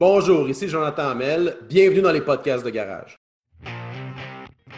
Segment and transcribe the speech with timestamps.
[0.00, 1.56] Bonjour, ici Jonathan Hamel.
[1.68, 3.18] Bienvenue dans les podcasts de Garage.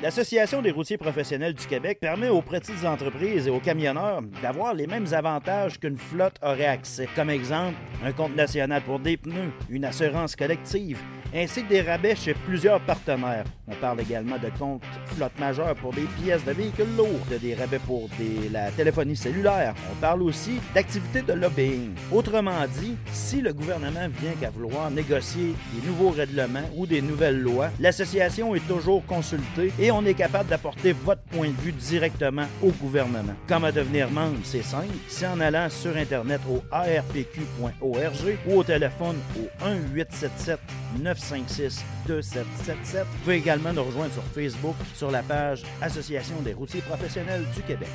[0.03, 4.87] L'Association des routiers professionnels du Québec permet aux petites entreprises et aux camionneurs d'avoir les
[4.87, 7.07] mêmes avantages qu'une flotte aurait accès.
[7.15, 10.99] Comme exemple, un compte national pour des pneus, une assurance collective,
[11.35, 13.45] ainsi que des rabais chez plusieurs partenaires.
[13.69, 14.83] On parle également de comptes
[15.15, 18.09] flotte majeure pour des pièces de véhicules lourds, des rabais pour
[18.51, 19.75] la téléphonie cellulaire.
[19.93, 21.91] On parle aussi d'activités de lobbying.
[22.11, 27.41] Autrement dit, si le gouvernement vient qu'à vouloir négocier des nouveaux règlements ou des nouvelles
[27.41, 32.71] lois, l'association est toujours consultée on est capable d'apporter votre point de vue directement au
[32.71, 33.35] gouvernement.
[33.49, 34.87] Comment devenir membre, c'est simple.
[35.09, 40.59] C'est en allant sur Internet au arpq.org ou au téléphone au 1877
[41.03, 43.05] 956 2777.
[43.05, 47.63] Vous pouvez également nous rejoindre sur Facebook sur la page Association des routiers professionnels du
[47.63, 47.89] Québec.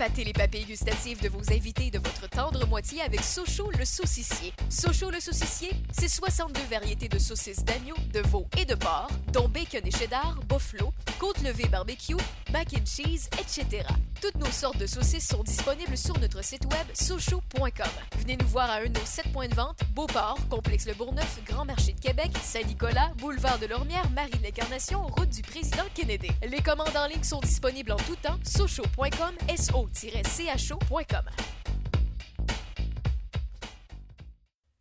[0.00, 3.84] Épatez les papilles gustatives de vos invités et de votre tendre moitié avec Sochaux le
[3.84, 4.54] saucissier.
[4.70, 9.46] Sochaux le saucissier, c'est 62 variétés de saucisses d'agneau, de veau et de porc, dont
[9.46, 12.16] bacon et cheddar, buffalo, côte levée barbecue,
[12.50, 13.84] mac and cheese, etc.
[14.22, 17.70] Toutes nos sortes de saucisses sont disponibles sur notre site web sochaux.com.
[18.18, 21.40] Venez nous voir à un de nos 7 points de vente, Beauport, Complexe Le Bourgneuf,
[21.44, 26.30] Grand Marché de Québec, Saint-Nicolas, Boulevard de Lormière, Marie de route du Président Kennedy.
[26.48, 29.34] Les commandes en ligne sont disponibles en tout temps, sochaux.com,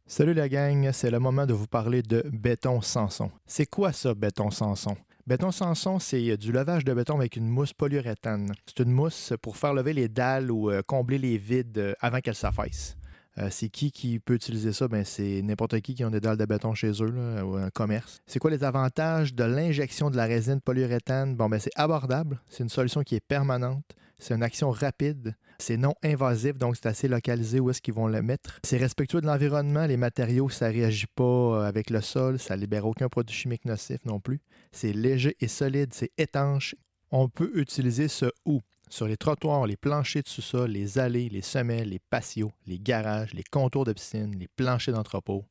[0.06, 3.32] Salut la gang, c'est le moment de vous parler de béton Sanson.
[3.46, 4.96] C'est quoi ça, béton Sanson?
[5.28, 8.52] Béton Sanson, c'est du levage de béton avec une mousse polyuréthane.
[8.66, 12.20] C'est une mousse pour faire lever les dalles ou euh, combler les vides euh, avant
[12.20, 12.96] qu'elles s'affaissent.
[13.38, 14.88] Euh, c'est qui qui peut utiliser ça?
[14.88, 18.20] Ben, c'est n'importe qui qui ont des dalles de béton chez eux ou un commerce.
[18.26, 21.36] C'est quoi les avantages de l'injection de la résine polyuréthane?
[21.36, 22.42] Bon, ben, c'est abordable.
[22.50, 23.84] C'est une solution qui est permanente.
[24.20, 25.36] C'est une action rapide.
[25.60, 28.60] C'est non invasif, donc c'est assez localisé où est-ce qu'ils vont le mettre.
[28.64, 29.86] C'est respectueux de l'environnement.
[29.86, 32.40] Les matériaux, ça réagit pas avec le sol.
[32.40, 34.42] Ça libère aucun produit chimique nocif non plus.
[34.72, 35.94] C'est léger et solide.
[35.94, 36.76] C'est étanche.
[37.12, 41.42] On peut utiliser ce ou sur les trottoirs, les planchers de sous-sol, les allées, les
[41.42, 45.46] semelles, les patios, les garages, les contours de piscine, les planchers d'entrepôt,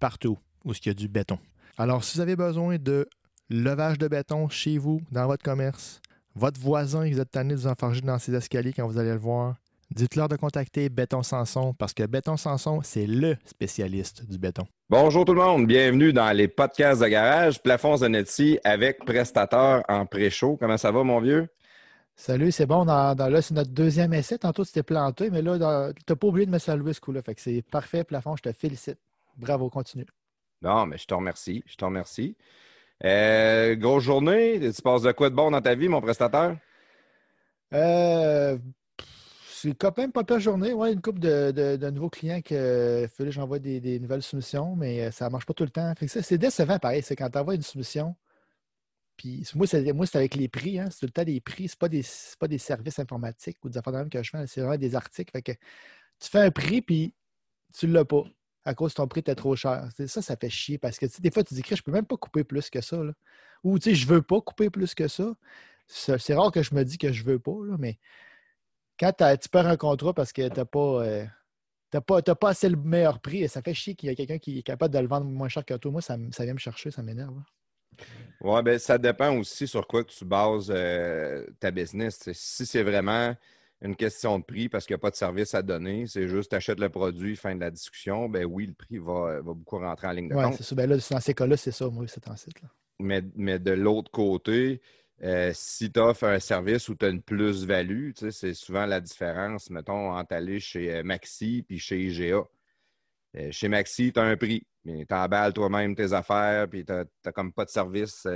[0.00, 1.38] partout où il y a du béton.
[1.78, 3.08] Alors, si vous avez besoin de
[3.48, 6.00] levage de béton chez vous, dans votre commerce,
[6.34, 9.12] votre voisin, qui vous êtes tanné de vous enfarger dans ses escaliers quand vous allez
[9.12, 9.56] le voir,
[9.90, 14.66] dites-leur de contacter Béton Sanson parce que Béton Sanson, c'est le spécialiste du béton.
[14.88, 20.06] Bonjour tout le monde, bienvenue dans les podcasts de garage, Plafonds Zanetti avec prestateur en
[20.06, 20.56] pré-show.
[20.56, 21.48] Comment ça va, mon vieux?
[22.14, 22.84] Salut, c'est bon.
[22.84, 24.38] Dans, là, c'est notre deuxième essai.
[24.38, 27.22] Tantôt, tu t'es planté, mais là, tu n'as pas oublié de me saluer ce coup-là.
[27.22, 28.36] Fait que c'est parfait, Plafond.
[28.36, 28.98] Je te félicite.
[29.38, 30.06] Bravo, continue.
[30.60, 31.64] Non, mais je te remercie.
[31.66, 32.36] Je te remercie.
[33.04, 34.60] Euh, grosse journée.
[34.72, 36.56] Tu passes de quoi de bon dans ta vie, mon prestataire?
[37.74, 38.58] Euh,
[39.48, 40.72] c'est quand même pas pire journée.
[40.72, 45.26] Ouais, une couple de, nouveaux clients que fallait j'envoie des, nouvelles soumissions, mais euh, ça
[45.26, 45.92] ne marche pas tout le temps.
[46.06, 47.02] c'est décevant, pareil.
[47.02, 48.14] C'est quand tu envoies une soumission.
[49.16, 50.78] Puis moi, c'est avec les prix.
[50.78, 51.68] Hein, c'est tout le temps des prix.
[51.68, 52.02] Ce pas, des,
[52.38, 54.46] pas des services informatiques ou des affaires que je fais.
[54.46, 55.30] C'est vraiment des articles.
[55.32, 57.14] Fait que tu fais un prix, puis
[57.76, 58.24] tu ne l'as pas
[58.64, 59.88] à cause de ton prix était trop cher.
[60.06, 62.16] Ça, ça fait chier parce que des fois, tu dis que je peux même pas
[62.16, 63.00] couper plus que ça.
[63.64, 65.34] Ou tu sais, je veux pas couper plus que ça.
[65.86, 67.98] C'est rare que je me dis que je veux pas, mais
[68.98, 71.26] quand tu perds un contrat parce que tu n'as pas, euh,
[72.00, 74.58] pas, pas assez le meilleur prix, et ça fait chier qu'il y a quelqu'un qui
[74.58, 75.90] est capable de le vendre moins cher que toi.
[75.90, 77.34] Moi, ça, ça vient me chercher, ça m'énerve.
[78.40, 82.18] Oui, ben ça dépend aussi sur quoi tu bases euh, ta business.
[82.32, 83.34] Si c'est vraiment
[83.82, 86.06] une question de prix parce qu'il n'y a pas de service à donner.
[86.06, 88.28] C'est juste tu achètes le produit, fin de la discussion.
[88.28, 90.46] Ben oui, le prix va, beaucoup rentrer en ligne de compte.
[90.46, 90.74] Oui, c'est ça.
[90.74, 92.62] Ben là, dans ces cas-là, c'est ça, moi, c'est en site.
[92.62, 92.68] Là.
[93.00, 94.80] Mais, mais de l'autre côté,
[95.24, 99.68] euh, si tu offres un service où tu as une plus-value, c'est souvent la différence,
[99.70, 102.44] mettons, entre aller chez euh, Maxi puis chez IGA.
[103.36, 104.64] Euh, chez Maxi, tu as un prix.
[104.84, 108.26] Tu emballes toi-même tes affaires, puis tu n'as comme pas de service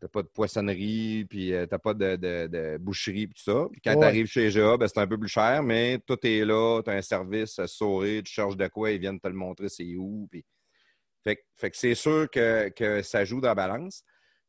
[0.00, 3.66] t'as pas de poissonnerie, puis euh, t'as pas de, boucherie, puis tout ça.
[3.70, 6.44] Puis quand tu arrives chez GA, ben, c'est un peu plus cher, mais tout est
[6.44, 9.34] là, tu as un service à saurer, tu cherches de quoi, ils viennent te le
[9.34, 10.26] montrer, c'est où.
[10.30, 10.44] Puis...
[11.22, 14.02] Fait, que c'est sûr que, ça joue dans la balance.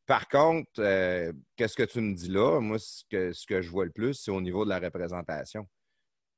[0.06, 2.60] Par contre, euh, qu'est-ce que tu me dis là?
[2.60, 5.64] Moi, ce que, ce que je vois le plus, c'est au niveau de la représentation.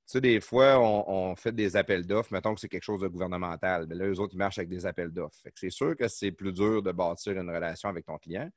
[0.05, 3.07] Tu sais, des fois, on, fait des appels d'offres, mettons que c'est quelque chose de
[3.07, 3.85] gouvernemental.
[3.87, 5.39] Mais là, eux autres, ils marchent avec des appels d'offres.
[5.55, 8.49] C'est sûr que c'est plus dur de bâtir une relation avec ton client.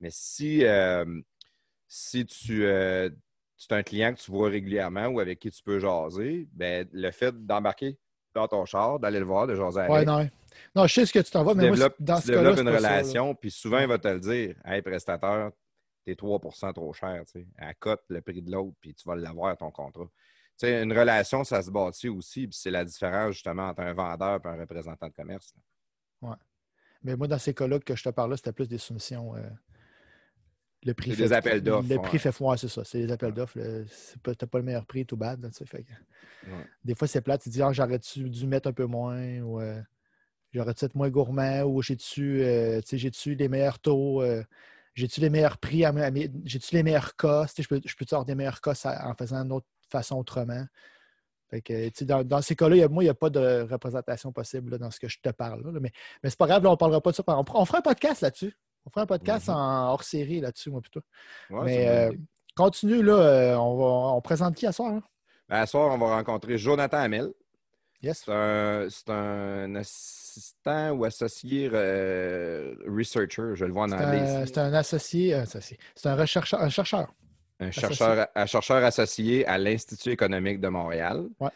[0.00, 1.20] Mais si, euh,
[1.86, 3.10] si tu, euh,
[3.56, 6.88] tu as un client que tu vois régulièrement ou avec qui tu peux jaser, ben,
[6.92, 7.98] le fait d'embarquer
[8.34, 9.90] dans ton char, d'aller le voir, de jaser avec.
[9.90, 10.28] Ouais, non.
[10.74, 13.34] non, je sais ce que tu t'en vas, mais moi, dans tu développes une relation,
[13.34, 15.50] puis souvent, il va te le dire Hey, prestataire,
[16.04, 16.38] tu es 3
[16.72, 17.22] trop cher.
[17.26, 17.48] tu sais.
[17.56, 20.04] Elle cote le prix de l'autre, puis tu vas l'avoir, ton contrat.
[20.04, 23.92] Tu sais, une relation, ça se bâtit aussi, puis c'est la différence justement entre un
[23.92, 25.54] vendeur et un représentant de commerce.
[25.56, 26.38] là.
[27.02, 29.36] Mais moi, dans ces cas-là que je te parlais, c'était plus des soumissions.
[29.36, 29.48] euh,
[30.84, 32.02] le prix fait- des appels d'offres, Le ouais.
[32.02, 32.84] prix fait foi, c'est ça.
[32.84, 33.58] C'est des appels d'offres.
[33.58, 33.82] là.
[33.88, 35.42] C'est pas- le meilleur prix, tout bad.
[35.42, 36.64] là, tu fait que- Ouais.
[36.84, 37.42] Des fois, c'est plate.
[37.42, 39.80] Tu dis, ah, j'aurais-tu dû mettre un peu moins ou euh,
[40.52, 44.42] j'aurais-tu être moins gourmand ou j'ai-tu euh, tu les meilleurs taux, euh,
[44.94, 45.84] j'ai-tu les meilleurs prix,
[46.44, 47.46] j'ai-tu les meilleurs cas?
[47.46, 49.66] Tu sais, Je peux- je peux-tu avoir des meilleurs cas ça- en faisant d'une autre
[49.90, 50.64] façon autrement?
[51.50, 54.72] Fait que, tu dans, dans ces cas-là, moi, il n'y a pas de représentation possible
[54.72, 55.64] là, dans ce que je te parle.
[55.64, 55.90] là, mais
[56.22, 57.24] mais c'est pas grave, on ne parlera pas de ça.
[57.26, 58.54] On, on fera un podcast là-dessus.
[58.88, 59.54] On fera un podcast Mhm.
[59.54, 61.02] en hors série là-dessus, moi, plutôt.
[61.50, 62.12] Ouais, mais euh,
[62.56, 63.12] continue, là.
[63.12, 63.84] euh, on, va,
[64.16, 64.94] on présente qui à soir?
[64.94, 65.00] là?
[65.50, 67.28] Ben, à soir, on va rencontrer Jonathan Hamel.
[68.02, 68.22] Yes.
[68.24, 74.46] C'est un, assistant ou associé euh, researcher, je le vois en anglais.
[74.46, 75.76] c'est un associé, associé.
[75.94, 76.62] C'est un rechercheur.
[76.62, 77.12] Un chercheur.
[77.60, 77.88] Un associé.
[77.88, 81.26] chercheur, un chercheur associé à l'Institut économique de Montréal.
[81.40, 81.50] Ouais.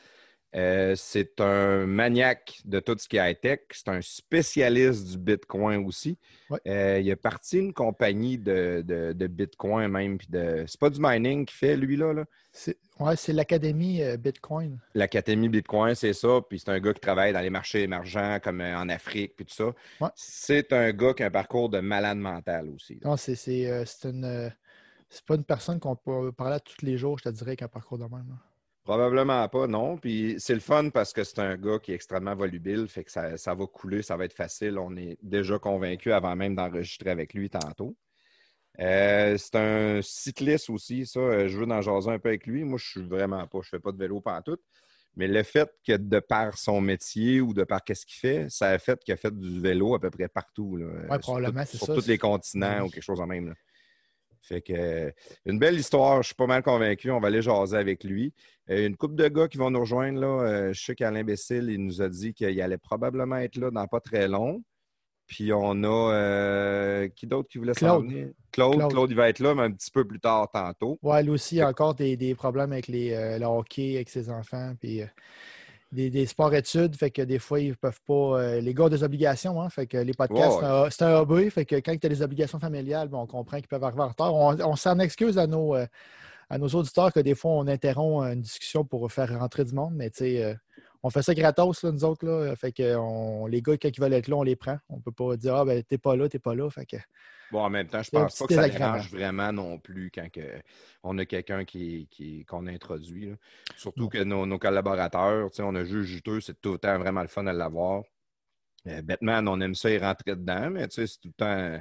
[0.55, 3.61] Euh, c'est un maniaque de tout ce qui est high-tech.
[3.71, 6.19] C'est un spécialiste du Bitcoin aussi.
[6.51, 6.59] Ouais.
[6.69, 10.19] Euh, il a parti une compagnie de, de- de Bitcoin même.
[10.29, 10.65] De...
[10.67, 12.13] C'est pas du mining qu'il fait, lui, là.
[12.13, 12.25] là.
[12.53, 14.79] C'est ouais, l'Académie euh, Bitcoin.
[14.95, 16.41] L'Académie Bitcoin, c'est ça.
[16.47, 19.55] Puis c'est un gars qui travaille dans les marchés émergents comme en Afrique, puis tout
[19.55, 19.73] ça.
[20.03, 20.11] Ouais.
[20.17, 22.95] C'est un gars qui a un parcours de malade mental aussi.
[23.03, 23.09] là.
[23.11, 24.53] Non, c'est euh, une.
[25.09, 27.69] c'est pas une personne qu'on peut parler à tous les jours, je te dirais, qu'un
[27.69, 28.27] parcours de même.
[28.29, 28.37] là.
[28.85, 29.97] Probablement pas, non.
[29.97, 33.13] Puis c'est le fun parce que c'est un gars qui est extrêmement volubile, fait que
[33.13, 34.77] ça, ça va couler, ça va être facile.
[34.79, 37.97] On est déjà convaincu avant même d'enregistrer avec lui tantôt.
[38.81, 41.21] Euh, c'est un cycliste aussi, ça.
[41.21, 42.65] euh, Je veux en jaser un peu avec lui.
[42.65, 44.57] Moi, je suis vraiment pas, je fais pas de vélo tout.
[45.15, 48.71] Mais le fait que de par son métier ou de par qu'est-ce qu'il fait, ça
[48.71, 50.77] a fait qu'il a fait du vélo à peu près partout.
[50.79, 52.89] Là, euh, sur probablement, tout- sur ça, tous les continents Oui.
[52.89, 53.49] ou quelque chose en même.
[53.51, 53.55] là.
[54.43, 55.11] Fait que euh,
[55.47, 57.11] une belle histoire, je suis pas mal convaincu.
[57.11, 58.35] On va aller jaser avec lui.
[58.71, 60.21] Euh, une couple de gars qui vont nous rejoindre.
[60.21, 60.27] Là.
[60.27, 63.87] Euh, je sais qu'Alain Bessil, il nous a dit qu'il allait probablement être là dans
[63.87, 64.63] pas très long.
[65.27, 68.29] Puis on a euh, qui d'autre qui voulait s'en venir?
[68.51, 68.77] Claude.
[68.77, 68.91] Claude.
[68.91, 70.99] Claude, il va être là, mais un petit peu plus tard tantôt.
[71.03, 74.11] Ouais, lui aussi, il a encore des, des problèmes avec les, euh, le hockey, avec
[74.11, 75.07] ses enfants, puis euh,
[75.93, 76.97] des, des sports-études.
[76.97, 78.41] Fait que des fois, ils peuvent pas.
[78.41, 80.59] euh, les gars ont des obligations, hein, fait que les podcasts,
[80.91, 81.51] c'est un- hobby.
[81.51, 84.09] Fait que quand tu as des obligations familiales, ben, on comprend qu'ils peuvent arriver en
[84.09, 84.35] retard.
[84.35, 85.87] On, on s'en excuse à nos, euh,
[86.51, 89.93] à nos auditeurs que des fois, on interrompt une discussion pour faire rentrer du monde,
[89.95, 90.57] mais tu sais.
[91.03, 92.25] On fait ça gratos, là, nous autres.
[92.27, 92.55] Là.
[92.57, 94.79] Fait que on- les gars, quand ils veulent être là, on les prend.
[94.89, 96.69] On peut pas dire Ah ben t'es pas là, t'es pas là.
[96.71, 96.97] Fait que
[97.51, 100.41] Bon, en même temps, je pense pas que ça dérange vraiment non plus quand que
[101.03, 103.27] on a quelqu'un qui, qui- qu'on introduit.
[103.31, 103.37] là.
[103.77, 107.29] Surtout que nos, nos collaborateurs, on a juste juteux, c'est tout le temps vraiment le
[107.29, 108.05] fun de l'avoir.
[108.87, 111.81] Euh, Batman, on aime ça, il rentrer dedans, mais tu sais, c'est tout le temps.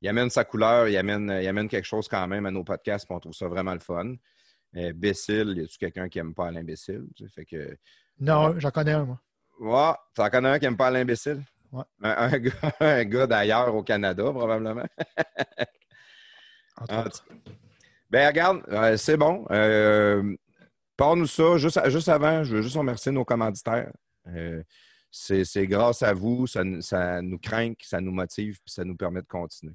[0.00, 3.04] Il amène sa couleur, il amène, il amène quelque chose quand même à nos podcasts,
[3.06, 4.14] puis on trouve ça vraiment le fun.
[4.76, 7.06] Euh, Bécile, y a-tu quelqu'un qui aime pas l'imbécile?
[7.34, 7.76] Fait que.
[8.20, 9.20] Non, j'en connais un, moi.
[9.60, 11.42] Ouais, t'en connais un qui aime pas l'imbécile?
[11.72, 11.84] Ouais.
[12.02, 14.84] Un, un gars, un gars d'ailleurs au Canada, probablement.
[16.76, 17.04] entre Ah.
[18.10, 19.44] Ben regarde, euh, c'est bon.
[19.50, 20.34] Euh,
[20.96, 21.58] Parle-nous ça.
[21.58, 23.92] Juste, juste avant, je veux juste remercier nos commanditaires.
[24.28, 24.62] Euh,
[25.10, 28.96] c'est grâce à vous, ça, nous- ça nous craint, ça nous motive, puis ça nous
[28.96, 29.74] permet de continuer.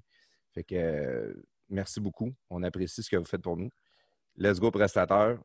[0.54, 1.34] Fait que euh,
[1.70, 2.32] merci beaucoup.
[2.50, 3.70] On apprécie ce que vous faites pour nous.
[4.36, 5.38] Let's go, prestataire.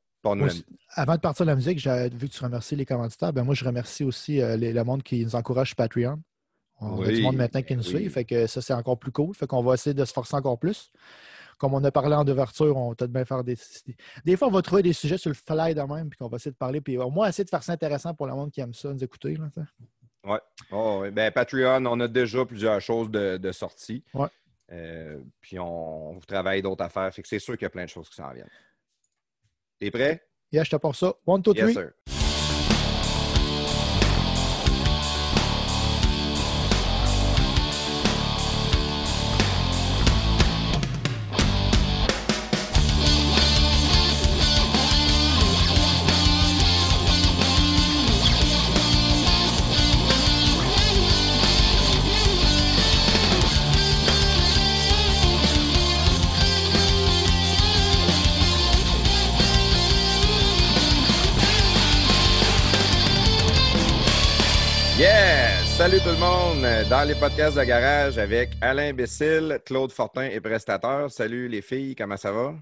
[0.46, 0.64] Aussi-
[0.94, 3.32] Avant de partir de la musique, vu que tu remercies les commanditaires.
[3.32, 6.20] Ben moi, je remercie aussi euh, les- le monde qui nous encourage sur Patreon.
[6.80, 7.96] On a Oui, du monde maintenant qui ben nous oui.
[8.02, 8.10] suit.
[8.10, 9.34] Fait que ça, c'est encore plus cool.
[9.34, 10.90] Fait qu'on va essayer de se forcer encore plus.
[11.58, 13.56] Comme on a parlé en ouverture, on va peut-être bien faire des.
[14.24, 16.36] Des fois, on va trouver des sujets sur le fly de même, puis qu'on va
[16.36, 18.60] essayer de parler, puis au moins essayer de faire ça intéressant pour le monde qui
[18.60, 19.34] aime ça, nous écouter.
[19.34, 19.62] Là, sais.
[20.70, 21.10] Oh, oui.
[21.10, 24.04] ben, Patreon, on a déjà plusieurs choses de, de sorties.
[24.14, 24.28] Ouais.
[24.70, 27.12] Euh, puis on, on travaille d'autres affaires.
[27.12, 28.46] Fait que c'est sûr qu'il y a plein de choses qui s'en viennent.
[29.78, 30.22] T'es prêt?
[30.52, 31.14] Yeah, je te pour ça.
[31.26, 31.74] One, two, three.
[31.74, 31.92] Sir.
[66.90, 71.10] Dans les podcasts de garage avec Alain Bessil, Claude Fortin et Prestateur.
[71.10, 72.54] Salut les filles, comment ça va?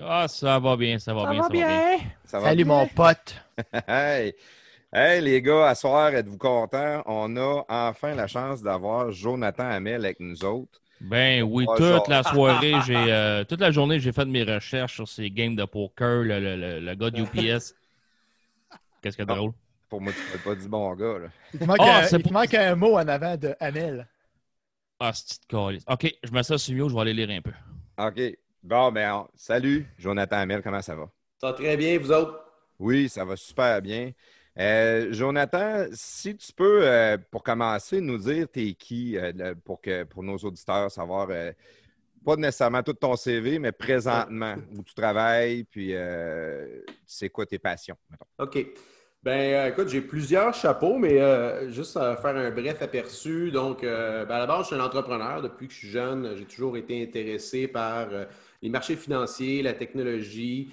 [0.00, 1.98] Ah, ça va bien, ça va bien, ça va bien.
[2.24, 2.74] Ça va Salut, bien?
[2.74, 3.34] mon pote.
[3.88, 4.34] Hey!
[4.92, 7.02] Hey, les gars, à soir, êtes-vous contents?
[7.06, 10.80] On a enfin la chance d'avoir Jonathan Hamel avec nous autres.
[11.00, 15.28] Ben oui, toute la soirée, j'ai toute la journée, j'ai fait mes recherches sur ces
[15.30, 17.74] games de poker, le, le, le, gars de UPS.
[19.02, 19.52] Qu'est-ce que drôle?
[19.92, 21.18] Pour moi, tu fais pas du bon gars.
[21.18, 21.28] Là.
[21.52, 24.08] Il te manque, ah, un, il manque un mot en avant de Amel.
[24.98, 27.52] Ah, c'est petite OK, je mets ça sur mieux, je vais aller lire un peu.
[27.98, 28.38] OK.
[28.62, 31.10] Bon, ben, salut, Jonathan Amel, comment ça va?
[31.38, 32.42] Ça va très bien, vous autres?
[32.78, 34.12] Oui, ça va super bien.
[34.58, 40.04] Euh, Jonathan, si tu peux, euh, pour commencer, nous dire t'es qui euh, pour, que,
[40.04, 41.28] pour nos auditeurs, savoir
[42.24, 45.92] pas nécessairement tout ton CV, mais présentement, où tu travailles, puis
[47.04, 47.98] c'est quoi tes passions?
[48.38, 48.68] OK.
[49.22, 53.52] Ben, écoute, j'ai plusieurs chapeaux, mais juste à faire un bref aperçu.
[53.52, 55.40] Donc, ben, à la base, je suis un entrepreneur.
[55.40, 58.08] Depuis que je suis jeune, j'ai toujours été intéressé par
[58.62, 60.72] les marchés financiers, la technologie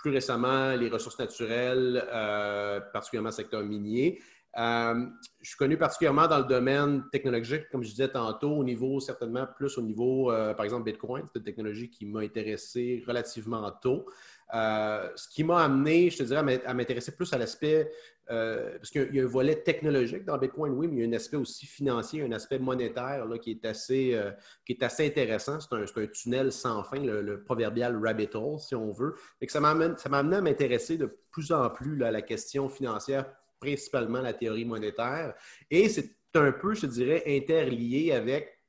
[0.00, 4.20] plus récemment les ressources naturelles, euh, particulièrement le secteur minier.
[4.58, 5.06] Euh,
[5.40, 9.46] je suis connu particulièrement dans le domaine technologique, comme je disais tantôt, au niveau, certainement
[9.56, 11.24] plus au niveau, euh, par exemple, Bitcoin.
[11.32, 14.06] C'est une technologie qui m'a intéressé relativement tôt.
[14.52, 17.90] Ce qui m'a amené, je te dirais, à m'intéresser plus à l'aspect
[18.30, 21.08] euh, parce qu'il y a un volet technologique dans Bitcoin, oui, mais il y a
[21.08, 24.30] un aspect aussi financier, un aspect monétaire là, qui, est assez, euh,
[24.64, 25.58] qui est assez intéressant.
[25.58, 29.16] C'est un, un, tunnel sans fin, le, proverbial rabbit hole, si on veut.
[29.40, 33.26] Et que ça m'a amené à m'intéresser de plus en plus à la question financière,
[33.58, 35.34] principalement la théorie monétaire.
[35.68, 38.60] Et c'est un peu, je dirais, interlié avec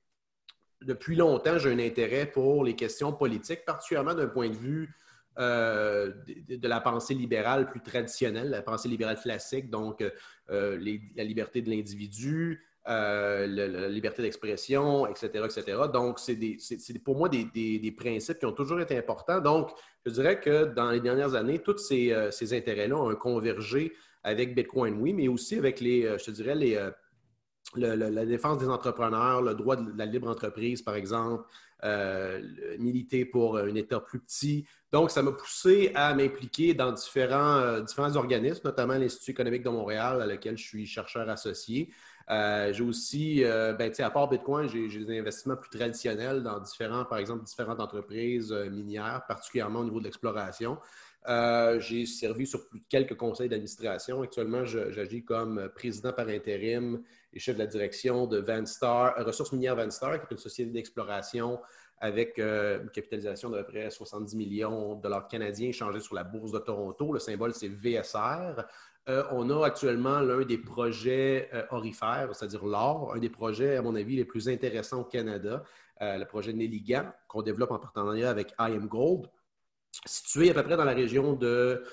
[0.82, 4.92] depuis longtemps, j'ai un intérêt pour les questions politiques, particulièrement d'un point de vue
[5.40, 6.12] euh,
[6.50, 10.04] de, la pensée libérale plus traditionnelle, la pensée libérale classique, donc
[10.50, 15.84] euh, la liberté de l'individu, euh, la, liberté d'expression, etc., etc.
[15.92, 19.40] Donc, c'est pour moi des, principes qui ont toujours été importants.
[19.40, 19.72] Donc,
[20.06, 22.14] je dirais que dans les dernières années, tous ces,
[22.54, 26.56] intérêts-là ont convergé avec Bitcoin, oui, mais aussi avec les, je dirais,
[27.78, 31.46] la défense des entrepreneurs, le droit de la libre entreprise, par exemple,
[32.80, 34.66] militer pour un État plus petit.
[34.92, 39.70] Donc, ça m'a poussé à m'impliquer dans différents, euh, différents organismes, notamment l'Institut économique de
[39.70, 41.90] Montréal, à lequel je suis chercheur associé.
[42.30, 47.18] Euh, j'ai aussi, ben, à part Bitcoin, j'ai des investissements plus traditionnels dans différents, par
[47.18, 50.78] exemple, différentes entreprises minières, particulièrement au niveau de l'exploration.
[51.80, 54.22] j'ai servi sur plus de quelques conseils d'administration.
[54.22, 57.02] Actuellement, j'agis comme président par intérim
[57.34, 60.72] et chef de la direction de Vanstar, euh, Ressources minières Vanstar, qui est une société
[60.72, 61.60] d'exploration
[62.02, 66.52] avec euh, une capitalisation de près 70 millions de dollars canadiens échangés sur la bourse
[66.52, 67.14] de Toronto.
[67.14, 68.66] Le symbole, c'est VSR.
[69.08, 73.96] Euh, on a actuellement l'un des projets orifères, c'est-à-dire l'or, un des projets, à mon
[73.96, 75.64] avis, les plus intéressants au Canada,
[76.00, 79.28] le projet Nelligan, qu'on développe en partenariat avec IM Gold,
[80.06, 81.84] situé à peu près dans la région de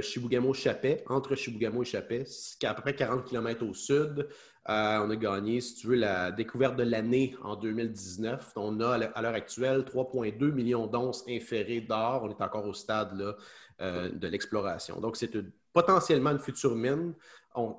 [0.00, 2.24] Chibougamau-Chapet, entre Chibougamau et Chapet,
[2.64, 4.28] à peu près 40 km au sud.
[4.68, 8.52] Euh, on a gagné, si tu veux, la découverte de l'année en 2019.
[8.56, 12.22] On a à l'heure actuelle 3,2 millions d'onces inférées d'or.
[12.24, 13.36] On est encore au stade
[13.80, 15.00] euh, de l'exploration.
[15.00, 15.32] Donc, c'est
[15.72, 17.14] potentiellement une future mine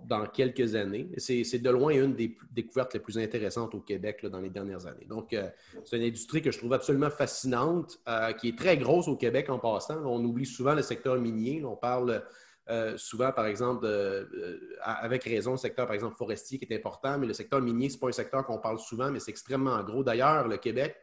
[0.06, 1.10] dans quelques années.
[1.18, 5.06] C'est de loin une des découvertes les plus intéressantes au Québec dans les dernières années.
[5.08, 5.48] Donc, euh,
[5.86, 7.98] c'est une industrie que je trouve absolument fascinante,
[8.40, 10.04] qui est très grosse au Québec en passant.
[10.06, 11.64] On oublie souvent le secteur minier.
[11.64, 12.24] On parle
[12.70, 17.18] euh, souvent, par exemple, euh, avec raison, le secteur, par exemple, forestier qui est important,
[17.18, 19.82] mais le secteur minier, ce n'est pas un secteur qu'on parle souvent, mais c'est extrêmement
[19.84, 20.04] gros.
[20.04, 20.96] D'ailleurs, le Québec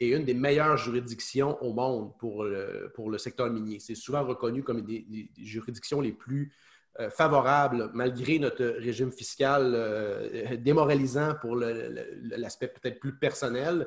[0.00, 3.78] est une des meilleures juridictions au monde pour le, pour le secteur minier.
[3.78, 6.50] C'est souvent reconnu comme des, des, juridictions les plus
[6.98, 13.86] euh, favorables, malgré notre régime fiscal démoralisant pour l'aspect peut-être plus personnel.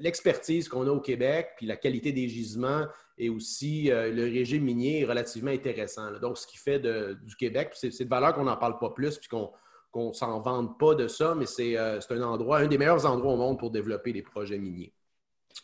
[0.00, 2.86] L'expertise qu'on a au Québec, puis la qualité des gisements
[3.18, 6.12] et aussi euh, le régime minier est relativement intéressant.
[6.20, 9.28] Donc, ce qui fait du Québec, c'est de valeur qu'on n'en parle pas plus, puis
[9.28, 9.50] qu'on
[9.96, 11.46] ne s'en vante pas de ça, mais
[11.76, 14.92] euh, c'est un endroit, un des meilleurs endroits au monde pour développer des projets miniers.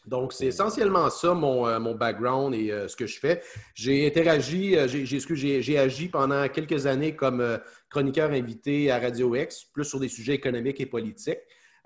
[0.07, 3.41] Donc, c'est essentiellement ça mon, euh, mon background et ce que je fais.
[3.75, 10.01] J'ai interagi, j'ai agi pendant quelques années comme chroniqueur invité à Radio X, plus sur
[10.01, 11.39] des sujets économiques et politiques.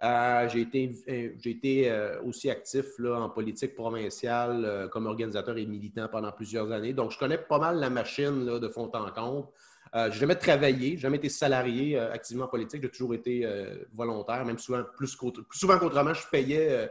[0.05, 5.59] Euh, j'ai été, euh, j'ai été euh, aussi actif là, en politique provinciale comme organisateur
[5.59, 6.93] et militant pendant plusieurs années.
[6.93, 9.49] Donc, je connais pas mal la machine de fond en comble.
[9.95, 12.83] Je n'ai jamais travaillé, jamais été salarié activement en politique.
[12.83, 13.49] J'ai toujours été
[13.95, 15.17] volontaire, même souvent plus,
[15.51, 16.91] souvent qu'autrement, je payais,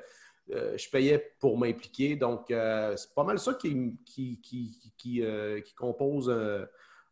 [0.49, 2.15] je payais pour m'impliquer.
[2.15, 6.35] Donc, c'est pas mal ça qui, qui, qui, qui compose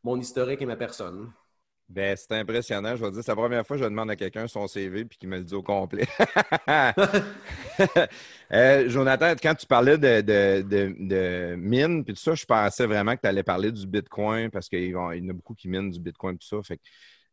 [0.04, 1.32] mon historique et ma personne.
[1.88, 2.96] Ben, c'est impressionnant.
[2.96, 5.08] Je vais dire, c'est la première fois que je demande à quelqu'un son CV et
[5.08, 6.08] qu'il me le dit au complet.
[8.52, 13.16] Euh, Jonathan, quand tu parlais de, de, de, mine puis tout ça, je pensais vraiment
[13.16, 16.00] que tu allais parler du Bitcoin parce qu'il y en a beaucoup qui minent du
[16.00, 16.62] Bitcoin et tout ça.
[16.64, 16.80] Fait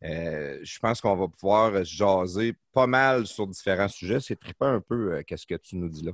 [0.04, 4.20] Euh, je pense qu'on va pouvoir jaser pas mal sur différents sujets.
[4.20, 6.12] C'est trippant un peu euh, qu'est-ce que tu nous dis là.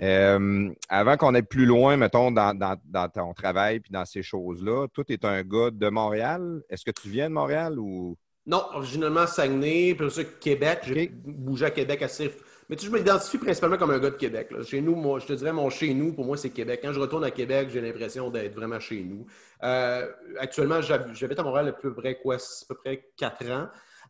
[0.00, 4.86] Euh, avant qu'on aille plus loin, mettons, dans, dans ton travail puis dans ces choses-là,
[4.88, 6.62] toi, tu es un gars de Montréal.
[6.70, 8.16] Est-ce que tu viens de Montréal ou?
[8.46, 10.80] Non, originalement Saguenay, puis ça, Québec.
[10.84, 12.32] J'ai bougé à Québec assez.
[12.68, 14.48] Mais tu sais, je m'identifie principalement comme un gars de Québec.
[14.64, 16.80] Chez nous, moi, je te dirais, mon chez nous, pour moi, c'est Québec.
[16.82, 19.26] Quand je retourne à Québec, j'ai l'impression d'être vraiment chez nous.
[19.62, 20.06] Euh,
[20.38, 23.68] actuellement, j'habite à Montréal à peu près quoi, à peu près quatre ans.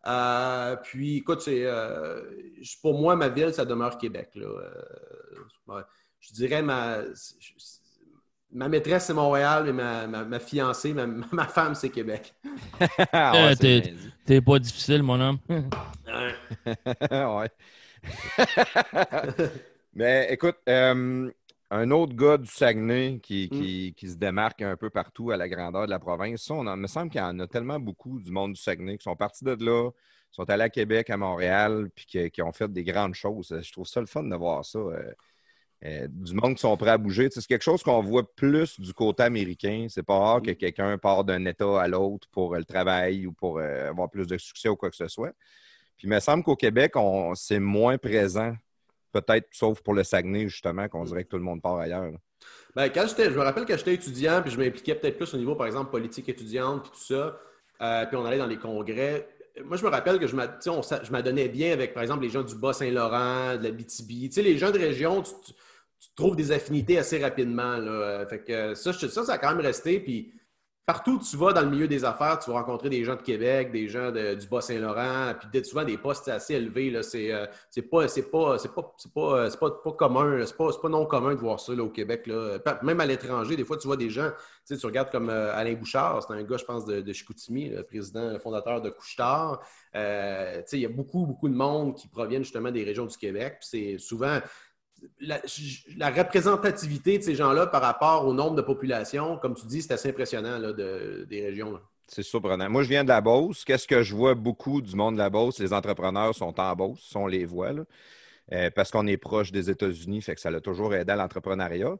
[0.09, 2.23] Euh, puis, écoute, c'est euh,
[2.83, 4.31] pour moi, ma ville, ça demeure Québec.
[4.35, 4.47] Là.
[6.21, 7.03] je dirais ma
[8.50, 12.35] ma maîtresse, c'est Montréal, mais ma, ma, fiancée, ma, ma, femme, c'est Québec.
[13.12, 13.53] ah,
[14.25, 15.38] T'es pas difficile, mon homme.
[17.12, 17.50] ouais.
[19.95, 21.31] mais écoute, euh,
[21.71, 23.95] un autre gars du Saguenay qui, qui, mm.
[23.95, 26.87] qui, se démarque un peu partout à la grandeur de la province, ça, on me
[26.87, 29.57] semble qu'il y en a tellement beaucoup du monde du Saguenay qui sont partis de
[29.65, 29.91] là,
[30.31, 33.59] sont allés à Québec, à Montréal, puis qui, qui ont fait des grandes choses.
[33.63, 34.79] Je trouve ça le fun de voir ça.
[34.79, 35.13] Euh,
[35.85, 37.29] euh, du monde qui sont prêts à bouger.
[37.31, 39.87] c'est quelque chose qu'on voit plus du côté américain.
[39.89, 40.57] C'est pas rare que mm.
[40.57, 44.39] quelqu'un part d'un État à l'autre pour le travail ou pour euh, avoir plus de
[44.39, 45.33] succès ou quoi que ce soit.
[45.97, 46.95] Puis il me semble qu'au Québec,
[47.35, 48.55] c'est moins présent,
[49.12, 52.11] peut-être sauf pour le Saguenay, justement, qu'on dirait que tout le monde part ailleurs.
[52.75, 55.55] Ben, quand je me rappelle quand j'étais étudiant, puis je m'impliquais peut-être plus au niveau,
[55.55, 57.38] par exemple, politique étudiante, puis tout ça,
[57.83, 59.29] euh, puis on allait dans les congrès.
[59.65, 60.37] Moi, je me rappelle que je
[61.11, 64.09] m'adonnais bien avec, par exemple, les gens du Bas-Saint-Laurent, de la BTB.
[64.09, 65.33] Tu sais, les gens de région, tu,
[66.00, 67.77] tu trouves des affinités assez rapidement.
[67.77, 68.25] Là.
[68.27, 69.99] Fait que ça, ça, ça a quand même resté.
[69.99, 70.33] Puis
[70.88, 73.21] partout où tu vas dans le milieu des affaires, tu vas rencontrer des gens de
[73.21, 77.02] Québec, des gens du Bas-Saint-Laurent, puis souvent des postes assez élevés.
[77.02, 77.45] C'est, euh,
[77.90, 81.04] pas, c'est pas, c'est pas, c'est pas, c'est pas, pas, commun, c'est pas, pas non
[81.04, 82.26] commun de voir ça là, au Québec.
[82.26, 82.57] Là.
[82.83, 85.54] Même à l'étranger, des fois, tu vois des gens, tu, sais, tu regardes comme euh,
[85.54, 88.88] Alain Bouchard, c'est un gars, je pense, de, de Chicoutimi, le président, le fondateur de
[88.88, 89.61] Couchetard.
[89.95, 93.59] Euh, il y a beaucoup, beaucoup de monde qui proviennent justement des régions du Québec.
[93.61, 94.38] C'est souvent,
[95.21, 99.93] la, représentativité de ces gens-là par rapport au nombre de populations, comme tu dis, c'est
[99.93, 101.78] assez impressionnant des régions.
[102.07, 102.71] C'est surprenant.
[102.71, 103.64] Moi, je viens de la Beauce.
[103.64, 105.58] Qu'est-ce que je vois beaucoup du monde de la Beauce?
[105.58, 107.73] Les entrepreneurs sont en Beauce, on les voit,
[108.52, 111.97] euh, parce qu'on est proche des États-Unis, fait que ça a toujours aidé à l'entrepreneuriat.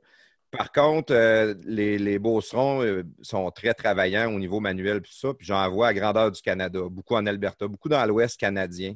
[0.51, 5.35] Par contre, euh, les, Beaucerons euh, sont très travaillants au niveau manuel, tout ça.
[5.35, 8.95] Puis j'en vois à grandeur du Canada, beaucoup en Alberta, beaucoup dans l'Ouest canadien.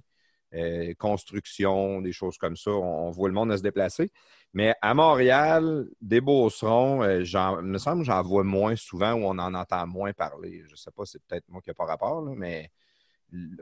[0.55, 2.71] Euh, construction, des choses comme ça.
[2.71, 4.11] On, voit le monde se déplacer.
[4.53, 9.25] Mais à Montréal, des beaucerons, euh, il me semble que j'en vois moins souvent ou
[9.25, 10.63] on en entend moins parler.
[10.67, 12.71] Je ne sais pas, c'est peut-être moi qui n'ai pas rapport, mais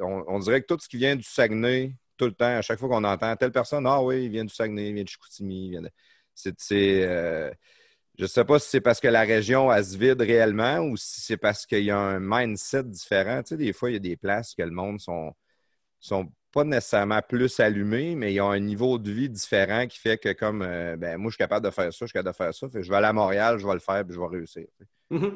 [0.00, 2.88] on, dirait que tout ce qui vient du Saguenay, tout le temps, à chaque fois
[2.88, 5.76] qu'on entend telle personne, ah oui, il vient du Saguenay, il vient de Chicoutimi.
[6.34, 7.04] C'est.
[7.04, 7.52] Euh,
[8.18, 10.96] je ne sais pas si c'est parce que la région, elle se vide réellement ou
[10.96, 13.42] si c'est parce qu'il y a un mindset différent.
[13.42, 15.34] Tu sais, des fois, il y a des places que le monde sont
[16.52, 20.32] pas nécessairement plus allumés, mais ils ont un niveau de vie différent qui fait que
[20.32, 22.54] comme euh, ben, moi, je suis capable de faire ça, je suis capable de faire
[22.54, 22.66] ça.
[22.72, 24.66] je vais aller à Montréal, je vais le faire, puis je vais réussir.
[25.10, 25.32] Mm-hmm.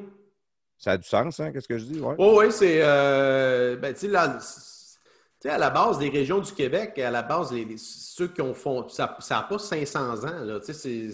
[0.77, 1.53] Ça a du sens, hein?
[1.53, 2.01] Qu'est-ce que je dis?
[2.01, 2.15] Ouais.
[2.19, 2.81] Oh, oui, c'est.
[2.83, 7.77] Euh, ben, tu sais, à la base des régions du Québec, à la base, les,
[7.77, 10.59] ceux qui ont fondé, ça n'a pas 500 ans.
[10.63, 11.11] C'est,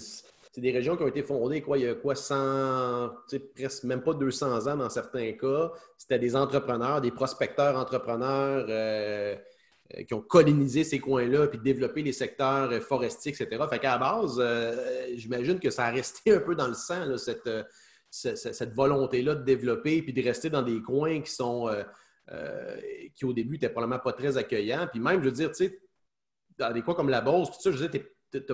[0.53, 3.11] c'est des régions qui ont été fondées, quoi, il y a quoi, 100,
[3.55, 5.73] presque même pas 200 ans dans certains cas.
[5.97, 8.67] C'était des entrepreneurs, des prospecteurs entrepreneurs.
[8.69, 9.37] Euh,
[10.07, 13.63] qui ont colonisé ces coins-là, puis développé les secteurs euh, forestiers, etc.
[13.69, 17.17] Fait qu'à la base, euh, j'imagine que ça a resté un peu dans le sang,
[17.17, 17.49] cette,
[18.11, 21.71] cette, volonté-là de développer, puis de rester dans des coins qui sont,
[23.15, 24.89] qui au début n'étaient probablement pas très accueillants.
[24.91, 25.81] Puis même, je veux dire, tu sais,
[26.59, 28.45] dans des coins comme la Beauce, tout ça, je veux dire, il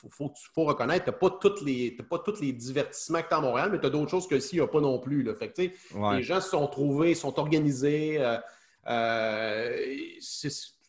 [0.00, 3.38] faut, faut, reconnaître, tu n'as pas, tous les, pas tous les divertissements que tu as
[3.38, 5.22] à Montréal, mais tu as d'autres choses que ici, il n'y a pas non plus.
[5.22, 5.34] Là.
[5.34, 5.62] Fait que,
[6.16, 8.18] Les gens se sont trouvés, sont organisés.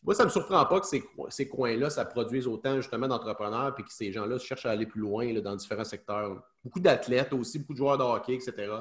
[0.06, 3.82] Moi, ça ne me surprend pas que ces, coins-là, ça produise autant justement d'entrepreneurs et
[3.82, 6.42] que ces gens-là cherchent à aller plus loin dans différents secteurs.
[6.62, 8.72] Beaucoup d'athlètes aussi, beaucoup de joueurs de hockey, etc.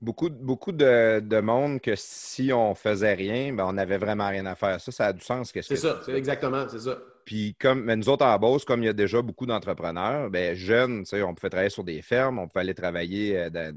[0.00, 4.56] Beaucoup, beaucoup de, monde que si on faisait rien, ben, on n'avait vraiment rien à
[4.56, 4.80] faire.
[4.80, 5.52] Ça, ça a du sens.
[5.54, 6.98] C'est ça, c'est exactement, c'est ça.
[7.24, 11.04] Puis comme nous autres en Beauce, comme il y a déjà beaucoup d'entrepreneurs, ben, jeunes,
[11.12, 13.72] on pouvait travailler sur des fermes, on pouvait aller travailler euh,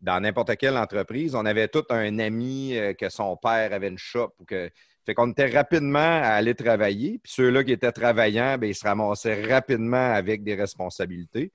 [0.00, 1.34] dans, n'importe quelle entreprise.
[1.34, 4.70] On avait tout un ami euh, que son père avait une shop que
[5.04, 7.20] fait qu'on était rapidement à aller travailler.
[7.22, 11.52] Puis ceux-là qui étaient travaillants, bien, ils se ramassaient rapidement avec des responsabilités.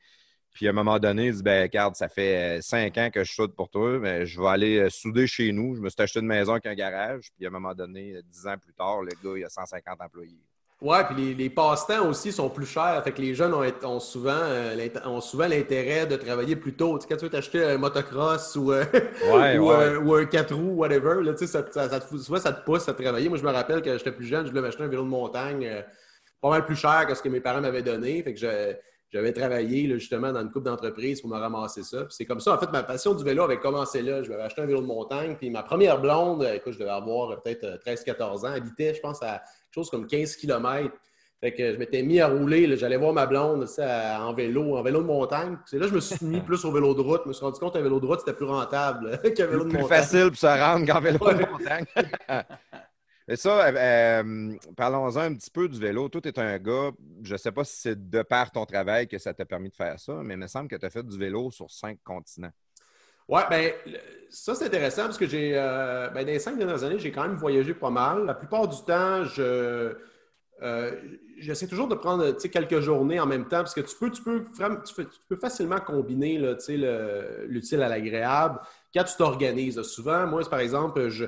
[0.54, 3.24] Puis à un moment donné, ils disent ben, regarde, ça fait euh, cinq ans que
[3.24, 5.76] je soude pour toi, mais je vais aller euh, souder chez nous.
[5.76, 7.30] Je me suis acheté une maison avec un garage.
[7.36, 10.40] Puis à un moment donné, dix ans plus tard, le gars, il a 150 employés.
[10.82, 13.04] Ouais, puis les, les passe-temps aussi sont plus chers.
[13.04, 16.98] Fait que les jeunes ont, ont souvent, euh, ont souvent l'intérêt de travailler plus tôt.
[16.98, 18.84] Tu sais, quand tu veux t'acheter un motocross ou, euh,
[19.32, 19.76] Ouais, ou, ouais.
[19.76, 22.52] un- ou un 4 roues, whatever, là, tu sais, ça, ça, ça te souvent ça
[22.52, 23.30] te pousse à travailler.
[23.30, 25.68] Moi, je me rappelle que j'étais plus jeune, je voulais m'acheter un vélo de montagne
[25.68, 25.82] euh,
[26.42, 28.24] pas mal plus cher que ce que mes parents m'avaient donné.
[28.24, 28.40] Fait que
[29.14, 32.06] j'avais travaillé là, justement dans une couple d'entreprises pour me ramasser ça.
[32.06, 34.24] Puis c'est comme ça, en fait, ma passion du vélo avait commencé là.
[34.24, 35.36] Je m'avais acheté un vélo de montagne.
[35.38, 39.22] Puis ma première blonde, écoute, je devais avoir peut-être euh, 13-14 ans, habitait, je pense,
[39.22, 40.94] à chose comme 15 km.
[41.40, 42.78] Fait que je m'étais mis à rouler.
[42.78, 45.58] J'allais voir ma blonde à- en vélo, en vélo de montagne.
[45.66, 47.22] C'est là que je me suis mis plus au vélo de route.
[47.24, 49.70] Je me suis rendu compte qu'un vélo de route, c'était plus rentable qu'un vélo de
[49.70, 49.98] plus montagne.
[50.02, 51.86] facile pour se rendre qu'en vélo de montagne.
[53.28, 53.72] Mais ça, euh,
[54.24, 56.10] euh, parlons-en un petit peu du vélo.
[56.10, 56.92] Toi, tu es un gars,
[57.24, 59.76] je ne sais pas si c'est de par ton travail que ça t'a permis de
[59.76, 62.50] faire ça, mais il me semble que tu as fait du vélo sur cinq continents.
[63.32, 66.84] Ouais, ben le- ça c'est intéressant parce que j'ai euh, ben, dans les cinq dernières
[66.84, 68.26] années, j'ai quand même voyagé pas mal.
[68.26, 69.96] La plupart du temps, je
[70.64, 70.92] euh,
[71.40, 74.44] j'essaie toujours de prendre quelques journées en même temps parce que tu peux, tu peux,
[74.86, 78.60] tu peux facilement combiner le- l'utile à l'agréable
[78.96, 79.82] quand tu t'organises.
[79.84, 81.26] Souvent, moi, par exemple, je,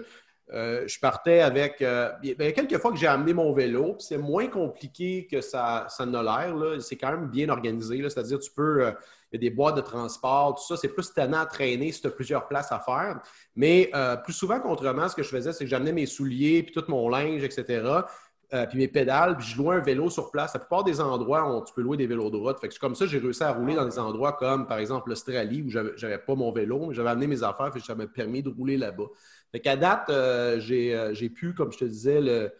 [0.53, 1.81] euh, je partais avec.
[1.81, 5.41] euh, il y a quelques fois que j'ai amené mon vélo, c'est moins compliqué que
[5.41, 6.55] ça, ça l'air.
[6.55, 6.79] là.
[6.81, 7.97] C'est quand même bien organisé.
[7.99, 8.09] là.
[8.09, 8.91] C'est-à-dire, tu peux.
[9.37, 10.77] Des boîtes de transport, tout ça.
[10.77, 13.19] C'est plus tannant à traîner si tu as plusieurs places à faire.
[13.55, 16.73] Mais euh, plus souvent qu'autrement, ce que je faisais, c'est que j'amenais mes souliers, puis
[16.73, 18.05] tout mon linge, etc.
[18.53, 20.53] euh, puis mes pédales, puis je louais un vélo sur place.
[20.53, 22.59] La plupart des endroits, on- tu peux louer des vélos de route.
[22.59, 25.63] Fait que comme ça, j'ai réussi à rouler dans des endroits comme, par exemple, l'Australie,
[25.63, 28.49] où j'avais pas mon vélo, mais j'avais amené mes affaires, puis ça m'a permis de
[28.49, 29.07] rouler là-bas.
[29.51, 32.51] Fait qu'à date, euh, j'ai pu, comme je te disais,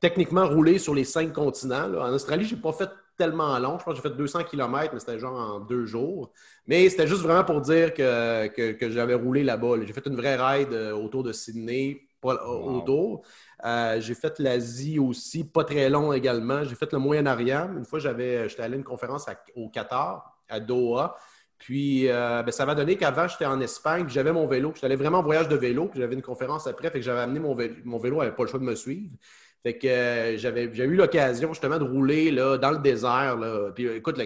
[0.00, 1.94] techniquement rouler sur les cinq continents.
[1.94, 3.78] En Australie, j'ai pas fait tellement long.
[3.78, 6.32] Je pense que j'ai fait 200 km, mais c'était genre en deux jours.
[6.66, 9.76] Mais c'était juste vraiment pour dire que, que, que j'avais roulé là-bas.
[9.76, 9.84] là.
[9.84, 12.78] J'ai fait une vraie ride euh, autour de Sydney, pas Wow.
[12.78, 13.22] autour.
[13.64, 16.64] Euh, j'ai fait l'Asie aussi, pas très long également.
[16.64, 17.70] J'ai fait le Moyen-Orient.
[17.76, 21.16] Une fois, j'avais, j'étais allé à une conférence à- au Qatar, à Doha.
[21.58, 24.70] Puis, euh, ben, ça m'a donné qu'avant, j'étais en Espagne, puis j'avais mon vélo.
[24.74, 27.20] J'étais allé vraiment en voyage de vélo, puis j'avais une conférence après, fait que j'avais
[27.20, 27.74] amené mon vélo.
[27.84, 29.12] Mon vélo n'avait pas le choix de me suivre.
[29.62, 33.36] Fait que euh, j'avais eu l'occasion justement de rouler là, dans le désert.
[33.36, 33.70] Là.
[33.74, 34.20] Puis euh, écoute,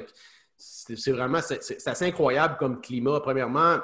[0.56, 3.20] c'est vraiment c'est assez incroyable comme climat.
[3.20, 3.78] Premièrement,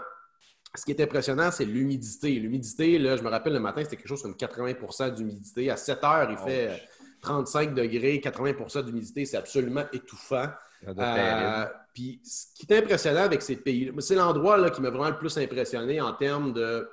[0.74, 2.30] ce qui est impressionnant, c'est l'humidité.
[2.30, 5.70] L'humidité, là, je me rappelle le matin, c'était quelque chose comme 80% d'humidité.
[5.70, 6.76] À 7 heures, il fait euh,
[7.22, 9.24] 35 degrés, 80% d'humidité.
[9.24, 10.46] C'est absolument étouffant.
[10.86, 15.18] Euh, Puis ce qui est impressionnant avec ces pays, c'est l'endroit qui m'a vraiment le
[15.18, 16.88] plus impressionné en termes de.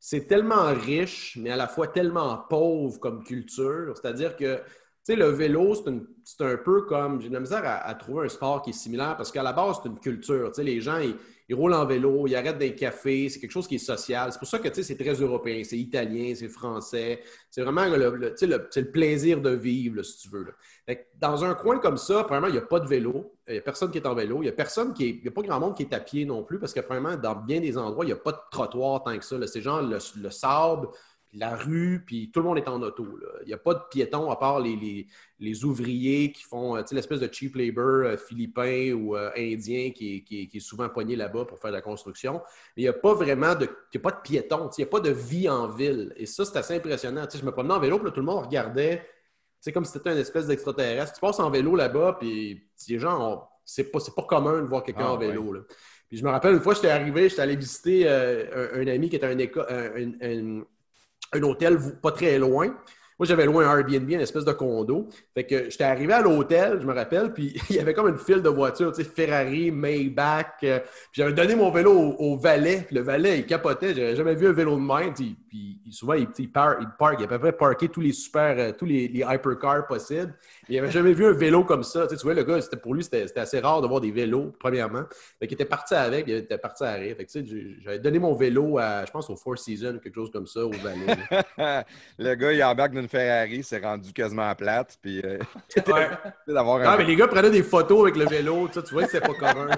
[0.00, 3.94] C'est tellement riche, mais à la fois tellement pauvre comme culture.
[3.96, 4.60] C'est-à-dire que,
[5.08, 7.20] le vélo, c'est un peu comme.
[7.20, 9.78] J'ai de la misère à, trouver un sport qui est similaire parce qu'à la base,
[9.82, 10.52] c'est une culture.
[10.58, 13.78] Les gens, ils, roulent en vélo, ils arrêtent des cafés, c'est quelque chose qui est
[13.78, 14.30] social.
[14.30, 17.22] C'est pour ça que, c'est très européen, c'est italien, c'est français.
[17.50, 20.46] C'est vraiment le, le- plaisir de vivre, si tu veux.
[21.16, 23.34] Dans un coin comme ça, premièrement, il n'y a pas de vélo.
[23.46, 24.36] Il n'y a personne qui est en vélo.
[24.38, 26.58] Il n'y a personne qui a pas grand monde qui est à pied non plus
[26.58, 29.24] parce que, premièrement, dans bien des endroits, il n'y a pas de trottoir tant que
[29.24, 29.36] ça.
[29.46, 30.88] C'est genre le, le sable,
[31.34, 33.06] la rue, puis tout le monde est en auto.
[33.42, 35.06] Il n'y a pas de piétons à part les,
[35.40, 40.16] les- ouvriers qui font euh, l'espèce de cheap labor euh, philippin ou euh, indien qui
[40.16, 42.40] est, qui est- souvent pogné là-bas pour faire de la construction.
[42.76, 44.70] Mais il n'y a pas vraiment de, il a pas de piétons.
[44.78, 46.14] Il n'y a pas de vie en ville.
[46.16, 47.26] Et ça, c'est assez impressionnant.
[47.32, 49.06] Je me promenais en vélo, puis tout le monde regardait.
[49.60, 51.14] C'est comme si c'était une espèce d'extraterrestre.
[51.14, 55.06] Tu passes en vélo là-bas, puis les gens, c'est pas, pas commun de voir quelqu'un
[55.06, 55.52] Ah, en vélo.
[55.52, 55.60] là.
[56.08, 59.10] Puis je me rappelle, une fois, j'étais arrivé, j'étais allé visiter euh, un, un ami
[59.10, 60.64] qui était un, éco- un, un- un-
[61.32, 62.74] un hôtel pas très loin.
[63.18, 65.08] Moi, j'avais loué un Airbnb, une espèce de condo.
[65.34, 68.18] Fait que j'étais arrivé à l'hôtel, je me rappelle, puis il y avait comme une
[68.18, 70.46] file de voitures, tu sais, Ferrari, Maybach.
[70.62, 73.92] euh, puis j'avais donné mon vélo au, valet, puis le valet, il capotait.
[73.92, 77.28] J'avais jamais vu un vélo de sais, Puis souvent, il, il, il park, il à
[77.28, 80.34] peu près parké tous les super, euh, tous les, hypercars possibles.
[80.68, 82.06] Il avait jamais vu un vélo comme ça.
[82.06, 85.02] Tu, vois, le gars, pour lui, c'était, assez rare de voir des vélos, premièrement.
[85.40, 87.16] Fait qu'il était parti avec, il était parti à rire.
[87.16, 90.14] Fait que, tu sais, j'avais donné mon vélo à, je pense, au Four Seasons, quelque
[90.14, 91.16] chose comme ça, au valet.
[92.18, 95.38] le gars, il embarque d'une Ferrari, c'est rendu quasiment plate, puis euh,
[95.86, 96.10] Ouais.
[96.46, 96.96] d'avoir un...
[96.98, 99.76] mais les gars prenaient des photos avec le vélo, tu vois, c'est pas commun.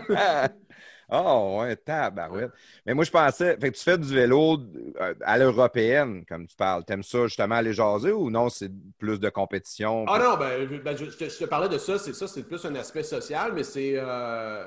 [1.12, 2.52] Oh, ouais, tabarouette.
[2.86, 4.58] Mais moi, je pensais, fait que tu fais du vélo
[5.00, 6.84] euh, à l'européenne, comme tu parles.
[6.84, 10.04] T'aimes ça justement aller jaser ou non, c'est plus de compétition?
[10.06, 12.26] Ah non, ben, je- ben, je, je te, je te parlais de ça, c'est ça,
[12.26, 13.92] c'est plus un aspect social, mais c'est.
[13.96, 14.64] euh,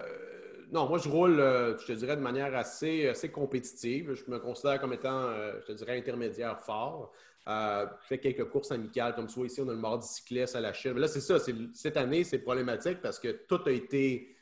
[0.72, 4.14] non, moi, je roule, je te dirais, de manière assez, assez compétitive.
[4.14, 5.30] Je me considère comme étant,
[5.62, 7.12] je te dirais, intermédiaire fort.
[7.48, 10.72] Euh, fais quelques courses amicales, comme vois ici, on a le mardi cycliste à la
[10.72, 10.94] Chine.
[10.94, 11.38] Mais là, c'est ça,
[11.74, 14.34] cette année, c'est problématique parce que tout a été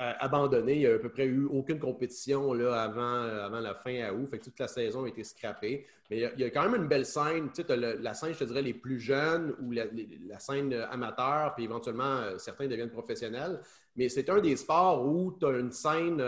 [0.00, 0.72] euh, abandonné.
[0.74, 4.02] Il n'y a à peu près eu aucune compétition là, avant, euh, avant la fin
[4.02, 4.26] à août.
[4.30, 5.86] Fait que toute la saison a été scrappée.
[6.10, 7.50] Mais il y, a, quand même une belle scène.
[7.54, 11.64] Tu sais, la scène, je te dirais, les plus jeunes ou la, scène amateur, puis
[11.64, 13.60] éventuellement, certains deviennent professionnels.
[13.96, 16.22] Mais c'est un des sports où tu as une scène.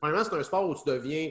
[0.00, 1.30] premièrement, c'est un sport où tu deviens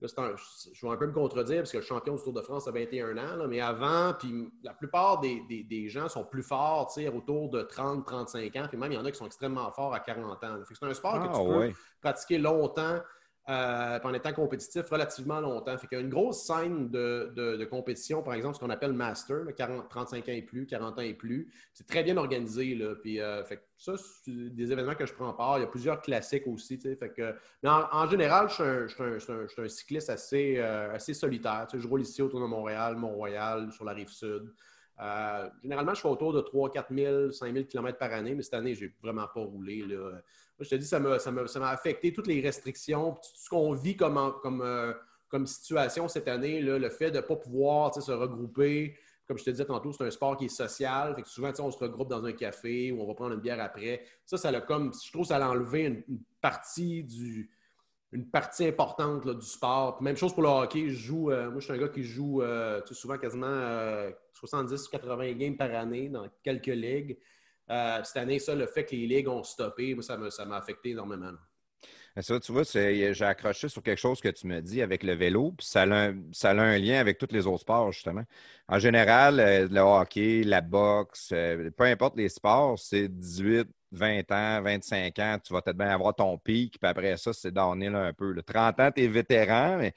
[0.00, 2.70] je vais un peu me contredire parce que le champion du Tour de France a
[2.70, 8.60] 21 ans, mais avant, puis la plupart des, gens sont plus forts autour de 30-35
[8.60, 10.58] ans, puis même il y en a qui sont extrêmement forts à 40 ans.
[10.68, 13.00] C'est un sport que ah, tu peux pratiquer longtemps
[13.48, 15.78] euh, en étant compétitif relativement longtemps.
[15.78, 19.38] Fait qu'il y a une grosse scène de, compétition, par exemple, ce qu'on appelle Master,
[19.56, 21.50] 40, 35 ans et plus, 40 ans et plus.
[21.72, 22.74] C'est très bien organisé.
[22.74, 22.94] Là.
[22.96, 25.58] Puis, euh, fait ça, c'est des événements que je prends part.
[25.58, 26.76] Il y a plusieurs classiques aussi.
[26.76, 31.66] Fait que, mais en, général, je suis un, cycliste assez, euh, solitaire.
[31.72, 34.52] je roule ici autour de Montréal, Mont-Royal, sur la rive sud.
[35.62, 38.52] généralement, je fais autour de 3 4 000, 5 000 km par année, mais cette
[38.52, 39.86] année, je n'ai vraiment pas roulé.
[39.86, 40.20] Là
[40.60, 44.16] je te dis, ça m'a, affecté toutes les restrictions, tout ce qu'on vit comme,
[44.62, 44.92] euh,
[45.44, 48.96] situation cette année, le fait de ne pas pouvoir se regrouper.
[49.28, 51.14] Comme je te disais tantôt, c'est un sport qui est social.
[51.14, 53.60] Fait que souvent, on se regroupe dans un café ou on va prendre une bière
[53.60, 54.02] après.
[54.24, 57.50] Ça, ça a comme, je trouve, ça a enlevé une, partie du,
[58.32, 60.02] partie importante du sport.
[60.02, 60.88] même chose pour le hockey.
[60.88, 65.32] Je joue, euh, moi, je suis un gars qui joue euh, souvent quasiment 70 80
[65.32, 67.18] games par année dans quelques ligues.
[67.70, 70.90] Euh, cette année, ça, le fait que les ligues ont stoppé, moi, ça m'a affecté
[70.90, 71.32] énormément.
[72.20, 75.52] Ça, tu vois, j'ai accroché sur quelque chose que tu me dis avec le vélo,
[75.56, 78.24] puis ça a, un, ça a un lien avec tous les autres sports, justement.
[78.66, 84.32] En général, euh, le hockey, la boxe, euh, peu importe les sports, c'est 18, 20
[84.32, 87.64] ans, 25 ans, tu vas peut-être bien avoir ton pic, puis après ça, c'est là
[87.66, 88.34] un peu.
[88.42, 89.94] 30 ans, tu es vétéran, mais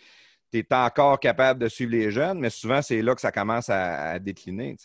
[0.52, 3.70] tu es encore capable de suivre les jeunes, mais souvent, c'est là que ça commence
[3.70, 4.76] à, décliner.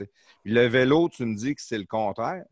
[0.44, 2.44] le vélo, tu me dis que c'est le contraire.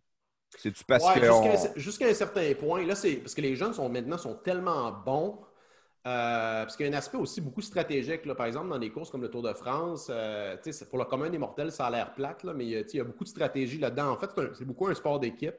[0.59, 1.81] C'est-tu parce que.
[1.81, 2.85] Jusqu'à un certain point.
[2.87, 5.39] Là, c'est parce que les jeunes sont maintenant sont tellement bons.
[6.07, 8.27] Euh, parce qu'il y a un aspect aussi beaucoup stratégique.
[8.27, 8.35] Là.
[8.35, 10.57] Par exemple, dans des courses comme le Tour de France, euh,
[10.91, 13.25] pour le commun des mortels, ça a l'air plate, là, mais il y a beaucoup
[13.25, 14.11] de stratégie là-dedans.
[14.11, 15.55] En fait, c'est beaucoup un sport d'équipe,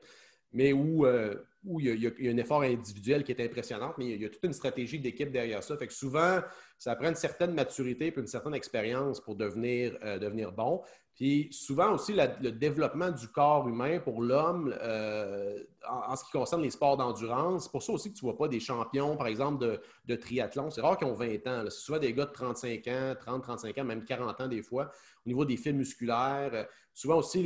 [0.54, 4.22] mais où, euh, où il, y a, un effort individuel qui est impressionnant, mais il
[4.22, 5.76] y a, toute une stratégie d'équipe derrière ça.
[5.78, 6.40] Fait que souvent,
[6.78, 10.84] ça prend une certaine maturité et une certaine expérience pour devenir, devenir bon.
[11.16, 15.58] Puis souvent aussi, le développement du corps humain pour l'homme, euh,
[15.90, 18.38] en, ce qui concerne les sports d'endurance, c'est pour ça aussi que tu ne vois
[18.38, 20.70] pas des champions, par exemple, de, triathlon.
[20.70, 21.62] C'est rare qu'ils ont 20 ans.
[21.66, 24.92] C'est souvent des gars de 35 ans, 30, 35 ans, même 40 ans des fois.
[25.26, 27.44] Au niveau des fils musculaires, souvent aussi,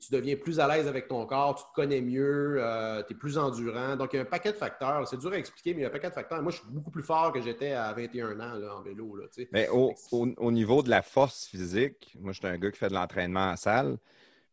[0.00, 3.16] tu deviens plus à l'aise avec ton corps, tu te connais mieux, euh, tu es
[3.16, 3.94] plus endurant.
[3.94, 5.06] Donc, il y a un paquet de facteurs.
[5.06, 6.42] C'est dur à expliquer, mais il y a un paquet de facteurs.
[6.42, 9.20] Moi, je suis beaucoup plus fort que j'étais à 21 ans en vélo.
[9.52, 12.94] mais au, niveau de la force physique, moi, je suis un gars qui fait de
[12.94, 13.98] l'entraînement en salle.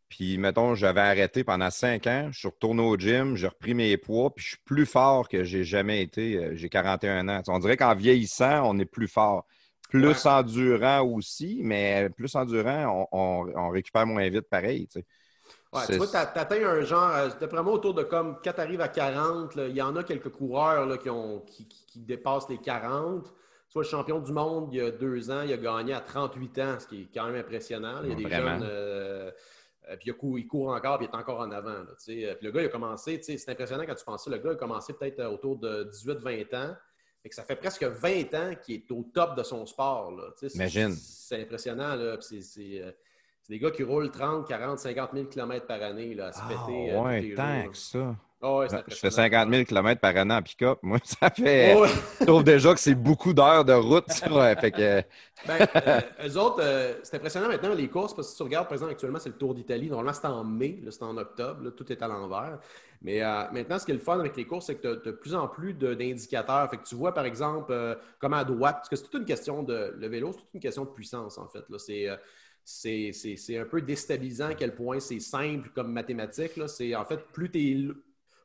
[0.09, 2.27] Puis, mettons, j'avais arrêté pendant cinq ans.
[2.31, 5.45] Je suis retourné au gym, j'ai repris mes poids, puis je suis plus fort que
[5.45, 6.35] j'ai jamais été.
[6.35, 7.41] Euh, j'ai 41 ans.
[7.47, 9.47] On dirait qu'en vieillissant, on est plus fort.
[9.89, 14.87] Plus endurant aussi, mais plus endurant, on, récupère moins vite pareil.
[14.87, 14.99] Tu,
[15.71, 18.61] ouais, tu vois, tu atteins un genre, euh, d'après moi, autour de comme, quand tu
[18.61, 22.57] arrives à 40, il y en a quelques coureurs là, qui, ont, qui, dépassent les
[22.57, 23.25] 40.
[23.25, 23.31] Tu
[23.73, 26.59] vois, le champion du monde, il y a deux ans, il a gagné à 38
[26.59, 28.01] ans, ce qui est quand même impressionnant.
[28.03, 28.63] Il y a des jeunes.
[28.63, 29.31] Euh,
[29.89, 31.83] euh, puis il court, encore, puis il est encore en avant.
[32.03, 34.31] Puis le gars, il a commencé, c'est impressionnant quand tu penses ça.
[34.31, 36.75] Le gars a commencé peut-être autour de 18-20 ans.
[37.25, 40.13] Et que ça fait presque 20 ans qu'il est au top de son sport.
[40.55, 40.91] Imagine.
[40.91, 41.97] C'est impressionnant.
[42.19, 46.39] C'est des gars qui roulent 30, 40, 50 000 km par année là, à se
[46.41, 46.95] ah, péter.
[46.95, 48.15] ouais, tant que ça.
[48.45, 50.79] Ah je fais 50 000 km par année en pick-up.
[50.81, 51.77] Moi, ça fait.
[52.19, 54.11] je trouve déjà que c'est beaucoup d'heures de route.
[54.11, 55.01] fait que...
[55.47, 58.65] ben, euh, eux autres, euh, c'est impressionnant maintenant les courses parce que si tu regardes,
[58.65, 59.87] par exemple, actuellement, c'est le Tour d'Italie.
[59.87, 61.69] Normalement, c'est en mai, c'est en octobre.
[61.69, 62.59] tout est à l'envers.
[63.01, 64.95] Mais euh, maintenant, ce qui est le fun avec les courses, c'est que tu as,
[64.95, 66.69] de plus en plus d'indicateurs.
[66.69, 67.73] Fait que tu vois, par exemple,
[68.19, 69.95] comment à droite, parce que c'est toute une question de.
[69.97, 71.63] Le vélo, c'est toute une question de puissance, en fait.
[72.65, 76.59] C'est un peu déstabilisant à quel point c'est simple comme mathématique.
[76.67, 77.87] C'est en fait, plus tu es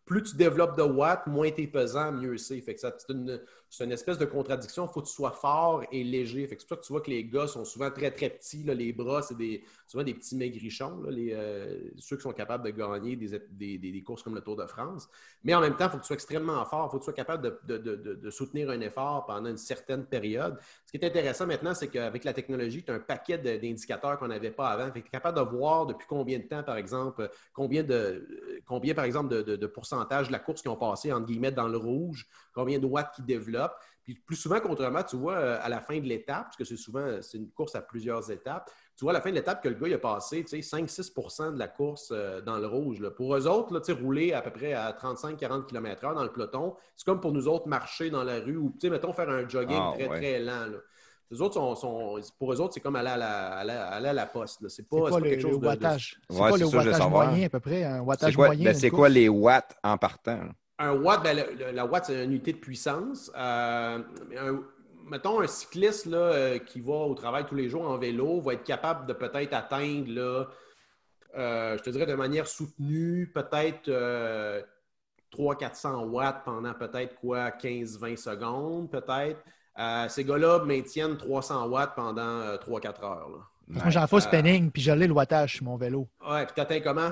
[0.09, 2.63] plus tu développes de watts, moins tu es pesant, mieux c'est.
[2.63, 3.41] Que c'est une,
[3.81, 4.87] une, espèce de contradiction.
[4.87, 6.47] Il faut que tu sois fort et léger.
[6.49, 8.63] C'est pour ça que tu vois que les gars sont souvent très, très petits.
[8.63, 12.71] les bras, c'est des, souvent des petits maigrichons, les, euh, ceux qui sont capables de
[12.71, 15.09] gagner des, des, courses comme le Tour de France.
[15.45, 16.89] Mais en même temps, il faut que tu sois extrêmement fort.
[16.89, 20.05] Il faut que tu sois capable de, de, de, soutenir un effort pendant une certaine
[20.07, 20.59] période.
[20.87, 24.29] Ce qui est intéressant maintenant, c'est qu'avec la technologie, tu as un paquet d'indicateurs qu'on
[24.29, 24.91] n'avait pas avant.
[24.91, 29.05] tu es capable de voir depuis combien de temps, par exemple, combien, de, combien par
[29.05, 32.79] exemple, de, pourcentage de la course qui ont passé, entre guillemets, dans le rouge, combien
[32.79, 33.58] de watts qui développent.
[34.05, 36.77] Puis plus souvent qu'autrement, tu vois, euh, à la fin de l'étape, parce que c'est
[36.79, 39.69] souvent c'est une course à plusieurs étapes, tu vois à la fin de l'étape que
[39.69, 43.01] le gars il a passé 5-6% de la course euh, dans le rouge.
[43.01, 43.11] là.
[43.11, 46.33] Pour eux autres, là, tu sais, rouler à peu près à 35-40 km/h dans le
[46.33, 49.29] peloton, c'est comme pour nous autres marcher dans la rue ou, tu sais, mettons, faire
[49.29, 50.17] un jogging Ah, très, ouais.
[50.19, 50.67] très lent.
[50.67, 50.79] là.
[51.31, 54.09] Les autres sont, sont- pour eux autres, c'est comme aller à la, aller à- aller
[54.09, 54.63] à la poste.
[54.63, 54.71] là.
[54.71, 56.19] C'est pas, pas le, quelque chose le de- de- wattage?
[56.31, 57.85] C'est Ouais, c'est le ça, wattage moyen à peu près?
[57.85, 58.65] Un C'est wattage quoi, moyen?
[58.65, 60.49] ben, c'est quoi les watts en partant?
[60.79, 63.31] Un watt, ben, le- le- la watt, c'est une unité de puissance.
[63.37, 63.99] Euh,
[64.39, 64.63] un-
[65.11, 68.53] mettons un cycliste là, euh, qui va au travail tous les jours en vélo va
[68.55, 70.45] être capable de peut-être atteindre, là,
[71.37, 74.63] euh, je te dirais de manière soutenue, peut-être euh,
[75.33, 79.41] 300-400 watts pendant peut-être quoi, 15-20 secondes, peut-être.
[79.79, 83.29] Euh, ces gars-là maintiennent 300 watts pendant euh, 3-4 heures.
[83.31, 83.39] là.
[83.69, 86.09] Moi, j'en fais spinning, puis je l'ai le wattage sur mon vélo.
[86.27, 87.11] Ouais, puis t'atteins comment?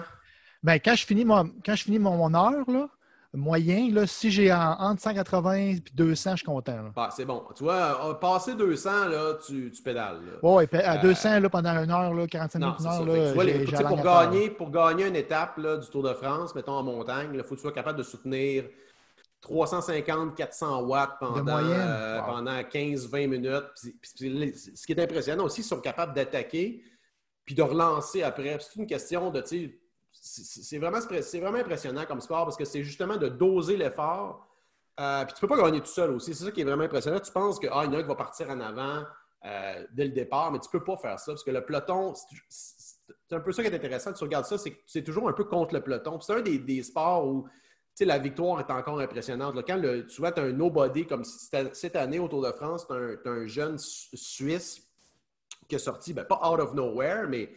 [0.63, 2.89] Ben, quand je finis mon, quand je finis mon, mon heure, là,
[3.35, 6.91] moyen, là, si j'ai en- entre 180 et 200, je suis content.
[6.95, 7.45] Bah, c'est bon.
[7.55, 10.21] Tu vois, euh, passer 200, là, tu, tu pédales.
[10.67, 13.29] puis à Euh, 200 là, pendant une heure, là, 45 Non, minutes, une heure, là,
[13.29, 16.15] tu vois, les- tu sais, pour, gagner, pour gagner une étape là, du Tour de
[16.15, 18.65] France, mettons en montagne, il faut que tu sois capable de soutenir
[19.43, 22.27] 350-400 watts pendant, euh, Wow.
[22.27, 23.65] pendant 15-20 minutes.
[23.81, 26.83] Puis- puis- ce qui est impressionnant aussi, ils sont capables d'attaquer
[27.45, 28.59] puis de relancer après.
[28.61, 29.79] C'est une question de, tu sais,
[30.27, 34.47] c'est vraiment, vraiment impressionnant comme sport parce que c'est justement de doser l'effort.
[34.99, 36.35] Euh, puis tu peux pas gagner tout seul aussi.
[36.35, 37.21] C'est ça qui est vraiment impressionnant.
[37.21, 39.05] Tu penses que, ah, il va partir en avant
[39.45, 42.15] euh, dès le départ, mais tu peux pas faire ça parce que le peloton,
[42.49, 42.97] c'est-
[43.31, 44.13] un peu ça qui est intéressant.
[44.13, 46.21] Tu regardes ça, c'est toujours un peu contre le peloton.
[46.21, 47.49] C'est un des, sports où
[47.97, 49.55] tu la victoire est encore impressionnante.
[49.55, 52.87] Là, quand le, souvent, tu as un nobody, comme cette année au Tour de France,
[52.87, 54.83] tu as, un jeune Su- Suisse
[55.69, 57.51] qui est sorti, ben, pas out of nowhere, mais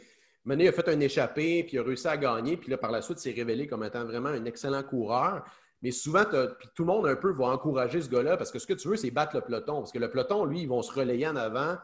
[0.46, 3.02] Mené a fait un échappé, puis il a réussi à gagner, puis là, par la
[3.02, 5.44] suite, s'est révélé comme étant vraiment un excellent coureur.
[5.82, 8.74] Mais souvent, tout le monde un peu va encourager ce gars-là parce que ce que
[8.74, 9.80] tu veux, c'est battre le peloton.
[9.80, 11.78] Parce que le peloton, lui, ils vont se relayer en avant.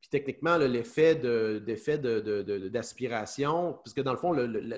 [0.00, 4.76] Puis techniquement, l'effet de- de- de- de- d'aspiration, parce que dans le fond, le, le-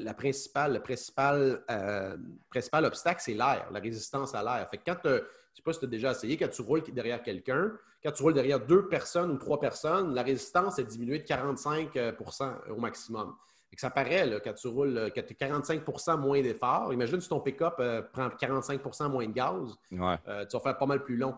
[1.71, 2.17] euh,
[2.51, 4.69] principal obstacle, c'est l'air, la résistance à l'air.
[4.71, 5.09] Fait que quand
[5.55, 8.11] je ne sais pas si tu as déjà essayé, quand tu roules derrière quelqu'un, quand
[8.13, 12.53] tu roules derrière deux personnes ou trois personnes, la résistance est diminuée de 45% euh,
[12.71, 13.35] au maximum.
[13.71, 16.93] Fait que ça paraît, là, quand tu roules, euh, quand tu as 45% moins d'effort.
[16.93, 20.17] Imagine si ton pick-up euh, prend 45% moins de gaz, Ouais.
[20.29, 21.35] euh, tu vas faire pas mal plus long.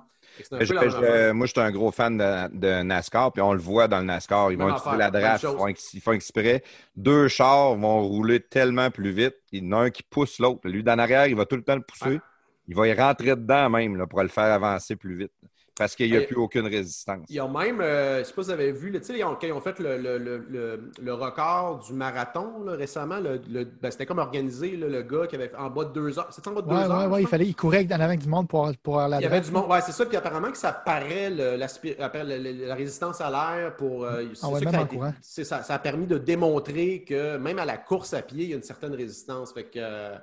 [0.51, 1.35] Un peu je- je- affaire.
[1.35, 4.05] moi, je suis un gros fan de, de NASCAR, puis on le voit dans le
[4.07, 4.51] NASCAR.
[4.53, 5.45] Ils Même vont utiliser la draft,
[5.93, 6.63] ils font, exprès.
[6.97, 9.35] Deux chars vont rouler tellement plus vite.
[9.53, 10.61] Il y en a un qui pousse l'autre.
[10.69, 12.21] Lui, d'en arrière, il va tout le temps le pousser.
[12.67, 15.33] Il va y rentrer dedans même là, pour le faire avancer plus vite.
[15.77, 17.27] Parce qu'il n'y a Et- plus aucune résistance.
[17.29, 19.19] Ils ont même, euh, je ne sais pas si vous avez vu, là, tu sais,
[19.19, 22.75] ils ont- quand ils ont fait le, le- le- le- le record du marathon là,
[22.77, 25.85] récemment, le- le- ben, c'était comme organisé, là, le gars qui avait fait en bas
[25.87, 26.29] de deux heures.
[26.31, 27.11] C'était en bas de deux Ouais, heures.
[27.11, 29.41] ouais, il fallait, il courait en avant du monde pour, pour la Il y avait
[29.41, 29.69] du monde.
[29.69, 30.07] Ouais, c'est ça.
[30.07, 34.05] Puis apparemment que ça paraît la résistance à l'air pour.
[34.05, 34.75] euh, Ah ouais, ça, que même
[35.21, 38.45] ça, a ça, ça a permis de démontrer que même à la course à pied,
[38.45, 39.53] il y a une certaine résistance.
[39.53, 40.15] Fait que euh,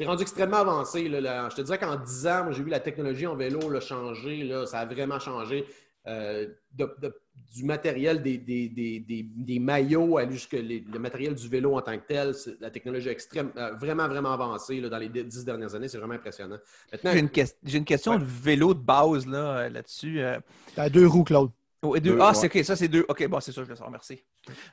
[0.00, 1.08] c'est rendu extrêmement avancé.
[1.10, 1.48] là, là.
[1.50, 4.44] Je te dirais qu'en 10 ans, moi, j'ai vu la technologie en vélo là, changer.
[4.44, 5.66] Là, ça a vraiment changé.
[6.06, 7.14] Euh, de- de-
[7.54, 11.76] du matériel des, des, des, des, des maillots à jusque les- le matériel du vélo
[11.76, 15.44] en tant que tel, la technologie extrême, euh, vraiment, vraiment avancée là, dans les 10
[15.44, 15.88] dernières années.
[15.88, 16.56] C'est vraiment impressionnant.
[17.04, 18.18] J'ai une, question Ouais.
[18.18, 20.20] de vélo de base là, euh, là-dessus.
[20.22, 20.38] euh.
[20.74, 21.50] T'as deux roues, Claude.
[21.82, 22.34] Oh, et deux- Deux, Ah, ouais.
[22.34, 23.04] c'est OK, ça c'est deux.
[23.08, 24.22] OK, bon, c'est ça, je le sors, merci.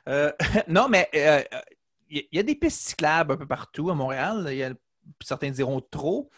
[0.08, 0.32] Euh,
[0.68, 1.42] non, mais euh,
[2.10, 4.46] il y, a des pistes cyclables un peu partout à Montréal.
[4.50, 4.72] Il y a,
[5.22, 6.30] certains diront trop.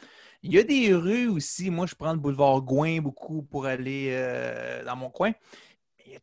[0.43, 1.71] Il y a des rues aussi.
[1.71, 5.33] Moi, je prends le boulevard Gouin beaucoup pour aller euh, dans mon coin.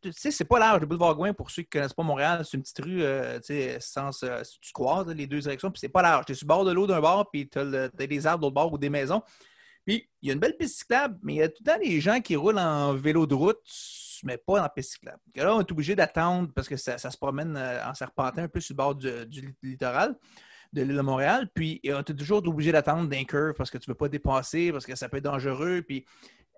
[0.01, 2.43] Tu sais, c'est pas large, le boulevard Gouin, pour ceux qui connaissent pas Montréal.
[2.43, 5.79] C'est une petite rue, euh, tu sais, sens, euh, tu croises les deux directions, puis
[5.79, 6.25] c'est pas large.
[6.25, 8.45] Tu es sur le bord de l'eau d'un bord, puis tu as, des arbres de
[8.47, 9.21] l'autre bord ou des maisons.
[9.85, 11.79] Puis, il y a une belle piste cyclable, mais il y a tout le temps
[11.79, 13.61] des gens qui roulent en vélo de route,
[14.23, 15.21] mais pas la piste cyclable.
[15.35, 18.73] Là, on est obligé d'attendre parce que ça, se promène en serpentin un peu sur
[18.73, 20.17] le bord du littoral
[20.73, 21.49] de l'île de Montréal.
[21.53, 24.71] Puis, on est toujours obligé d'attendre d'un curve parce que tu ne veux pas dépasser,
[24.71, 25.81] parce que ça peut être dangereux.
[25.81, 26.05] Puis,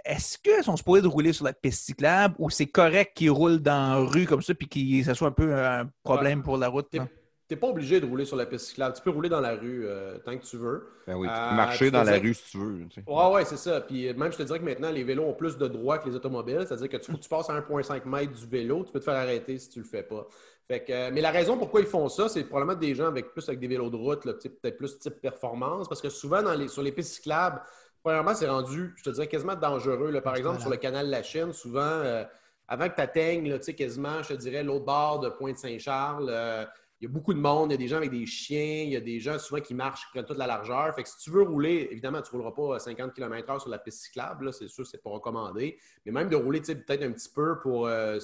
[0.06, 3.60] est-ce qu'ils sont supposés de rouler sur la piste cyclable ou c'est correct qu'ils roulent
[3.60, 6.68] dans la rue comme ça puis que ça soit un peu un problème pour la
[6.70, 6.90] route?
[6.90, 7.08] T'es là?
[7.50, 8.96] t'es pas obligé de rouler sur la piste cyclable.
[8.96, 10.88] Tu peux rouler dans la rue euh, tant que tu veux.
[11.08, 12.86] Ben oui, tu peux Euh, marcher tu dans la rue si tu veux.
[12.88, 13.04] tu sais.
[13.12, 13.82] Ouais, ouais, c'est ça.
[13.82, 16.08] Puis euh, même, je te dirais que maintenant, les vélos ont plus de droits que
[16.08, 16.64] les automobiles.
[16.68, 18.84] C'est-à-dire que tu, faut que tu passes à 1,5 mètre du vélo.
[18.86, 20.28] Tu peux te faire arrêter si tu le fais pas.
[20.70, 23.32] Fait que, euh, mais la raison pourquoi ils font ça, c'est probablement des gens avec
[23.32, 25.90] plus avec des vélos de route, peut-être plus type performance.
[25.90, 27.60] Parce que souvent, dans les, sur les pistes cyclables,
[28.04, 30.12] premièrement, c'est rendu, je te dirais, quasiment dangereux.
[30.12, 30.22] là.
[30.22, 30.62] Par exemple, Voilà.
[30.62, 32.24] sur le canal de la Chine, souvent, euh,
[32.68, 36.28] avant que tu atteignes, là, tu sais, quasiment, je te dirais, l'autre bord de Pointe-Saint-Charles,
[36.30, 36.66] euh,
[37.02, 38.90] il y a beaucoup de monde, il y a des gens avec des chiens, il
[38.90, 40.94] y a des gens souvent qui marchent, qui prennent toute la largeur.
[40.94, 43.70] Fait que si tu veux rouler, évidemment, tu ne rouleras pas à 50 km/h sur
[43.70, 45.80] la piste cyclable, c'est sûr, c'est pas recommandé.
[46.06, 48.20] Mais même de rouler peut-être un petit peu pour, euh,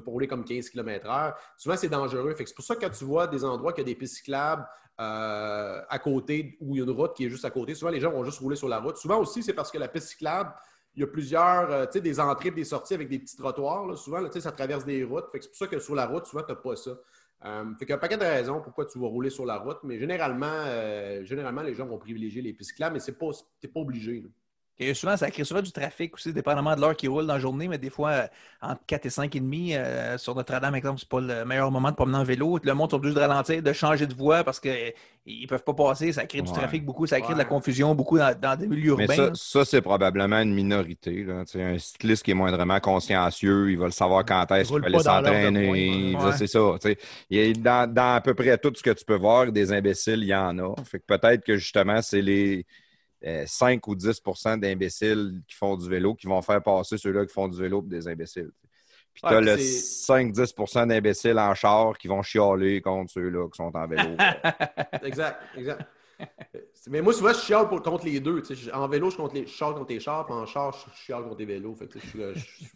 [0.00, 2.34] pour rouler comme 15 km/h, souvent c'est dangereux.
[2.36, 4.66] C'est pour ça que tu vois des endroits qui ont des pistes cyclables
[5.00, 8.24] euh, à côté ou une route qui est juste à côté, souvent les gens vont
[8.24, 8.96] juste rouler sur la route.
[8.96, 10.52] Souvent aussi, c'est parce que la piste cyclable,
[10.94, 13.36] il y a plusieurs, euh, tu sais, des entrées et des sorties avec des petits
[13.36, 13.96] trottoirs.
[13.96, 15.24] Souvent, tu sais, ça traverse des routes.
[15.32, 16.90] C'est pour ça que sur la route, souvent, tu n'as pas ça.
[17.44, 19.58] Euh, fait qu'il y a un paquet de raisons pourquoi tu vas rouler sur la
[19.58, 23.16] route, mais généralement, euh, généralement les gens vont privilégier les pistes cyclables, mais ce n'est
[23.16, 24.22] pas, pas obligé.
[24.78, 27.38] Et souvent, ça crée souvent du trafic aussi, dépendamment de l'heure qui roule dans la
[27.38, 28.26] journée, mais des fois, euh,
[28.62, 31.90] entre 4 et 5 et demi, euh, sur Notre-Dame, exemple, c'est pas le meilleur moment
[31.90, 32.58] de promener en vélo.
[32.62, 34.92] Le monde est obligé de ralentir, de changer de voie parce qu'ils
[35.26, 36.12] ne peuvent pas passer.
[36.12, 39.32] Ça crée du trafic beaucoup, ça crée de la confusion beaucoup dans, des milieux urbains.
[39.34, 41.26] Ça, c'est probablement une minorité.
[41.28, 44.98] Un cycliste qui est moindrement consciencieux, il va le savoir quand est-ce qu'il va aller
[44.98, 46.16] s'entraîner.
[46.36, 46.60] C'est ça.
[47.28, 50.28] Il dans, dans à peu près tout ce que tu peux voir, des imbéciles, il
[50.28, 50.74] y en a.
[50.84, 52.66] Fait que peut-être que justement, c'est les
[53.46, 57.32] 5 euh, ou 10% d'imbéciles qui font du vélo qui vont faire passer ceux-là qui
[57.32, 58.50] font du vélo pour des imbéciles.
[59.14, 63.74] Puis tu as le 5-10 d'imbéciles en char qui vont chialer contre ceux-là qui sont
[63.74, 64.16] en vélo.
[65.02, 65.82] exact, exact.
[66.88, 68.42] Mais moi, souvent, je chiale contre les deux.
[68.72, 71.38] En vélo, je, contre les, chiale contre les chars, puis en char, je chiale contre
[71.38, 71.76] les vélos.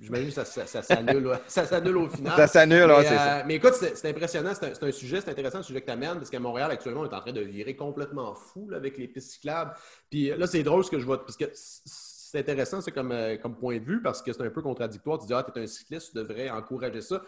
[0.01, 2.37] J'imagine que ça, ça, s'annule ça au final.
[2.37, 3.39] Ça s'annule, c'est ça.
[3.39, 4.53] Euh, mais écoute, c'est impressionnant.
[4.55, 7.11] C'est un, sujet, c'est intéressant le sujet que tu amènes, parce qu'à Montréal, actuellement, on
[7.11, 9.75] est en train de virer complètement fou avec les pistes cyclables.
[10.09, 13.37] Puis là, c'est drôle ce que je vois, parce que c'est intéressant, c'est comme, euh,
[13.39, 15.19] comme point de vue, parce que c'est un peu contradictoire.
[15.19, 17.23] Tu dis, ah, tu es un cycliste, tu devrais encourager ça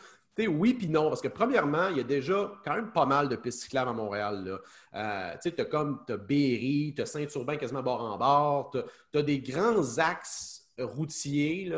[0.47, 3.36] oui puis non, parce que premièrement, il y a déjà quand même pas mal de
[3.36, 4.59] pistes cyclables à Montréal.
[4.95, 8.70] Euh, tu as comme as Berry, tu as Saint-Urbain quasiment bord en bord,
[9.12, 11.72] tu as, des grands axes routiers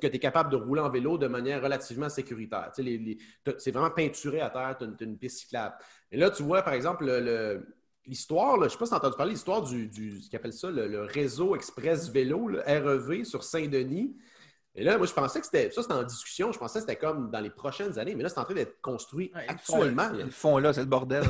[0.00, 2.70] que tu es capable de rouler en vélo de manière relativement sécuritaire.
[2.74, 5.74] c'est vraiment peinturé à terre, tu as, une piste cyclable.
[6.12, 7.04] Et là, tu vois, par exemple,
[8.06, 10.70] l'histoire, je ne sais pas si tu as entendu parler, l'histoire du, ce appelle ça,
[10.70, 14.16] le, réseau express vélo, le REV sur Saint-Denis.
[14.76, 15.70] Et là, moi, je pensais que c'était.
[15.70, 16.52] Ça, c'était en discussion.
[16.52, 18.14] Je pensais que c'était comme dans les prochaines années.
[18.14, 20.10] Mais là, c'est en train d'être construit actuellement.
[20.14, 21.24] Ils le font là, c'est le bordel.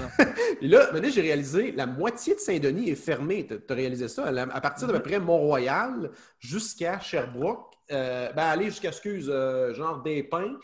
[0.60, 3.46] Et là, maintenant, j'ai réalisé la moitié de Saint-Denis est fermée.
[3.46, 4.26] Tu as réalisé ça?
[4.26, 10.02] À partir d'à peu près Mont-Royal jusqu'à Sherbrooke, euh, ben, aller jusqu'à, excuse, euh, genre
[10.02, 10.56] des pins.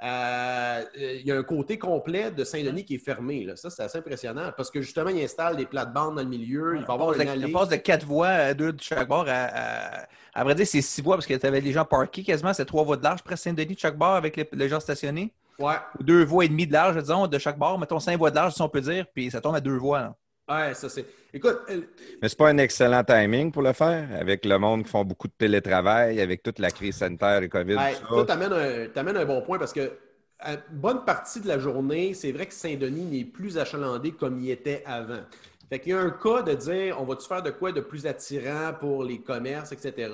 [0.00, 3.44] Euh, il y a un côté complet de Saint-Denis qui est fermé.
[3.44, 3.56] Là.
[3.56, 6.76] Ça, c'est assez impressionnant parce que justement, ils installent des plates-bandes dans le milieu.
[6.76, 7.50] Il va avoir une allée.
[7.50, 9.26] passe de quatre voies, deux de chaque bord.
[9.28, 12.52] À, à, vrai dire, c'est six voies parce que tu avais les gens parqués quasiment.
[12.52, 15.32] C'est trois voies de large, presque Saint-Denis de chaque bord avec les, gens stationnés.
[15.58, 15.74] Ouais.
[15.98, 17.78] deux voies et demie de large, disons, de chaque bord.
[17.78, 20.00] Mettons cinq voies de large, si on peut dire, puis ça tombe à deux voies.
[20.00, 20.14] Là.
[20.48, 21.04] Ouais, ça c'est.
[21.32, 21.58] Écoute.
[21.68, 25.28] Mais c'est pas un excellent timing pour le faire, avec le monde qui font beaucoup
[25.28, 27.74] de télétravail, avec toute la crise sanitaire et COVID.
[27.74, 27.94] Ouais,
[28.26, 29.92] tu amènes un, bon point parce que
[30.40, 34.50] une bonne partie de la journée, c'est vrai que Saint-Denis n'est plus achalandé comme il
[34.50, 35.20] était avant.
[35.68, 38.06] Fait qu'il y a un cas de dire on va-tu faire de quoi de plus
[38.06, 40.10] attirant pour les commerces, etc.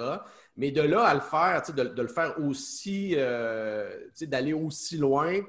[0.56, 3.88] Mais de là à le faire, de, le faire aussi, euh,
[4.22, 5.40] d'aller aussi loin,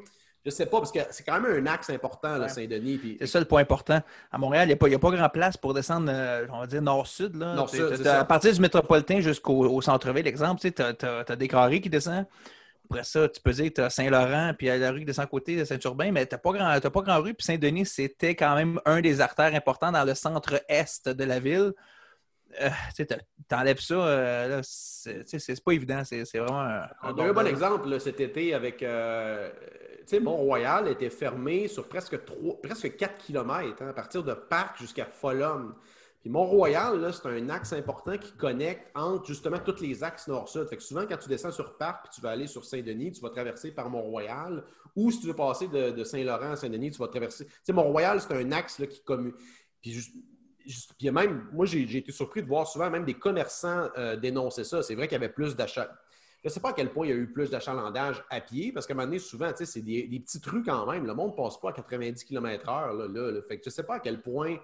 [0.46, 3.18] je ne sais pas, parce que c'est quand même un axe important, Saint-Denis.
[3.20, 4.00] C'est ça le point important.
[4.32, 7.44] À Montréal, il n'y a, pas grand place pour descendre, euh, on va dire, nord-sud.
[8.06, 12.28] À partir du métropolitain jusqu'au centre-ville, exemple, tu as, des carrés qui descendent.
[12.92, 15.26] Après ça, tu peux dire que tu as Saint-Laurent, puis à la rue qui descend
[15.26, 17.34] à côté de Saint-Urbain, mais tu n'as pas, grand, pas grand rue.
[17.34, 21.74] Puis Saint-Denis, c'était quand même un des artères importants dans le centre-est de la ville.
[22.62, 23.06] Euh, tu
[23.52, 26.04] enlèves ça, euh, c'est pas évident.
[26.04, 28.84] C'est vraiment un, On a un bon exemple cet été avec.
[28.84, 29.50] Euh,
[30.14, 35.06] Mont-Royal était fermé sur presque, 3, presque 4 km, hein, à partir de Parc jusqu'à
[35.06, 35.76] Folum.
[36.30, 40.68] Mont-Royal, c'est un axe important qui connecte entre justement tous les axes nord-sud.
[40.68, 43.22] Fait que souvent, quand tu descends sur Parc et tu vas aller sur Saint-Denis, tu
[43.22, 44.64] vas traverser par Mont-Royal.
[44.96, 47.48] Ou si tu veux passer de, Saint-Laurent à Saint-Denis, tu vas traverser.
[47.70, 49.34] Mont-Royal, c'est un axe qui commune.
[49.82, 50.00] Puis,
[50.98, 54.82] puis même, moi, j'ai été surpris de voir souvent même des commerçants euh, dénoncer ça.
[54.82, 55.96] C'est vrai qu'il y avait plus d'achats.
[56.46, 58.72] Je ne sais pas à quel point il y a eu plus d'achalandage à pied,
[58.72, 61.08] parce qu'à un moment donné, souvent, c'est des, des petites rues quand même.
[61.08, 62.96] Le monde ne passe pas à 90 km/h.
[62.96, 64.58] Là, je ne sais pas à quel point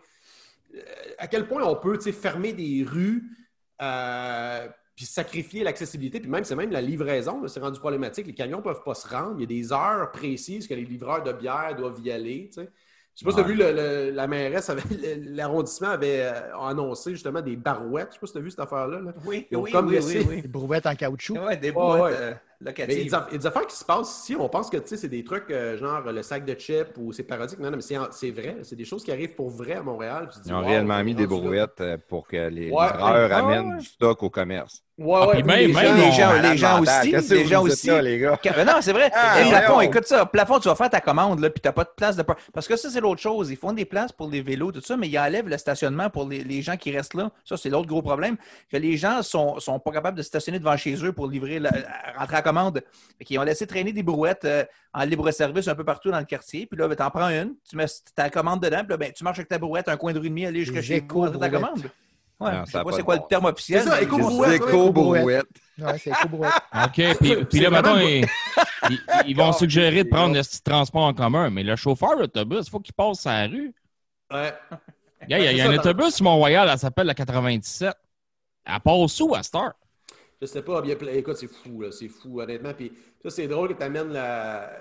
[1.17, 3.23] à quel point on peut fermer des rues
[3.81, 6.19] euh, puis sacrifier l'accessibilité.
[6.19, 8.27] Puis même, c'est même la livraison, c'est rendu problématique.
[8.27, 9.35] Les camions ne peuvent pas se rendre.
[9.37, 12.49] Il y a des heures précises que les livreurs de bière doivent y aller.
[13.15, 14.71] Je ne sais pas si tu as vu, la mairesse,
[15.27, 18.09] l'arrondissement avait euh, annoncé justement des barouettes.
[18.11, 18.99] Je ne sais pas si tu as vu cette affaire-là.
[19.25, 21.37] Oui, oui, comme oui, Des brouettes en caoutchouc.
[21.37, 22.37] Oui, des brouettes.
[22.63, 23.25] Mais il y, a locative.
[23.29, 24.35] il y a des affaires qui se passent ici.
[24.39, 27.11] On pense que tu sais, c'est des trucs euh, genre le sac de chips ou
[27.11, 27.59] c'est parodique.
[27.59, 27.81] Non, non, mais
[28.11, 28.57] c'est vrai.
[28.63, 30.29] C'est des choses qui arrivent pour vrai à Montréal.
[30.31, 32.85] Dis, Ils ont wow, réellement mis des brouettes euh, pour que les Ouais.
[32.85, 33.77] livreurs Ah, amènent ouais.
[33.79, 34.83] du stock au commerce.
[34.97, 37.87] Ouais, Ah, ouais, même- les même gens- les gens, les aussi, les vous gens aussi.
[37.87, 38.37] là, les gars?
[38.63, 39.09] Non, c'est vrai.
[39.15, 39.85] Ah, ouais.
[39.87, 40.27] écoute ça.
[40.27, 42.21] Plafond, tu vas faire ta commande, là, puis tu n'as pas de place de.
[42.21, 43.49] par- Parce que ça, c'est l'autre chose.
[43.49, 46.27] Ils font des places pour les vélos, tout ça, mais ils enlèvent le stationnement pour
[46.29, 47.31] les, les gens qui restent là.
[47.45, 48.35] Ça, c'est l'autre gros problème.
[48.71, 51.71] Que les gens sont, sont pas capables de stationner devant chez eux pour livrer, la,
[52.19, 52.81] rentrer à commande.
[53.29, 56.65] Ils ont laissé traîner des brouettes euh, en libre-service un peu partout dans le quartier.
[56.65, 57.85] Puis là, ben, t'en prends une, tu mets
[58.15, 60.27] ta commande dedans, puis là, ben, tu marches avec ta brouette un coin de rue
[60.27, 61.89] et demi, aller jusqu'à chez vous, ta commande.
[62.39, 63.83] Ouais, Non, je ça a sais pas pas c'est quoi bon le terme officiel.
[63.83, 65.45] C'est ça, mais éco- je- brouette, ouais, Éco-brouette.
[65.77, 66.53] Ouais, c'est éco-brouette.
[66.85, 68.25] OK, puis, puis là, vraiment- ils,
[68.89, 72.65] ils- ils vont suggérer de prendre le petit transport en commun, mais le chauffeur d'autobus,
[72.65, 73.73] il faut qu'il passe sur la rue.
[74.33, 74.53] Ouais.
[75.27, 77.93] Il y a, y un autobus sur Mont-Royal, elle s'appelle la 97.
[78.65, 79.73] Elle passe où à Star?
[80.41, 80.81] Je sais pas,
[81.13, 82.73] écoute, c'est fou, c'est fou, honnêtement.
[82.73, 84.71] Puis ça, c'est drôle que tu amènes la.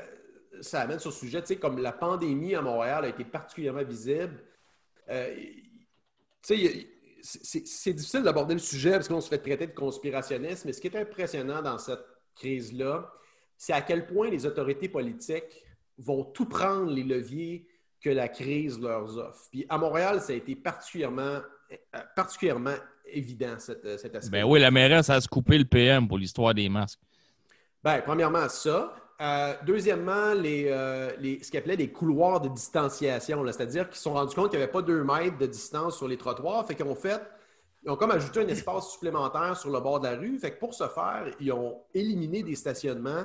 [0.62, 3.84] Ça amène sur le sujet, tu sais, comme la pandémie à Montréal a été particulièrement
[3.84, 4.42] visible.
[5.10, 5.34] Euh,
[6.42, 6.88] tu sais,
[7.22, 10.86] c'est- difficile d'aborder le sujet parce qu'on se fait traiter de conspirationniste, mais ce qui
[10.86, 12.04] est impressionnant dans cette
[12.36, 13.12] crise-là,
[13.56, 15.62] c'est à quel point les autorités politiques
[15.98, 17.66] vont tout prendre les leviers
[18.00, 19.48] que la crise leur offre.
[19.50, 21.40] Puis à Montréal, ça a été particulièrement,
[21.70, 21.76] euh,
[22.16, 22.76] particulièrement
[23.06, 24.30] évident, cet, cet aspect.
[24.42, 27.00] Ben oui, la mairesse a se coupé le PM pour l'histoire des masques.
[27.82, 28.94] Ben, premièrement, ça.
[29.22, 34.02] Euh, deuxièmement, les, euh, les- ce qu'ils appelaient les couloirs de distanciation, c'est-à-dire qu'ils se
[34.04, 36.74] sont rendus compte qu'il n'y avait pas deux mètres de distance sur les trottoirs, fait
[36.74, 37.20] qu'ils ont fait,
[37.84, 40.58] ils ont comme ajouté un espace supplémentaire sur le bord de la rue, fait que
[40.58, 43.24] pour ce faire, ils ont éliminé des stationnements.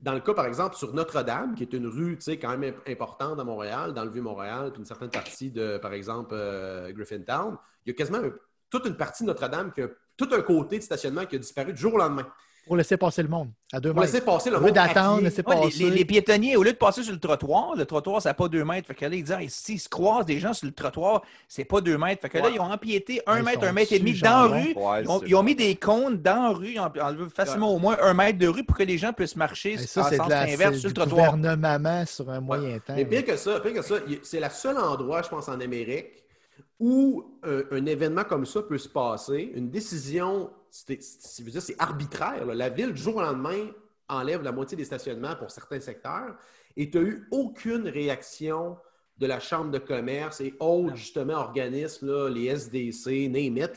[0.00, 2.64] Dans le cas, par exemple, sur Notre-Dame, qui est une rue, tu sais, quand même
[2.72, 6.90] imp- importante à Montréal, dans le Vieux-Montréal, puis une certaine partie de, par exemple, euh,
[6.92, 8.32] Griffintown, il y a quasiment un-
[8.70, 11.72] toute une partie de Notre-Dame, qui a- tout un côté de stationnement qui a disparu
[11.72, 12.26] du jour au lendemain.
[12.66, 14.12] Pour laisser passer le monde à deux Pour mètres.
[14.12, 15.78] laisser passer le Au lieu monde à d'attendre, laisser Ouais, les- passer.
[15.84, 18.46] les, les piétonniers, au lieu de passer sur le trottoir, le trottoir, ça n'a pas
[18.48, 18.88] deux mètres.
[18.88, 21.64] Fait que là, ils disent, Hey, s'ils se croisent des gens sur le trottoir, c'est
[21.64, 22.20] pas deux mètres.
[22.20, 22.50] Fait que là, Ouais.
[22.56, 24.74] ils ont empiété un Ils mètre, sont un mètre et demi dessus, dans la rue.
[24.74, 25.44] Ouais, Ils ont, c'est ils ont bon.
[25.44, 28.64] mis des cônes dans la rue, en, enlevé facilement au moins un mètre de rue
[28.64, 30.80] pour que les gens puissent marcher Et en ça, c'est sens de la, inverse c'est
[30.80, 31.36] sur le du trottoir.
[31.36, 32.92] gouvernement sur un moyen temps.
[32.96, 35.58] Mais pire que ça, pire que ça, il- c'est le seul endroit, je pense, en
[35.58, 36.22] Amérique
[36.78, 42.46] où un, un événement comme ça peut se passer, une décision, c'est arbitraire.
[42.46, 42.54] là.
[42.54, 43.70] La ville, du jour au lendemain,
[44.08, 46.36] enlève la moitié des stationnements pour certains secteurs
[46.76, 48.76] et tu n'as eu aucune réaction
[49.18, 53.28] de la Chambre de commerce et autres, justement, organismes, là, les SDC,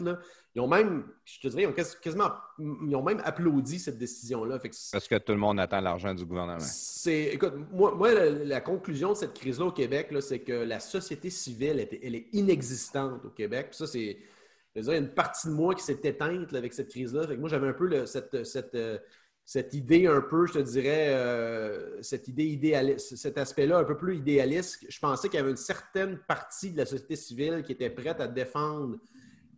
[0.02, 0.20] là.
[0.54, 2.30] Ils ont même, je te dirais, ils ont quas- quasiment,
[2.60, 4.60] ils ont même applaudi cette décision-là.
[4.92, 6.60] Parce que tout le monde attend l'argent du gouvernement.
[6.60, 10.82] c'est, écoute, moi, moi, la, la conclusion de cette crise-là au Québec, c'est que la
[10.82, 13.68] société civile, elle, elle est inexistante au Québec.
[13.70, 14.18] Puis ça, c'est,
[14.76, 17.28] il y a une partie de moi qui s'est éteinte là, avec cette crise-là.
[17.38, 18.78] Moi, j'avais un peu le- cette, cette,
[19.46, 23.96] cette idée un peu, je te dirais, euh, cette idée idéaliste, cet aspect-là un peu
[23.98, 24.86] plus idéaliste.
[24.90, 28.20] Je pensais qu'il y avait une certaine partie de la société civile qui était prête
[28.20, 28.98] à défendre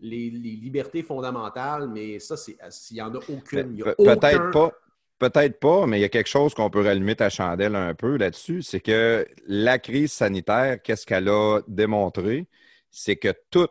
[0.03, 2.57] les, les libertés fondamentales, mais ça, c'est,
[2.91, 3.71] il n'y en a aucune.
[3.73, 4.71] Il y a Pe- aucun- Peut-être pas.
[5.19, 8.17] Peut-être pas, mais il y a quelque chose qu'on peut rallumer ta chandelle un peu
[8.17, 8.61] là-dessus.
[8.61, 12.47] C'est que la crise sanitaire, qu'est-ce qu'elle a démontré?
[12.91, 13.69] C'est que tout,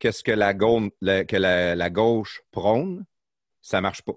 [0.00, 3.04] qu'est-ce que la, gauche, la- que la, la gauche prône,
[3.62, 4.14] ça marche pas.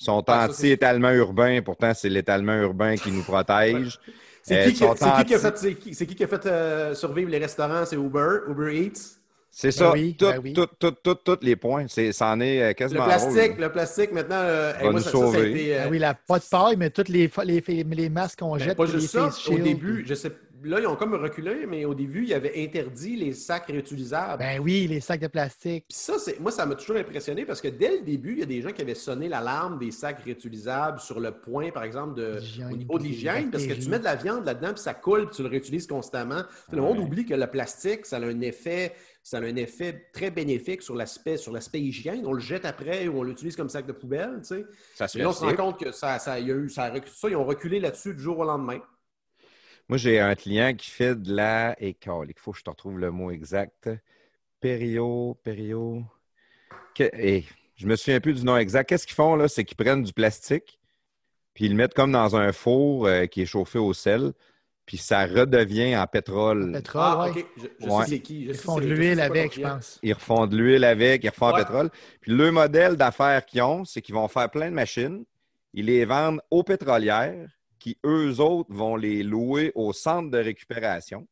[0.00, 3.98] Ils sont c'est- anti-étalement urbain, pourtant c'est l'étalement urbain qui nous protège.
[4.42, 6.06] C'est Euh, qui, ils qui- sont c'est qui qui a anti- fait, c'est qui, c'est
[6.06, 7.84] qui qui a fait euh, survivre les restaurants?
[7.84, 9.18] C'est Uber, Uber Eats?
[9.58, 10.52] C'est ça, oui, tout, ben oui.
[10.52, 11.86] tout, tout, tout, tous les points.
[11.88, 13.60] C'est, c'en est euh, Le quasiment plastique, drôle.
[13.62, 15.50] le plastique, maintenant, euh, Va hey, moi, nous ça, ça, ça a sauver.
[15.50, 15.78] été...
[15.78, 18.76] euh, oui, la, pas de paille, mais tous les, les, les masques qu'on ben, jette.
[18.76, 20.30] pas juste les ça, au début, je sais,
[20.62, 24.42] là, ils ont comme reculé, mais au début, ils avaient interdit les sacs réutilisables.
[24.42, 25.86] Ben oui, les sacs de plastique.
[25.88, 28.42] Puis ça, c'est, moi, ça m'a toujours impressionné parce que dès le début, il y
[28.42, 32.14] a des gens qui avaient sonné l'alarme des sacs réutilisables sur le point, par exemple,
[32.14, 32.40] de,
[32.70, 35.28] au niveau de l'hygiène, parce que tu mets de la viande là-dedans, puis ça coule,
[35.28, 36.42] puis tu le réutilises constamment.
[36.70, 38.92] Le monde oublie que le plastique, ça a un effet,
[39.26, 42.24] ça a un effet très bénéfique sur l'aspect, sur l'aspect hygiène.
[42.26, 44.66] On le jette après ou on l'utilise comme sac de poubelle, tu sais.
[44.94, 46.84] Ça se Mais là, on se rend compte que ça, ça, y a eu, ça,
[46.84, 48.78] a recu- ça, ils ont reculé là-dessus du jour au lendemain.
[49.88, 51.74] Moi, j'ai un client qui fait de la.
[51.82, 53.90] Et il faut que je te retrouve le mot exact.
[54.60, 56.04] Pério, pério.
[56.94, 58.88] Que- eh, je me souviens plus du nom exact.
[58.88, 59.48] Qu'est-ce qu'ils font là?
[59.48, 60.78] C'est qu'ils prennent du plastique,
[61.52, 64.34] puis ils le mettent comme dans un four euh, qui est chauffé au sel,
[64.86, 66.72] puis ça redevient en pétrole.
[66.72, 67.30] Pétrole, ah, ouais.
[67.42, 67.46] OK.
[67.56, 68.04] Je, je Ouais.
[68.04, 68.44] sais c'est qui.
[68.46, 69.98] Je Ils font de l'huile avec, je pense.
[70.02, 71.52] Ils refont de l'huile avec, ils refont Ouais.
[71.54, 71.90] en pétrole.
[72.20, 75.24] Puis le modèle d'affaires qu'ils ont, c'est qu'ils vont faire plein de machines,
[75.74, 81.26] ils les vendent aux pétrolières, qui eux autres vont les louer au centre de récupération.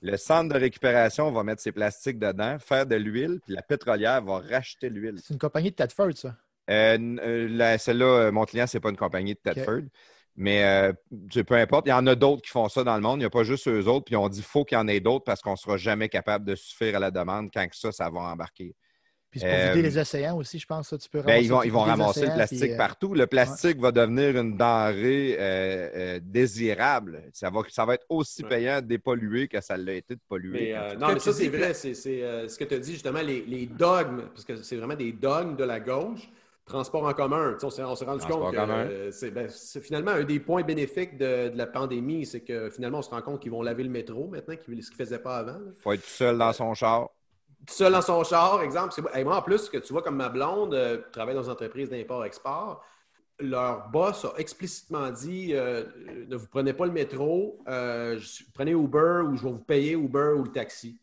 [0.00, 4.20] Le centre de récupération va mettre ses plastiques dedans, faire de l'huile, puis la pétrolière
[4.22, 5.16] va racheter l'huile.
[5.22, 6.34] C'est une compagnie de Tedford, ça.
[6.70, 9.82] Euh, euh, la- Celle-là, euh, mon client, c'est pas une compagnie de Tedford.
[10.36, 10.92] Mais euh,
[11.46, 13.16] peu importe, il y en a d'autres qui font ça dans le monde.
[13.16, 14.06] Il n'y a pas juste eux autres.
[14.06, 16.08] Puis on dit qu'il faut qu'il y en ait d'autres parce qu'on ne sera jamais
[16.08, 18.74] capable de suffire à la demande quand que ça, ça va embarquer.
[19.30, 20.88] Puis c'est pour Euh, vider les océans aussi, je pense.
[20.90, 23.14] Ça, tu peux Ben, ramasser, ils vont, ils vont ramasser le plastique puis, euh, partout.
[23.14, 27.22] Le plastique va devenir une denrée euh, euh, désirable.
[27.32, 28.48] Ça va, ça va être aussi Ouais.
[28.50, 30.72] payant de dépolluer que ça l'a été de polluer.
[30.72, 31.72] Mais, euh, non, mais ça, c'est vrai.
[31.74, 34.76] C'est c'est, euh, ce que tu as dit, justement, les, les dogmes, parce que c'est
[34.76, 36.28] vraiment des dogmes de la gauche.
[36.64, 37.54] Transport en commun.
[37.54, 40.38] Tu sais, On s'est rendu Transport compte que euh, c'est ben, c'est finalement un des
[40.38, 43.62] points bénéfiques de, de la pandémie, c'est que finalement, on se rend compte qu'ils vont
[43.62, 45.52] laver le métro maintenant, qu'ils- ce qu'ils ne faisaient pas avant.
[45.58, 45.72] là.
[45.82, 47.08] faut être tout seul dans son char.
[47.66, 48.92] Tout seul dans son char, exemple.
[48.92, 51.50] c'est- hey, moi, en plus, que tu vois, comme ma blonde euh, travaille dans une
[51.50, 52.84] entreprise d'import-export,
[53.40, 55.82] leur boss a explicitement dit euh,
[56.28, 59.92] ne vous prenez pas le métro, euh, je- prenez Uber ou je vais vous payer
[59.94, 60.96] Uber ou le taxi.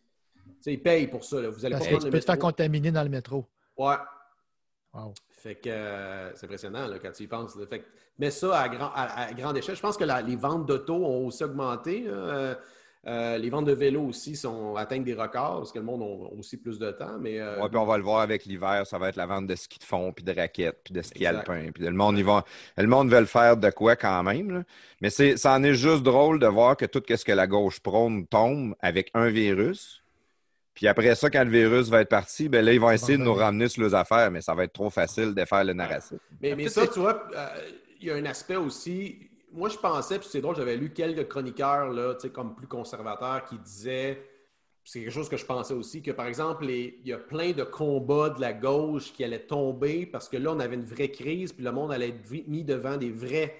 [0.45, 1.41] Tu sais, ils payent pour ça.
[1.41, 1.49] là.
[1.49, 3.45] Vous allez Parce pas que prendre tu le peux te faire contaminer dans le métro.
[3.77, 3.95] Ouais.
[4.93, 5.13] Wow.
[5.41, 7.55] Fait que euh, c'est impressionnant là, quand tu y penses.
[7.55, 7.65] là.
[7.65, 7.85] Fait que,
[8.17, 10.93] mais ça, à, grand- à- à grande échelle, je pense que la- les ventes d'auto
[10.95, 12.03] ont aussi augmenté.
[12.07, 12.53] Euh,
[13.07, 16.37] euh, les ventes de vélos aussi sont, atteignent des records parce que le monde a
[16.37, 17.17] aussi plus de temps.
[17.17, 19.55] Mais, Ouais, puis on va le voir avec l'hiver, ça va être la vente de
[19.55, 21.49] ski de fond, puis de raquettes, puis de ski Exact.
[21.49, 21.71] alpin.
[21.73, 22.43] Puis le monde, ils vont-
[22.77, 24.51] le monde veut le faire de quoi quand même.
[24.51, 24.63] là.
[25.01, 27.79] Mais c'est, ça en est juste drôle de voir que tout ce que la gauche
[27.79, 29.98] prône tombe avec un virus.
[30.79, 33.23] Puis après ça, quand le virus va être parti, ben là, ils vont essayer de
[33.23, 36.17] nous ramener sur les affaires, mais ça va être trop facile de faire le narratif.
[36.41, 37.47] Mais, mais ça, tu vois, euh,
[37.99, 39.29] il y a un aspect aussi.
[39.51, 42.67] Moi, je pensais, puis c'est drôle, j'avais lu quelques chroniqueurs, là, tu sais, comme plus
[42.67, 44.23] conservateurs, qui disaient,
[44.85, 47.51] c'est quelque chose que je pensais aussi, que par exemple, les- il y a plein
[47.51, 51.11] de combats de la gauche qui allaient tomber parce que là, on avait une vraie
[51.11, 53.53] crise, puis le monde allait être mis devant des vrais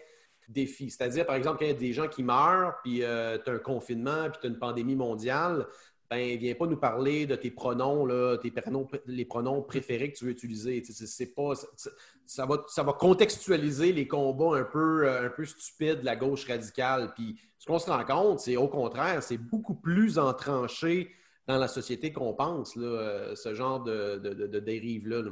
[0.48, 0.90] défis.
[0.90, 3.60] C'est-à-dire, par exemple, quand il y a des gens qui meurent, puis tu as un
[3.60, 5.68] confinement, puis tu as une pandémie mondiale,
[6.10, 8.52] ben, viens pas nous parler de tes pronoms, là, tes
[9.06, 10.82] les pronoms préférés que tu veux utiliser.
[11.36, 11.54] Pas,
[12.26, 16.16] ça, va, ça va contextualiser les combats un peu, euh, un peu stupides de la
[16.16, 17.14] gauche radicale.
[17.14, 21.12] Puis ce qu'on se rend compte, c'est au contraire, c'est beaucoup plus entranché
[21.48, 25.22] dans la société qu'on pense, là, euh, ce genre de, de, de- de dérive-là.
[25.24, 25.32] là.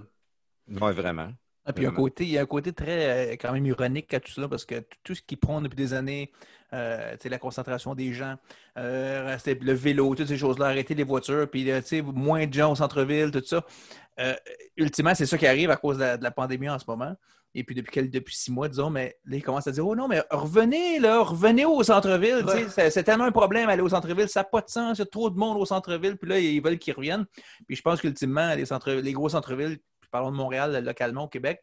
[0.70, 1.30] Oui, vraiment.
[1.68, 3.52] Ah, puis il y a un côté, il y a un côté très euh, quand
[3.52, 6.32] même ironique à tout cela parce que tout ce qu'ils prônent depuis des années,
[6.74, 8.36] euh, la concentration des gens,
[8.78, 11.82] euh, le vélo, toutes ces choses-là, arrêter les voitures, puis euh,
[12.14, 13.66] moins de gens au centre-ville, tout ça.
[14.20, 14.34] Euh,
[14.78, 17.16] ultimement, c'est ça qui arrive à cause de la, de la pandémie en ce moment.
[17.54, 20.08] Et puis depuis, depuis six mois, disons, mais là, ils commencent à dire Oh non,
[20.08, 22.46] mais revenez, là, revenez au centre-ville.
[22.46, 22.90] Ouais.
[22.92, 25.06] C'est tellement un problème aller au centre-ville, ça n'a pas de sens, il y a
[25.06, 27.26] trop de monde au centre-ville, puis là, ils veulent qu'ils reviennent.
[27.66, 29.80] Puis je pense qu'ultimement, les, les gros centres-villes,
[30.18, 31.62] parlons de Montréal localement au Québec,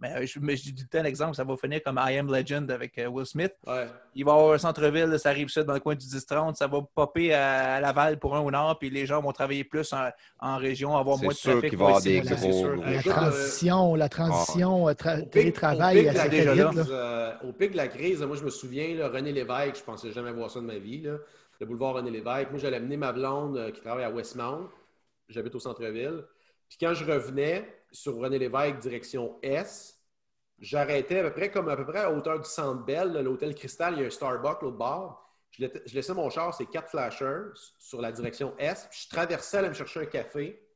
[0.00, 2.18] mais euh, je, mais je dis tout le temps l'exemple, ça va finir comme I
[2.18, 3.52] Am Legend avec euh, Will Smith.
[3.66, 3.86] Ouais.
[4.16, 6.66] Il va y avoir un centre-ville, ça arrive ça dans le coin du 10-30, ça
[6.66, 9.92] va popper à, à Laval pour un au nord, puis les gens vont travailler plus
[9.92, 10.08] en,
[10.40, 11.70] en région, avoir moins de sûr trafic.
[11.70, 12.76] qu'il va y avoir des gros, sûr.
[12.84, 16.46] La transition, la transition euh, tra- télétravail, au pic.
[16.90, 20.10] Euh, au pic de la crise, moi, je me souviens, là, René Lévesque, je pensais
[20.10, 21.02] jamais voir ça de ma vie.
[21.02, 21.18] là.
[21.60, 22.50] Le boulevard René Lévesque.
[22.50, 24.68] Moi, j'allais amener ma blonde euh, qui travaille à Westmount.
[25.28, 26.24] J'habite au centre-ville.
[26.68, 30.00] Puis quand je revenais sur René Lévesque, direction S,
[30.58, 32.84] j'arrêtais à peu près comme à peu près à hauteur du Centre
[33.20, 35.18] l'hôtel Cristal, il y a un Starbucks l'autre bord.
[35.50, 38.88] Je laissais mon char, c'est quatre flashers sur la direction S.
[38.90, 40.66] Puis je traversais aller me chercher un café.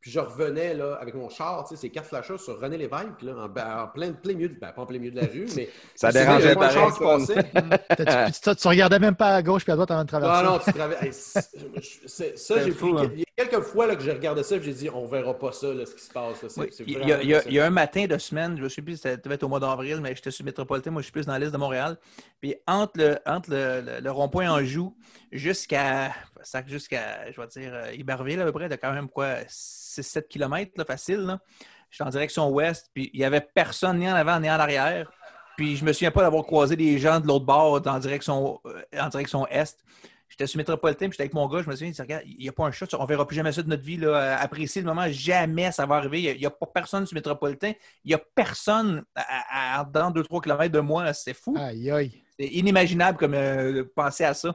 [0.00, 3.20] Puis je revenais là, avec mon char, tu sais, c'est quatre flashers sur René Lévesque,
[3.22, 5.26] là, en, ben, en plein, plein milieu, de- ben, pas en plein milieu de la
[5.26, 5.68] rue, mais.
[5.96, 8.54] Ça dérangeait pas char qui passait.
[8.56, 10.44] Tu, regardais même pas à gauche puis à droite avant de traverser.
[10.44, 13.06] Non, non, tu hey, c'est- ça, j'ai fou, pris.
[13.06, 13.10] hein.
[13.14, 15.36] Il y a quelques fois là, que j'ai regardé ça et j'ai dit, on verra
[15.38, 16.42] pas ça, là, ce qui se passe.
[16.42, 16.48] là.
[16.48, 18.06] C'est- Oui, c'est il, y a, vraiment il y a- il y a un matin
[18.06, 20.44] de semaine, je ne sais plus, ça devait être au mois d'avril, mais j'étais sur
[20.44, 21.96] Métropolitain, moi je suis plus dans l'est de Montréal.
[22.40, 24.94] Puis entre le, entre le, le- le rond-point Anjou
[25.32, 26.12] jusqu'à
[26.42, 30.28] ça- jusqu'à, je vais dire, euh, Iberville à peu près, de quand même quoi, 6-7
[30.28, 31.20] km là, facile.
[31.20, 31.40] Là.
[31.90, 35.10] J'étais en direction ouest, puis il n'y avait personne ni en avant ni en arrière.
[35.56, 38.82] Puis je me souviens pas d'avoir croisé des gens de l'autre bord en direction, euh,
[39.00, 39.76] en direction est.
[40.28, 42.36] J'étais sur Métropolitain, puis j'étais avec mon gars, je me souviens, il dit, regarde, il
[42.36, 43.96] n'y a pas un chat, on verra plus jamais ça de notre vie.
[43.96, 44.38] Là.
[44.38, 46.20] Apprécier le moment, jamais ça va arriver.
[46.34, 47.72] Il n'y a, pas personne sur Métropolitain.
[48.04, 51.12] Il n'y a personne à, à- dans 2-3 km de moi.
[51.14, 51.56] C'est fou.
[51.58, 52.22] Aïe, aïe.
[52.38, 54.54] C'est inimaginable comme euh, de penser à ça.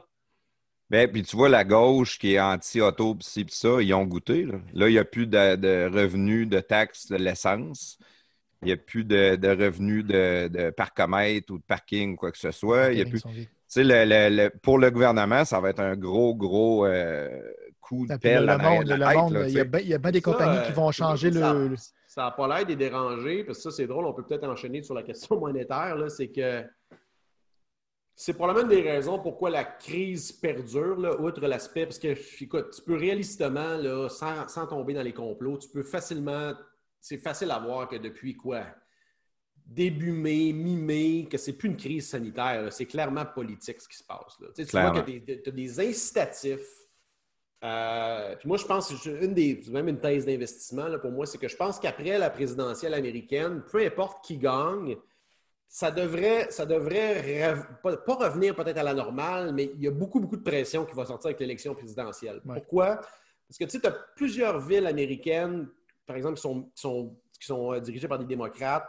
[0.90, 4.04] Ben, puis tu vois, la gauche qui est anti-auto, pis ci, pis ça, ils ont
[4.04, 4.44] goûté.
[4.44, 7.98] Là, Là, il n'y a plus de, de revenus de taxes de l'essence.
[8.62, 12.32] Il n'y a plus de, de revenus de, de parcomètre ou de parking ou quoi
[12.32, 12.92] que ce soit.
[12.92, 13.22] Il y a plus...
[13.76, 17.28] Le- le- le- pour le gouvernement, ça va être un gros, gros euh,
[17.80, 19.54] coup de là, pelle le en arrière monde, de la le tête, monde, là, il
[19.54, 21.74] y a bien il y a bien des Ça, compagnies qui vont changer ça- le.
[22.06, 24.44] Ça n'a pas l'air de les déranger, parce que ça, c'est drôle, on peut peut-être
[24.44, 26.62] enchaîner sur la question monétaire, là, c'est que
[28.16, 32.70] c'est probablement une des raisons pourquoi la crise perdure, là, outre l'aspect, parce que, écoute,
[32.74, 36.54] tu peux réalistement, là, sans, sans tomber dans les complots, tu peux facilement
[37.04, 38.64] c'est facile à voir que depuis quoi?
[39.66, 44.04] Début mai, mi-mai, que c'est plus une crise sanitaire, c'est clairement politique ce qui se
[44.04, 44.40] passe.
[44.40, 44.48] là.
[44.56, 46.66] Tu vois que tu as des incitatifs.
[47.62, 51.48] Euh, puis moi, je pense, une des, même une thèse d'investissement pour moi, c'est que
[51.48, 54.96] je pense qu'après la présidentielle américaine, peu importe qui gagne,
[55.68, 59.88] ça devrait, ça devrait rev- pas, pas revenir peut-être à la normale, mais il y
[59.88, 62.40] a beaucoup, beaucoup de pression qui va sortir avec l'élection présidentielle.
[62.44, 62.54] Ouais.
[62.54, 62.96] Pourquoi?
[62.96, 65.68] Parce que tu sais, tu as plusieurs villes américaines,
[66.06, 68.88] par exemple, qui sont, qui sont, qui sont euh, dirigées par des démocrates,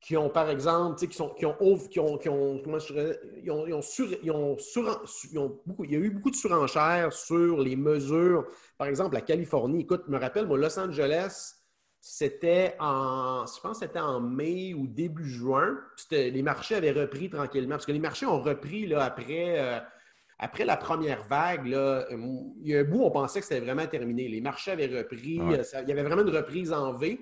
[0.00, 1.56] qui ont, par exemple, tu sais, qui, sont, qui ont,
[1.90, 5.00] qui ont, qui ont- comment je dirais, ils ont, ils ont sur- ils ont suren-
[5.30, 8.46] ils ont beaucoup, il y a eu beaucoup de surenchères sur les mesures.
[8.78, 11.56] Par exemple, la Californie, écoute, je me rappelle, moi, Los Angeles,
[12.00, 15.78] c'était en, je pense c'était en mai ou début juin.
[16.10, 17.74] Les marchés avaient repris tranquillement.
[17.76, 19.78] Parce que les marchés ont repris là, après, euh,
[20.38, 21.66] après la première vague.
[21.66, 24.28] Là, il y a un bout, on pensait que c'était vraiment terminé.
[24.28, 25.40] Les marchés avaient repris.
[25.40, 25.58] Ouais.
[25.58, 27.20] euh, ça- il y avait vraiment une reprise en V.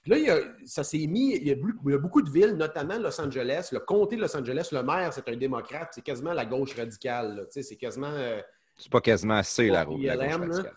[0.00, 1.34] Puis là, il y a- ça s'est mis.
[1.36, 3.68] Il y, a, beaucoup- il y a beaucoup de villes, notamment Los Angeles.
[3.72, 5.88] Le comté de Los Angeles, le maire, c'est un démocrate.
[5.92, 7.46] C'est quasiment la gauche radicale.
[7.50, 8.06] C'est quasiment.
[8.12, 8.40] euh,
[8.78, 10.74] C'est pas quasiment assez la la gauche radicale.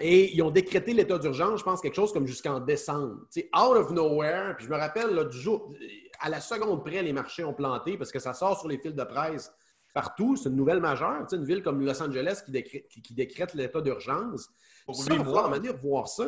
[0.00, 3.16] Et ils ont décrété l'état d'urgence, je pense, quelque chose comme jusqu'en décembre.
[3.32, 4.54] Tu sais, out of nowhere.
[4.56, 5.72] Puis je me rappelle, là, du jour,
[6.20, 8.94] à la seconde près, les marchés ont planté parce que ça sort sur les fils
[8.94, 9.52] de presse
[9.94, 10.36] partout.
[10.36, 11.20] C'est une nouvelle majeure.
[11.22, 14.48] Tu sais, une ville comme Los Angeles qui décrète, qui- qui décrète l'état d'urgence.
[14.86, 16.26] Pour Ça, moment donné revoir ça,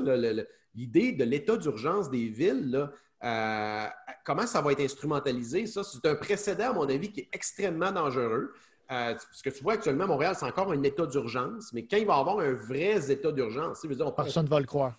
[0.74, 2.70] l'idée de l'état d'urgence des villes.
[2.70, 2.92] là,
[3.24, 3.88] euh,
[4.24, 5.66] comment ça va être instrumentalisé?
[5.66, 8.52] Ça, c'est un précédent, à mon avis, qui est extrêmement dangereux.
[8.90, 12.06] Euh, ce que tu vois actuellement Montréal, c'est encore un état d'urgence, mais quand il
[12.06, 14.98] va y avoir un vrai état d'urgence, on Personne ne va le croire.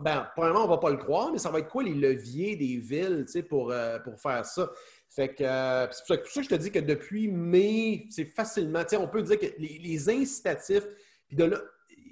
[0.00, 2.56] ben, premièrement, on ne va pas le croire, mais ça va être quoi les leviers
[2.56, 4.70] des villes tu sais, pour, euh, pour faire ça?
[5.08, 8.06] Fait que euh, c'est pour ça, pour ça que je te dis que depuis mai,
[8.10, 10.86] c'est facilement, tu sais, on peut dire que les, les incitatifs,
[11.28, 11.58] puis de là,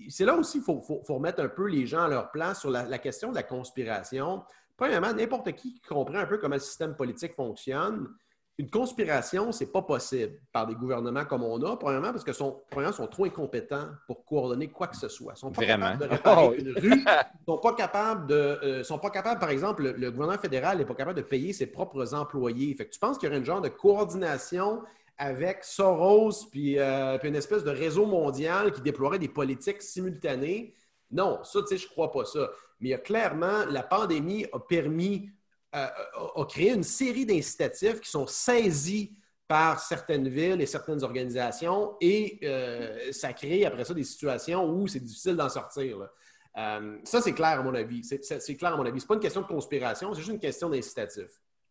[0.09, 2.61] c'est là aussi qu'il faut, faut- faut remettre un peu les gens à leur place
[2.61, 4.43] sur la, la question de la conspiration.
[4.77, 8.09] Premièrement, n'importe qui qui comprend un peu comment le système politique fonctionne,
[8.57, 11.77] une conspiration, c'est pas possible par des gouvernements comme on a.
[11.77, 15.33] Premièrement, parce que sont, premièrement, sont trop incompétents pour coordonner quoi que ce soit.
[15.37, 15.99] Ils sont pas Vraiment.
[15.99, 16.55] capables de réparer Oh.
[16.57, 17.01] une rue.
[17.05, 20.79] Ils sont pas capables de, euh, sont pas capables, par exemple, le, le gouvernement fédéral
[20.79, 22.75] n'est pas capable de payer ses propres employés.
[22.77, 24.83] Fait que tu penses qu'il y aurait une genre de coordination
[25.19, 30.75] avec Soros puis, euh, puis une espèce de réseau mondial qui déploierait des politiques simultanées?
[31.11, 32.51] Non, ça, tu sais, je crois pas ça.
[32.81, 35.31] Mais il y a clairement, la pandémie a permis,
[35.75, 39.13] euh, a, a créé une série d'incitatifs qui sont saisis
[39.47, 44.87] par certaines villes et certaines organisations et euh, ça crée après ça des situations où
[44.89, 45.99] c'est difficile d'en sortir.
[45.99, 46.11] là.
[46.57, 48.03] Euh, ça, c'est clair à mon avis.
[48.05, 49.01] C'est clair à mon avis.
[49.01, 51.27] C'est pas une question de conspiration, c'est juste une question d'incitatif.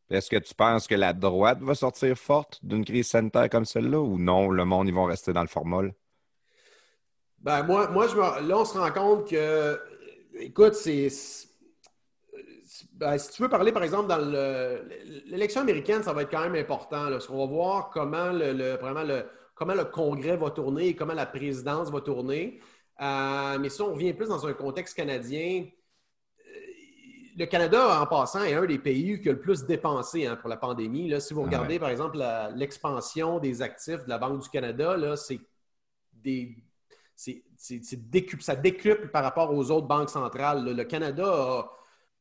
[0.10, 4.00] Est-ce que tu penses que la droite va sortir forte d'une crise sanitaire comme celle-là
[4.00, 5.94] ou non, le monde, ils vont rester dans le formol?
[7.40, 9.80] Ben, moi, moi je me- là, on se rend compte que,
[10.40, 11.08] écoute, c'est.
[12.94, 14.88] Ben, si tu veux parler, par exemple, dans le-
[15.26, 17.06] l'élection américaine, ça va être quand même important.
[17.06, 20.88] Là, parce qu'on va voir comment le, le- vraiment le, comment le Congrès va tourner
[20.90, 22.60] et comment la présidence va tourner.
[23.02, 26.60] Euh, mais si on revient plus dans un contexte canadien, euh,
[27.38, 30.50] le Canada, en passant, est un des pays qui a le plus dépensé hein, pour
[30.50, 31.10] la pandémie.
[31.10, 31.80] Là, si vous Ah regardez, ouais.
[31.80, 32.18] par exemple,
[32.56, 35.40] l'expansion des actifs de la Banque du Canada, là, c'est
[36.14, 36.56] des.
[37.98, 40.76] décuple- ça décuple par rapport aux autres banques centrales.
[40.76, 41.72] Le Canada a-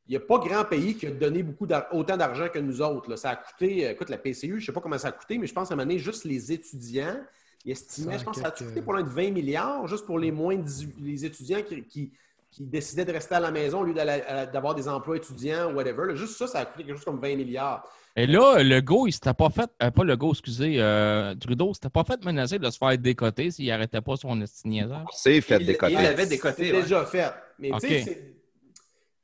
[0.09, 3.09] Il n'y a pas grand pays qui a donné beaucoup autant d'argent que nous autres.
[3.09, 3.17] là.
[3.17, 5.39] Ça a coûté, euh, écoute, la PCU, je ne sais pas comment ça a coûté,
[5.39, 7.17] mais je pense à un moment donné, juste les étudiants,
[7.65, 10.05] ils estimaient, Ça, je pense que ça a coûté pour l'un de 20 milliards, juste
[10.05, 12.11] pour les moins de 18 les étudiants qui, qui-
[12.51, 16.09] qui décidaient de rester à la maison au lieu d'avoir des emplois étudiants ou whatever.
[16.09, 16.15] là.
[16.17, 17.83] Juste ça, ça a coûté quelque chose comme 20 milliards.
[18.15, 21.73] Et là, le go, il s'était pas fait, euh, pas le go, excusez, euh, Trudeau,
[21.73, 25.07] s'était pas fait menacer de se faire décoter s'il arrêtait pas son estigneur.
[25.15, 25.93] C'est fait Il- décoter.
[25.93, 27.33] il avait décoté, déjà fait.
[27.59, 28.35] Mais tu sais,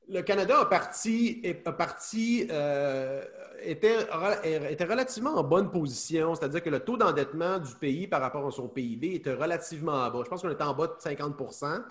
[0.08, 3.24] le Canada a parti, euh,
[3.62, 8.20] était, re- était relativement en bonne position, c'est-à-dire que le taux d'endettement du pays par
[8.20, 10.20] rapport à son PIB était relativement en bas.
[10.24, 11.82] Je pense qu'on était en bas de 50%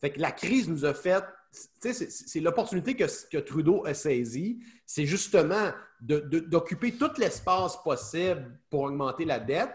[0.00, 1.24] Fait que la crise nous a fait.
[1.80, 9.38] C'est l'opportunité que, Trudeau a saisie, c'est justement d'occuper tout l'espace possible pour augmenter la
[9.38, 9.70] dette.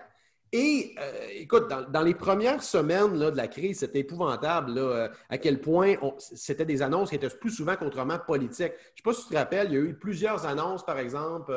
[0.52, 5.08] Et euh, écoute, dans, les premières semaines là, de la crise, c'était épouvantable là, euh,
[5.30, 8.58] à quel point c'était des annonces qui étaient plus souvent qu'autrement politiques.
[8.58, 10.98] Je ne sais pas si tu te rappelles, il y a eu plusieurs annonces, par
[10.98, 11.54] exemple.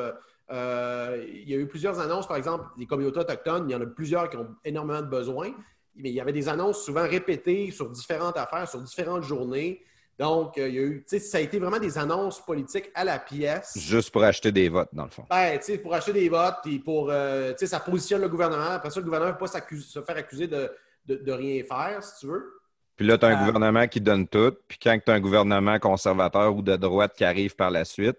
[0.51, 3.67] euh, il y a eu plusieurs annonces, par exemple, des communautés autochtones.
[3.67, 5.53] Il y en a plusieurs qui ont énormément de besoins.
[5.95, 9.81] Mais il y avait des annonces souvent répétées sur différentes affaires, sur différentes journées.
[10.19, 13.17] Donc, euh, il y a eu, ça a été vraiment des annonces politiques à la
[13.17, 13.73] pièce.
[13.77, 15.25] Juste pour acheter des votes, dans le fond.
[15.29, 18.71] Ben, pour acheter des votes, puis pour, euh, tu sais, ça positionne le gouvernement.
[18.71, 20.71] Après ça, le gouvernement ne peut pas se faire accuser de,
[21.07, 22.43] de- de rien faire, si tu veux.
[22.95, 23.45] Puis là, tu as un Ah.
[23.45, 24.53] gouvernement qui donne tout.
[24.67, 28.17] Puis quand tu as un gouvernement conservateur ou de droite qui arrive par la suite,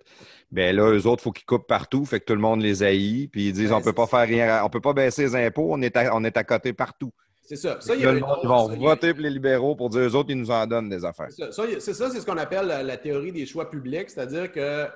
[0.50, 2.04] ben là, eux autres, il faut qu'ils coupent partout.
[2.04, 3.28] Fait que tout le monde les haït.
[3.28, 5.80] Puis ils disent on peut pas faire rien, on peut pas baisser les impôts, on
[5.80, 7.12] est à, on est à côté partout.
[7.46, 7.78] C'est ça.
[7.80, 10.14] Ça, il y a autre- ils vont ça, voter pour les libéraux pour dire eux
[10.16, 11.28] autres, ils nous en donnent des affaires.
[11.30, 14.86] C'est ça, c'est ce qu'on appelle la, la théorie des choix publics, c'est-à-dire que,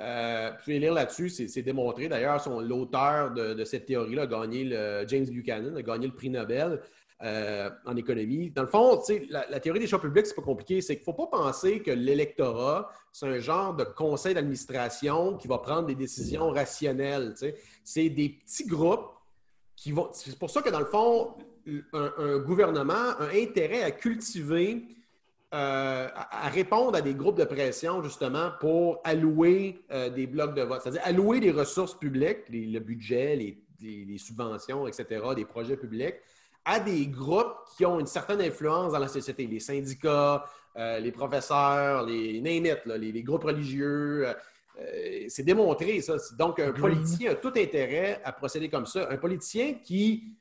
[0.00, 2.08] euh, vous pouvez lire là-dessus, c'est démontré.
[2.08, 6.30] D'ailleurs, l'auteur de, de cette théorie-là a gagné le, James Buchanan, a gagné le prix
[6.30, 6.80] Nobel
[7.20, 8.50] euh, en économie.
[8.50, 10.80] Dans le fond, la, la théorie des choix publics, c'est pas compliqué.
[10.80, 15.48] C'est qu'il ne faut pas penser que l'électorat, c'est un genre de conseil d'administration qui
[15.48, 17.34] va prendre des décisions rationnelles.
[17.82, 19.10] C'est des petits groupes
[19.74, 20.10] qui vont.
[20.12, 21.34] C'est pour ça que, dans le fond,
[21.92, 24.84] un, un gouvernement a intérêt à cultiver,
[25.54, 30.54] euh, à, à répondre à des groupes de pression, justement, pour allouer euh, des blocs
[30.54, 30.80] de vote.
[30.82, 35.76] C'est-à-dire allouer des ressources publiques, les- le budget, les, les- les subventions, etc., des projets
[35.76, 36.16] publics,
[36.64, 39.46] à des groupes qui ont une certaine influence dans la société.
[39.46, 40.44] Les syndicats,
[40.76, 42.40] euh, les professeurs, les
[42.84, 44.26] là, les, groupes religieux.
[45.28, 46.16] c'est démontré, ça.
[46.38, 49.08] Donc, un politicien a tout intérêt à procéder comme ça.
[49.10, 50.34] Un politicien qui,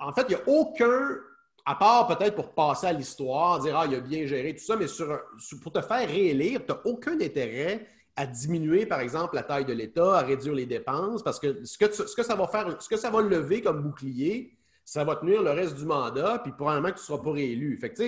[0.00, 1.16] en fait, il n'y a aucun,
[1.64, 4.76] à part peut-être pour passer à l'histoire, dire, ah, il a bien géré tout ça,
[4.76, 5.18] mais sur,
[5.62, 7.86] pour te faire réélire, tu n'as aucun intérêt
[8.16, 11.76] à diminuer, par exemple, la taille de l'État, à réduire les dépenses, parce que ce
[11.76, 15.04] que, tu- ce que ça va faire, ce que ça va lever comme bouclier, ça
[15.04, 17.76] va tenir le reste du mandat, puis probablement que tu ne seras pas réélu.
[17.76, 18.02] Fait que,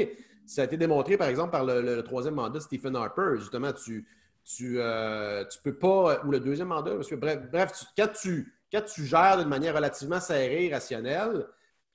[0.46, 3.36] ça a été démontré, par exemple, par le, troisième mandat de Stephen Harper.
[3.36, 4.06] Justement, tu
[4.44, 8.08] tu, euh, tu peux pas, ou le deuxième mandat, parce que bref, bref tu- quand,
[8.18, 11.46] tu, quand tu gères d'une manière relativement serrée rationnelle,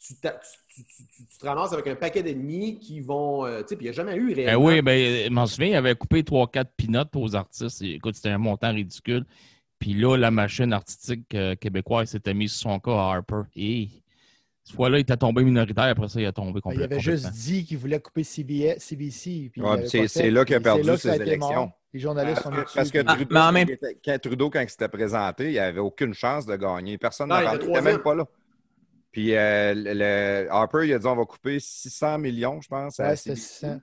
[0.05, 3.45] tu, t'a- tu- tu- tu- tu- tu te ramasses avec un paquet d'ennemis qui vont.
[3.45, 4.65] euh, tu sais, puis il n'y a jamais eu Ben réellement.
[4.65, 7.81] oui, ben, je m'en souviens, il avait coupé 3-4 peanuts aux artistes.
[7.81, 9.25] Et, écoute, c'était un montant ridicule.
[9.79, 13.41] Puis là, la machine artistique euh, québécoise s'était mise sur son cas à Harper.
[13.55, 13.89] Et
[14.63, 15.83] cette fois-là, il était tombé minoritaire.
[15.85, 16.85] Après ça, il a tombé Ben, complètement.
[16.89, 19.51] il avait juste dit qu'il voulait couper CBS, CBC.
[19.57, 21.39] Ouais, c'est- là qu'il a perdu a ses élections.
[21.49, 21.71] mort.
[21.93, 23.67] Les journalistes sont Parce, venus parce que dessus, puis- Trudeau, mais en même-
[24.03, 26.97] quand Trudeau, quand il s'était présenté, il n'avait aucune chance de gagner.
[26.97, 28.25] Personne n'était même pas là.
[29.13, 32.99] Puis euh, le, Harper, il a dit on va couper 600 millions, je pense.
[32.99, 33.59] à Ouais, c'était CBC.
[33.59, 33.79] 600.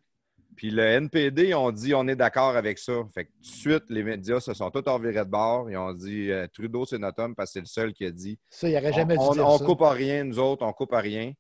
[0.56, 2.92] Puis le NPD, ils ont dit on est d'accord avec ça.
[3.14, 5.70] Fait que tout de suite, les médias se sont tous revirés de bord.
[5.70, 8.10] Ils ont dit euh, Trudeau, c'est notre homme parce que c'est le seul qui a
[8.10, 9.64] dit Ça, il n'aurait jamais on, dû dire on ça.
[9.64, 11.32] coupe à rien, nous autres, on coupe à rien.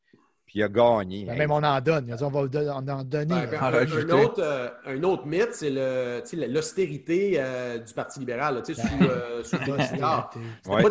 [0.50, 1.24] Puis il a gagné.
[1.26, 2.06] Ben, Hey, Même on en donne.
[2.06, 3.26] Dit on va on en donner.
[3.28, 4.12] Ben, En un, rajouter.
[4.12, 8.56] un autre, euh, un autre mythe, c'est le- tu sais, l'austérité euh, du Parti libéral,
[8.56, 9.56] là, tu sais, sous, euh, sous.
[9.56, 10.82] C'était Ouais.
[10.82, 10.90] pas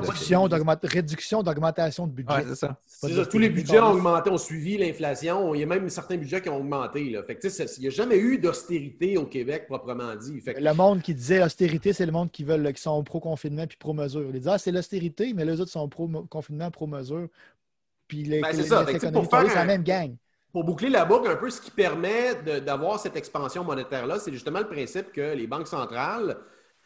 [0.00, 2.32] pas- Réduction d'augment- réduction d'augmentation de budget.
[2.48, 2.76] Ouais, ça.
[2.86, 5.52] Ça, tous les budgets ont augmenté, ont suivi l'inflation.
[5.54, 7.10] Il y a même certains budgets qui ont augmenté.
[7.10, 7.22] Là.
[7.24, 7.46] Fait que,
[7.76, 10.40] il n'y a jamais eu d'austérité au Québec proprement dit.
[10.40, 13.66] Fait que- Le monde qui disait austérité, c'est le monde qui veulent, qui sont pro-confinement
[13.66, 14.26] puis pro-mesure.
[14.32, 17.26] Ils disent Ah, c'est l'austérité, mais les autres sont pro-confinement, pro-mesure.
[18.08, 18.84] Puis les, Ben, les- ça.
[18.84, 20.14] les économies pour faire c'est la même gang.
[20.52, 24.60] pour boucler la boucle un peu, ce qui permet d'avoir cette expansion monétaire-là, c'est justement
[24.60, 26.36] le principe que les banques centrales,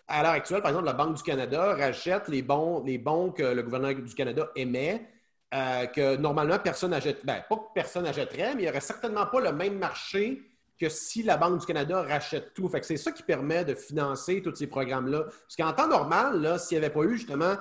[0.07, 3.43] à l'heure actuelle, par exemple, la Banque du Canada rachète les bons, les bons que
[3.43, 5.07] le gouvernement du Canada émet,
[5.55, 7.27] euh, que normalement personne n'achète.
[7.27, 10.43] Ben, pas que personne n'achèterait, mais il n'y aurait certainement pas le même marché
[10.81, 12.69] que si la Banque du Canada rachète tout.
[12.69, 15.25] Fait que c'est ça qui permet de financer tous ces programmes-là.
[15.25, 17.55] Parce qu'en temps normal, s'il n'y avait pas eu justement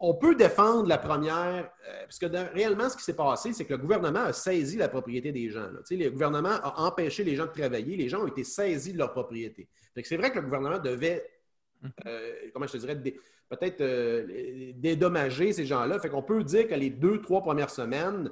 [0.00, 3.64] on peut défendre la première, euh, parce que de- réellement, ce qui s'est passé, c'est
[3.64, 5.62] que le gouvernement a saisi la propriété des gens.
[5.70, 5.80] là.
[5.90, 9.12] Le gouvernement a empêché les gens de travailler, les gens ont été saisis de leur
[9.12, 9.68] propriété.
[10.04, 11.28] C'est vrai que le gouvernement devait,
[12.06, 12.96] euh, comment je te dirais,
[13.48, 15.98] peut-être euh, dédommager ces gens-là.
[15.98, 18.30] Fait qu'on peut dire que les deux, trois premières semaines,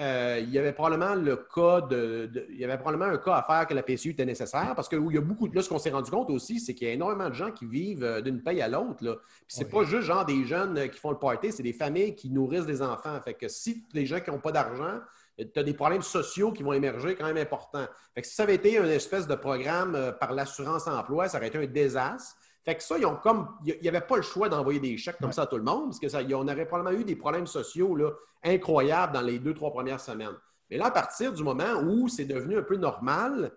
[0.00, 3.34] euh, il y avait probablement le cas de, de- il y avait probablement un cas
[3.36, 5.54] à faire que la PCU était nécessaire parce que où il y a beaucoup de
[5.54, 7.64] là ce qu'on s'est rendu compte aussi c'est qu'il y a énormément de gens qui
[7.64, 9.14] vivent euh, d'une paye à l'autre là.
[9.14, 9.70] Puis c'est Oui.
[9.70, 12.66] pas juste genre des jeunes euh, qui font le party, c'est des familles qui nourrissent
[12.66, 13.20] des enfants.
[13.22, 14.98] Fait que si des gens qui n'ont pas d'argent,
[15.38, 17.86] tu as des problèmes sociaux qui vont émerger quand même importants.
[18.16, 21.48] Fait que si ça avait été une espèce de programme par l'assurance emploi, ça aurait
[21.48, 22.36] été un désastre.
[22.64, 23.48] Fait que ça, ils ont comme.
[23.64, 25.32] Il n'y avait pas le choix d'envoyer des chèques comme Ouais.
[25.34, 27.94] ça à tout le monde, parce que ça, on aurait probablement eu des problèmes sociaux
[27.94, 28.10] là,
[28.42, 30.34] incroyables dans les deux, trois premières semaines.
[30.70, 33.52] Mais là, à partir du moment où c'est devenu un peu normal,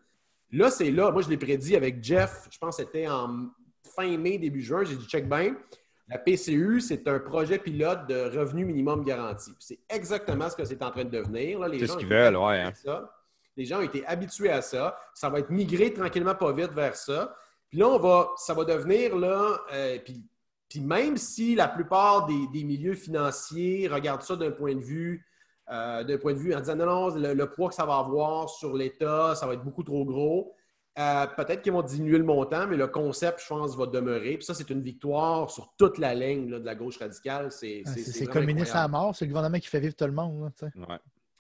[0.52, 1.12] là, c'est là.
[1.12, 3.48] Moi, je l'ai prédit avec Jeff, je pense que c'était en
[3.96, 4.84] fin mai, début juin.
[4.84, 5.56] J'ai dit check bien.
[6.10, 9.52] La PCU, c'est un projet pilote de revenu minimum garanti.
[9.60, 11.60] C'est exactement ce que c'est en train de devenir.
[11.60, 12.68] Là, les C'est gens ce qu'ils veulent, ouais, hein.
[12.68, 13.14] habitués à ça.
[13.58, 14.98] Les gens ont été habitués à ça.
[15.14, 17.36] Ça va être migré tranquillement, pas vite vers ça.
[17.70, 19.58] Puis là, on va, ça va devenir là.
[19.74, 20.24] euh, puis,
[20.70, 25.26] puis même si la plupart des, des milieux financiers regardent ça d'un point de vue,
[25.72, 27.98] euh, d'un point de vue en disant non, non, le, le poids que ça va
[27.98, 30.54] avoir sur l'État, ça va être beaucoup trop gros.
[31.00, 34.38] Euh, peut-être qu'ils vont diminuer le montant, mais le concept, je pense, va demeurer.
[34.38, 37.52] Puis ça, c'est une victoire sur toute la ligne là, de la gauche radicale.
[37.52, 40.42] C'est Ah, communiste à mort, c'est le gouvernement qui fait vivre tout le monde.
[40.46, 40.80] là, tu sais.
[40.80, 40.98] Ouais.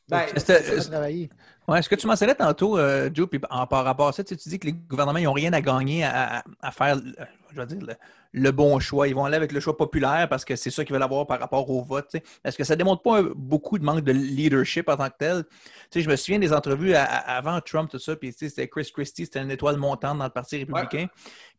[0.10, 1.30] Ben, C'était- Ça va travailler.
[1.68, 4.30] Ouais, ce que tu mentionnais tantôt, euh, Joe, puis en, par rapport à ça, tu,
[4.30, 7.26] sais, tu dis que les gouvernements n'ont rien à gagner à, à- à faire euh,
[7.54, 7.94] je veux dire, le,
[8.32, 9.08] le bon choix.
[9.10, 11.40] Ils vont aller avec le choix populaire parce que c'est ça qu'ils veulent avoir par
[11.42, 12.08] rapport au vote.
[12.10, 12.24] tu sais.
[12.46, 15.16] Est-ce que ça ne démontre pas un- beaucoup de manque de leadership en tant que
[15.20, 15.44] tel?
[15.44, 15.52] Tu
[16.00, 18.50] sais, je me souviens des entrevues à- à- avant Trump, tout ça, puis tu sais,
[18.50, 21.08] c'était Chris Christie, c'était une étoile montante dans le Parti républicain.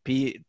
[0.03, 0.41] Puis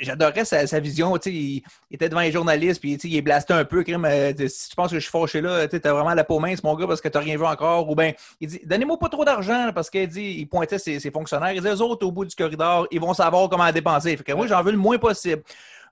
[0.00, 1.16] j'adorais sa, vision.
[1.26, 3.82] Il, était devant les journalistes, puis il est blasté un peu.
[3.82, 6.38] Crime, euh, si tu penses que je suis fâché là, tu as vraiment la peau
[6.38, 7.88] mince, mon gars, parce que tu n'as rien vu encore.
[7.88, 11.10] Ou bien, il dit Donnez-moi pas trop d'argent, parce qu'il dit il pointait ses, ses
[11.10, 11.52] fonctionnaires.
[11.52, 14.16] Il disait Eux autres, au bout du corridor, ils vont savoir comment dépenser.
[14.16, 15.42] Fait que moi, j'en veux le moins possible.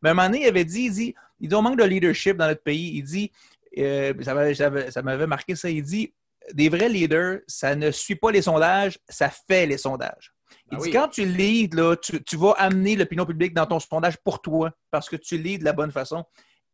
[0.02, 1.84] Mais à un moment donné, il avait dit il dit, il dit On manque de
[1.84, 2.92] leadership dans notre pays.
[2.94, 3.30] Il dit
[3.78, 5.70] euh, ça m'avait marqué ça.
[5.70, 6.12] Il dit
[6.52, 10.31] Des vrais leaders, ça ne suit pas les sondages, ça fait les sondages.
[10.70, 10.90] Il Ah dit oui.
[10.90, 14.70] quand tu leads, là, tu, tu vas amener l'opinion publique dans ton sondage pour toi
[14.90, 16.24] parce que tu leads de la bonne façon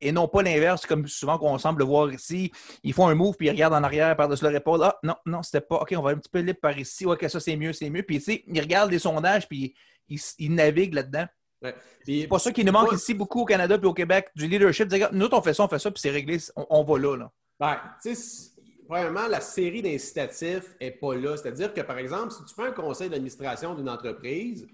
[0.00, 2.52] et non pas l'inverse, comme souvent qu'on semble le voir ici.
[2.84, 4.80] Ils font un move puis ils regardent en arrière par-dessus leur épaule.
[4.84, 5.76] Ah, non, non, c'était pas.
[5.76, 7.04] OK, on va un petit peu libre par ici.
[7.04, 8.04] OK, ça c'est mieux, c'est mieux.
[8.04, 9.74] Puis, tu sais, ils regardent les sondages puis
[10.08, 11.26] ils, ils naviguent là-dedans.
[11.60, 11.74] Ouais.
[12.06, 14.86] C'est pour ça qu'il nous manque ici beaucoup au Canada puis au Québec du leadership.
[14.86, 17.16] Dire, nous, on fait ça, on fait ça, puis c'est réglé, on, on va là.
[17.16, 17.32] là.
[17.58, 18.50] Ben, tu sais, c-
[18.88, 21.36] premièrement, la série d'incitatifs n'est pas là.
[21.36, 24.66] C'est-à-dire que, par exemple, si tu fais un conseil d'administration d'une entreprise,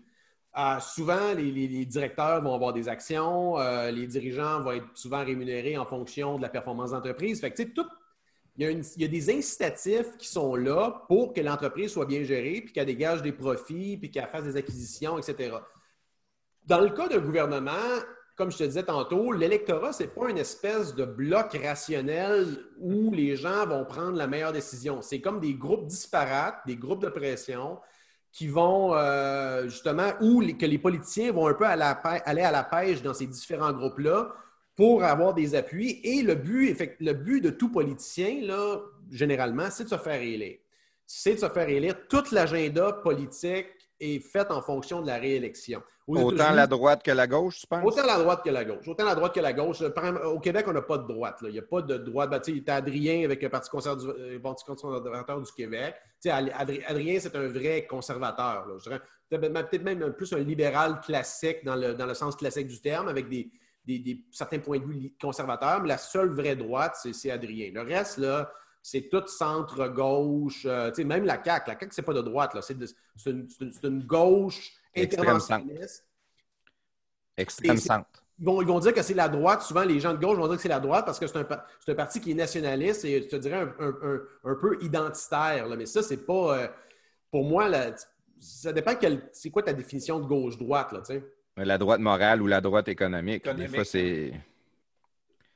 [0.56, 5.76] euh, souvent, les, directeurs vont avoir des actions, euh, les dirigeants vont être souvent rémunérés
[5.76, 7.40] en fonction de la performance d'entreprise.
[7.40, 7.86] Fait tout.
[8.56, 12.06] Il y, a il y a des incitatifs qui sont là pour que l'entreprise soit
[12.06, 15.56] bien gérée, puis qu'elle dégage des profits, puis qu'elle fasse des acquisitions, etc.
[16.64, 17.72] Dans le cas d'un gouvernement,
[18.36, 22.46] comme je te disais tantôt, l'électorat, ce n'est pas une espèce de bloc rationnel
[22.78, 25.02] où les gens vont prendre la meilleure décision.
[25.02, 27.78] C'est comme des groupes disparates, des groupes de pression
[28.32, 32.64] qui vont euh, justement, où les- que les politiciens vont un peu aller à la
[32.64, 34.34] pêche dans ces différents groupes-là
[34.74, 36.00] pour avoir des appuis.
[36.02, 38.78] Et le but, le but de tout politicien, là,
[39.12, 40.58] généralement, c'est de se faire élire.
[41.06, 41.94] C'est de se faire élire.
[42.08, 43.68] Tout l'agenda politique
[44.04, 45.82] est fait en fonction de la réélection.
[46.06, 47.82] Aux Autant la droite que la gauche, tu penses?
[47.84, 48.86] Autant la droite que la gauche.
[48.86, 49.80] Autant la droite que la gauche.
[49.80, 51.40] Au Québec, on n'a pas de droite.
[51.40, 51.48] là.
[51.48, 52.28] Il n'y a pas de droite.
[52.30, 55.94] Ben, tu sais, Adrien avec le Parti conservateur, euh, conservateur du Québec.
[56.20, 58.66] Tu sais, Adri- Adrien, c'est un vrai conservateur.
[58.66, 58.74] là.
[58.78, 59.00] Je dirais,
[59.30, 63.28] peut-être même- plus un libéral classique dans le, dans le sens classique du terme, avec
[63.30, 63.50] des,
[63.86, 65.80] des- des- certains points de vue conservateurs.
[65.80, 67.70] Mais la seule vraie droite, c'est c'est Adrien.
[67.72, 68.52] Le reste, là,
[68.86, 70.66] c'est tout centre-gauche.
[70.66, 71.70] euh, tu sais, même la CAQ.
[71.70, 72.52] La CAQ, c'est pas de droite.
[72.54, 72.60] là.
[72.60, 72.74] C'est
[73.30, 73.48] une,
[73.82, 76.06] une- gauche interventionniste.
[77.36, 78.22] Extrême centre.
[78.38, 79.62] Ils vont, ils vont dire que c'est la droite.
[79.62, 81.46] Souvent, les gens de gauche vont dire que c'est la droite parce que c'est un,
[81.88, 85.66] un parti qui est nationaliste et, je te dirais, un, un- un- un peu identitaire.
[85.66, 85.76] là.
[85.76, 86.58] Mais ça, c'est pas.
[86.58, 86.68] euh,
[87.30, 87.94] pour moi, là,
[88.38, 90.92] ça dépend quel- c'est quoi ta définition de gauche-droite.
[90.92, 91.24] là, tu sais.
[91.56, 93.46] La droite morale ou la droite économique.
[93.46, 93.70] Économique.
[93.70, 94.32] Des fois, c'est.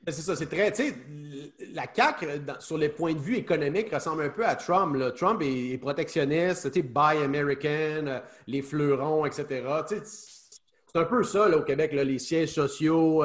[0.05, 0.71] Ben, C'est ça, c'est très.
[0.71, 0.95] Tu sais,
[1.73, 4.95] la CAQ, dans- sur les points de vue économiques, ressemble un peu à Trump.
[4.95, 5.11] là.
[5.11, 9.45] Trump est, est protectionniste, tu sais, Buy American, euh, les fleurons, etc.
[9.87, 10.01] Tu sais,
[10.91, 13.23] c'est un peu ça, là, au Québec, là, les sièges sociaux,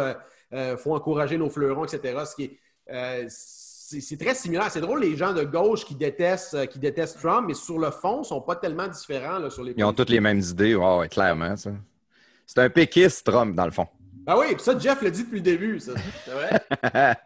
[0.52, 2.22] il faut encourager nos fleurons, etc.
[2.26, 2.58] Ce qui est,
[2.92, 4.70] euh, c'est très similaire.
[4.70, 7.90] C'est drôle, les gens de gauche qui détestent, euh, qui détestent Trump, mais sur le
[7.90, 10.40] fond, ils ne sont pas tellement différents là, sur les Ils ont toutes les mêmes
[10.40, 10.74] idées.
[10.74, 11.54] Ouais, ouais, clairement.
[11.56, 13.86] C'est un péquiste, Trump, dans le fond.
[14.26, 15.80] Ah oui, puis ça, Jeff l'a dit depuis le début.
[15.80, 15.92] Ça.
[16.24, 17.14] C'est vrai?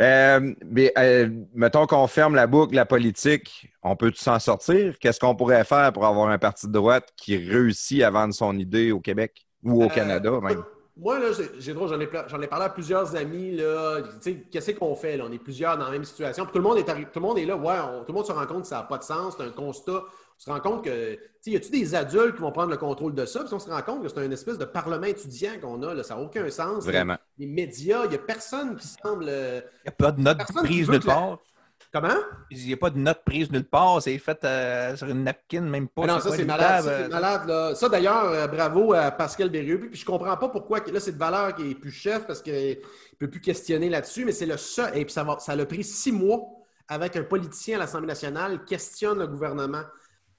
[0.00, 4.98] Euh, mais, euh, mettons qu'on ferme la boucle, la politique, on peut s'en sortir?
[4.98, 8.58] Qu'est-ce qu'on pourrait faire pour avoir un parti de droite qui réussit à vendre son
[8.58, 10.62] idée au Québec ou au Euh, Canada même?
[10.96, 11.26] Moi, là,
[11.58, 13.56] j'ai- j'en ai, parlé à plusieurs amis.
[13.56, 15.18] Là, Tu sais, qu'est-ce qu'on fait?
[15.18, 15.24] Là?
[15.28, 16.44] On est plusieurs dans la même situation.
[16.44, 17.56] Puis tout le monde est, tout le monde est là.
[17.56, 19.34] Ouais, on- tout le monde se rend compte que ça n'a pas de sens.
[19.36, 20.04] C'est un constat.
[20.44, 22.76] On se rend compte que, tu sais, y a-tu des adultes qui vont prendre le
[22.76, 23.44] contrôle de ça?
[23.44, 25.94] Puis on se rend compte que c'est une espèce de parlement étudiant qu'on a.
[25.94, 26.02] Là.
[26.02, 26.84] Ça n'a aucun sens.
[26.84, 27.16] Vraiment.
[27.38, 29.26] Les médias, il n'y a personne qui semble.
[29.28, 31.38] euh, Il n'y a pas de note prise nulle la- part.
[31.92, 32.14] Comment?
[32.50, 34.02] Il n'y a pas de note prise nulle part.
[34.02, 36.02] C'est fait euh, sur une napkin, même pas.
[36.04, 36.84] Ah non, sur ça, c'est une malade.
[36.84, 37.74] Ça, c'est euh, malade là.
[37.76, 39.78] Ça, d'ailleurs, euh, bravo à Pascal Berrieux.
[39.78, 40.80] Puis je comprends pas pourquoi.
[40.90, 44.24] Là, c'est de valeur qui est plus chef parce qu'il ne peut plus questionner là-dessus,
[44.24, 44.90] mais c'est le seul.
[44.96, 46.40] Et puis ça, va, ça l'a pris six mois
[46.88, 49.82] avec un politicien à l'Assemblée nationale questionne le gouvernement.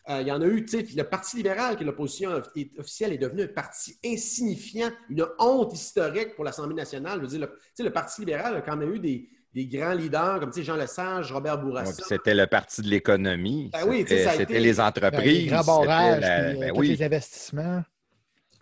[0.10, 2.32] Euh, il y en a eu, tu sais, puis le Parti libéral, qui est l'opposition
[2.32, 7.20] off- officielle, est devenu un parti insignifiant, une honte historique pour l'Assemblée nationale.
[7.20, 9.66] Je veux dire, le, tu sais, le Parti libéral a quand même eu des, des
[9.66, 11.94] grands leaders comme tu sais, Jean Lesage, Robert Ouais, Bourassa.
[11.94, 13.70] puis C'était le parti de l'économie.
[13.72, 15.44] Ben oui, tu sais, C'était été- les Ben, entreprises.
[15.44, 16.88] les grands c'était barrages, la- euh, ben oui.
[16.90, 17.84] les investissements.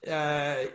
[0.08, 0.66] Euh,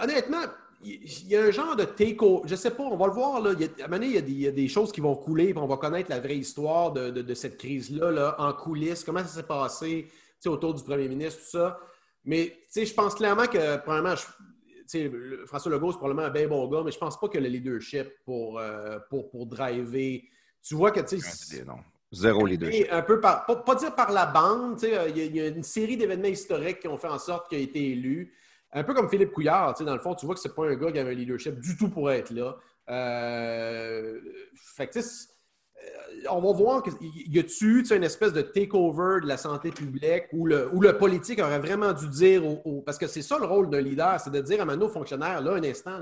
[0.00, 0.42] honnêtement,
[0.82, 2.42] il y, a un genre de take-over.
[2.48, 3.40] Je sais pas, on va le voir.
[3.40, 3.52] Là.
[3.52, 4.68] Il y a, à un moment donné, il y a des- il y, a des
[4.68, 7.58] choses qui vont couler, puis on va connaître la vraie histoire de, de- de cette
[7.58, 10.08] crise-là là, en coulisses, comment ça s'est passé
[10.46, 11.78] autour du premier ministre, tout ça.
[12.24, 16.82] Mais je pense clairement que, je- le- François Legault, c'est probablement un bien bon gars,
[16.84, 20.22] mais je pense pas que le leadership pour, euh, pour, pour driver.
[20.62, 21.74] Tu vois que, tu sais, Non.
[22.12, 22.86] Zéro leadership.
[22.86, 25.36] Et un peu par, pas, pas dire par la bande, euh, il y, a- il
[25.36, 28.34] y a une série d'événements historiques qui ont fait en sorte qu'il a été élu.
[28.72, 30.92] Un peu comme Philippe Couillard, dans le fond, tu vois que c'est pas un gars
[30.92, 32.56] qui avait un leadership du tout pour être là.
[32.88, 34.20] Euh,
[34.54, 35.02] fait que, euh,
[36.30, 40.46] on va voir qu'il y a-tu une espèce de takeover de la santé publique où
[40.46, 43.80] le, le politique aurait vraiment dû dire au, parce que c'est ça le rôle d'un
[43.80, 46.00] leader, c'est de dire à nos fonctionnaires, là, un instant,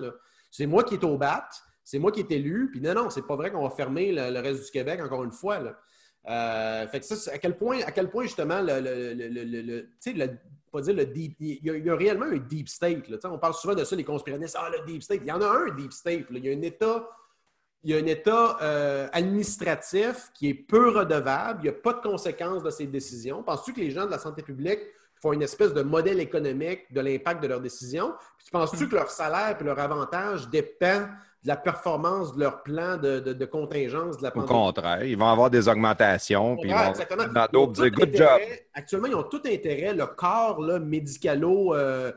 [0.51, 1.49] c'est moi qui est au bat,
[1.85, 4.41] c'est moi qui est élu, puis non, non, c'est pas vrai qu'on va fermer le,
[4.41, 5.59] reste du Québec encore une fois.
[5.61, 5.79] Là.
[6.29, 10.39] Euh, fait que ça, à quel point, à quel point justement, le, le- le-
[10.71, 13.09] pas dire le deep, il y, a, il y a réellement un deep state.
[13.09, 13.19] là.
[13.25, 15.21] On parle souvent de ça, les conspirationnistes, ah, le deep state.
[15.23, 16.31] Il y en a un deep state.
[16.31, 16.39] là.
[16.39, 17.09] Il y a un État,
[17.83, 21.61] il y a un État euh, administratif qui est peu redevable.
[21.61, 23.43] Il n'y a pas de conséquences de ses décisions.
[23.43, 24.81] Penses-tu que les gens de la santé publique
[25.21, 28.15] font une espèce de modèle économique de l'impact de leurs décisions?
[28.37, 31.09] Puis tu penses-tu que leur salaire et leur avantage dépend
[31.43, 34.49] de la performance de leur plan de, de- de contingence de la Au pandémie?
[34.49, 37.29] contraire, ils vont avoir des augmentations, puis ils Ouais, vont exactement.
[37.33, 38.41] dans d'autres dire good job.
[38.75, 42.11] Actuellement, ils ont tout intérêt, le corps là, médicalo euh,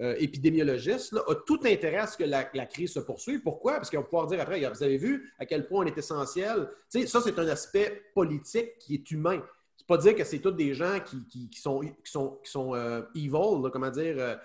[0.00, 3.40] euh, épidémiologiste là, a tout intérêt à ce que la, la crise se poursuive.
[3.42, 3.74] Pourquoi?
[3.74, 6.70] Parce qu'ils vont pouvoir dire après, vous avez vu à quel point on est essentiel.
[6.88, 9.42] Tu sais, ça, c'est un aspect politique qui est humain.
[9.76, 12.50] C'est pas dire que c'est tous des gens qui, qui- qui sont, qui sont, qui
[12.50, 14.38] sont euh, evil, là, comment dire,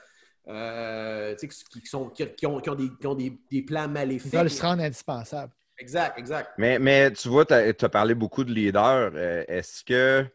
[0.48, 1.50] euh, qui,
[1.86, 4.34] sont, qui, qui ont, qui ont des, qui ont des- des plans Ils maléfiques.
[4.34, 5.54] veulent se rendre indispensables.
[5.80, 6.52] Exact, exact.
[6.58, 9.12] Mais, mais tu vois, tu as, parlé beaucoup de leaders.
[9.16, 10.26] Euh, Est-ce que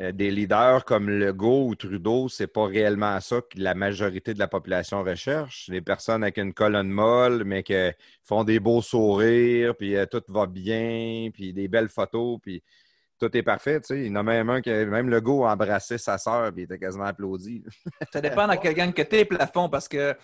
[0.00, 4.38] euh, des leaders comme Legault ou Trudeau, c'est pas réellement ça que la majorité de
[4.38, 5.68] la population recherche?
[5.68, 7.74] Des personnes avec une colonne molle, mais qui
[8.22, 12.62] font des beaux sourires, puis tout va bien, puis des belles photos, puis
[13.18, 13.80] tout est parfait.
[13.80, 14.00] Tu sais.
[14.00, 16.64] Il y en a même un qui, même Legault a embrassé sa sœur, puis il
[16.64, 17.64] était quasiment applaudi.
[18.12, 20.14] Ça dépend dans quel gang que t'es, plafond, parce que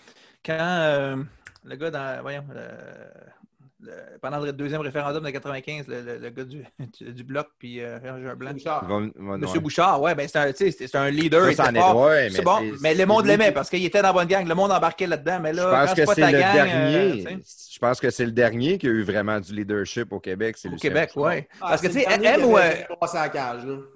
[0.44, 1.16] quand euh,
[1.64, 2.22] le gars dans.
[2.22, 2.44] Voyons.
[2.52, 3.41] le-
[3.82, 6.64] le- pendant le deuxième référendum de 95, le, le- le gars du,
[7.00, 7.98] du, du bloc, puis euh,
[8.36, 8.52] blanc.
[8.52, 8.88] Bouchard.
[8.88, 9.60] Monsieur ouais.
[9.60, 11.52] Bouchard, ouais, ben c'est un, c'est un leader.
[11.52, 14.28] Ça, ouais, c'est mais bon, mais le monde l'aimait parce qu'il était dans la bonne
[14.28, 14.46] gang.
[14.46, 15.40] Le monde embarquait là-dedans.
[15.40, 16.52] Mais Je là, pense quand que c'est pas c'est ta le gang.
[16.54, 16.96] dernier.
[16.96, 20.20] euh, sais, je pense que c'est le dernier qui a eu vraiment du leadership au
[20.20, 20.56] Québec.
[20.58, 21.42] c'est au Lucien Québec, oui.
[21.60, 22.56] Ah, Parce que, tu sais, dernier aime ou.
[22.58, 22.70] euh.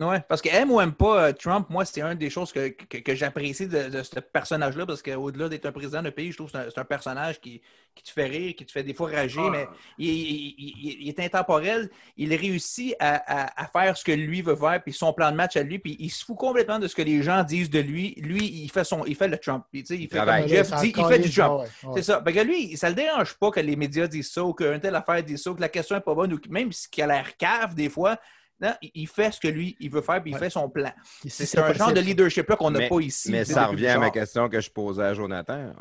[0.00, 2.68] Ouais, parce que aime ou aime pas euh, Trump, moi, c'est une des choses que,
[2.68, 6.36] que, que j'apprécie de, de ce personnage-là, parce qu'au-delà d'être un président d'un pays, je
[6.36, 7.60] trouve que c'est un, c'est un personnage qui,
[7.96, 9.50] qui te fait rire, qui te fait des fois rager, Ah.
[9.50, 9.66] mais
[9.98, 11.90] il, il- il- il est intemporel.
[12.16, 15.36] Il réussit à, à- à faire ce que lui veut faire, puis son plan de
[15.36, 17.80] match à lui, puis il se fout complètement de ce que les gens disent de
[17.80, 18.14] lui.
[18.18, 19.64] Lui, il fait, son, il fait le Trump.
[19.72, 21.60] Puis, tu sais, il fait comme Jeff dit, il fait du Trump.
[21.60, 21.94] ouais, ouais.
[21.96, 22.22] C'est ça.
[22.22, 24.94] Fait que lui, ça le dérange pas que les médias disent ça ou qu'une telle
[24.94, 27.00] affaire dise ça ou que la question n'est pas bonne ou que même ce qui
[27.02, 28.18] a l'air cave des fois.
[28.60, 30.40] Non, il- fait ce que lui, il veut faire puis il Ouais.
[30.40, 30.90] fait son plan.
[31.28, 33.30] C'est un genre de leadership-là qu'on n'a pas ici.
[33.30, 35.72] Mais ça revient à ma question que je posais à Jonathan.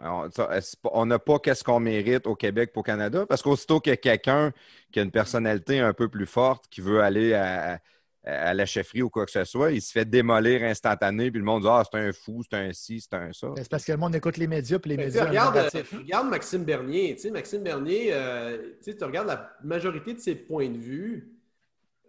[0.84, 3.94] On n'a pas qu'est-ce qu'on mérite au Québec pour au Canada, parce qu'aussitôt qu'il y
[3.94, 4.52] a quelqu'un
[4.92, 7.80] qui a une personnalité un peu plus forte, qui veut aller à,
[8.26, 11.62] la chefferie ou quoi que ce soit, il se fait démolir instantané, puis le monde
[11.62, 13.48] dit Ah, c'est un fou, c'est un ci, c'est un ça.
[13.56, 15.50] C'est parce que le monde écoute les médias, puis les Mais sais, médias.
[15.50, 17.16] regarde, euh, regarde Maxime Bernier.
[17.16, 20.78] Tu sais, Maxime Bernier, euh, tu sais, tu regardes la majorité de ses points de
[20.78, 21.35] vue.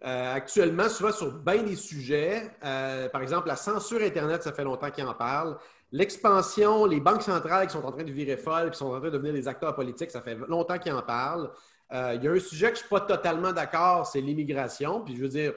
[0.05, 4.63] Euh, actuellement, souvent sur bien des sujets, euh, par exemple, la censure Internet, ça fait
[4.63, 5.57] longtemps qu'il en parle.
[5.91, 9.07] L'expansion, les banques centrales qui sont en train de virer folles, qui sont en train
[9.07, 11.49] de devenir des acteurs politiques, ça fait longtemps qu'ils en parlent.
[11.93, 15.01] Euh, il y a un sujet que je ne suis pas totalement d'accord, c'est l'immigration.
[15.01, 15.53] Puis je veux dire,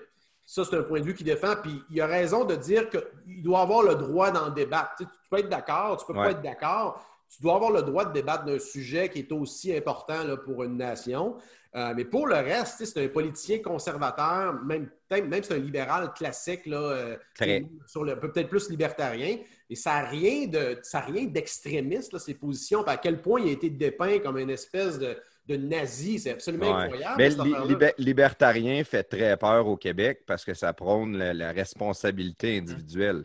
[0.47, 1.55] ça, c'est un point de vue qu'il défend.
[1.63, 4.95] Puis il a raison de dire qu'il doit avoir le droit d'en débattre.
[4.99, 6.25] Tu, sais, tu peux être d'accord, tu peux Ouais.
[6.27, 7.05] pas être d'accord.
[7.35, 10.65] Tu dois avoir le droit de débattre d'un sujet qui est aussi important là, pour
[10.65, 11.37] une nation.
[11.77, 16.67] Euh, mais pour le reste, c'est un politicien conservateur, même, même c'est un libéral classique,
[16.67, 17.65] là, euh, Très.
[17.87, 19.37] sur le peut-être plus libertarien.
[19.69, 22.83] Et ça n'a rien de ça a rien d'extrémiste, ces positions.
[22.83, 25.17] À quel point il a été dépeint comme une espèce de,
[25.47, 26.19] de nazi.
[26.19, 26.83] C'est absolument Ouais.
[26.87, 27.15] incroyable.
[27.19, 32.59] Mais li- libertarien fait très peur au Québec parce que ça prône la, la responsabilité
[32.59, 33.25] individuelle.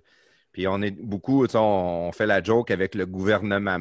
[0.56, 3.78] Puis on est beaucoup, on, on fait la joke avec le gouvernement,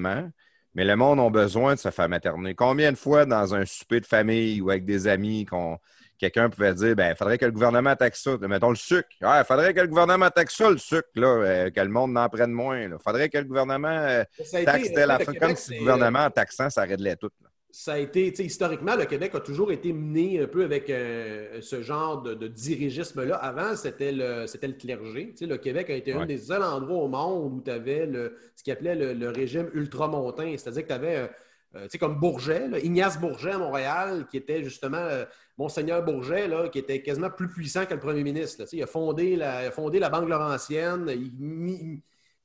[0.75, 2.57] mais le monde a besoin de se faire materner.
[2.57, 5.79] Combien de fois dans un souper de famille ou avec des amis qu'on
[6.18, 8.37] quelqu'un pouvait dire ben il faudrait que le gouvernement taxe ça.
[8.49, 9.09] Mettons le sucre.
[9.20, 12.29] Il faudrait que le gouvernement taxe ça, le sucre, là, euh, que le monde n'en
[12.29, 12.81] prenne moins.
[12.81, 15.27] Il faudrait que le gouvernement euh, été, taxe euh, telle le affaire.
[15.27, 17.31] Québec, Comme si le gouvernement en taxant, ça réglait tout.
[17.77, 20.89] Ça a été, tu sais, historiquement, le Québec a toujours été mené un peu avec
[20.91, 23.35] euh, ce genre de, de dirigisme-là.
[23.35, 25.31] Avant, c'était le, c'était le clergé.
[25.31, 26.20] Tu sais, le Québec a été Ouais.
[26.22, 29.29] un des seuls endroits au monde où tu avais le, ce qu'ils appelait le, le
[29.29, 30.55] régime ultramontain.
[30.57, 31.29] C'est-à-dire que tu avais,
[31.75, 35.25] tu sais, comme Bourget, là, Ignace Bourget à Montréal, qui était justement euh,
[35.59, 38.61] Monseigneur Bourget, là, qui était quasiment plus puissant que le premier ministre.
[38.61, 38.66] là.
[38.66, 41.07] Tu sais, il, a fondé la, il a fondé la Banque Laurentienne.
[41.12, 42.01] Il, mi-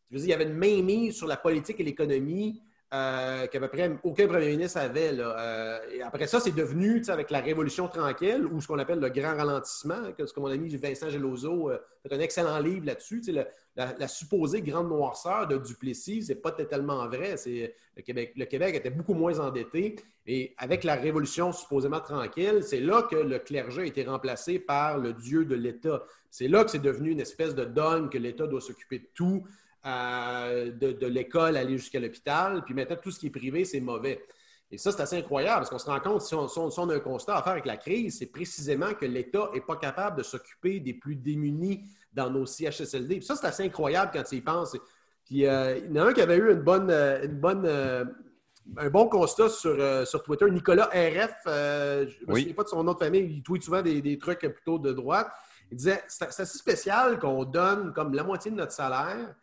[0.10, 3.60] je veux dire, il avait une main mise sur la politique et l'économie euh, qu'à
[3.60, 5.12] peu près aucun premier ministre avait.
[5.12, 5.36] Là.
[5.38, 9.10] Euh, et après ça, c'est devenu, avec la Révolution tranquille, ou ce qu'on appelle le
[9.10, 13.22] grand ralentissement, que que mon ami Vincent Gelozo a fait un excellent livre là-dessus.
[13.76, 17.36] La, supposée grande noirceur de Duplessis, c'est pas tellement vrai.
[17.46, 19.96] Le Québec était beaucoup moins endetté.
[20.26, 24.98] Et avec la Révolution supposément tranquille, c'est là que le clergé a été remplacé par
[24.98, 26.04] le dieu de l'État.
[26.30, 29.44] C'est là que c'est devenu une espèce de donne que l'État doit s'occuper de tout,
[29.86, 32.64] euh, de, de l'école aller jusqu'à l'hôpital.
[32.66, 34.22] Puis maintenant, tout ce qui est privé, c'est mauvais.
[34.72, 36.96] Et ça, c'est assez incroyable parce qu'on se rend compte, si on, si on- a
[36.96, 40.24] un constat à faire avec la crise, c'est précisément que l'État n'est pas capable de
[40.24, 41.84] s'occuper des plus démunis
[42.14, 43.18] dans nos CHSLD.
[43.18, 44.78] Puis ça, c'est assez incroyable quand tu y penses.
[45.26, 47.64] Puis euh, il y en a un qui avait eu une bonne, euh, une bonne,
[47.66, 48.06] euh,
[48.78, 51.34] un bon constat sur, euh, sur Twitter, Nicolas RF.
[51.46, 51.50] je
[52.26, 54.40] ne me souviens pas de son nom de famille, il tweet souvent des, des trucs
[54.42, 55.32] plutôt de droite.
[55.72, 59.34] Il disait c'est c'est assez spécial qu'on donne comme la moitié de notre salaire.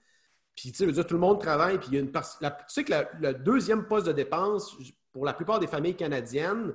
[0.56, 1.78] Puis, tu sais, dire, tout le monde travaille.
[1.78, 4.12] Puis, il y a une par- la- tu sais que la- le deuxième poste de
[4.12, 4.74] dépense
[5.12, 6.72] pour la plupart des familles canadiennes,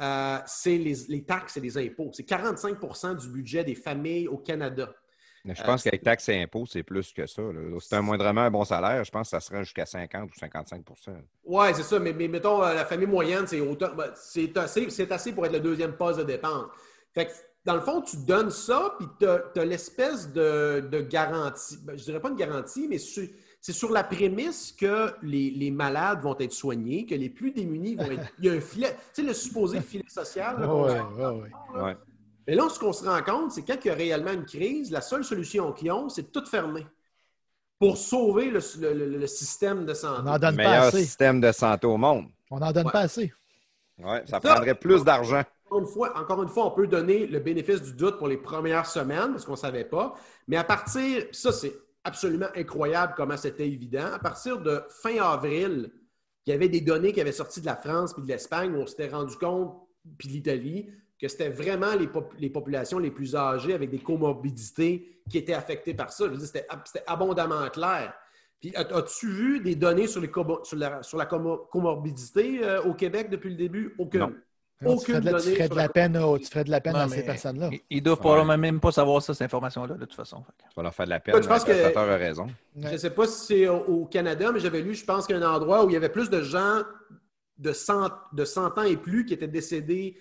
[0.00, 2.10] euh, c'est les, les taxes et les impôts.
[2.12, 4.92] C'est 45% du budget des familles au Canada.
[5.44, 7.42] Mais Je Euh, pense qu'avec taxes et impôts, c'est plus que ça.
[7.80, 10.34] Si tu as moindrement un bon salaire, je pense que ça serait jusqu'à 50 ou
[10.38, 11.12] 55%
[11.44, 11.98] Oui, c'est ça.
[12.00, 13.94] Mais, mais mettons, euh, la famille moyenne, c'est autant.
[13.94, 16.66] ben, c'est assez, c'est assez pour être le deuxième poste de dépense.
[17.14, 17.32] Fait que,
[17.66, 21.76] dans le fond, tu donnes ça, puis tu as, l'espèce de, de garantie.
[21.82, 26.20] Ben, je dirais pas une garantie, mais c'est sur la prémisse que les, les malades
[26.20, 28.22] vont être soignés, que les plus démunis vont être.
[28.38, 28.96] Il y a un filet.
[29.14, 30.60] Tu sais, le supposé filet social.
[30.60, 31.36] là, qu'on Ouais, sort,
[31.84, 31.96] ouais.
[32.46, 34.92] Mais là, ce qu'on se rend compte, c'est quand il y a réellement une crise,
[34.92, 36.86] la seule solution qu'ils ont, c'est de tout fermer
[37.80, 40.20] pour sauver le, le- le- le système de santé.
[40.20, 41.02] On n'en Le donne pas meilleur assez.
[41.02, 42.26] système de santé au monde.
[42.50, 42.92] On n'en donne Ouais.
[42.92, 43.32] pas assez.
[43.98, 45.42] Ouais, ça Ça- prendrait plus d'argent.
[45.66, 48.36] Encore une, fois, encore une fois, on peut donner le bénéfice du doute pour les
[48.36, 50.14] premières semaines parce qu'on ne savait pas.
[50.46, 51.72] Mais à partir, ça, c'est
[52.04, 54.06] absolument incroyable comment c'était évident.
[54.14, 55.90] À partir de fin avril,
[56.46, 58.78] il y avait des données qui avaient sorti de la France puis de l'Espagne où
[58.78, 59.74] on s'était rendu compte,
[60.16, 60.88] puis de l'Italie,
[61.20, 65.54] que c'était vraiment les, pop- les populations les plus âgées avec des comorbidités qui étaient
[65.54, 66.26] affectées par ça.
[66.38, 68.14] C'était ab- c'était abondamment clair.
[68.60, 70.30] Puis, as- as-tu vu des données sur, les
[70.76, 71.00] la,
[71.70, 73.94] comorbidité euh, au Québec depuis le début?
[73.98, 74.20] Aucune.
[74.78, 76.44] Tu Aucune ferais de la, tu donnée ferais sur de la la- peine, au- tu
[76.46, 77.70] ferais de la peine Non, à ces personnes-là.
[77.72, 80.44] Ils, ils doivent probablement même pas savoir ça, cette information-là, de toute façon.
[80.58, 81.34] Tu vas leur faire de la peine.
[81.34, 82.46] Ouais, je pense le que- a raison.
[82.76, 85.42] Je ne sais pas si c'est au, Canada, mais j'avais lu, je pense qu'il y
[85.42, 86.82] a un endroit où il y avait plus de gens
[87.56, 90.18] de 100, de 100 ans et plus qui étaient décédés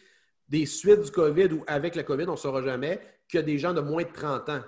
[0.47, 3.73] des suites du COVID ou avec le COVID, on ne saura jamais, que des gens
[3.73, 4.61] de moins de 30 ans.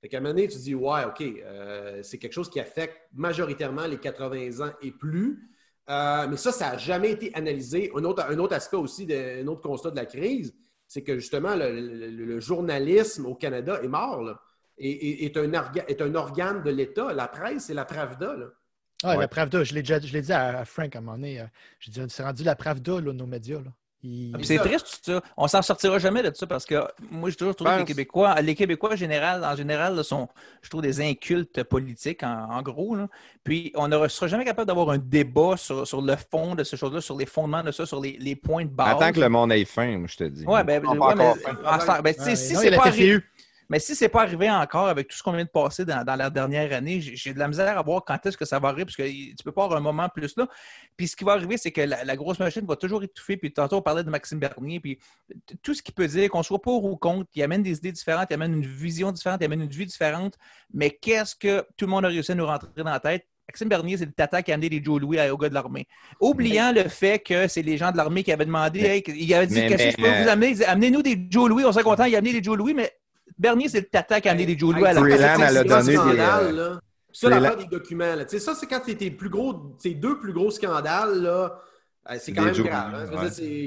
[0.00, 2.58] Fait qu'à un moment donné, tu te dis, ouais, OK, euh, c'est quelque chose qui
[2.58, 5.48] affecte majoritairement les 80 ans et plus.
[5.90, 7.90] Euh, mais ça, ça n'a jamais été analysé.
[7.96, 10.54] Un autre, un autre aspect aussi, de- un autre constat de la crise,
[10.86, 14.22] c'est que justement, le, le- le journalisme au Canada est mort.
[14.22, 14.38] Là,
[14.76, 17.12] et, et- est, un orga- est un organe de l'État.
[17.14, 18.36] La presse, c'est la Pravda.
[18.36, 18.46] Là.
[19.02, 19.20] Ah, Ouais.
[19.20, 21.40] la Pravda, je l'ai déjà- je l'ai dit à, à Frank à un moment donné.
[21.40, 21.44] euh,
[21.80, 23.60] J'ai dit, c'est rendu la Pravda, là, nos médias.
[23.60, 23.72] Là.
[24.00, 25.22] Puis C'est triste, tout ça.
[25.36, 26.76] On s'en sortira jamais de ça parce que
[27.10, 27.84] moi, je toujours trouvé que les.
[27.84, 30.28] Québécois, les Québécois en général, en général, là, sont,
[30.62, 32.94] je trouve, des incultes politiques, en, en gros.
[32.94, 33.08] là.
[33.42, 36.76] Puis, on ne sera jamais capable d'avoir un débat sur, sur le fond de ces
[36.76, 38.96] choses-là, sur les fondements de ça, sur les, les points de base.
[38.96, 40.44] Attends que le monde ait faim, moi, je te dis.
[40.46, 41.56] Ouais, ben, ouais, mais, faim.
[41.64, 43.20] ben, Ouais, si c'est pas arrivé.
[43.68, 46.16] Mais si c'est pas arrivé encore avec tout ce qu'on vient de passer dans, dans
[46.16, 48.84] la dernière année, j'ai de la misère à voir quand est-ce que ça va arriver,
[48.84, 50.48] parce que tu peux pas avoir un moment plus là.
[50.96, 53.36] Puis ce qui va arriver, c'est que la, la grosse machine va toujours étouffer.
[53.36, 54.98] Puis tantôt, on parlait de Maxime Bernier, puis
[55.62, 58.28] tout ce qu'il peut dire, qu'on soit pour ou contre, il amène des idées différentes,
[58.30, 60.34] il amène une vision différente, il amène une vie différente.
[60.72, 63.26] Mais qu'est-ce que tout le monde a réussi à nous rentrer dans la tête?
[63.48, 65.86] Maxime Bernier, c'est le tata qui a amené les Joe Louis au gars de l'armée.
[66.20, 69.46] Oubliant le fait que c'est les gens de l'armée qui avaient demandé, hey, il avait
[69.46, 70.62] dit, qu'est-ce que je peux vous amener?
[70.66, 72.92] Amenez-nous des Joe Louis, on serait content, il a amené les Joe Louis, mais
[73.38, 75.64] Bernier, c'est le tata qui a amené les Joe Louis à la Freeland, elle a
[75.64, 76.80] donné des, scandale, euh, là.
[77.12, 78.14] Ça, l'affaire des documents.
[78.14, 78.24] Là.
[78.24, 81.58] Tu sais, Ça, c'est quand c'était plus gros, ces deux plus gros scandales, là,
[82.10, 82.94] euh, c'est quand Des même Joe grave.
[82.94, 83.22] hein.
[83.22, 83.30] Ouais.
[83.30, 83.66] Des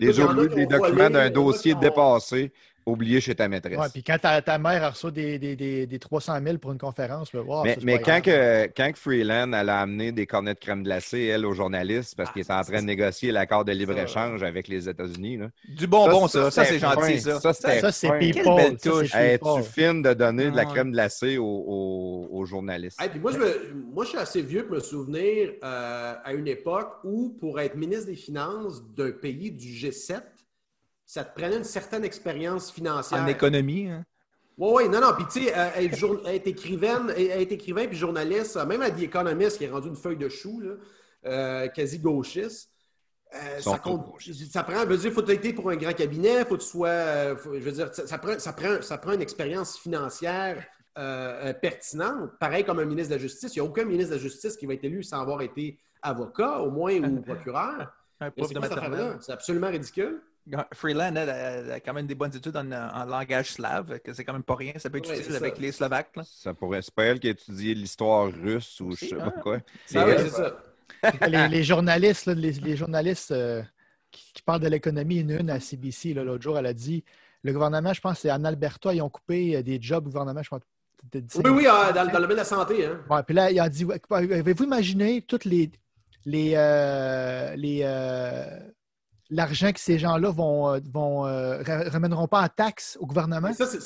[0.55, 2.51] des documents d'un dossier dépassé,
[2.85, 3.77] oublié chez ta maîtresse.
[3.77, 6.77] Ouais, puis quand ta, ta mère reçoit des, des, des, des 300 000 pour une
[6.77, 10.25] conférence, là, wow, mais ça, mais quand, que, quand que Freeland elle a amené des
[10.25, 13.31] cornets de crème glacée, elle, aux journalistes, parce Ah, qu'il était en train de négocier
[13.31, 15.37] l'accord de libre-échange avec les États-Unis.
[15.37, 15.49] là.
[15.69, 16.49] Du bonbon, ça.
[16.51, 17.39] Ça, c'est gentil, ça.
[17.39, 18.43] Ça, c'était Ça, c'est people.
[18.43, 19.11] Quelle belle ça, touche.
[19.11, 19.63] c'est Es-tu people.
[19.63, 22.99] fine de donner de la crème glacée aux, aux- aux journalistes?
[23.01, 26.33] Hey, puis moi, je me- moi, je suis assez vieux pour me souvenir euh, à
[26.33, 30.21] une époque où, pour être ministre des Finances d'un pays du G7,
[31.11, 33.21] ça te prenait une certaine expérience financière.
[33.21, 33.89] En économie.
[33.89, 34.05] hein.
[34.57, 35.11] Oui, oui, non, non.
[35.13, 38.89] Puis, tu sais, euh, être, jour- être écrivaine, être écrivain puis journaliste, euh, même à
[38.89, 40.75] The Economist, qui est rendu une feuille de chou, là,
[41.25, 42.69] euh, quasi gauchiste,
[43.35, 44.05] euh, ça, compte,
[44.49, 47.55] ça prend, veut dire, faut être pour un grand cabinet, faut que tu sois, faut-
[47.55, 50.63] je veux dire, ça, ça prend, ça prend, ça prend une expérience financière
[50.97, 52.31] euh, pertinentes.
[52.39, 53.53] Pareil comme un ministre de la Justice.
[53.55, 55.77] Il n'y a aucun ministre de la Justice qui va être élu sans avoir été
[56.01, 57.91] avocat, au moins, ou procureur.
[58.21, 58.49] Un prof
[59.17, 59.21] de?
[59.21, 60.21] C'est absolument ridicule.
[60.73, 64.23] Freeland, elle, elle a quand même des bonnes études en, en langage slave, que c'est
[64.23, 64.73] quand même pas rien.
[64.77, 66.15] Ça peut être Ouais, utile avec les Slovaques.
[66.15, 66.23] là.
[66.25, 66.81] Ça pourrait...
[66.81, 69.33] C'est pas elle qui a étudié l'histoire russe ou je sais pas hein?
[69.41, 69.59] quoi.
[69.85, 70.29] C'est Ben oui, elle.
[70.29, 71.27] c'est ça.
[71.27, 73.61] les, les journalistes, là, les, les journalistes euh,
[74.11, 77.03] qui, qui parlent de l'économie, une, une à CBC, là, l'autre jour, elle a dit
[77.43, 80.43] le gouvernement, je pense, c'est en Alberta, ils ont coupé euh, des jobs au gouvernement,
[80.43, 80.61] je pense.
[81.11, 82.85] peut-être Oui, oui, euh, dans, dans le domaine de la santé.
[82.85, 82.99] Hein.
[83.09, 85.71] Ouais, puis là, il a dit avez-vous imaginé toutes les.
[86.25, 88.59] les, euh, les euh,
[89.33, 93.47] L'argent que ces gens-là vont, euh, vont euh, ra- ramèneront pas en taxes au gouvernement?
[93.47, 93.79] Mais Ça, c'est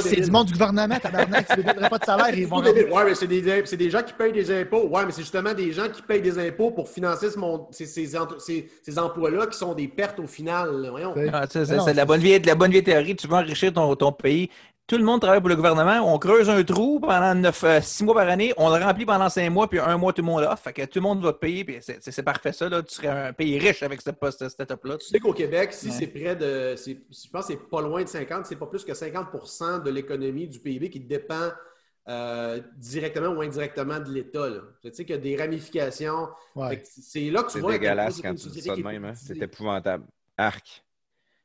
[0.00, 2.60] c'est du monde du gouvernement, tabarnak, tu ne donnerais pas de salaire, ils vont.
[2.60, 4.88] Ouais, mais c'est des, c'est des gens qui payent des impôts.
[4.88, 7.86] Ouais, mais c'est justement des gens qui payent des impôts pour financer ce monde- ces,
[7.86, 10.68] ces, ces- ces emplois-là qui sont des pertes au final.
[11.32, 13.16] Ah, c'est de la bonne vieille, de la bonne vieille théorie.
[13.16, 14.50] Tu veux enrichir ton, ton pays.
[14.90, 16.00] Tout le monde travaille pour le gouvernement.
[16.12, 18.52] On creuse un trou pendant neuf, euh, six mois par année.
[18.56, 20.64] On le remplit pendant cinq mois, puis un mois, tout le monde offre.
[20.64, 21.64] Fait que tout le monde va te payer.
[21.64, 22.68] Puis c'est- c'est c'est parfait, ça.
[22.68, 22.82] Là.
[22.82, 24.98] Tu serais un pays riche avec ce poste, cette setup-là.
[24.98, 25.92] Tu sais qu'au Québec, si Ouais.
[25.96, 26.74] c'est près de.
[26.76, 29.90] c'est- Je pense que c'est pas loin de 50, c'est pas plus que 50% de
[29.90, 31.50] l'économie du PIB qui dépend
[32.08, 34.48] euh, directement ou indirectement de l'État.
[34.48, 34.60] là.
[34.82, 36.28] Tu sais qu'il y a des ramifications.
[36.56, 36.82] Ouais.
[36.84, 37.70] C'est là que tu C'est vois.
[37.70, 39.04] point dégueulasse c'est quand tu dis ça de même.
[39.04, 39.12] Hein?
[39.14, 40.04] C'est épouvantable.
[40.36, 40.82] Arc.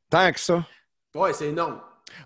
[0.10, 0.66] Tant que ça.
[1.14, 1.80] Ouais, c'est énorme.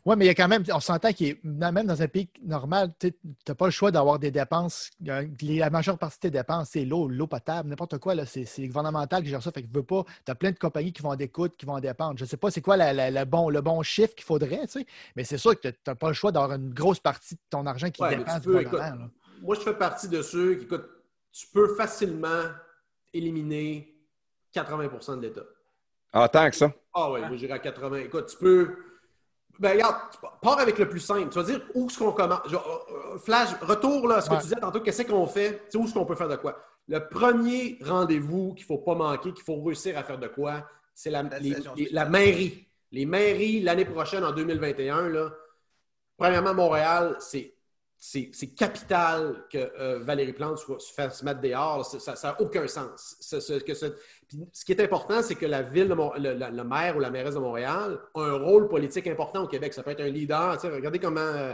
[0.06, 2.30] Oui, mais il y a quand même, on s'entend qu'il est, même dans un pays
[2.43, 3.14] normal, tu
[3.47, 4.89] n'as pas le choix d'avoir des dépenses.
[5.07, 8.14] euh, La majeure partie de tes dépenses, c'est l'eau, l'eau potable, n'importe quoi.
[8.14, 9.51] là, C'est c'est gouvernemental qui gère ça.
[9.51, 10.03] Fait que veux pas.
[10.26, 12.18] Tu as plein de compagnies qui vont en découdre, qui vont en dépendre.
[12.18, 14.68] Je ne sais pas c'est quoi la- la- la bon, le bon chiffre qu'il faudrait,
[14.68, 14.85] tu sais,
[15.15, 17.65] mais c'est sûr que tu n'as pas le choix d'avoir une grosse partie de ton
[17.65, 19.06] argent qui Ouais, dépend du peux, gouvernement.
[19.06, 19.14] écoute.
[19.41, 20.85] Moi, je fais partie de ceux qui, écoute,
[21.31, 22.43] tu peux facilement
[23.14, 23.95] éliminer
[24.51, 25.43] 80% de l'État.
[26.11, 26.73] Ah, tant que ça.
[26.93, 27.97] Ah ouais, moi j'irai à 80.
[27.99, 28.76] Écoute, tu peux.
[29.60, 29.95] Ben regarde,
[30.41, 31.27] pars avec le plus simple.
[31.30, 32.48] Tu vas dire où est-ce qu'on commence.
[32.48, 35.64] Genre, euh, Flash, retour là, à ce que tu disais tantôt, qu'est-ce qu'on fait?
[35.65, 36.57] Tu sais, où est-ce qu'on peut faire de quoi?
[36.88, 40.65] Le premier rendez-vous qu'il ne faut pas manquer, qu'il faut réussir à faire de quoi,
[40.94, 42.03] c'est la, La les- session les- spéciale.
[42.06, 42.68] la mairie.
[42.91, 45.30] Les mairies, l'année prochaine, en 2021, là,
[46.18, 47.53] premièrement, Montréal, c'est.
[48.02, 51.86] C'est capital que euh, Valérie Plante soit, se fasse mettre dehors.
[51.86, 53.18] Ça n'a aucun sens.
[53.19, 53.94] Ce- ce- que ce-
[54.30, 57.34] puis ce qui est important, c'est que la ville, de le, maire ou la mairesse
[57.34, 59.73] de Montréal a un rôle politique important au Québec.
[59.73, 60.53] Ça peut être un leader.
[60.57, 61.19] Tu sais, regardez comment.
[61.19, 61.53] euh,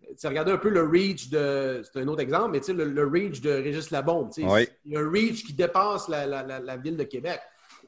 [0.00, 1.80] tu sais, regardez un peu le reach de.
[1.84, 4.30] C'est un autre exemple, mais tu sais, le, le reach de Régis Labombe.
[4.32, 4.68] tu sais, Oui.
[4.84, 7.40] Il y a un reach qui dépasse la, la- la- la ville de Québec.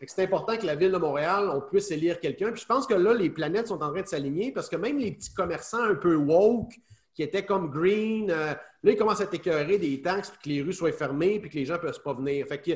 [0.07, 2.53] C'est important que la ville de Montréal, on puisse élire quelqu'un.
[2.53, 4.97] Puis je pense que là, les planètes sont en train de s'aligner parce que même
[4.99, 6.73] les petits commerçants un peu woke,
[7.15, 10.63] qui étaient comme green, euh, là, ils commencent à t'écœurer des taxes, puis que les
[10.63, 12.47] rues soient fermées, puis que les gens ne peuvent pas venir.
[12.47, 12.71] Fait que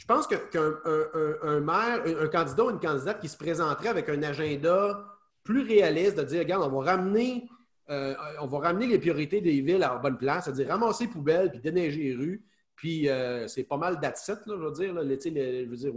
[0.00, 0.38] je pense qu'un
[1.42, 5.04] un, maire, un, candidat ou une candidate qui se présenterait avec un agenda
[5.44, 7.46] plus réaliste, de dire, regarde, on va ramener,
[7.90, 11.50] euh, on va ramener les priorités des villes à bonne place, c'est-à-dire ramasser les poubelles,
[11.50, 12.42] puis déneiger les rues,
[12.76, 15.92] puis euh, c'est pas mal d'asset, là, je veux dire, là, je veux dire,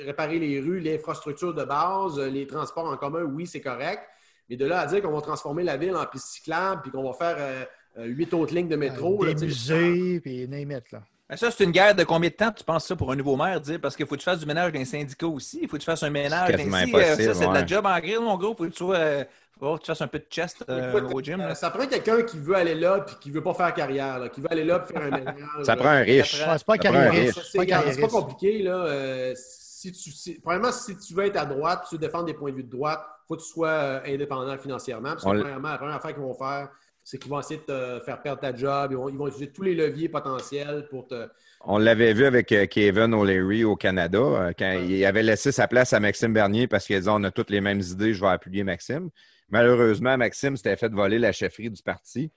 [0.00, 4.02] réparer les rues, l'infrastructure de base, euh, les transports en commun, oui, c'est correct.
[4.50, 7.10] Mais de là à dire qu'on va transformer la ville en piste cyclable, puis qu'on
[7.10, 9.24] va faire huit autres lignes de métro.
[9.24, 11.02] là, des sais, musées, puis name it, là.
[11.30, 13.36] Mais ça, c'est une guerre de combien de temps tu penses ça pour un nouveau
[13.36, 13.60] maire?
[13.60, 13.78] Dire?
[13.80, 15.60] Parce qu'il faut que tu fasses du ménage dans les syndicats aussi.
[15.62, 17.68] Il faut que tu fasses un ménage impossible, ça, c'est de la ouais.
[17.68, 18.54] job en grill, mon gros.
[18.56, 19.24] Faut que tu, sois, euh,
[19.60, 21.40] faut que tu fasses un peu de chest euh, Écoute, au gym.
[21.40, 24.28] euh, ça prend quelqu'un qui veut aller là puis qui veut pas faire carrière, là,
[24.28, 25.36] qui veut aller là puis faire un ménage.
[25.62, 25.80] Ça là.
[25.80, 26.36] prend un riche.
[26.36, 27.38] Ça Ouais, c'est pas Ça prend un carriériste.
[27.38, 27.46] riche.
[27.46, 28.10] C'est C'est pas c'est pas carriériste.
[28.10, 28.62] compliqué.
[28.64, 28.72] Là.
[28.86, 32.34] Euh, si tu, si- premièrement, si tu veux être à droite, tu veux défendre des
[32.34, 35.10] points de vue de droite, il faut que tu sois euh, indépendant financièrement.
[35.10, 36.68] Parce que, On premièrement, la première affaire qu'ils vont faire,
[37.10, 38.92] c'est qu'ils vont essayer de te faire perdre ta job.
[38.92, 41.26] Ils vont, ils vont utiliser tous les leviers potentiels pour te.
[41.62, 45.66] On l'avait vu avec euh, Kevin O'Leary au Canada, euh, quand il avait laissé sa
[45.66, 48.28] place à Maxime Bernier parce qu'il dit on a toutes les mêmes idées, je vais
[48.28, 49.10] appuyer Maxime.
[49.48, 52.30] Malheureusement, Maxime s'était fait voler la chefferie du parti.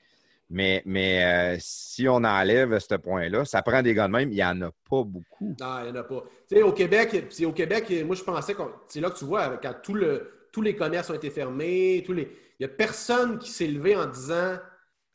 [0.49, 4.35] Mais, mais euh, si on enlève ce point-là, ça prend des gars de même, il
[4.35, 5.55] n'y en a pas beaucoup.
[5.59, 6.23] Non, il n'y en a pas.
[6.49, 9.57] Tu sais, au Québec, au Québec, moi, je pensais que c'est là que tu vois,
[9.61, 12.29] quand tout le, tous les commerces ont été fermés, tous les,
[12.59, 14.57] n'y a personne qui s'est levé en disant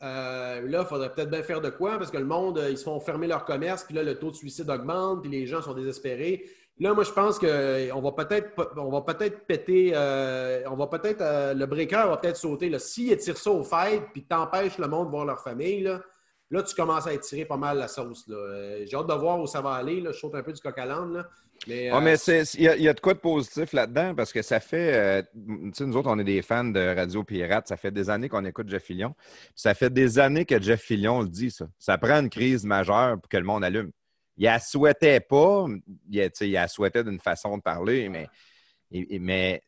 [0.03, 2.79] euh, là, il faudrait peut-être bien faire de quoi parce que le monde, euh, ils
[2.79, 5.61] se font fermer leur commerce, puis là, le taux de suicide augmente, puis les gens
[5.61, 6.45] sont désespérés.
[6.81, 11.21] Là, moi, je pense qu'on va peut-être on va peut-être péter, euh, on va peut-être,
[11.21, 12.77] euh, le breaker va peut-être sauter.
[12.79, 16.01] S'il étire ça au fait, puis t'empêches le monde de voir leur famille, là,
[16.51, 18.27] là, tu commences à étirer pas mal la sauce.
[18.29, 18.37] là.
[18.37, 20.01] Euh, J'ai hâte de voir où ça va aller.
[20.01, 20.13] Là.
[20.13, 21.25] Je saute un peu du coq à l'âne.
[21.93, 22.15] Ah, mais
[22.55, 24.95] il y, a- il y a de quoi de positif là-dedans parce que ça fait.
[24.95, 27.67] euh, tu sais, nous autres, on est des fans de Radio Pirate.
[27.67, 29.15] Ça fait des années qu'on écoute Jeff Fillion.
[29.57, 31.67] Ça fait des années que Jeff Fillion le dit, ça.
[31.79, 33.91] Ça prend une crise majeure pour que le monde allume.
[34.37, 35.67] Il la souhaitait pas.
[36.09, 39.63] Il, la souhaitait d'une façon de parler, mais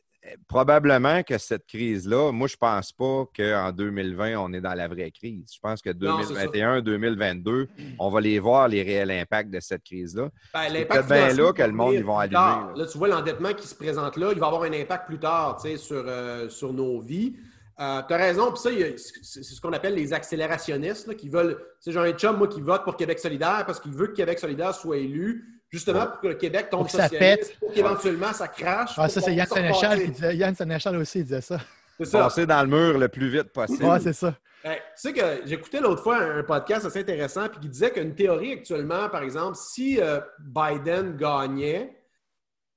[0.48, 5.10] probablement que cette crise-là, moi, je pense pas qu'en 2020, on est dans la vraie
[5.10, 5.50] crise.
[5.54, 6.46] Je pense que Non, c'est ça.
[6.46, 7.68] 2021, 2022,
[7.98, 10.28] on va les voir, les réels impacts de cette crise-là.
[10.52, 12.72] Ben, C'est l'impact bien là que le monde, ils vont allumer, là.
[12.76, 15.60] Là, tu vois l'endettement qui se présente là, il va avoir un impact plus tard
[15.60, 17.36] sur, euh, sur nos vies.
[17.78, 21.58] tu as raison, puis ça, c'est c'est ce qu'on appelle les accélérationnistes là, qui veulent.
[21.80, 24.38] C'est genre un chum, moi, qui vote pour Québec solidaire parce qu'il veut que Québec
[24.38, 27.58] solidaire soit élu, justement pour que le Québec tombe Pour que ça socialiste, pète.
[27.60, 28.92] pour qu'éventuellement ça crache.
[28.96, 30.36] Ah, ça, c'est Yann Sénéchal qui disait.
[30.36, 31.58] Yann Sénéchal aussi, il disait ça.
[31.98, 32.18] C'est ça.
[32.24, 33.84] Passer dans le mur le plus vite possible.
[33.84, 34.34] Ouais, c'est ça.
[34.62, 37.90] Ben, tu sais que j'écoutais l'autre fois un, un podcast assez intéressant puis qui disait
[37.90, 41.96] qu'une théorie actuellement, par exemple, si euh, Biden gagnait,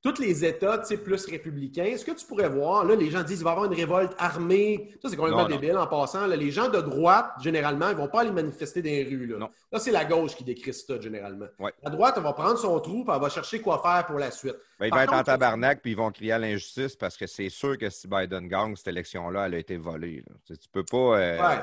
[0.03, 3.23] tous les États tu sais, plus républicains, est-ce que tu pourrais voir, là, les gens
[3.23, 4.93] disent qu'il va y avoir une révolte armée.
[5.01, 5.55] Ça, c'est complètement Non, non.
[5.55, 6.27] débile en passant.
[6.27, 6.35] là.
[6.35, 9.25] les gens de droite, généralement, ils ne vont pas aller manifester dans les rues.
[9.27, 11.47] Là, c'est la gauche qui décrit ça, généralement.
[11.57, 11.71] Ouais.
[11.81, 14.29] La droite, elle va prendre son trou et elle va chercher quoi faire pour la
[14.29, 14.55] suite.
[14.79, 17.49] Ben, il va être en tabarnak puis ils vont crier à l'injustice parce que c'est
[17.49, 20.23] sûr que si Biden gagne, cette élection-là, elle a été volée.
[20.45, 20.97] Tu, tu peux pas.
[21.17, 21.61] euh, Ouais.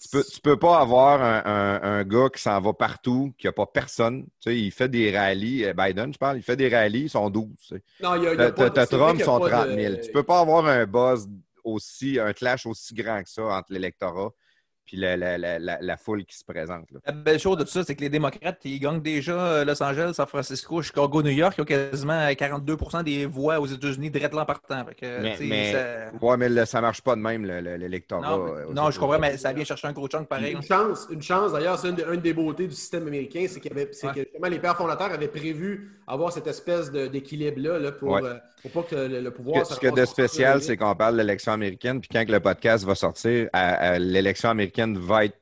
[0.00, 3.46] Tu peux, tu peux pas avoir un, un- un gars qui s'en va partout, qui
[3.46, 4.24] n'a pas personne.
[4.40, 5.64] Tu sais, il fait des rallyes.
[5.64, 7.48] euh, Biden, je parle, il fait des rallyes, ils sont 12.
[7.60, 7.82] tu sais.
[8.00, 9.74] Non, il y a, y a pas t'as- de- Trump, ils sont pas 30 de-
[9.80, 9.94] 000.
[10.04, 11.28] Tu peux pas avoir un buzz
[11.64, 14.30] aussi, un clash aussi grand que ça entre l'électorat
[14.88, 16.90] puis la, la- la- la- la foule qui se présente.
[16.90, 17.00] là.
[17.04, 19.82] La belle chose de tout ça, c'est que les démocrates, ils gagnent déjà euh, Los
[19.82, 21.54] Angeles, San Francisco, Chicago, New York.
[21.58, 24.84] Ils ont quasiment 42 des voix aux États-Unis direct l'an partant.
[24.98, 27.76] Que, Mais, sais, mais, ça- ouais, mais le- ça marche pas de même, le- le-
[27.76, 28.22] l'électorat.
[28.72, 30.54] Non, euh, je comprends, mais ça vient chercher un gros chunk pareil.
[30.54, 31.52] Une chance, une chance.
[31.52, 34.12] D'ailleurs, c'est une, de- une des beautés du système américain, c'est Ouais.
[34.14, 38.22] que justement, les pères fondateurs avaient prévu avoir cette espèce d'équilibre-là là, pour, Ouais.
[38.24, 39.62] euh, pour pas que le, le Ce pouvoir.
[39.62, 42.40] que- ce que de spécial, c'est qu'on parle de l'élection américaine, puis quand que le
[42.40, 43.48] podcast va sortir,
[43.98, 45.38] l'élection américaine va être,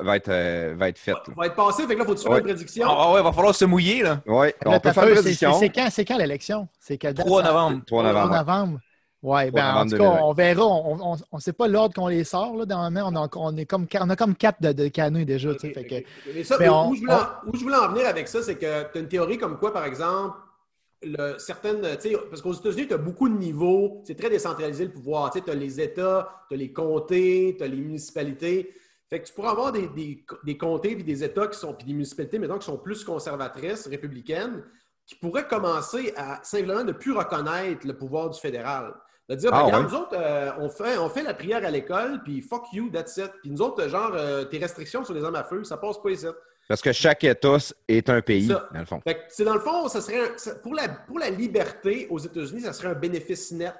[0.00, 1.14] va être, euh, va être faite.
[1.28, 1.34] là.
[1.36, 1.86] va être passé.
[1.86, 2.38] Fait que là, faut-tu faire Ouais.
[2.38, 2.86] une prédiction?
[2.88, 4.02] Ah ouais, il va falloir se mouiller.
[4.02, 4.20] Là.
[4.26, 5.52] Oui, Là, on peut faire une c'est- prédiction.
[5.58, 6.68] C'est quand, c'est quand l'élection?
[6.80, 7.26] C'est quelle date?
[7.26, 7.48] 3 ça?
[7.48, 7.82] novembre.
[7.86, 8.34] 3 3 novembre.
[8.36, 8.78] novembre.
[9.22, 10.24] Ouais, 3 ben, en novembre tout cas, 2020.
[10.26, 10.64] on verra.
[10.66, 12.54] On ne sait pas l'ordre qu'on les sort.
[12.56, 13.02] Là, dans la main.
[13.06, 15.52] on, a, on, est comme, on a comme quatre de, de canaux déjà.
[15.54, 16.34] tu sais, Ok, fait ok, que- ok.
[16.36, 17.18] Mais ça, Mais où, on- où je voulais en,
[17.48, 19.72] où je voulais en venir avec ça, c'est que tu as une théorie comme quoi,
[19.72, 20.36] par exemple,
[21.02, 25.30] le, certaines, parce qu'aux États-Unis, tu as beaucoup de niveaux, c'est très décentralisé le pouvoir.
[25.30, 28.74] Tu as les États, tu as les comtés, tu as les municipalités.
[29.08, 31.86] Fait que tu pourras avoir des, des, des comtés puis des États qui sont, puis
[31.86, 34.64] des municipalités, mettons, qui sont plus conservatrices, républicaines,
[35.06, 38.94] qui pourraient commencer à simplement ne plus reconnaître le pouvoir du fédéral.
[39.28, 39.90] De dire, ben, Ah, regarde, ouais.
[39.90, 43.16] nous autres, euh, on, fait, on fait la prière à l'école, puis fuck you, that's
[43.16, 43.30] it.
[43.42, 46.10] Puis nous autres, genre, euh, tes restrictions sur les armes à feu, ça passe pas
[46.10, 46.26] ici.
[46.68, 47.56] Parce que chaque État
[47.86, 48.68] est un pays, Ça.
[48.72, 49.00] dans le fond.
[49.02, 52.06] Fait que c'est dans le fond, ça serait un- ça- pour, la, pour la liberté
[52.10, 53.74] aux États-Unis, ça serait un bénéfice net.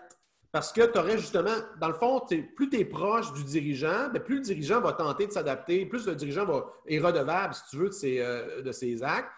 [0.53, 1.51] Parce que tu aurais justement,
[1.81, 2.21] dans le fond,
[2.55, 6.07] plus tu es proche du dirigeant, ben, plus le dirigeant va tenter de s'adapter, plus
[6.07, 9.29] le dirigeant va, est redevable, si tu veux, de ses, euh, de ses actes.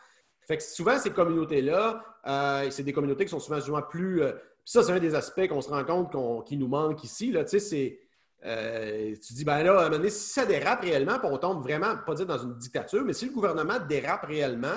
[0.46, 4.22] Fait que souvent, ces communautés-là, euh, c'est des communautés qui sont souvent, souvent plus.
[4.22, 4.32] euh,
[4.64, 7.32] ça, c'est un des aspects qu'on se rend compte qu'on- qui nous manque ici.
[7.32, 7.98] Là, tu sais, c'est.
[8.44, 11.38] Euh, tu dis, ben là, à un moment donné, si ça dérape réellement, puis on
[11.38, 14.68] tombe vraiment, pas dire dans une dictature, mais si le gouvernement dérape réellement,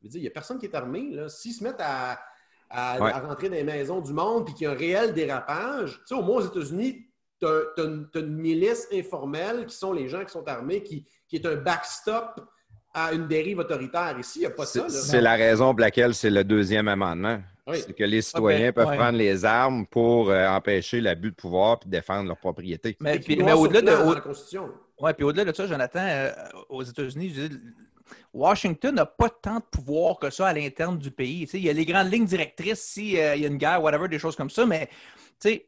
[0.00, 1.10] je veux dire, il n'y a personne qui est armé.
[1.28, 2.18] S'ils se mettent à,
[2.70, 3.10] à- Ouais.
[3.12, 6.06] à rentrer dans les maisons du monde puis qu'il y a un réel dérapage, tu
[6.06, 7.06] sais, au moins aux États-Unis,
[7.40, 11.46] tu as, une, milice informelle qui sont les gens qui sont armés, qui, qui est
[11.46, 12.40] un backstop
[12.94, 14.16] à une dérive autoritaire.
[14.18, 14.88] Ici, il n'y a pas ça.
[14.88, 17.40] C'est la raison pour laquelle c'est le deuxième amendement.
[17.68, 17.78] Oui.
[17.86, 18.96] C'est que les citoyens ben, peuvent ouais.
[18.96, 22.96] prendre les armes pour euh, empêcher l'abus de pouvoir et défendre leur propriété.
[23.00, 24.70] Mais, puis- mais au-delà de, dans au- la Constitution.
[25.00, 26.30] Ouais, puis au-delà de ça, Jonathan, euh,
[26.68, 27.56] aux États-Unis, je dis,
[28.32, 31.40] Washington n'a pas tant de pouvoir que ça à l'interne du pays.
[31.42, 34.08] Tu sais, il y a les grandes lignes directrices s'il y a une guerre, whatever,
[34.08, 34.88] des choses comme ça, mais
[35.40, 35.66] sais,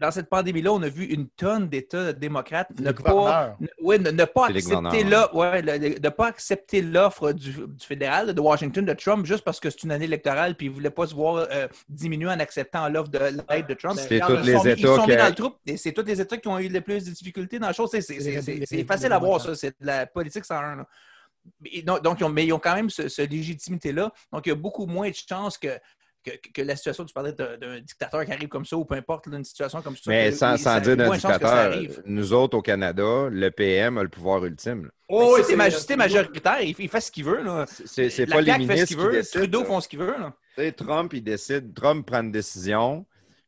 [0.00, 4.10] dans cette pandémie-là, on a vu une tonne d'États démocrates ne pas, ne- ouais, ne,
[4.10, 4.46] ne pas
[4.90, 9.26] accepter l'o- ouais, le- de pas accepter l'offre du, du fédéral de Washington de Trump
[9.26, 11.68] juste parce que c'est une année électorale puis ils ne voulaient pas se voir euh,
[11.88, 13.98] diminuer en acceptant l'offre de l'aide de Trump.
[14.02, 15.92] C'est tous ils les sont mis- ils États sont mis dans le troupe et c'est
[15.92, 17.90] tous les États qui ont eu le plus de difficultés dans la chose.
[17.90, 18.00] C'est-
[18.84, 19.54] facile à voir, ça.
[19.54, 20.76] C'est de la politique 101.
[20.76, 20.86] là.
[21.60, 24.12] Mais, donc, donc, ils ont, mais ils ont quand même ce, ce légitimité-là.
[24.32, 25.68] Donc, il y a beaucoup moins de chances que,
[26.24, 29.26] que, que la situation, tu parlais d'un dictateur qui arrive comme ça ou peu importe,
[29.26, 30.02] là, une situation comme ça.
[30.06, 31.74] Mais que- sans, oui, sans ça- dire d'un dictateur,
[32.06, 34.84] nous autres au Canada, le PM a le pouvoir ultime.
[34.84, 34.90] là.
[35.08, 37.42] Oh, c'est ma- c'est- si c'est majoritaire, il, il fait ce qu'il veut.
[37.42, 37.66] là.
[37.68, 39.40] C'est pas les CAQ fait ce ministres qu'il qui veut, décident.
[39.40, 39.66] Trudeau là.
[39.66, 40.18] font ce qu'il veut.
[40.18, 40.34] là.
[40.56, 43.04] Tu sais, Trump, il décide, Trump prend une décision.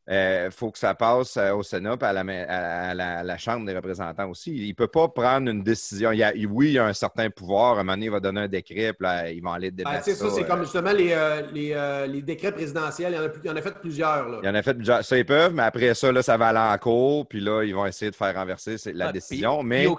[0.07, 3.37] Il faut que ça passe euh, au Sénat et à, la, à la- à la
[3.39, 4.55] Chambre des représentants aussi.
[4.55, 6.11] Il ne peut pas prendre une décision.
[6.11, 7.77] Il a- oui, il y a un certain pouvoir.
[7.77, 9.77] À un moment donné, il va donner un décret, puis là, ils vont aller Ben,
[9.77, 10.03] débattre.
[10.05, 13.13] tu sais, ça, c'est euh, comme justement les, euh, les, euh, les décrets présidentiels.
[13.13, 14.29] Il y en a, plus- il y en a fait plusieurs.
[14.29, 14.39] Là.
[14.43, 15.03] Il y en a fait plusieurs.
[15.03, 17.73] Ça, ils peuvent, mais après ça, là, ça va aller en cours, puis là, ils
[17.73, 19.59] vont essayer de faire renverser la Ah, décision.
[19.59, 19.95] puis- mais puis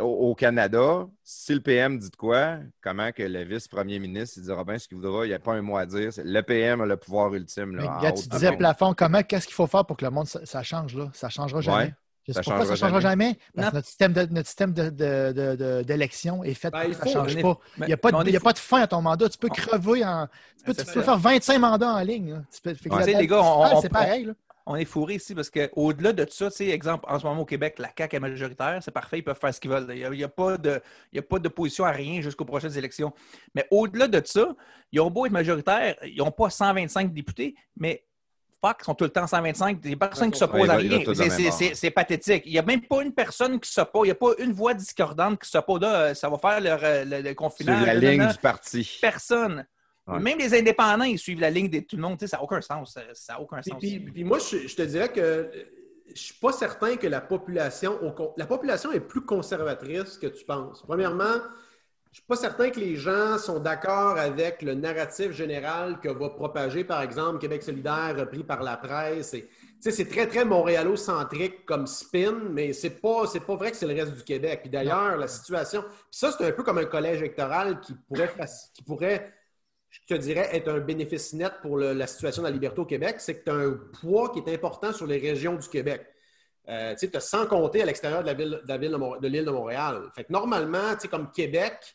[0.00, 4.64] au- Canada, si le PM dit de quoi, comment que le vice-premier ministre il dira
[4.64, 6.12] bien ce qu'il voudra, il n'y a pas un mot à dire.
[6.12, 7.76] C'est- Le PM a le pouvoir ultime.
[7.76, 10.26] Là, Mais, gars, tu disais plafond, comment, qu'est-ce qu'il faut faire pour que le monde,
[10.26, 11.10] ça, ça change, là?
[11.12, 11.76] Ça changera jamais.
[11.84, 11.94] Ouais,
[12.26, 13.38] Je sais ça pourquoi ça ne changera jamais.
[13.56, 16.80] Parce que notre système de- notre système de- de- de- de- d'élection est fait Ben,
[16.82, 17.58] pour il que ça ne change pas.
[17.78, 19.28] Il n'y a, pas de- y a pas de fin à ton mandat.
[19.30, 20.28] Tu peux On- crever en.
[20.58, 22.32] Tu peux, tu peux faire 25 mandats en ligne.
[22.34, 22.42] là.
[22.52, 23.06] Tu peux- Ouais.
[23.14, 24.24] les gars, on- on- c'est on- pareil.
[24.26, 24.32] là.
[24.70, 27.44] On est fourré ici parce qu'au-delà de ça, tu sais, exemple, en ce moment au
[27.46, 29.86] Québec, la CAQ est majoritaire, c'est parfait, ils peuvent faire ce qu'ils veulent.
[29.88, 32.20] Il n'y a, il y a pas de- il y a pas d'opposition à rien
[32.20, 33.12] jusqu'aux prochaines élections.
[33.54, 34.54] Mais au-delà de ça,
[34.92, 38.04] ils ont beau être majoritaires, ils n'ont pas 125 députés, mais
[38.62, 39.78] fuck, ils sont tout le temps 125.
[39.84, 40.98] Il n'y a personne qui s'oppose Ouais, à rien.
[41.50, 42.42] C'est- de pathétique.
[42.44, 44.02] Il n'y a même pas une personne qui s'oppose.
[44.06, 45.80] Il n'y a pas une voix discordante qui s'oppose.
[45.80, 47.80] Là, ça va faire le, le- le Sur confinement.
[47.86, 48.32] la là, ligne là.
[48.34, 48.98] du parti.
[49.00, 49.64] Personne.
[50.08, 50.20] Ouais.
[50.20, 52.18] Même les indépendants, ils suivent la ligne de tout le monde.
[52.18, 52.94] Tu sais, Ça n'a aucun sens.
[52.94, 53.78] Ça- Ça n'a aucun Puis, sens.
[53.78, 55.44] puis- puis moi, je, je te dirais que euh,
[56.14, 57.98] je suis pas certain que la population,
[58.36, 60.82] la population est plus conservatrice que tu penses.
[60.86, 61.34] Premièrement,
[62.10, 66.30] je suis pas certain que les gens sont d'accord avec le narratif général que va
[66.30, 69.34] propager, par exemple, Québec solidaire, repris par la presse.
[69.34, 73.70] Et, tu sais, c'est très, très montréalo-centrique comme spin, mais c'est pas, c'est pas vrai
[73.70, 74.60] que c'est le reste du Québec.
[74.62, 75.82] Puis d'ailleurs, la situation...
[75.82, 78.32] Puis ça, c'est un peu comme un collège électoral qui pourrait,
[78.74, 79.32] qui pourrait
[79.90, 83.16] je te dirais, être un bénéfice net pour la situation de la liberté au Québec,
[83.18, 86.06] c'est que tu as un poids qui est important sur les régions du Québec.
[86.68, 90.10] Euh, tu as sans compter à l'extérieur de ville de l'île de Montréal.
[90.14, 91.94] Fait que normalement, tu comme Québec,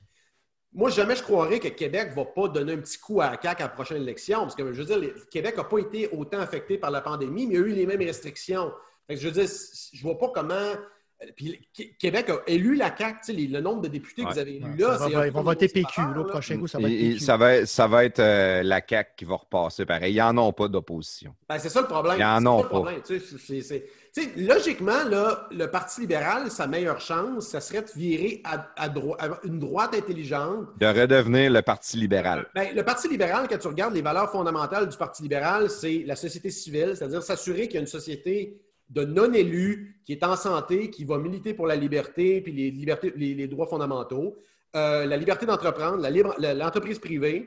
[0.74, 3.40] moi, jamais je croirais que Québec ne va pas donner un petit coup à la
[3.40, 4.40] CAQ à la prochaine élection.
[4.42, 7.54] Parce que, je veux dire, Québec n'a pas été autant affecté par la pandémie, mais
[7.54, 8.72] il y a eu les mêmes restrictions.
[9.06, 9.48] Fait que, je veux dire,
[9.94, 10.74] je vois pas comment.
[11.36, 13.14] Puis Qu- Québec a élu la CAQ.
[13.20, 15.42] Tu sais, les- le nombre de députés que vous avez élus là, va- ils vont
[15.44, 16.02] voter PQ.
[16.02, 16.24] là.
[16.24, 17.20] prochain coup, ça va être PQ.
[17.20, 20.14] ça va être, ça va être euh, la CAQ qui va repasser pareil.
[20.16, 21.34] Ils n'en ont pas d'opposition.
[21.50, 22.18] Ben, c'est ça le problème.
[22.20, 22.70] Ils en C'est ça ont le pas.
[22.70, 23.02] problème.
[23.06, 28.42] Tu sais, c'est- logiquement, là, le Parti libéral, sa meilleure chance, ça serait de virer
[28.44, 30.68] à, à droi- à une droite intelligente.
[30.80, 32.46] De redevenir le Parti libéral.
[32.54, 36.16] Ben, le Parti libéral, quand tu regardes les valeurs fondamentales du Parti libéral, c'est la
[36.16, 38.58] société civile, c'est-à-dire s'assurer qu'il y a une société
[38.94, 43.14] de non-élus qui est en santé, qui va militer pour la liberté puis les, libertés,
[43.16, 44.36] les, les droits fondamentaux,
[44.76, 45.98] Euh, la liberté d'entreprendre,
[46.64, 47.38] l'entreprise privée.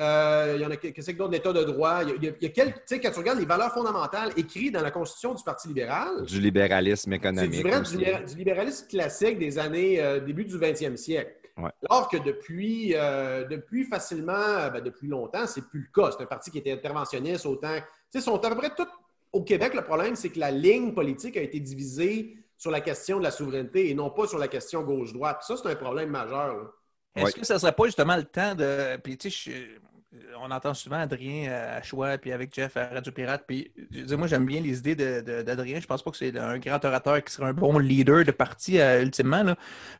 [0.00, 1.96] Euh, il y en a qu'est-ce que d'autre, l'état de droit.
[2.04, 4.80] Il y a, il y a- quelques- quand tu regardes les valeurs fondamentales écrites dans
[4.80, 7.50] la Constitution du Parti libéral, Du libéralisme c'est économique.
[7.50, 7.96] du vrai aussi.
[7.98, 11.32] du, libéra- du libéralisme classique des années euh, début du 20e siècle.
[11.58, 11.70] Ouais.
[11.90, 16.10] Alors que depuis, euh, depuis facilement, ben, depuis longtemps, c'est plus le cas.
[16.16, 17.76] C'est un parti qui était interventionniste autant.
[18.10, 18.88] Tu sais, sont à peu près tous
[19.32, 19.74] au Québec.
[19.74, 23.30] Le problème, c'est que la ligne politique a été divisée sur la question de la
[23.30, 25.42] souveraineté et non pas sur la question gauche-droite.
[25.46, 26.54] Ça, c'est un problème majeur.
[26.56, 26.62] là.
[27.16, 28.96] Est-ce que ça serait pas justement le temps de.
[28.98, 33.12] Puis, tu sais, je- on entend souvent Adrien à Choix, puis avec Jeff à Radio
[33.12, 33.44] Pirate.
[33.46, 35.80] Puis, je dire, moi, j'aime bien les idées de- de- d'Adrien.
[35.80, 38.80] Je pense pas que c'est un grand orateur qui serait un bon leader de parti,
[38.80, 39.42] euh, ultimement.
[39.42, 39.56] là.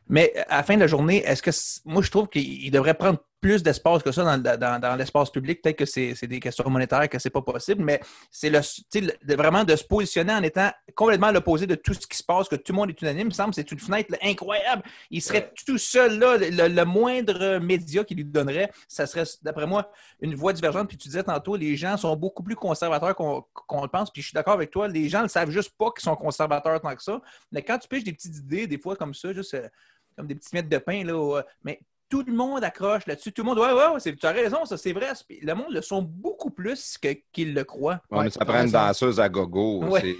[0.09, 1.51] Mais à la fin de la journée, est-ce que.
[1.89, 5.31] Moi, je trouve qu'il il devrait prendre plus d'espace que ça dans, dans- dans l'espace
[5.31, 5.61] public.
[5.61, 7.99] Peut-être que c'est des questions monétaires, que c'est pas possible, mais
[8.29, 12.15] c'est le, vraiment de se positionner en étant complètement à l'opposé de tout ce qui
[12.17, 13.21] se passe, que tout le monde est unanime.
[13.21, 14.83] Il me semble que c'est une fenêtre là, incroyable.
[15.09, 19.65] Il serait tout seul là, le, le moindre média qui lui donnerait, ça serait, d'après
[19.65, 19.91] moi,
[20.21, 20.87] une voie divergente.
[20.87, 24.11] Puis tu disais tantôt, les gens sont beaucoup plus conservateurs qu'on le pense.
[24.11, 26.15] Puis je suis d'accord avec toi, les gens ne le savent juste pas qu'ils sont
[26.15, 27.19] conservateurs tant que ça.
[27.51, 29.67] Mais quand tu piches des petites idées, des fois comme ça, juste euh,
[30.15, 31.79] comme des petits miettes de pain, là, euh, mais
[32.11, 33.31] tout le monde accroche là-dessus.
[33.31, 35.07] Tout le monde, ouais, ouais, ouais, tu as raison, ça, c'est vrai.
[35.41, 38.01] Le monde le sont beaucoup plus que- qu'ils le croient.
[38.11, 39.85] Ouais, mais ça prend une danseuse à gogo.
[39.85, 40.17] Ouais.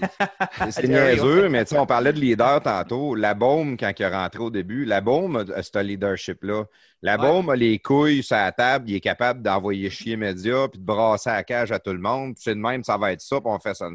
[0.72, 3.14] C'est- niaiseux, mais tu sais, on parlait de leader tantôt.
[3.14, 6.64] La Baume, quand il est rentré au début, la Baume a ce leadership-là.
[7.02, 7.18] La.
[7.18, 10.86] Baume a les couilles sur la table, il est capable d'envoyer chier médias puis de
[10.86, 12.36] brasser la cage à tout le monde.
[12.38, 13.90] C'est de même, ça va être ça, puis on fait ça.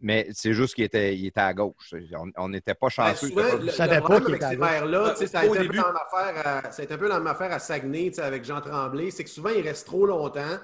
[0.00, 1.94] Mais c'est juste qu'il était, il était à gauche.
[2.36, 3.28] On- n'était pas Ben, chanceux.
[3.28, 4.68] souvent, pas- le, savais le pas problème qu'il avec ces gauche.
[4.70, 5.76] maires-là, tu sais, ça a été un peu début.
[5.76, 8.14] la même affaire à- ça a été un peu la même affaire à Saguenay, tu
[8.14, 10.58] sais, avec Jean Tremblay, c'est que souvent, ils restent trop longtemps,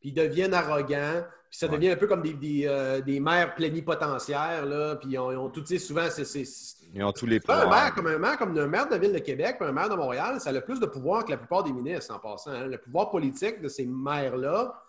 [0.00, 3.54] puis ils deviennent arrogants, puis ça devient un peu comme des, des, euh, des maires
[3.54, 6.24] plénipotentiaires, là, puis ils ont, ils ont tout, tu sais, souvent, c'est...
[6.24, 7.70] c'est- c'est- Ils ont tous les un pouvoirs.
[7.70, 9.88] maire comme un maire comme un maire de la ville de Québec, puis un maire
[9.88, 12.50] de Montréal, ça a le plus de pouvoir que la plupart des ministres, en passant.
[12.52, 12.66] hein.
[12.66, 14.80] Le pouvoir politique de ces maires-là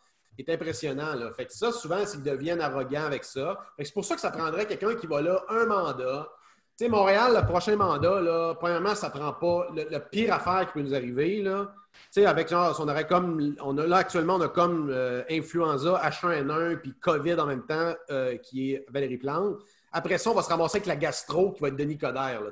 [0.41, 1.13] est impressionnant.
[1.15, 1.31] Là.
[1.33, 3.57] Fait que ça, souvent, qu'ils deviennent arrogants avec ça.
[3.79, 6.29] C'est pour ça que ça prendrait quelqu'un qui va là un mandat.
[6.77, 10.73] Tu sais, Montréal, le prochain mandat, là, premièrement, ça prend pas le, pire affaire qui
[10.73, 11.41] peut nous arriver.
[11.41, 11.73] Là.
[12.17, 16.77] Avec genre, on aurait comme, on a là actuellement, on a comme euh, influenza, H1N1
[16.77, 19.59] puis COVID en même temps, euh, qui est Valérie Plante.
[19.91, 22.41] après ça, on va se ramasser avec la gastro qui va être Denis Coderre.
[22.41, 22.51] Là.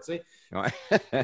[0.53, 0.69] Ouais.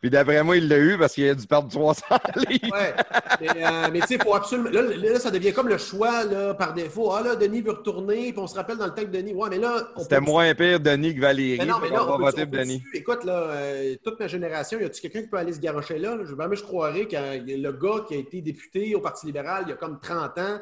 [0.00, 2.04] Puis d'après moi, il l'a eu parce qu'il a dû perdre 300
[2.48, 2.72] livres.
[2.72, 2.94] Ouais.
[3.40, 4.70] Mais, euh, mais tu sais, il faut absolument.
[4.70, 7.12] Là, là, ça devient comme le choix là, par défaut.
[7.12, 9.34] Ah là, Denis veut retourner, puis on se rappelle dans le temps que Denis.
[9.34, 9.88] Ouais, mais là.
[9.98, 11.58] C'était moins pire Denis que Valérie.
[11.58, 12.82] Mais non, mais là, on va voter Denis.
[12.94, 16.18] Écoute, là, euh, toute ma génération, y a-tu quelqu'un qui peut aller se garocher là?
[16.24, 19.70] Je, moi, je croirais que le gars qui a été député au Parti libéral il
[19.70, 20.58] y a comme 30 ans,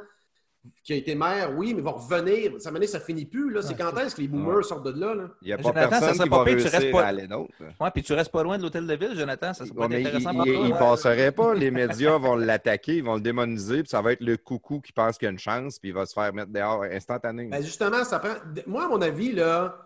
[0.85, 2.53] qui a été maire, oui, mais va revenir.
[2.59, 3.51] Ça, ça, ça finit plus.
[3.51, 3.63] Là.
[3.63, 5.15] C'est Ouais, quand est-ce que les boomers sortent de là?
[5.15, 5.29] là?
[5.41, 7.03] Il n'y a pas Jonathan, ça personne serait qui pas va pire, tu restes pas-
[7.03, 7.53] à aller d'autre.
[7.81, 9.55] Ouais, puis tu restes pas loin de l'hôtel de ville, Jonathan.
[9.55, 10.55] Ça serait pas Ouais, il intéressant il- pour toi.
[10.67, 10.79] il ouais.
[10.79, 11.55] passerait pas.
[11.55, 14.93] Les médias vont l'attaquer, ils vont le démoniser, puis ça va être le coucou qui
[14.93, 17.51] pense qu'il a une chance, puis il va se faire mettre dehors instantanément.
[17.51, 18.35] Ben, justement, ça prend.
[18.67, 19.79] Moi, à mon avis, là,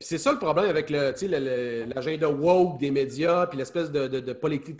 [0.00, 3.46] puis c'est ça le problème avec le, tu sais, le- le- l'agenda woke des médias,
[3.46, 4.32] puis l'espèce de, de, de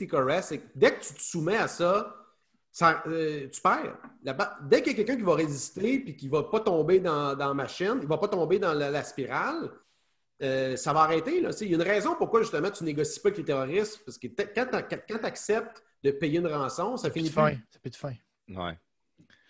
[0.07, 2.16] correct, c'est que dès que tu te soumets à ça,
[2.73, 3.99] ça, euh, tu perds.
[4.24, 6.99] La dès qu'il y a quelqu'un qui va résister puis qui ne va pas tomber
[7.01, 9.70] dans, dans la machine, il ne va pas tomber dans la, la spirale,
[10.43, 11.40] euh, ça va arrêter.
[11.43, 11.51] Là.
[11.53, 13.44] Tu sais, Il y a une raison pourquoi justement tu ne négocies pas avec les
[13.44, 14.01] terroristes.
[14.05, 17.55] Parce que quand tu acceptes de payer une rançon, ça finit fin.
[17.70, 18.15] C'est plus de fin.
[18.49, 18.78] Ouais.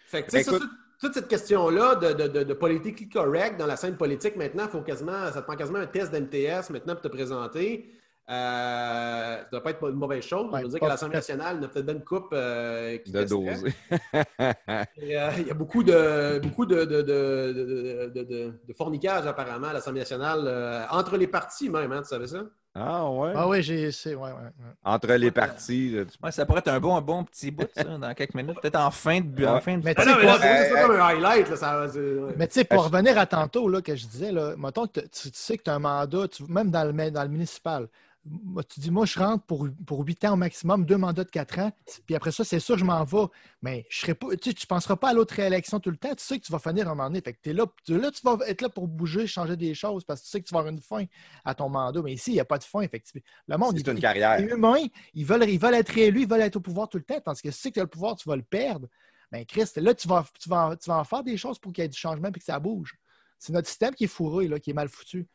[0.06, 0.68] Fait que, tu sais, Ben, ça, écoute- ça,
[1.00, 4.82] toute cette question-là de, de, de, de politically correct dans la scène politique, maintenant, faut
[4.82, 7.90] quasiment, ça te prend quasiment un test d'MTS maintenant pour te présenter.
[8.32, 10.50] Euh, ça ne doit pas être une mauvaise chose.
[10.52, 12.30] Ouais, Je veux dire pas- qu'à l'Assemblée nationale, il y a peut-être bien une coupe
[12.32, 13.22] euh, qui De.
[14.96, 18.72] Et, euh, il y a beaucoup de, beaucoup de, de, de, de, de- de- de
[18.72, 22.42] fornicage apparemment à l'Assemblée nationale, euh, entre les partis même, hein, tu savais ça?
[22.74, 23.32] Ah ouais.
[23.36, 23.92] Ah oui, j'ai.
[23.92, 24.72] c'est- Ouais, ouais, ouais.
[24.82, 27.68] Entre les partis, là, tu- Ouais, ça pourrait être un bon, un bon petit bout,
[27.76, 28.58] ça, dans quelques minutes.
[28.62, 29.60] Peut-être en fin de, bu- en Ouais.
[29.60, 31.50] fin de Mais Ah tu sais, comme un highlight.
[31.50, 32.32] Là, ça, c'est- ouais.
[32.38, 35.08] Mais tu sais, pour revenir à tantôt, là, que je disais, là, mettons que tu,
[35.10, 37.88] tu sais que tu as un mandat, tu- même dans le, dans le municipal,
[38.24, 41.30] moi, tu dis, moi, je rentre pour, pour 8 ans au maximum, deux mandats de
[41.30, 41.72] 4 ans,
[42.06, 43.24] puis après ça, c'est sûr, je m'en vais.
[43.62, 46.14] Mais je serai pas, tu ne penseras pas à l'autre réélection tout le temps.
[46.14, 47.20] Tu sais que tu vas finir un moment donné.
[47.20, 50.04] Fait que es là, tu, là, tu vas être là pour bouger, changer des choses,
[50.04, 51.04] parce que tu sais que tu vas avoir une fin
[51.44, 52.00] à ton mandat.
[52.02, 53.22] Mais ici, il n'y a pas de fin, effectivement.
[53.48, 54.38] Le monde, c'est une il- carrière.
[54.38, 54.84] les humains,
[55.14, 57.42] ils veulent, ils veulent être réélus, ils veulent être au pouvoir tout le temps, tandis
[57.42, 58.86] que si tu sais que tu as le pouvoir, tu vas le perdre.
[59.32, 61.82] Ben, Christ, là, tu vas, tu, vas, tu vas en faire des choses pour qu'il
[61.82, 62.94] y ait du changement et que ça bouge.
[63.38, 65.26] C'est notre système qui est fourré, là, qui est mal foutu.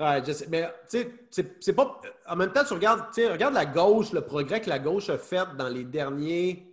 [0.00, 0.98] Ouais, je sais, mais tu
[1.30, 2.00] sais, c'est- pas.
[2.26, 5.44] En même temps, tu regardes, regarde la gauche, le progrès que la gauche a fait
[5.58, 6.66] dans les derniers,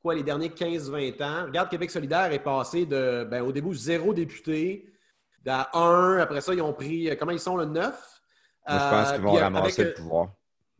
[0.00, 1.46] quoi, les derniers 15-20 ans.
[1.46, 4.86] Regarde, Québec solidaire est passé de, ben, au début, zéro député,
[5.46, 6.18] à un.
[6.18, 8.22] Après ça, ils ont pris, comment ils sont, le 9?
[8.68, 10.28] Moi, je pense qu'ils vont puis ramasser avec, le pouvoir.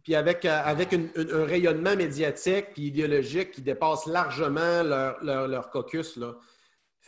[0.04, 5.16] Puis avec, euh, avec une- une- un rayonnement médiatique puis idéologique qui dépasse largement leur,
[5.24, 6.16] leur, leur caucus.
[6.16, 6.34] Là.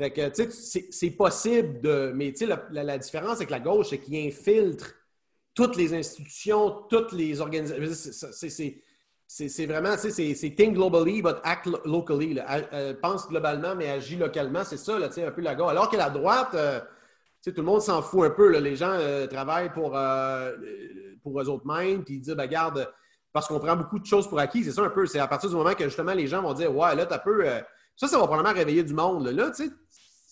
[0.02, 2.12] Fait que, c'est- possible de.
[2.14, 4.94] Mais, tu sais, la, la- la différence avec la gauche, c'est qu'il infiltre
[5.54, 8.28] toutes les institutions, toutes les organisations.
[9.26, 12.38] C'est- vraiment, tu sais, c'est think globally, but act lo- locally.
[12.72, 14.64] euh, pense globalement, mais agit localement.
[14.64, 15.70] C'est ça, tu sais, un peu la gauche.
[15.70, 16.86] Alors que la droite, euh, tu
[17.42, 18.58] sais, tout le monde s'en fout un peu.
[18.58, 19.96] Les gens euh, travaillent pour,
[21.22, 22.92] pour eux autres mêmes, puis ils disent, ben, garde,
[23.32, 24.64] parce qu'on prend beaucoup de choses pour acquis.
[24.64, 25.06] C'est ça un peu.
[25.06, 27.46] C'est à partir du moment que justement les gens vont dire, ouais, là, t'as peu.
[27.96, 29.28] ça, ça va probablement réveiller du monde.
[29.28, 29.70] Là, tu sais,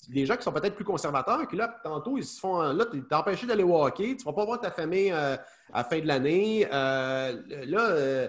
[0.09, 2.61] les gens qui sont peut-être plus conservateurs, qui là, tantôt, ils se font.
[2.73, 5.37] Là, t'es empêché d'aller au hockey, tu vas pas voir ta famille euh,
[5.73, 6.67] à la fin de l'année.
[6.73, 8.29] Euh, là, euh,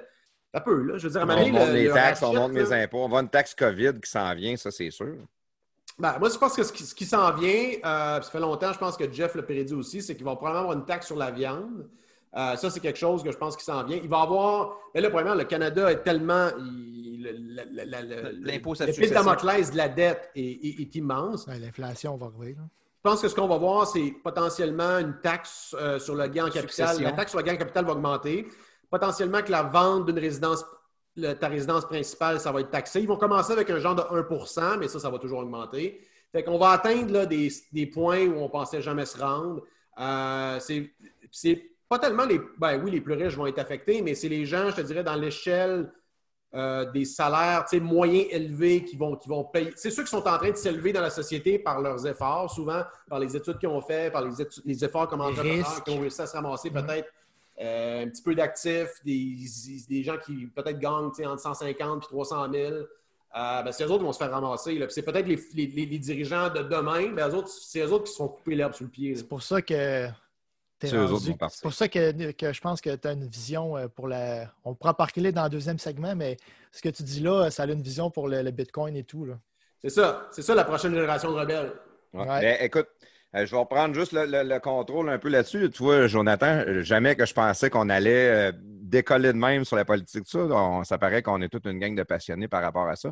[0.52, 0.98] t'as peu, là.
[0.98, 2.74] Je veux dire, à un On monte le- les le taxes, on monte là, les
[2.74, 3.00] impôts.
[3.00, 5.16] On va une taxe COVID qui s'en vient, ça, c'est sûr.
[5.98, 8.98] Ben, moi, je pense que ce qui, s'en vient, euh, ça fait longtemps, je pense
[8.98, 11.88] que Jeff l'a prédit aussi, c'est qu'il va probablement avoir une taxe sur la viande.
[12.34, 14.00] Ça, c'est quelque chose que je pense qui s'en vient.
[14.02, 14.78] Il va avoir.
[14.96, 16.48] Mais là, premièrement, le Canada est tellement.
[16.58, 19.24] il- L'impôt sur la Le fil succession.
[19.24, 21.48] Damoclès de la dette est, est- est immense.
[21.48, 22.54] Ouais, L'inflation va arriver.
[22.56, 22.64] là.
[23.04, 26.46] Je pense que ce qu'on va voir, c'est potentiellement une taxe euh, sur le gain
[26.46, 26.88] en capital.
[26.90, 27.04] Succession.
[27.04, 28.48] La taxe sur le gain en capital va augmenter.
[28.90, 30.64] Potentiellement que la vente d'une résidence,
[31.16, 33.02] le- ta résidence principale, ça va être taxé.
[33.02, 36.00] Ils vont commencer avec un genre de 1% mais ça, ça va toujours augmenter.
[36.32, 39.64] Fait qu'on va atteindre là, des, des points où on pensait jamais se rendre.
[40.00, 40.92] Euh, c'est
[41.32, 42.40] c'est pas tellement les.
[42.58, 45.04] Ben oui, les plus riches vont être affectés, mais c'est les gens, je te dirais,
[45.04, 45.92] dans l'échelle
[46.54, 49.72] euh, des salaires moyens élevés qui vont, qui vont payer.
[49.76, 52.82] C'est ceux qui sont en train de s'élever dans la société par leurs efforts, souvent
[53.10, 56.00] par les études qu'ils ont fait, par les, études- les efforts comme entrepreneurs qui ont
[56.02, 56.86] réussi à se ramasser Mhm.
[56.86, 57.10] peut-être
[57.62, 59.38] euh, un petit peu d'actifs, des,
[59.88, 62.74] des gens qui peut-être gagnent entre 150 et 300 000.
[62.74, 62.84] Euh,
[63.64, 64.86] ben, c'est eux autres qui vont se faire ramasser.
[64.90, 68.06] C'est peut-être les, les- les- les dirigeants de demain, ben, eux autres, c'est eux autres
[68.06, 69.16] qui se font couper l'herbe sur le pied.
[69.16, 70.08] C'est pour ça que.
[70.90, 71.58] C'est eux rendu- autres qui vont partir.
[71.58, 74.52] C'est pour ça que, que je pense que tu as une vision euh, pour la.
[74.66, 76.38] On pourra parler dans le deuxième segment, mais
[76.72, 79.26] ce que tu dis là, ça a une vision pour le, le Bitcoin et tout.
[79.26, 79.36] Là.
[79.82, 80.28] C'est ça.
[80.32, 81.72] C'est ça la prochaine génération de rebelles.
[82.14, 82.28] Ouais.
[82.28, 82.42] Ouais.
[82.42, 82.88] Ben, écoute,
[83.36, 85.70] euh, je vais reprendre juste le, le- le contrôle un peu là-dessus.
[85.72, 89.86] Tu vois, Jonathan, jamais que je pensais qu'on allait euh, décoller de même sur la
[89.86, 90.26] politique.
[90.26, 92.96] Tout ça, On- ça paraît qu'on est toute une gang de passionnés par rapport à
[92.96, 93.12] ça.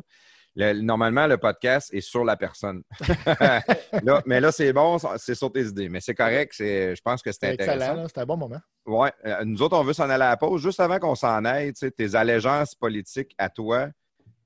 [0.56, 2.82] Le- normalement, le podcast est sur la personne.
[4.02, 5.88] Là, mais là, c'est bon, c'est sur tes idées.
[5.88, 6.52] Mais c'est correct.
[6.56, 8.08] c'est- Je pense que excellent, intéressant.
[8.08, 8.60] c'était un bon moment.
[8.86, 9.12] Ouais.
[9.26, 10.60] Euh, Nous autres, on veut s'en aller à la pause.
[10.62, 13.88] Juste avant qu'on s'en aille, tu sais, tes allégeances politiques à toi,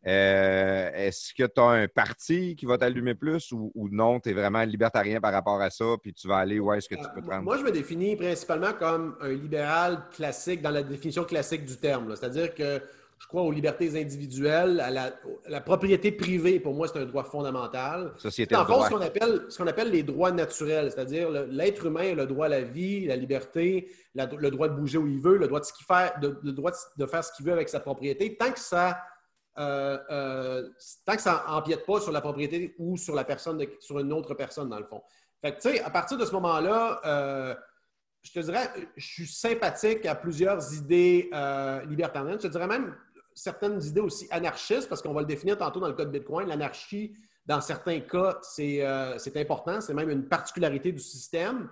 [0.06, 4.28] euh, est-ce que tu as un parti qui va t'allumer plus ou, ou non, tu
[4.28, 7.04] es vraiment libertarien par rapport à ça, puis tu vas aller où est-ce que tu
[7.14, 7.44] peux te Euh, rendre?
[7.44, 12.14] Moi, je me définis principalement comme un libéral classique dans la définition classique du terme.
[12.16, 12.82] C'est-à-dire que
[13.18, 15.10] je crois aux libertés individuelles, à la, à
[15.48, 16.60] la propriété privée.
[16.60, 18.12] Pour moi, c'est un droit fondamental.
[18.18, 21.86] Société C'est en fond ce qu'on appelle, ce qu'on appelle les droits naturels, c'est-à-dire l'être
[21.86, 25.06] humain a le droit à la vie, la liberté, la- le droit de bouger où
[25.06, 27.32] il veut, le droit de, ce qu'il fait, de, le droit de, de faire ce
[27.32, 28.98] qu'il veut avec sa propriété, tant que ça
[29.56, 30.68] euh, euh,
[31.06, 34.12] tant que ça empiète pas sur la propriété ou sur la personne, de- sur une
[34.12, 35.00] autre personne, dans le fond.
[35.40, 37.54] Fait que, tu sais, à partir de ce moment-là, euh,
[38.24, 42.38] je te dirais, je suis sympathique à plusieurs idées euh, libertariennes.
[42.40, 42.94] Je te dirais même
[43.34, 46.48] certaines idées aussi anarchistes, parce qu'on va le définir tantôt dans le code Bitcoin.
[46.48, 47.14] L'anarchie,
[47.44, 49.80] dans certains cas, c'est euh, important.
[49.82, 51.68] C'est même une particularité du système.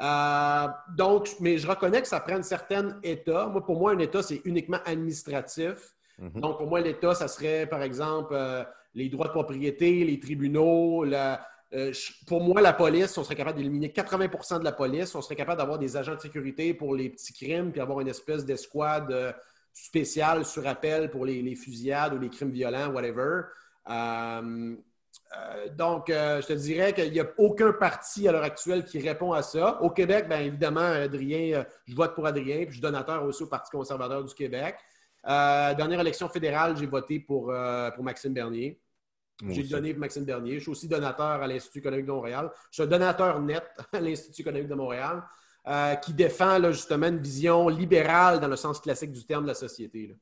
[0.00, 0.66] Euh,
[0.96, 3.46] donc, mais je reconnais que ça prend un certain état.
[3.46, 5.94] Moi, pour moi, un état, c'est uniquement administratif.
[6.18, 6.40] Mhm.
[6.40, 8.36] Donc, pour moi, l'État, ça serait, par exemple,
[8.94, 11.04] les droits de propriété, les tribunaux.
[11.04, 11.92] la- euh,
[12.26, 15.14] pour moi, la police, on serait capable d'éliminer 80% de la police.
[15.14, 18.08] On serait capable d'avoir des agents de sécurité pour les petits crimes, puis avoir une
[18.08, 19.32] espèce d'escouade euh,
[19.72, 23.42] spéciale sur appel pour les, fusillades ou les crimes violents, whatever.
[23.90, 24.76] Euh,
[25.76, 29.42] donc, je te dirais qu'il n'y a aucun parti à l'heure actuelle qui répond à
[29.42, 29.82] ça.
[29.82, 33.48] Au Québec, bien évidemment, Adrien, je vote pour Adrien, puis je suis donateur aussi au
[33.48, 34.76] Parti conservateur du Québec.
[35.24, 37.52] Dernière élection fédérale, j'ai voté pour,
[37.96, 38.78] pour Maxime Bernier.
[39.48, 40.54] J'ai donné pour Maxime Bernier.
[40.54, 42.50] Je suis aussi donateur à l'Institut économique de Montréal.
[42.70, 45.22] Je suis un donateur net à l'Institut économique de Montréal
[45.66, 49.48] euh, qui défend là, justement une vision libérale dans le sens classique du terme de
[49.48, 50.08] la société.
[50.08, 50.14] là.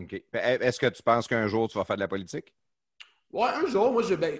[0.00, 0.22] OK.
[0.32, 2.54] Est-ce que tu penses qu'un jour, tu vas faire de la politique?
[3.32, 4.38] Ouais, un jour, moi, je, ben,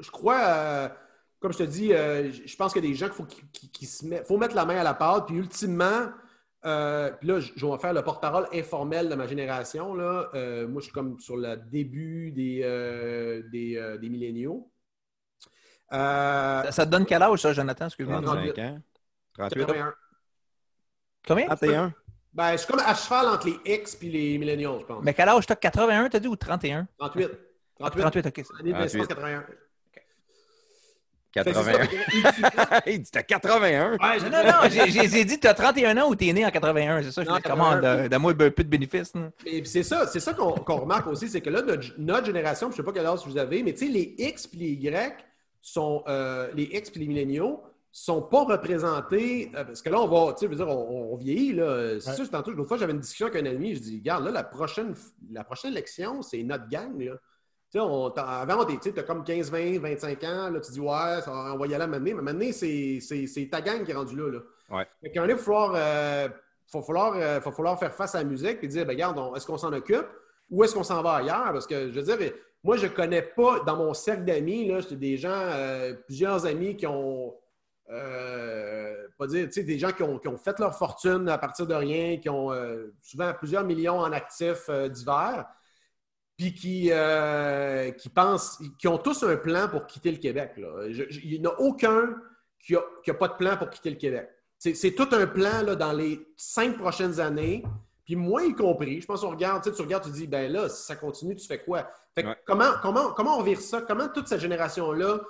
[0.00, 0.88] je crois, euh,
[1.40, 3.26] comme je te dis, euh, je pense qu'il y a des gens qu'il faut
[3.86, 6.08] se mettent, faut mettre la main à la pâte, puis ultimement,
[6.66, 9.94] euh, puis là, je, je vais faire le porte-parole informel de ma génération.
[9.94, 10.30] Là.
[10.34, 14.70] Euh, moi, je suis comme sur le début des, euh, des, euh, des milléniaux.
[15.92, 17.86] Euh, Ça, ça te donne quel âge, ça, Jonathan?
[17.86, 18.20] Excuse-moi.
[18.22, 18.80] 35 ans?
[19.34, 19.68] 38 ans?
[19.68, 19.94] 81.
[21.26, 21.46] Combien?
[21.46, 21.94] 31?
[22.32, 25.04] Ben, je suis comme à cheval entre les X et les milléniaux, je pense.
[25.04, 25.54] Mais quel âge t'as?
[25.54, 26.88] 81, t'as dit, ou 31?
[26.98, 27.30] 38.
[27.78, 28.00] 38.
[28.00, 28.46] 38, OK.
[28.60, 29.42] Année de naissance 38.
[31.34, 31.86] 81.
[31.86, 32.80] 81.
[32.86, 33.92] Il dit t'as 81.
[33.92, 37.12] Ouais, Non, non, non, j'ai- dit, t'as 31 ans ou t'es né en 81, c'est
[37.12, 37.22] ça?
[37.24, 37.28] Je?
[37.28, 38.08] 81.
[38.08, 39.14] Donne-moi un peu de bénéfices.
[39.14, 39.30] là.
[39.46, 42.68] Et puis c'est ça, c'est ça qu'on remarque aussi, c'est que là, notre, notre génération,
[42.68, 44.70] je ne sais pas quel âge vous avez, mais tu sais, les X et les
[44.72, 45.24] Y
[45.60, 47.62] sont, euh, les X et les milléniaux
[47.96, 51.12] sont pas représentés, euh, parce que là, on va, tu sais, je veux dire, on,
[51.12, 52.00] on vieillit, là.
[52.00, 52.16] C'est Ouais.
[52.16, 54.42] sûr, tantôt, l'autre fois, j'avais une discussion avec un ami, je dis, regarde, là, la
[54.44, 54.94] prochaine,
[55.32, 57.12] la prochaine élection, c'est notre gang, là.
[57.80, 61.58] On, avant, tu as comme 15, 20, 25 ans, là, tu dis, ouais, ça, on
[61.58, 64.38] va y aller à m'amener, mais maintenant, c'est ta gang qui est rendue là, là.
[64.70, 64.86] Ouais.
[65.02, 68.24] Fait qu'à un moment donné, il va falloir, euh, euh, falloir faire face à la
[68.24, 70.06] musique et dire, ben, regarde, est-ce qu'on s'en occupe
[70.50, 71.52] ou est-ce qu'on s'en va ailleurs?
[71.52, 72.32] Parce que, je veux dire,
[72.64, 76.76] moi, je ne connais pas, dans mon cercle d'amis, j'ai des gens, euh, plusieurs amis
[76.76, 77.34] qui ont,
[77.90, 81.74] euh, pas dire, des gens qui ont, qui ont fait leur fortune à partir de
[81.74, 85.44] rien, qui ont euh, souvent plusieurs millions en actifs divers,
[86.36, 90.52] puis qui, euh, qui pensent, qui ont tous un plan pour quitter le Québec.
[90.56, 90.86] là.
[90.90, 92.16] Je- je- il n'y en a aucun
[92.58, 94.28] qui n'a pas de plan pour quitter le Québec.
[94.58, 97.62] C'est tout un plan là, dans les cinq prochaines années.
[98.06, 100.84] Puis moi y compris, je pense qu'on regarde, tu regardes, tu dis, ben là, si
[100.84, 101.88] ça continue, tu fais quoi?
[102.14, 102.36] Fait que Ouais.
[102.46, 103.82] comment, comment, comment on vire ça?
[103.82, 105.20] Comment toute cette génération-là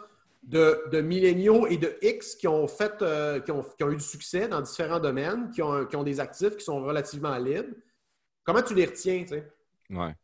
[0.43, 3.97] de, de milléniaux et de X qui ont fait, euh, qui, ont, qui ont eu
[3.97, 7.75] du succès dans différents domaines, qui ont, qui ont des actifs qui sont relativement libres,
[8.45, 9.25] comment tu les retiens?
[9.91, 10.15] Ouais.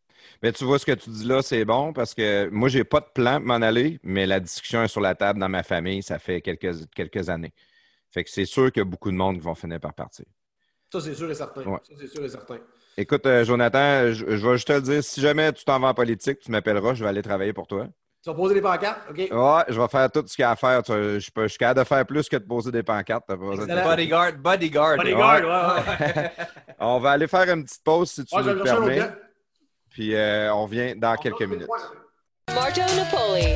[0.43, 3.01] Mais tu vois ce que tu dis là, c'est bon parce que moi, j'ai pas
[3.01, 6.03] de plan pour m'en aller, mais la discussion est sur la table dans ma famille,
[6.03, 7.53] ça fait quelques, quelques années.
[8.11, 10.25] Fait que c'est sûr qu'il y a beaucoup de monde qui vont finir par partir.
[10.93, 11.63] Ça, c'est sûr et certain.
[11.65, 11.79] Ouais.
[11.89, 12.59] Ça, c'est sûr et certain.
[12.97, 15.89] Écoute, euh, Jonathan, je, je vais juste te le dire, si jamais tu t'en vas
[15.89, 17.87] en politique, tu m'appelleras, je vais aller travailler pour toi.
[18.23, 19.17] Tu vas poser des pancartes, OK?
[19.17, 20.83] Ouais, je vais faire tout ce qu'il y a à faire.
[20.83, 23.27] Tu- je, peux- je suis capable de faire plus que de poser des pancartes.
[23.31, 23.37] de-.
[23.37, 24.97] Bodyguard, bodyguard.
[24.99, 26.31] Bodyguard, ouais, ouais.
[26.81, 28.83] On va aller faire une petite pause si tu Ouais, je nous le chercher un
[28.83, 29.15] autre permets.
[30.01, 31.69] Puis euh, on vient dans quelques minutes.
[32.55, 33.49] Marjo Napoli.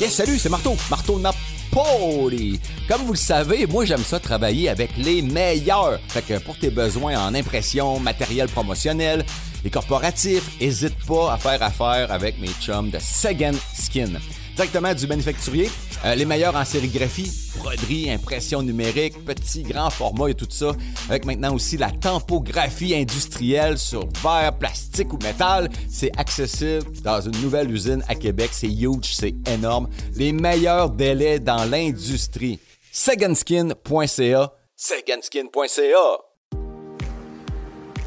[0.00, 0.76] Yes, salut, c'est Marteau.
[0.88, 2.58] Marteau Napoli.
[2.88, 6.00] Comme vous le savez, moi, j'aime ça travailler avec les meilleurs.
[6.08, 9.26] Fait que pour tes besoins en impression, matériel promotionnel,
[9.62, 14.12] les corporatifs, hésite pas à faire affaire avec mes chums de Second Skin.
[14.56, 15.70] Directement du manufacturier,
[16.04, 20.72] Euh, les meilleurs en sérigraphie, broderie, impression numérique, petit, grand format et tout ça.
[21.08, 25.68] Avec maintenant aussi la tempographie industrielle sur verre, plastique ou métal.
[25.88, 28.50] C'est accessible dans une nouvelle usine à Québec.
[28.52, 29.88] C'est huge, c'est énorme.
[30.16, 32.58] Les meilleurs délais dans l'industrie.
[32.90, 34.52] Seganskin.ca.
[34.76, 36.18] Seganskin.ca.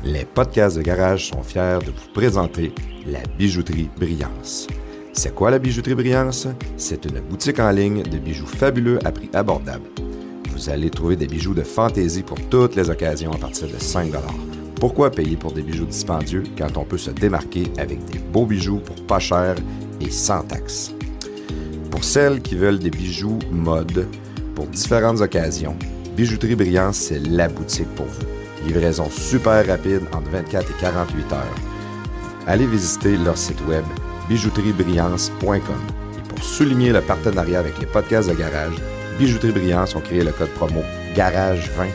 [0.03, 2.73] Les podcasts de garage sont fiers de vous présenter
[3.07, 4.67] la bijouterie Brillance.
[5.17, 6.45] C'est quoi la bijouterie Brillance?
[6.75, 9.85] C'est une boutique en ligne de bijoux fabuleux à prix abordable.
[10.51, 14.11] Vous allez trouver des bijoux de fantaisie pour toutes les occasions à partir de 5
[14.75, 18.79] Pourquoi payer pour des bijoux dispendieux quand on peut se démarquer avec des beaux bijoux
[18.79, 19.55] pour pas cher
[20.01, 20.93] et sans taxes?
[21.89, 24.07] Pour celles qui veulent des bijoux mode
[24.53, 25.77] pour différentes occasions,
[26.17, 28.67] Bijouterie Brillance, c'est la boutique pour vous.
[28.67, 31.55] Livraison super rapide entre 24 et 48 heures.
[32.47, 33.85] Allez visiter leur site web
[34.29, 35.59] bijouteriebrillance.com.
[36.17, 38.75] Et pour souligner le partenariat avec les podcasts de garage,
[39.17, 40.83] Bijouterie Brillance ont créé le code promo
[41.15, 41.87] GARAGE20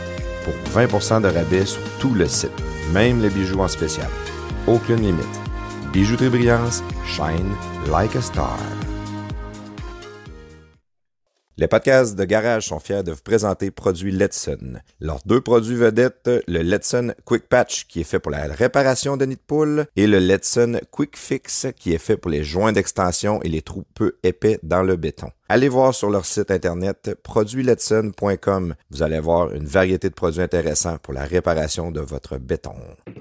[0.44, 2.51] pour 20 de rabais sur tout le site,
[2.94, 4.09] même les bijoux en spécial.
[4.66, 5.40] Aucune limite.
[5.93, 7.55] Bijouterie Brillance, shine
[7.90, 8.59] like a star.
[11.61, 14.78] Les podcasts de garage sont fiers de vous présenter produits Letson.
[14.99, 19.27] Leurs deux produits vedettes, le Letson Quick Patch qui est fait pour la réparation de
[19.27, 23.43] nids de poule et le Letson Quick Fix qui est fait pour les joints d'extension
[23.43, 25.32] et les trous peu épais dans le béton.
[25.51, 28.74] Allez voir sur leur site internet produitsletson.com.
[28.91, 32.73] Vous allez voir une variété de produits intéressants pour la réparation de votre béton.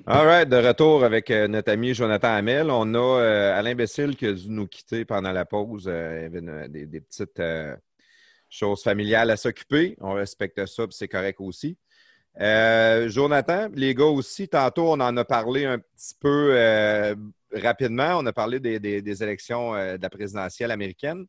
[0.05, 2.69] All de retour avec euh, notre ami Jonathan Hamel.
[2.71, 5.85] On a euh, Alain Bessil qui a dû nous quitter pendant la pause.
[5.87, 7.75] Euh, une- des, des petites euh,
[8.49, 9.95] choses familiales à s'occuper.
[10.01, 11.77] On respecte ça, c'est correct aussi.
[12.39, 17.15] Euh, Jonathan, les gars aussi, tantôt, on en a parlé un petit peu euh,
[17.53, 18.17] rapidement.
[18.17, 21.25] On a parlé des, des- élections euh, de la présidentielle américaine.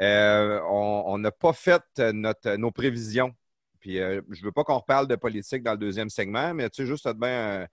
[0.00, 3.32] On n'a pas fait notre, nos prévisions.
[3.78, 6.82] Puis je ne veux pas qu'on reparle de politique dans le deuxième segment, mais tu
[6.82, 7.66] sais, juste bien,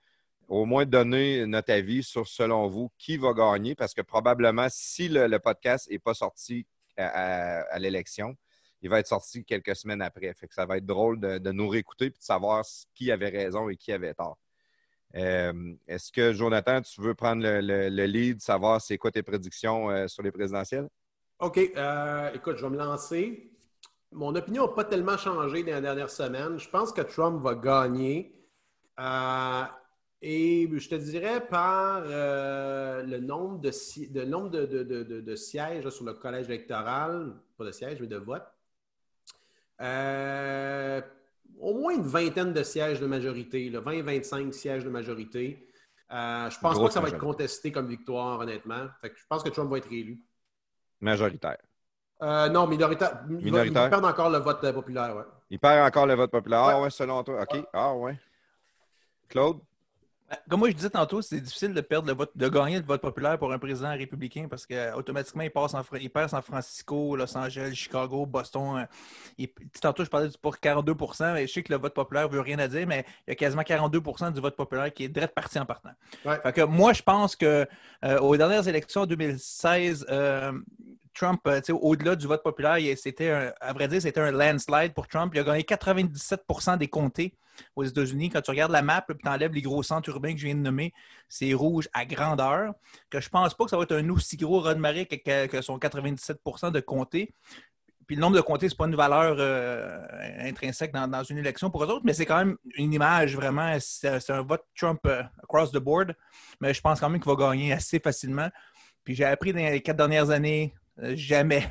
[0.48, 5.08] au moins donner notre avis sur, selon vous, qui va gagner, parce que probablement, si
[5.08, 8.36] le, podcast n'est pas sorti à l'élection,
[8.82, 10.34] il va être sorti quelques semaines après.
[10.34, 13.70] Fait que ça va être drôle de, nous réécouter et de savoir qui avait raison
[13.70, 14.38] et qui avait tort.
[15.16, 19.24] Euh, Est-ce que, Jonathan, tu veux prendre le, le- le lead, savoir c'est quoi tes
[19.24, 20.88] prédictions euh, sur les présidentielles?
[21.40, 21.58] OK.
[21.58, 23.52] euh, écoute, je vais me lancer.
[24.12, 26.58] Mon opinion n'a pas tellement changé dans les dernières semaines.
[26.58, 28.36] Je pense que Trump va gagner.
[30.22, 33.72] Et je te dirais par le nombre de,
[34.68, 38.52] de, de, sièges sur le collège électoral, pas de sièges, mais de votes.
[39.82, 41.02] Euh,
[41.60, 45.66] au moins une vingtaine de sièges de majorité, 20-25 sièges de majorité.
[46.12, 48.88] Euh, je pense Grosse pas que ça va être contesté comme victoire, honnêtement.
[49.02, 50.24] Fait que je pense que Trump va être réélu.
[51.02, 51.58] Majoritaire.
[52.22, 53.22] Euh, non, minoritaire.
[53.30, 53.86] Il va- Minoritaire?
[53.86, 55.24] Il perd encore le vote euh, populaire, ouais.
[55.50, 56.60] Il perd encore le vote populaire.
[56.64, 57.42] Ah ouais, selon toi.
[57.44, 57.64] OK.
[57.72, 58.18] Ah ouais.
[59.30, 59.60] Claude?
[60.30, 62.86] Ben, Comme moi, je disais tantôt, c'est difficile de perdre le vote, de gagner le
[62.86, 67.16] vote populaire pour un président républicain parce qu'automatiquement, il, passe en il perd San Francisco,
[67.16, 68.80] Los Angeles, Chicago, Boston.
[68.80, 68.86] euh,
[69.38, 69.50] il-
[69.82, 70.96] tantôt, je parlais du pour 42
[71.34, 73.34] mais je sais que le vote populaire ne veut rien à dire, mais il y
[73.34, 75.92] a quasiment 42% du vote populaire qui est direct parti en partant.
[76.26, 76.40] Ouais.
[76.42, 77.68] Fait que moi, je pense que
[78.06, 80.52] euh, aux dernières élections en 2016, euh,
[81.20, 85.08] Trump, euh, au-delà du vote populaire, c'était un- à vrai dire, c'était un landslide pour
[85.08, 85.34] Trump.
[85.36, 87.36] Il a gagné 97% des comtés
[87.76, 88.30] aux États-Unis.
[88.30, 90.62] Quand tu regardes la map, tu enlèves les gros centres urbains que je viens de
[90.62, 90.94] nommer,
[91.28, 92.74] c'est rouge à grandeur.
[93.10, 95.62] Que je pense pas que ça va être un aussi gros raz-de-marée que, que- que
[95.62, 97.34] son 97% de comtés.
[98.08, 100.00] Puis le nombre de comtés, c'est pas une valeur euh,
[100.40, 103.76] intrinsèque dans, une élection pour eux autres, mais c'est quand même une image vraiment.
[103.82, 106.16] C'est un vote Trump euh, across the board.
[106.62, 108.50] Mais je pense quand même qu'il va gagner assez facilement.
[109.04, 110.74] Puis j'ai appris dans les quatre dernières années,
[111.16, 111.64] jamais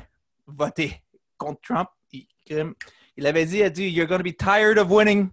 [0.47, 1.01] voter
[1.37, 1.89] contre Trump.
[2.11, 2.25] Il,
[3.17, 5.29] il avait dit, il a dit, You're going to be tired of winning.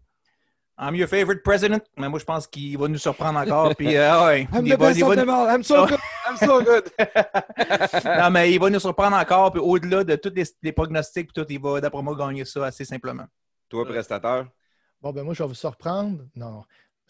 [0.79, 1.81] I'm your favorite president.
[1.97, 3.75] Mais moi, je pense qu'il va nous surprendre encore.
[3.75, 5.49] Puis, euh, ah ouais, I'm il the va- best il va- of them all.
[5.49, 5.99] I'm so good.
[6.29, 6.91] I'm so good.
[8.05, 9.53] non, mais il va nous surprendre encore.
[9.53, 12.67] Puis au-delà de tous les, les prognostics, puis tout, il va, d'après moi, gagner ça
[12.67, 13.25] assez simplement.
[13.71, 14.49] Toi, prestateur?
[15.01, 16.19] Bon, ben moi, je vais vous surprendre.
[16.35, 16.63] Non.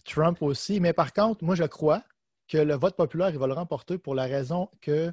[0.04, 0.78] Trump aussi.
[0.78, 2.02] Mais par contre, moi, je crois
[2.48, 5.12] que le vote populaire, il va le remporter pour la raison que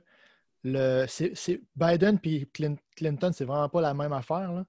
[0.64, 1.06] le,
[1.76, 4.52] Biden puis Clin- Clinton, c'est vraiment pas la même affaire.
[4.52, 4.65] là.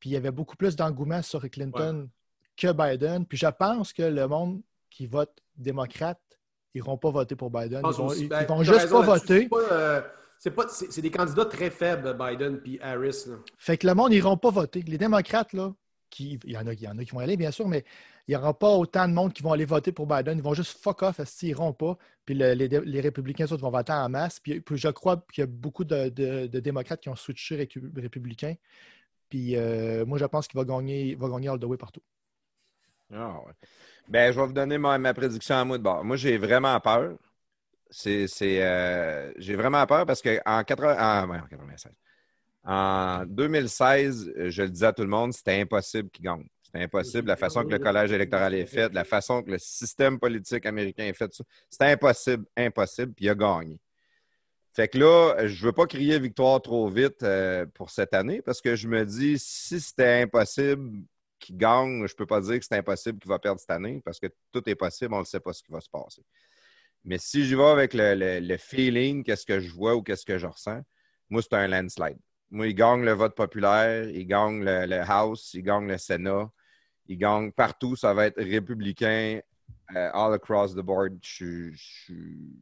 [0.00, 2.08] Puis il y avait beaucoup plus d'engouement sur Clinton
[2.56, 3.24] que Biden.
[3.26, 4.60] Puis je pense que le monde
[4.90, 6.20] qui vote démocrate,
[6.74, 7.82] ils n'iront pas voter pour Biden.
[7.84, 9.48] Je Ils vont, ils- Ben, ils vont juste pas voter.
[10.38, 13.24] C'est pas, euh, c'est des candidats très faibles, Biden puis Harris.
[13.26, 13.36] là.
[13.56, 14.82] Fait que le monde, ils n'iront pas voter.
[14.82, 15.72] Les démocrates, là,
[16.20, 17.84] Il y, en a, il y en a qui vont aller, bien sûr, mais
[18.28, 20.38] il n'y aura pas autant de monde qui vont aller voter pour Biden.
[20.38, 21.96] Ils vont juste fuck off, s'ils n'iront pas?
[22.24, 24.40] Puis le- les, républicains, autres, vont voter en masse.
[24.40, 28.54] Puis, je crois qu'il y a beaucoup de, démocrates qui ont switché récu- républicains.
[29.28, 32.02] Puis euh, moi, je pense qu'il va gagner, il va gagner way partout.
[33.12, 33.52] Ah ouais.
[34.08, 36.04] Ben, je vais vous donner ma, prédiction à moi de bord.
[36.04, 37.16] Moi, j'ai vraiment peur.
[37.90, 41.92] C'est, euh, j'ai vraiment peur parce qu'en 80, en, ouais, en 96,
[42.66, 46.46] en 2016, euh, je le disais à tout le monde, c'était impossible qu'il gagne.
[46.62, 47.28] C'était impossible.
[47.28, 51.04] La façon que le collège électoral est fait, la façon que le système politique américain
[51.04, 51.32] est fait,
[51.70, 53.78] c'était impossible, impossible, puis il a gagné.
[54.74, 58.42] Fait que là, je ne veux pas crier victoire trop vite euh, pour cette année
[58.42, 61.02] parce que je me dis, si c'était impossible
[61.38, 64.02] qu'il gagne, je ne peux pas dire que c'est impossible qu'il va perdre cette année
[64.04, 66.22] parce que tout est possible, on ne sait pas ce qui va se passer.
[67.04, 70.26] Mais si j'y vais avec le, le- le feeling, qu'est-ce que je vois ou qu'est-ce
[70.26, 70.82] que je ressens,
[71.30, 72.18] moi, c'est un landslide.
[72.50, 76.48] Moi, il gagne le vote populaire, il gagne le, le House, il gagne le Sénat,
[77.08, 79.40] il gagne partout, ça va être républicain,
[79.94, 81.18] euh, all across the board.
[81.22, 82.12] Je, je-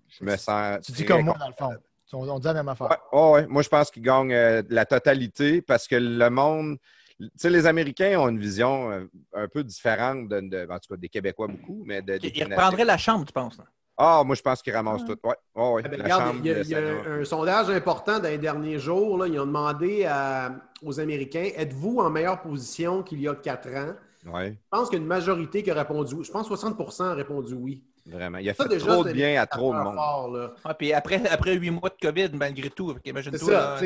[0.08, 0.80] je me sens.
[0.86, 1.74] Tu dis comme moi, dans le fond.
[2.12, 2.96] On, on dit la même affaire.
[3.12, 3.46] Ouais.
[3.48, 6.78] Moi, je pense qu'ils gagnent euh, la totalité parce que le monde.
[7.18, 9.04] Tu sais, les Américains ont une vision euh,
[9.34, 12.32] un peu différente, de, de- en tout cas des Québécois beaucoup, mais de, des Il
[12.32, 12.56] Canadiens.
[12.56, 13.56] reprendrait la chambre, tu penses?
[13.58, 13.64] là?
[13.96, 15.16] Ah, moi, je pense qu'ils ramassent tout.
[15.22, 15.82] Ouais, ouais, ouais.
[15.84, 18.38] Ah ben, regarde, il y a, il y a un, un sondage important dans les
[18.38, 19.18] derniers jours.
[19.18, 19.28] là.
[19.28, 20.52] Ils ont demandé à-
[20.82, 23.94] aux Américains êtes-vous en meilleure position qu'il y a quatre ans?
[24.26, 26.24] Ouais, Je pense qu'il y a une majorité qui a répondu oui.
[26.24, 27.84] Je pense que 60% ont répondu oui.
[28.06, 28.38] vraiment.
[28.38, 29.94] Il a Ça, fait déjà, trop de bien à trop de monde.
[29.94, 30.54] forts, là.
[30.64, 33.76] Ah, puis après, après huit mois de COVID, malgré tout, imagine-toi,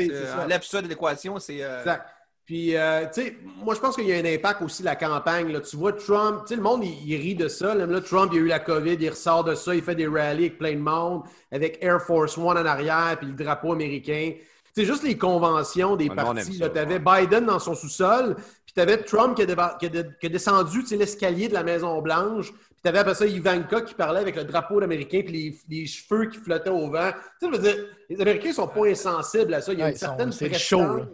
[0.43, 1.61] enlève ça de l'équation, c'est.
[1.61, 2.05] euh, Exact.
[2.49, 4.95] Puis, euh, tu sais, moi, je pense qu'il y a un impact aussi de la
[4.95, 5.51] campagne.
[5.51, 5.59] Là.
[5.61, 7.75] Tu vois, Trump, tu sais, le monde, il, il rit de ça.
[7.75, 10.07] Là, là, Trump, il a eu la COVID, il ressort de ça, il fait des
[10.07, 11.21] rallyes avec plein de monde,
[11.51, 14.31] avec Air Force One en arrière, puis le drapeau américain.
[14.75, 16.57] C'est juste les conventions des monde partis.
[16.73, 18.35] Tu avais Biden dans son sous-sol,
[18.65, 20.97] puis tu avais Trump qui a, déba- qui a dé- qui a descendu tu sais,
[20.97, 24.81] l'escalier de la Maison-Blanche, puis tu avais après ça Ivanka qui parlait avec le drapeau
[24.81, 27.11] américain, puis les, les cheveux qui flottaient au vent.
[27.39, 29.73] Tu sais, je veux dire, les Américains sont pas insensibles à ça.
[29.73, 31.07] Il y a Ouais, une certaine c'est chaud.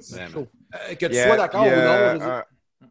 [0.74, 1.92] Euh, que tu sois d'accord ou non.
[1.92, 2.36] a je veux dire.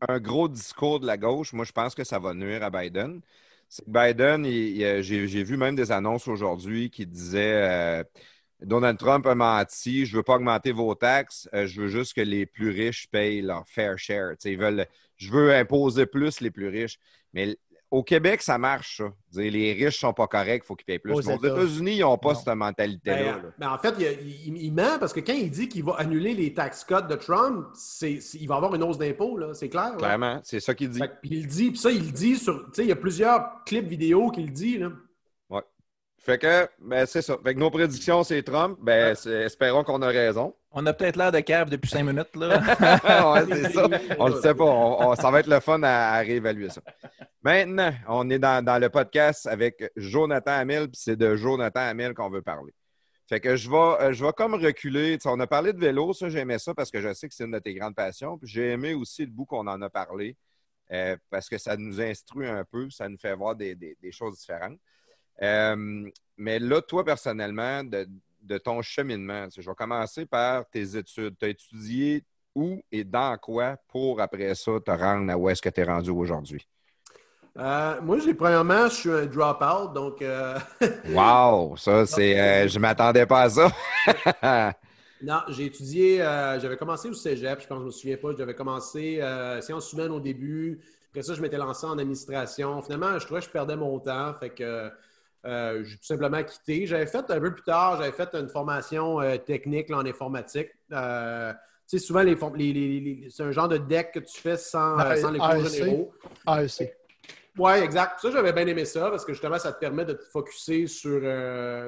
[0.08, 3.20] un, gros discours de la gauche, moi, je pense que ça va nuire à Biden.
[3.68, 8.04] C'est que Biden, il- il- j'ai j'ai vu même des annonces aujourd'hui qui disaient euh,
[8.62, 12.14] Donald Trump a menti, je ne veux pas augmenter vos taxes, euh, je veux juste
[12.14, 14.32] que les plus riches payent leur fair share.
[14.32, 14.86] Tu sais, ils veulent,
[15.16, 16.98] je veux imposer plus les plus riches.
[17.32, 17.56] Mais
[17.94, 19.04] au Québec, ça marche, ça.
[19.32, 21.12] Dire, les riches ne sont pas corrects, il faut qu'ils payent plus.
[21.12, 21.48] Aux Mais aux États.
[21.48, 22.38] États-Unis, ils n'ont pas Non.
[22.38, 23.16] cette mentalité-là.
[23.16, 23.50] Ben, là.
[23.58, 26.34] ben, en fait, il, il- il ment parce que quand il dit qu'il va annuler
[26.34, 27.66] les tax cuts de Trump,
[28.02, 29.92] il va avoir une hausse d'impôts, c'est clair.
[29.92, 29.96] là.
[29.98, 30.98] Clairement, c'est ça qu'il dit.
[30.98, 32.64] Fait il le dit, puis ça, il le dit sur.
[32.66, 34.78] Tu sais, il y a plusieurs clips vidéo qu'il le dit.
[34.78, 34.90] Là.
[36.24, 37.36] Fait que, ben, c'est ça.
[37.44, 38.78] Fait que nos prédictions, c'est Trump.
[38.80, 40.54] Ben, espérons qu'on a raison.
[40.70, 42.34] On a peut-être l'air de cave depuis cinq minutes.
[42.34, 42.58] Là.
[43.34, 43.86] ouais, c'est ça.
[44.18, 44.64] On le sait pas.
[44.64, 46.80] On- on- ça va être le fun à, à réévaluer ça.
[47.42, 52.14] Maintenant, on est dans, dans le podcast avec Jonathan Hamel, puis c'est de Jonathan Hamel
[52.14, 52.72] qu'on veut parler.
[53.28, 55.18] Fait que je vais, euh, je vais comme reculer.
[55.26, 57.52] On a parlé de vélo, ça, j'aimais ça parce que je sais que c'est une
[57.52, 58.38] de tes grandes passions.
[58.38, 60.36] Puis j'ai aimé aussi le bout qu'on en a parlé
[60.90, 64.12] euh, parce que ça nous instruit un peu, ça nous fait voir des, des- des
[64.12, 64.78] choses différentes.
[65.42, 68.06] Euh, mais là, toi, personnellement, de,
[68.42, 71.36] de ton cheminement, je vais commencer par tes études.
[71.38, 72.24] Tu as étudié
[72.54, 75.84] où et dans quoi pour après ça te rendre à où est-ce que tu es
[75.84, 76.66] rendu aujourd'hui?
[77.56, 80.22] Euh, moi, j'ai premièrement, je suis un drop-out, donc.
[80.22, 80.58] euh,
[81.04, 81.76] Wow!
[81.76, 82.38] Ça, c'est.
[82.40, 83.70] euh, je m'attendais pas à ça.
[85.20, 88.28] Non, j'ai étudié, euh, j'avais commencé au cégep, je pense, je me souviens pas.
[88.36, 90.80] J'avais commencé euh, sciences humaines au début.
[91.08, 92.82] Après ça, je m'étais lancé en administration.
[92.82, 94.34] Finalement, je trouvais que je perdais mon temps.
[94.38, 94.90] Fait que
[95.44, 96.86] euh, j'ai tout simplement quitté.
[96.86, 100.68] J'avais fait un peu plus tard, j'avais fait une formation euh, technique là, en informatique.
[100.92, 101.52] Euh,
[101.88, 105.38] tu sais, souvent, les, c'est un genre de deck que tu fais sans, sans les
[105.38, 105.68] cours AEC.
[105.68, 106.14] généraux.
[106.48, 106.96] AEC.
[107.58, 108.20] Oui, exact.
[108.20, 111.20] Ça, j'avais bien aimé ça parce que justement, ça te permet de te focusser sur,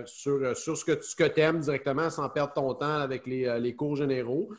[0.05, 3.97] sur, sur ce que tu aimes directement sans perdre ton temps avec les, les cours
[3.97, 4.51] généraux.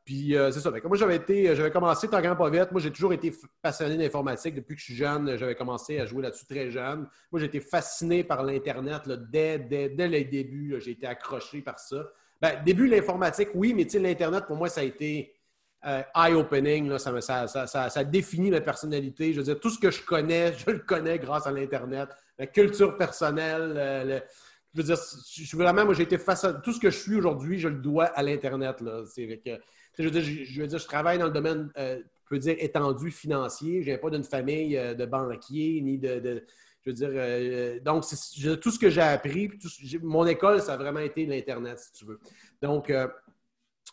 [0.00, 0.70] Euh, puis euh, c'est ça.
[0.70, 2.72] Moi, j'avais été, j'avais commencé tant pas vite.
[2.72, 3.32] Moi, j'ai toujours été
[3.62, 5.36] passionné d'informatique depuis que je suis jeune.
[5.36, 7.06] J'avais commencé à jouer là-dessus très jeune.
[7.30, 10.76] Moi, j'ai été fasciné par l'Internet dès, dès, dès les débuts.
[10.80, 12.10] J'ai été accroché par ça.
[12.40, 15.34] Ben, début l'informatique, oui, mais l'Internet, pour moi, ça a été
[15.86, 16.96] euh, eye-opening.
[16.98, 19.32] Ça, ça, ça, ça- définit ma personnalité.
[19.32, 22.08] Je veux dire, tout ce que je connais, je le connais grâce à l'Internet.
[22.38, 24.22] La culture personnelle, euh, le-
[24.72, 24.96] je veux dire,
[25.34, 28.04] je vraiment, moi, j'ai été face tout ce que je suis aujourd'hui, je le dois
[28.06, 28.80] à l'Internet.
[28.80, 29.02] là.
[29.04, 29.58] C'est euh,
[29.98, 30.10] je, veux
[30.66, 33.80] dire, je, travaille dans le domaine, euh, je peux dire, étendu financier.
[33.80, 36.44] Je viens pas d'une famille euh, de banquiers, ni de.
[36.82, 38.04] je veux dire, euh, donc,
[38.60, 39.50] tout ce que j'ai appris,
[40.02, 42.20] mon école, ça a vraiment été l'Internet, si tu veux.
[42.62, 42.92] Donc,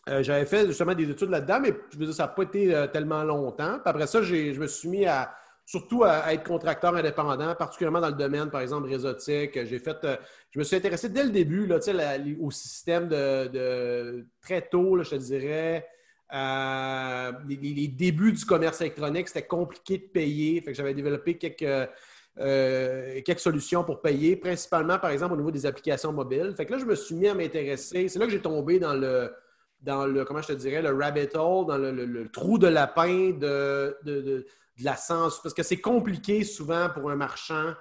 [0.06, 3.24] j'avais fait justement des études là-dedans, mais je veux dire, ça n'a pas été tellement
[3.24, 3.74] longtemps.
[3.74, 5.34] Puis après ça, je me suis mis à
[5.68, 9.66] surtout à, être contracteur indépendant, particulièrement dans le domaine, par exemple, réseautique.
[9.66, 10.16] J'ai fait, euh,
[10.50, 15.02] je me suis intéressé dès le début là, la- au système de, très tôt, là,
[15.02, 15.86] je te dirais.
[16.32, 20.62] les, débuts du commerce électronique, c'était compliqué de payer.
[20.62, 21.90] Fait que j'avais développé quelques,
[22.38, 26.54] euh, quelques solutions pour payer, principalement, par exemple, au niveau des applications mobiles.
[26.56, 28.08] Fait que là, je me suis mis à m'intéresser.
[28.08, 29.34] C'est là que j'ai tombé dans le,
[29.82, 33.94] dans le, comment je te dirais, le rabbit hole, dans le, trou de lapin de,
[34.02, 34.46] de-
[34.78, 35.40] de la sens.
[35.42, 37.74] Parce que c'est compliqué souvent pour un marchand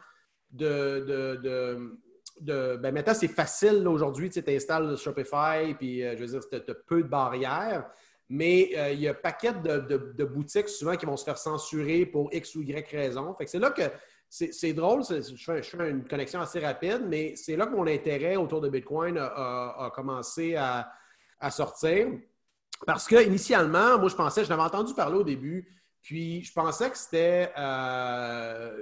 [0.52, 1.06] de.
[1.08, 2.00] de,
[2.42, 4.30] de- ben maintenant, c'est facile aujourd'hui.
[4.30, 7.90] Tu installes Shopify, puis euh, je veux dire, tu as peu de barrières.
[8.30, 9.80] Mais euh, il y a un paquet de,
[10.18, 13.36] de- boutiques souvent qui vont se faire censurer pour X ou Y raison.
[13.46, 13.84] C'est là que
[14.30, 17.88] c'est drôle, je fais, je fais une connexion assez rapide, mais c'est là que mon
[17.88, 20.92] intérêt autour de Bitcoin a, a- a commencé à,
[21.40, 22.10] à sortir.
[22.86, 25.77] Parce que initialement, moi, je pensais, je l'avais entendu parler au début,
[26.08, 27.52] puis je pensais que c'était.
[27.58, 28.82] euh,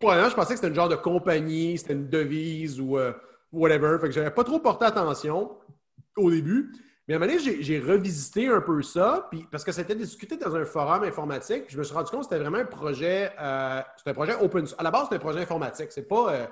[0.00, 3.12] Probablement, je pensais que c'était une genre de compagnie, c'était une devise ou euh,
[3.52, 3.96] whatever.
[4.00, 5.56] Fait que j'avais pas trop porté attention
[6.16, 6.72] au début.
[7.06, 10.36] Mais à un moment donné, j'ai- revisité un peu ça, puis, parce que c'était discuté
[10.36, 13.80] dans un forum informatique, je me suis rendu compte que c'était vraiment un projet, euh,
[14.06, 14.80] un projet open source.
[14.80, 15.92] À la base, c'est un projet informatique.
[15.92, 16.46] C'est pas, euh,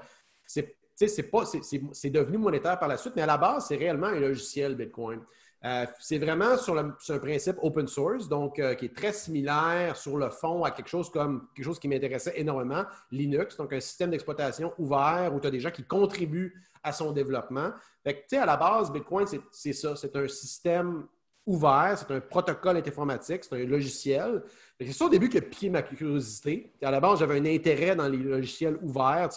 [0.46, 1.44] c'est, pas,
[1.92, 5.20] c'est devenu monétaire par la suite, mais à la base, c'est réellement un logiciel Bitcoin.
[5.64, 9.96] Euh, c'est vraiment sur, le- un principe open source, donc euh, qui est très similaire
[9.96, 13.78] sur le fond à quelque chose comme quelque chose qui m'intéressait énormément, Linux, donc un
[13.80, 16.52] système d'exploitation ouvert où tu as des gens qui contribuent
[16.82, 17.70] à son développement.
[18.02, 21.06] Fait à la base, Bitcoin, c'est ça, c'est un système
[21.46, 24.42] ouvert, c'est un protocole informatique, c'est un logiciel.
[24.86, 26.72] C'est ça au début qui a piqué ma curiosité.
[26.82, 29.28] À la base, j'avais un intérêt dans les logiciels ouverts.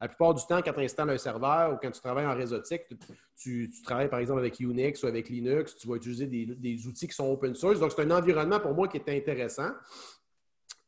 [0.00, 2.82] La plupart du temps, quand tu installes un serveur ou quand tu travailles en réseautique,
[3.36, 6.86] tu, tu- travailles par exemple avec Unix ou avec Linux, tu vas utiliser des, des
[6.86, 7.80] outils qui sont open source.
[7.80, 9.70] Donc, c'est un environnement pour moi qui est intéressant.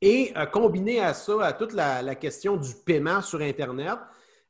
[0.00, 3.98] Et euh, combiné à ça, à toute la, question du paiement sur Internet,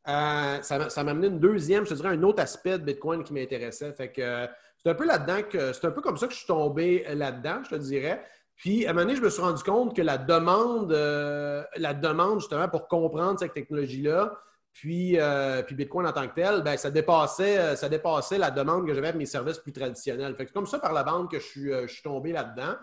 [0.08, 2.84] euh, ça m'a ça m'a amené une deuxième, je te dirais, un autre aspect de
[2.84, 3.92] Bitcoin qui m'intéressait.
[3.92, 4.46] Fait que euh,
[4.82, 7.62] c'est un peu là-dedans que c'est un peu comme ça que je suis tombé là-dedans,
[7.64, 8.22] je te dirais.
[8.56, 11.94] Puis à un moment donné, je me suis rendu compte que la demande, euh, la
[11.94, 14.32] demande justement pour comprendre cette technologie-là,
[14.72, 18.50] puis, euh, puis Bitcoin en tant que tel, ben, ça, dépassait, euh, ça dépassait la
[18.50, 20.34] demande que j'avais de mes services plus traditionnels.
[20.36, 22.74] C'est comme ça par la bande que je suis, tombé là-dedans.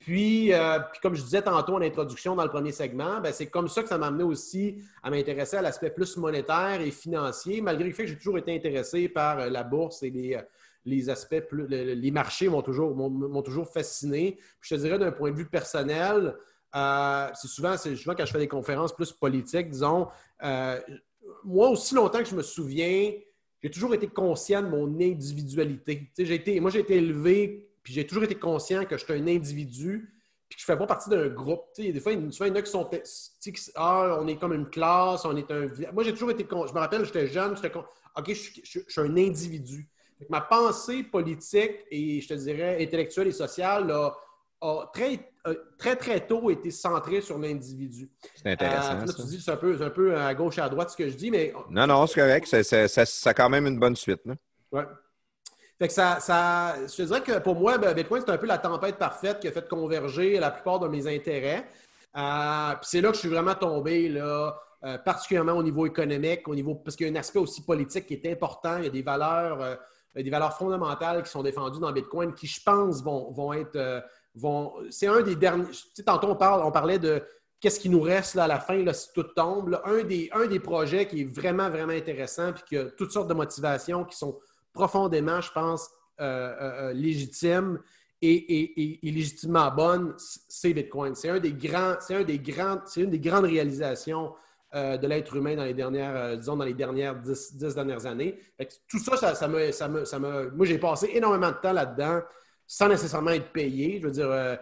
[0.00, 3.68] Puis, puis, comme je disais tantôt en introduction dans le premier segment, ben, c'est comme
[3.68, 7.88] ça que ça m'a amené aussi à m'intéresser à l'aspect plus monétaire et financier, malgré
[7.88, 10.40] le fait que j'ai toujours été intéressé par la bourse et les,
[10.84, 12.94] les aspects, plus, le- les marchés m'ont toujours,
[13.44, 14.36] toujours fasciné.
[14.60, 16.34] Puis je te dirais d'un point de vue personnel,
[16.74, 20.08] euh, c'est souvent, souvent quand je fais des conférences plus politiques, disons,
[20.42, 20.80] euh,
[21.44, 23.12] moi, aussi longtemps que je me souviens,
[23.62, 26.10] j'ai toujours été conscient de mon individualité.
[26.18, 30.12] Été, moi, j'ai été élevé, puis j'ai toujours été conscient que je suis un individu,
[30.48, 31.62] puis que je ne fais pas partie d'un groupe.
[31.74, 32.88] Tu sais, des fois, il y en a qui sont.
[33.76, 35.68] Ah, on est comme une classe, on est un.
[35.92, 36.44] Moi, j'ai toujours été.
[36.50, 37.72] Je me rappelle, j'étais jeune, j'étais.
[37.76, 39.88] OK, je- je suis un individu.
[40.30, 44.14] Ma pensée politique et, je te dirais, intellectuelle et sociale a,
[44.60, 48.10] a très, a très, très tôt été centrée sur l'individu.
[48.34, 48.92] C'est intéressant.
[48.92, 49.14] Euh, là, ça.
[49.14, 51.16] tu dis, c'est un, peu, un peu à gauche et à droite ce que je
[51.16, 52.46] dis, mais Non, non, c'est correct.
[52.46, 54.20] Ça, a quand même une bonne suite.
[54.24, 54.34] là.
[54.70, 54.84] Ouais.
[55.78, 58.46] Fait que ça, ça, je te dirais que pour moi, ben, Bitcoin, c'est un peu
[58.46, 61.66] la tempête parfaite qui a fait converger la plupart de mes intérêts.
[62.16, 66.46] Euh, puis c'est là que je suis vraiment tombé, là, euh, particulièrement au niveau économique,
[66.46, 68.78] au niveau, parce qu'il y a un aspect aussi politique qui est important.
[68.78, 69.78] Il y a des valeurs,
[70.14, 73.76] des valeurs fondamentales qui sont défendues dans Bitcoin qui, je pense, vont, vont être.
[73.76, 74.00] euh,
[74.34, 75.64] vont, c'est un des derniers.
[76.06, 77.22] Tantôt, on, parle, on parlait de
[77.60, 79.80] qu'est-ce qui nous reste là, à la fin, là, si tout tombe.
[79.84, 83.28] un, des, un des projets qui est vraiment, vraiment intéressant, puis qui a toutes sortes
[83.28, 84.38] de motivations qui sont
[84.72, 85.88] profondément, je pense,
[86.20, 87.78] euh, euh, légitimes
[88.20, 90.14] et- et légitimement bonnes,
[90.48, 91.14] c'est Bitcoin.
[91.14, 94.32] C'est un des grands, c'est un des grands, c'est une des grandes réalisations
[94.74, 98.06] euh, de l'être humain dans les dernières, euh, disons, dans les dernières dix, dix dernières
[98.06, 98.38] années.
[98.88, 102.20] Tout ça, ça, me, ça me- ça me- moi, j'ai passé énormément de temps là-dedans
[102.66, 103.98] sans nécessairement être payé.
[104.00, 104.56] Je veux dire, euh,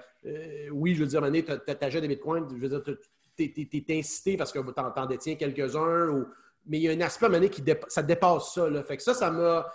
[0.73, 4.37] oui, je veux dire, donné, tu achètes des bitcoins, je veux dire, tu es, incité
[4.37, 6.27] parce que tu en, détiens quelques-uns,
[6.67, 8.69] mais il y a un aspect donné qui ça dépasse ça.
[8.69, 8.83] là.
[8.83, 9.67] Fait que ça, ça m'a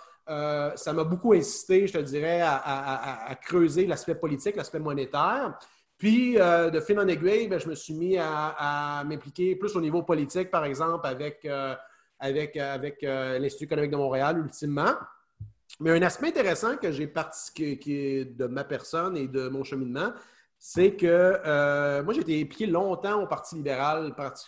[0.76, 5.56] ça m'a beaucoup incité, je te dirais, à- à creuser l'aspect politique, l'aspect monétaire.
[5.98, 9.80] Puis, euh, de fil en aiguille, ben, je me suis mis à, m'impliquer plus au
[9.80, 11.74] niveau politique, par exemple, avec, euh,
[12.18, 14.92] avec, euh, l'Institut économique de Montréal, ultimement.
[15.80, 19.48] Mais un aspect intéressant que j'ai parti qui- qui est de ma personne et de
[19.48, 20.12] mon cheminement,
[20.58, 24.46] c'est que moi, j'ai été impliqué longtemps au Parti libéral, Parti,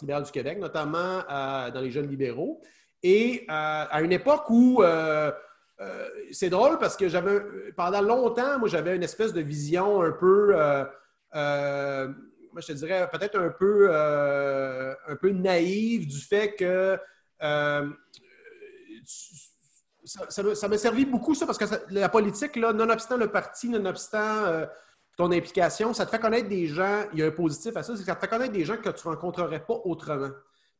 [0.00, 2.62] libéral du Québec, notamment dans les jeunes libéraux.
[3.02, 4.82] Et à une époque où,
[5.80, 7.40] euh, c'est drôle parce que j'avais,
[7.76, 10.84] pendant longtemps, moi, j'avais une espèce de vision un peu, euh,
[11.34, 12.08] euh,
[12.52, 16.98] moi, je te dirais, peut-être un peu, un peu naïve du fait que
[20.04, 24.66] ça, m'a- servi beaucoup, ça, parce que la politique, là, nonobstant le parti, nonobstant
[25.16, 27.04] ton implication, ça te fait connaître des gens.
[27.12, 28.76] Il y a un positif à ça, c'est que ça te fait connaître des gens
[28.76, 30.30] que tu ne rencontrerais pas autrement.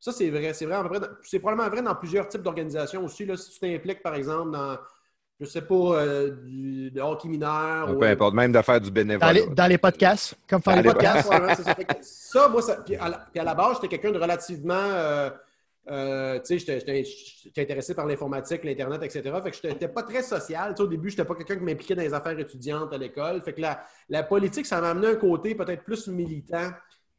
[0.04, 0.52] Ça, c'est vrai.
[0.52, 0.76] C'est vrai,
[1.22, 3.24] c'est probablement vrai dans plusieurs types d'organisations aussi.
[3.24, 4.76] Là, si tu t'impliques, par exemple, dans,
[5.40, 7.90] je sais pas, euh, du, de hockey mineur.
[7.90, 9.32] ou- Peu importe, même de faire du Dans bénévolat.
[9.32, 11.30] les, dans les podcasts, comme faire Dans les les podcasts.
[11.30, 12.48] Ouais, ouais, c'est ça.
[12.48, 14.74] Moi, ça- puis, à la, puis à la base, j'étais quelqu'un de relativement.
[14.74, 15.30] euh,
[15.90, 17.04] euh, tu sais, j'étais- j'étais
[17.44, 19.22] j'étais intéressé par l'informatique, l'Internet, etc.
[19.42, 20.70] Fait que j'étais pas très social.
[20.74, 23.40] Tu sais, au début, j'étais pas quelqu'un qui m'impliquait dans les affaires étudiantes à l'école.
[23.42, 26.70] Fait que la, la politique, ça m'a amené un côté peut-être plus militant,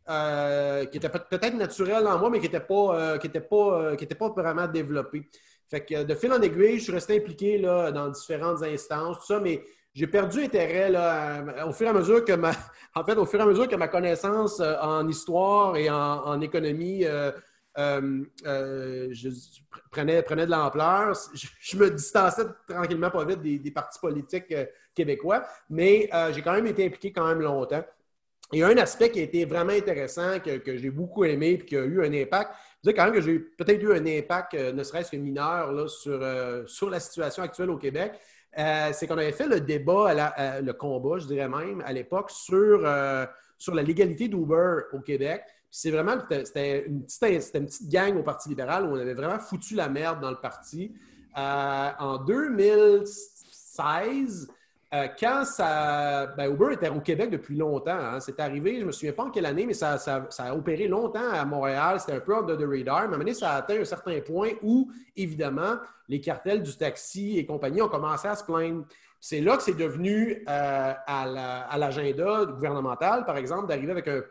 [0.07, 3.95] euh, qui était peut- peut-être naturel en moi, mais qui n'était pas, euh, pas, euh,
[4.19, 5.27] pas vraiment développé.
[5.67, 9.25] Fait que de fil en aiguille, je suis resté impliqué là, dans différentes instances, tout
[9.25, 9.63] ça, mais
[9.95, 12.51] j'ai perdu intérêt là, au fur et à mesure que ma,
[12.95, 17.03] en fait, au fur et à mesure que ma connaissance en histoire et en, économie
[17.73, 18.27] prenais,
[20.21, 24.53] prenait de l'ampleur, je, me distançais tranquillement pas vite des, des partis politiques
[24.93, 27.83] québécois, mais j'ai quand même été impliqué quand même longtemps.
[28.53, 31.57] Il y a un aspect qui a été vraiment intéressant, que, j'ai beaucoup aimé et
[31.57, 32.51] qui a eu un impact.
[32.83, 35.87] Je quand même que j'ai peut-être eu un impact, euh, ne serait-ce que mineur, là,
[35.87, 38.13] sur, euh, sur la situation actuelle au Québec.
[38.57, 42.87] Euh, c'est qu'on avait fait le débat, le combat, je dirais même, à l'époque, sur,
[43.57, 45.41] sur la légalité d'Uber au Québec.
[45.71, 49.89] C'est vraiment, c'était une, petite, gang au Parti libéral où on avait vraiment foutu la
[49.89, 50.93] merde dans le parti.
[51.35, 54.47] En 2016,
[54.93, 56.27] euh, quand ça.
[56.37, 57.91] Ben, Uber était au Québec depuis longtemps.
[57.97, 58.19] hein.
[58.19, 59.97] C'est arrivé, je ne me souviens pas en quelle année, mais ça,
[60.37, 61.99] a opéré longtemps à Montréal.
[61.99, 62.77] C'était un peu under the radar.
[62.77, 66.61] Mais à un moment donné, ça a atteint un certain point où, évidemment, les cartels
[66.63, 68.85] du taxi et compagnie ont commencé à se plaindre.
[69.19, 74.21] C'est là que c'est devenu euh, à la- l'agenda gouvernemental, par exemple, d'arriver avec un,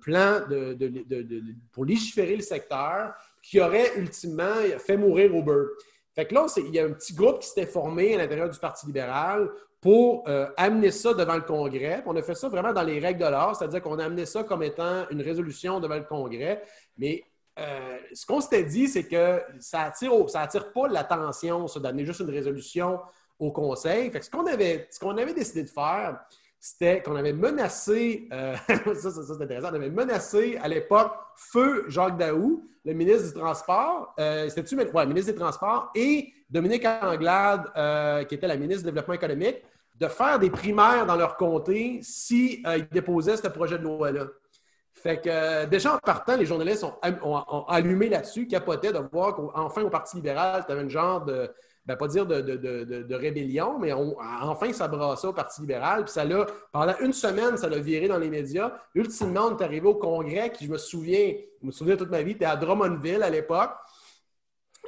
[0.00, 5.66] plan de- de- de- de- pour légiférer le secteur qui aurait ultimement fait mourir Uber.
[6.14, 8.58] Fait que là, il y a un petit groupe qui s'était formé à l'intérieur du
[8.58, 12.02] Parti libéral pour euh, amener ça devant le Congrès.
[12.06, 14.44] On a fait ça vraiment dans les règles de l'art, c'est-à-dire qu'on a amené ça
[14.44, 16.62] comme étant une résolution devant le Congrès.
[16.98, 17.24] Mais
[17.58, 22.04] euh, ce qu'on s'était dit, c'est que ça attire, ça attire pas l'attention, ça, d'amener
[22.04, 23.00] juste une résolution
[23.38, 24.10] au Conseil.
[24.10, 26.20] Fait que ce qu'on avait, ce qu'on avait décidé de faire,
[26.64, 28.54] c'était qu'on avait menacé, euh,
[28.94, 34.14] ça, c'est intéressant, on avait menacé à l'époque Feu Jacques Daou, le ministre du Transport,
[34.20, 38.90] euh, c'était-tu, ouais, ministre des Transports, et Dominique Anglade, euh, qui était la ministre du
[38.90, 39.56] Développement économique,
[39.96, 42.62] de faire des primaires dans leur comté si
[42.92, 44.26] déposaient ce projet de loi-là.
[44.94, 49.90] Fait que déjà en partant, les journalistes ont, allumé là-dessus, capotaient de voir qu'enfin au
[49.90, 51.50] Parti libéral, avais une genre de,
[51.84, 56.04] ben, pas dire de, rébellion, mais on- enfin ça brassait au Parti libéral.
[56.04, 58.72] Puis ça l'a, pendant une semaine, ça l'a viré dans les médias.
[58.94, 62.22] Ultimement, on est arrivé au congrès qui, je me souviens, je me souviens toute ma
[62.22, 63.70] vie, était à Drummondville à l'époque.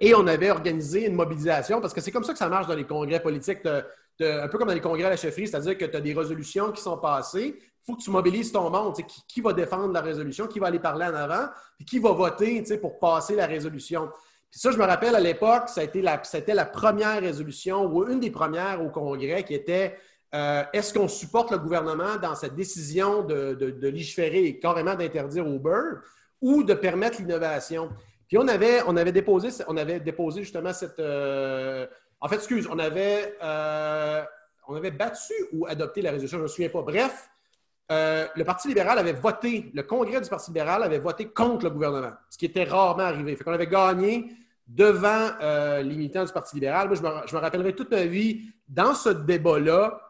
[0.00, 2.74] Et on avait organisé une mobilisation parce que c'est comme ça que ça marche dans
[2.74, 3.60] les congrès politiques.
[3.66, 6.70] Un peu comme dans les congrès à la chefferie, c'est-à-dire que tu as des résolutions
[6.70, 7.56] qui sont passées.
[7.58, 8.94] Il faut que tu mobilises ton monde.
[8.96, 12.12] Qui, qui va défendre la résolution, qui va aller parler en avant, puis qui va
[12.12, 14.10] voter pour passer la résolution.
[14.56, 18.30] Ça, je me rappelle à l'époque, été la- c'était la première résolution ou une des
[18.30, 19.96] premières au Congrès qui était
[20.32, 25.98] euh, est-ce qu'on supporte le gouvernement dans cette décision de, légiférer et carrément d'interdire Uber
[26.40, 27.90] ou de permettre l'innovation?
[28.28, 31.00] Puis on avait, on avait, déposé, on avait déposé justement cette.
[31.00, 31.86] euh,
[32.20, 34.22] en fait, excuse, on avait, euh,
[34.68, 36.82] on avait battu ou adopté la résolution, je ne me souviens pas.
[36.82, 37.28] Bref,
[37.90, 42.12] le Parti libéral avait voté, le congrès du Parti libéral avait voté contre le gouvernement,
[42.30, 43.34] ce qui était rarement arrivé.
[43.36, 44.30] Fait qu'on avait gagné
[44.66, 46.88] devant euh, les militants du Parti libéral.
[46.88, 46.96] Moi,
[47.26, 50.00] je me, rappellerai toute ma vie, dans ce débat-là,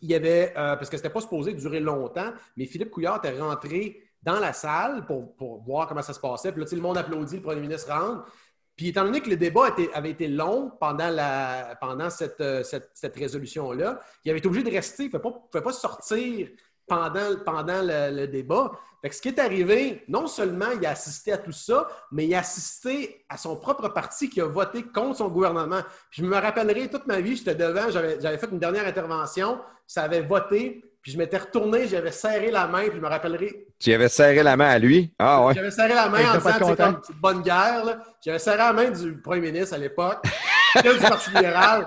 [0.00, 3.38] il y avait, euh, parce que c'était pas supposé durer longtemps, mais Philippe Couillard est
[3.38, 6.52] rentré dans la salle pour, voir comment ça se passait.
[6.52, 8.30] Puis là, le monde applaudit, le premier ministre rentre.
[8.76, 12.62] Puis étant donné que le débat était- avait été long pendant, la, pendant cette, euh,
[12.62, 15.04] cette, cette résolution-là, il avait été obligé de rester.
[15.04, 16.48] Il ne pouvait pas sortir
[16.88, 18.72] pendant, pendant le, le débat.
[19.00, 22.26] Fait que ce qui est arrivé, non seulement il a assisté à tout ça, mais
[22.26, 25.82] il a assisté à son propre parti qui a voté contre son gouvernement.
[26.10, 29.60] Puis je me rappellerai toute ma vie, j'étais devant, j'avais j'avais fait une dernière intervention,
[29.86, 33.68] ça avait voté, puis je m'étais retourné, j'avais serré la main, puis je me rappellerai
[33.78, 35.14] Tu avais serré la main à lui?
[35.16, 35.54] Ah ouais.
[35.54, 37.84] j'avais serré la main en disant, c'est comme une petite bonne guerre.
[37.84, 37.98] là.
[38.20, 40.24] J'avais serré la main du premier ministre à l'époque,
[40.82, 41.84] du Parti libéral.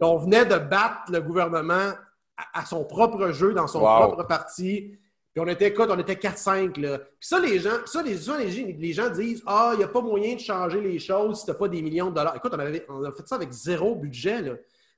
[0.00, 1.92] Et On venait de battre le gouvernement
[2.36, 3.96] à, à son propre jeu, dans son Wow.
[4.08, 4.96] propre parti.
[5.32, 6.98] Puis on était, écoute, on était 4-5, là.
[6.98, 9.84] Puis ça, les gens, ça, les, ça, les, gens- les gens disent Ah, il n'y
[9.84, 12.34] a pas moyen de changer les choses si tu n'as pas des millions de dollars.
[12.36, 14.52] Écoute, on, avait, on a fait ça avec zéro budget, là.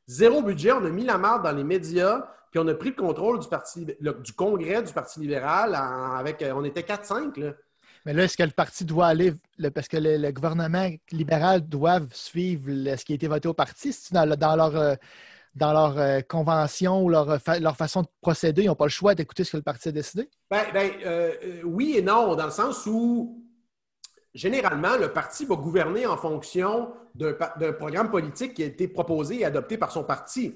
[0.06, 2.94] Zéro budget, on a mis la marde dans les médias, puis on a pris le
[2.94, 6.42] contrôle du, parti, le- du congrès du Parti libéral en- avec.
[6.54, 7.52] On était 4-5, là.
[8.06, 11.60] Mais là, est-ce que le parti doit aller, le- parce que le, le gouvernement libéral
[11.68, 13.92] doit suivre le- ce qui a été voté au parti?
[13.92, 14.94] C'est dans, le- dans leur, euh,
[15.58, 18.90] dans leur euh, convention ou leur, fa- leur façon de procéder, ils n'ont pas le
[18.90, 20.30] choix d'écouter ce que le parti a décidé?
[20.50, 23.44] Ben, ben, euh, euh, oui et non, dans le sens où
[24.34, 29.44] généralement, le parti va gouverner en fonction d'un programme politique qui a été proposé et
[29.44, 30.54] adopté par son parti.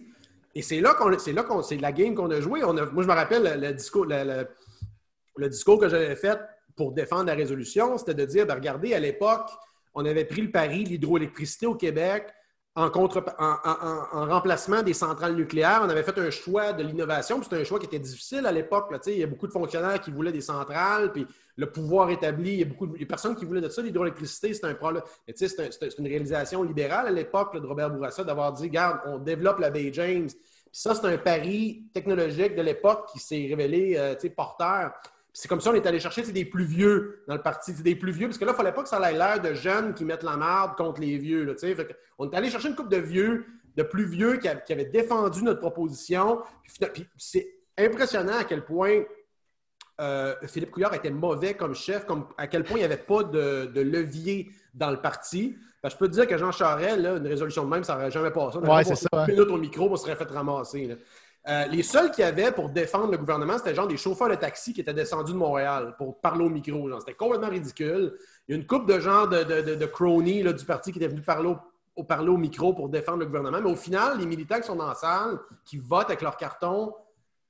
[0.55, 2.63] Et c'est là qu'on c'est là qu'on la game qu'on a joué.
[2.63, 6.39] On a- moi, je me rappelle le, discours, le, discours que j'avais fait
[6.77, 9.51] pour défendre la résolution, c'était de dire, ben, regardez, à l'époque,
[9.95, 12.29] on avait pris le pari l'hydroélectricité au Québec
[12.75, 12.89] en,
[14.27, 15.83] remplacement des centrales nucléaires.
[15.85, 18.53] On avait fait un choix de l'innovation, puis c'était un choix qui était difficile à
[18.53, 18.91] l'époque.
[19.07, 21.27] Il y a beaucoup de fonctionnaires qui voulaient des centrales, puis
[21.57, 23.83] le pouvoir établi, il y a beaucoup de personnes qui voulaient de ça.
[23.83, 25.03] L'hydroélectricité, c'est un problème.
[25.35, 28.65] C'est un- c'est un- c'est une réalisation libérale à l'époque de Robert Bourassa d'avoir dit,
[28.65, 30.29] regarde, on développe la baie James.
[30.29, 34.93] Puis ça, c'est un pari technologique de l'époque qui s'est révélé euh, porteur.
[35.33, 38.13] C'est comme ça on est allé chercher des plus vieux dans le parti, des plus
[38.13, 40.05] vieux, parce que là, il ne fallait pas que ça ait l'air de jeunes qui
[40.05, 41.45] mettent la marde contre les vieux.
[41.45, 41.55] Là.
[41.57, 43.47] Fait on est allé chercher une couple de vieux,
[43.77, 46.43] de plus vieux qui, avaient défendu notre proposition.
[46.93, 47.49] Puis, c'est
[47.79, 49.03] impressionnant à quel point
[50.01, 53.23] euh, Philippe Couillard était mauvais comme chef, comme, à quel point il n'y avait pas
[53.23, 55.57] de, de levier dans le parti.
[55.85, 58.31] Je peux te dire que Jean Charest, là, une résolution de même, ça n'aurait jamais
[58.31, 58.59] passé.
[58.59, 60.87] On aurait Ouais, passé ça, une minute au micro, on se serait fait ramasser.
[60.87, 60.95] là.
[61.49, 64.37] Euh, les seuls qu'il y avait pour défendre le gouvernement, c'était genre des chauffeurs de
[64.37, 66.89] taxi qui étaient descendus de Montréal pour parler au micro.
[67.01, 68.17] C'était complètement ridicule.
[68.47, 71.09] Il y a une couple de gens de, de, de, cronies du parti qui étaient
[71.09, 71.53] venus parler
[71.97, 73.61] au, parler au micro pour défendre le gouvernement.
[73.61, 76.95] Mais au final, les militants qui sont dans la salle, qui votent avec leur carton,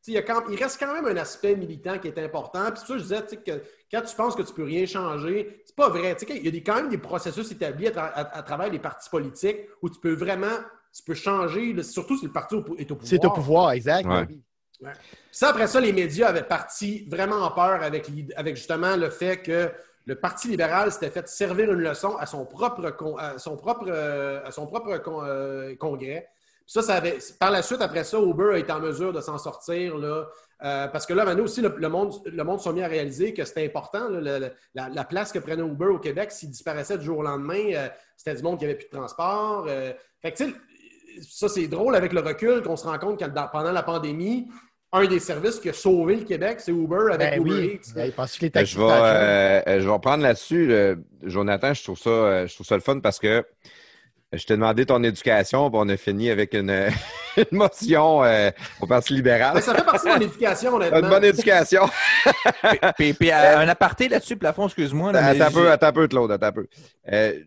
[0.06, 0.19] il,
[0.56, 2.70] reste quand même un aspect militant qui est important.
[2.73, 5.90] Puis ça je disais que quand tu penses que tu peux rien changer, c'est pas
[5.90, 6.16] vrai.
[6.28, 10.01] Il y a quand même des processus établis à travers les partis politiques où tu
[10.01, 10.59] peux vraiment
[10.94, 13.06] tu peux changer, là, surtout si le parti au- est au pouvoir.
[13.09, 14.06] C'est au pouvoir, exact.
[14.82, 14.93] Ouais.
[15.31, 18.10] Ça, après ça, les médias avaient parti vraiment en peur avec,
[18.56, 19.70] justement le fait que
[20.05, 23.85] le Parti libéral s'était fait servir une leçon à son propre, con- à son propre,
[23.89, 26.28] euh, à son propre con- euh, congrès.
[26.64, 29.20] Puis Ça, ça avait, par la suite, après ça, Uber a été en mesure de
[29.20, 29.97] s'en sortir.
[29.98, 30.27] Là,
[30.64, 33.32] euh, parce que là, maintenant aussi, le, le monde, le monde s'est mis à réaliser
[33.32, 34.09] que c'était important.
[34.09, 37.19] là, le- le- la, la place que prenait Uber au Québec, s'il disparaissait du jour
[37.19, 39.66] au lendemain, euh, c'était du monde qui n'avait plus de transport.
[39.69, 39.93] euh.
[40.20, 40.56] fait que, tu sais,
[41.20, 44.48] ça, c'est drôle avec le recul qu'on se rend compte que pendant la pandémie,
[44.93, 47.80] un des services qui a sauvé le Québec, c'est Uber avec Ben Uber oui.
[47.80, 47.94] Eats.
[47.94, 50.74] Ben, Ben, taxis je, vais, euh, euh, je vais reprendre là-dessus.
[51.22, 53.44] Jonathan, je trouve, ça, euh, je trouve ça le fun parce que
[54.32, 56.70] je t'ai demandé ton éducation, puis on a fini avec une,
[57.36, 59.55] une motion euh, au Parti libéral.
[59.55, 60.98] Ben, ça fait partie de mon éducation, honnêtement.
[61.02, 61.82] Une bonne éducation.
[62.97, 65.12] Puis, puis, euh, un aparté là-dessus, plafond, excuse-moi.
[65.12, 66.66] là, Attends un peu, attends un peu, Claude, attends un peu.
[67.12, 67.40] Euh,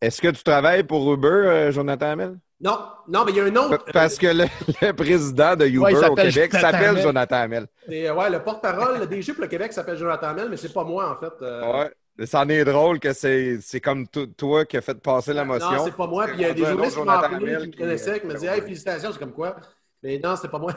[0.00, 2.36] Est-ce que tu travailles pour Uber, euh, Jonathan Hamel?
[2.58, 2.78] Non,
[3.08, 3.84] non, mais il y a un autre.
[3.92, 4.44] Parce que le,
[4.82, 6.98] le président de Uber Ouais, au Québec s'appelle.
[7.02, 7.66] Jonathan Hamel.
[7.86, 10.72] C'est, euh, ouais, le porte-parole, le DG pour le Québec s'appelle Jonathan Hamel, mais c'est
[10.72, 11.32] pas moi, en fait.
[11.42, 11.80] euh.
[11.82, 12.26] Ouais.
[12.26, 15.44] Ça en est drôle que c'est c'est comme to- toi qui as fait passer la
[15.44, 15.70] motion.
[15.70, 16.26] Non, c'est pas moi.
[16.28, 18.54] Puis il y a des journalistes qui m'ont appelé, qui me connaissaient, qui me disaient
[18.54, 19.56] Hey, félicitations, c'est comme quoi?
[20.02, 20.72] Mais non, c'est pas moi.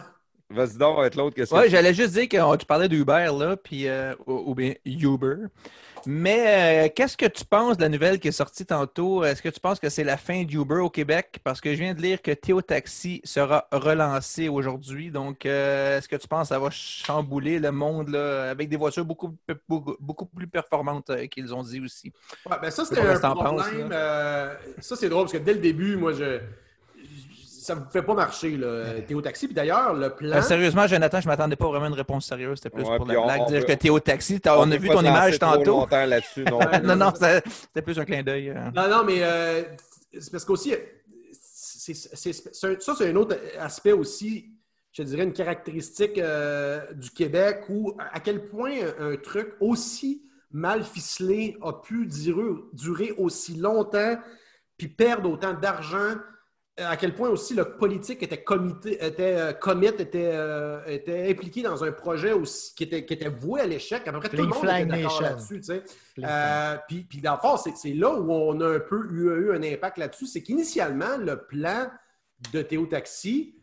[0.49, 1.55] Vas-y donc avec l'autre question.
[1.57, 5.35] Ouais, j'allais juste dire que tu parlais d'Uber, là, puis, euh, ou, ou bien Uber.
[6.05, 9.23] Mais euh, qu'est-ce que tu penses de la nouvelle qui est sortie tantôt?
[9.23, 11.39] Est-ce que tu penses que c'est la fin d'Uber au Québec?
[11.43, 15.11] Parce que je viens de lire que Théo Taxi sera relancé aujourd'hui.
[15.11, 18.77] Donc, euh, est-ce que tu penses que ça va chambouler le monde là, avec des
[18.77, 19.35] voitures beaucoup,
[19.67, 22.11] beaucoup, beaucoup plus performantes euh, qu'ils ont dit aussi?
[22.49, 23.89] Ouais, ben ça, c'était un problème.
[24.79, 26.39] ça, c'est drôle parce que dès le début, moi, je.
[27.61, 29.47] Ça ne fait pas marcher, là, Théo Taxi.
[29.47, 30.37] Puis d'ailleurs, le plan.
[30.37, 32.57] Euh, sérieusement, Jonathan, je ne m'attendais pas vraiment à une réponse sérieuse.
[32.57, 33.41] C'était plus Ouais, pour la on- blague.
[33.41, 35.71] on dire veut- que Théo Taxi, on, a vu ton image trop tantôt.
[35.71, 36.59] longtemps là-dessus, non.
[36.95, 38.49] non, c'était plus un clin d'œil.
[38.49, 38.71] euh.
[38.73, 39.63] Non, non, mais euh,
[40.19, 40.73] c'est parce qu'aussi,
[41.31, 44.51] c'est- c'est- c'est un- ça, c'est un autre aspect aussi,
[44.91, 50.23] je dirais, une caractéristique euh, du Québec où à quel point un, un truc aussi
[50.51, 54.17] mal ficelé a pu durer, durer aussi longtemps
[54.77, 56.15] puis perdre autant d'argent.
[56.79, 61.61] À quel point aussi le politique était comité, était euh, commit, était, euh, était impliqué
[61.61, 64.07] dans un projet aussi, qui, était, qui était voué à l'échec.
[64.07, 65.57] À peu près tout le monde était d'accord là-dessus.
[65.59, 65.83] tu sais.
[66.19, 69.29] Euh, puis, puis dans le fond, c'est, c'est là où on a un peu eu,
[69.47, 70.25] eu un impact là-dessus.
[70.27, 71.89] C'est qu'initialement, le plan
[72.53, 73.55] de Théo Taxi,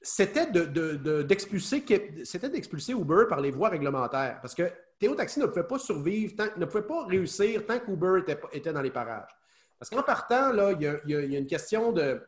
[0.00, 4.38] c'était de, de- de- d'expulser, d'expulser Uber par les voies réglementaires.
[4.40, 8.20] Parce que Théo Taxi ne pouvait pas survivre, tant- ne pouvait pas réussir tant qu'Uber
[8.20, 9.30] était, était dans les parages.
[9.78, 12.20] Parce qu'en partant, là, il y a- il y a une question de,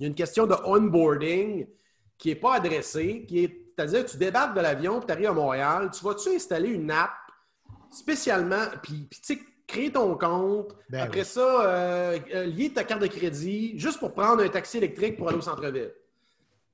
[0.00, 1.66] il y a une question de onboarding
[2.16, 5.90] qui n'est pas adressée, qui est C'est-à-dire, tu débarques de l'avion, tu arrives à Montréal,
[5.92, 7.12] tu vas-tu installer une app
[7.90, 11.26] spécialement, puis, puis tu sais, créer ton compte, Ben après oui.
[11.26, 15.28] ça, euh, euh, lier ta carte de crédit, juste pour prendre un taxi électrique pour
[15.28, 15.92] aller au centre-ville?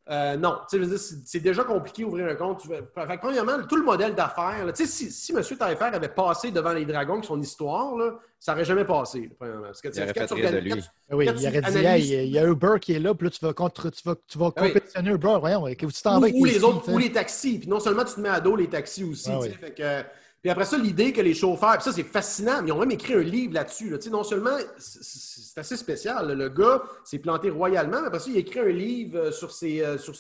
[0.08, 2.64] Euh, non, tu veux dire, c'est déjà compliqué d'ouvrir un compte.
[2.66, 5.42] Veux- Fait que, premièrement, tout le modèle d'affaires, tu sais, si, si M.
[5.58, 9.22] Taillefer avait passé devant les Dragons avec son histoire, là, ça n'aurait jamais passé.
[9.22, 9.62] là, premièrement.
[9.64, 10.70] Parce que, Il aurait quand fait tu rire de lui.
[10.70, 13.14] quand Oui, quand il aurait dit, analyses- Hey, il y a Uber qui est là,
[13.14, 14.68] puis là, tu vas, contre- tu vas, tu vas, Ah oui.
[14.68, 15.36] compétitionner Uber.
[15.40, 17.58] Voyons, que tu t'en ou, vas les autres, ou taxis.
[17.58, 19.28] Puis non seulement tu te mets à dos les taxis aussi.
[19.32, 19.56] Ah tu sais, oui.
[19.60, 20.08] fait que-
[20.47, 22.93] puis après ça, l'idée que les chauffeurs, puis ça c'est fascinant, mais ils ont même
[22.93, 23.93] écrit un livre là-dessus.
[24.12, 28.39] non seulement, c'est- assez spécial, le gars s'est planté royalement, mais après ça, il a
[28.39, 30.14] écrit un livre euh, sur, ses, euh, sur,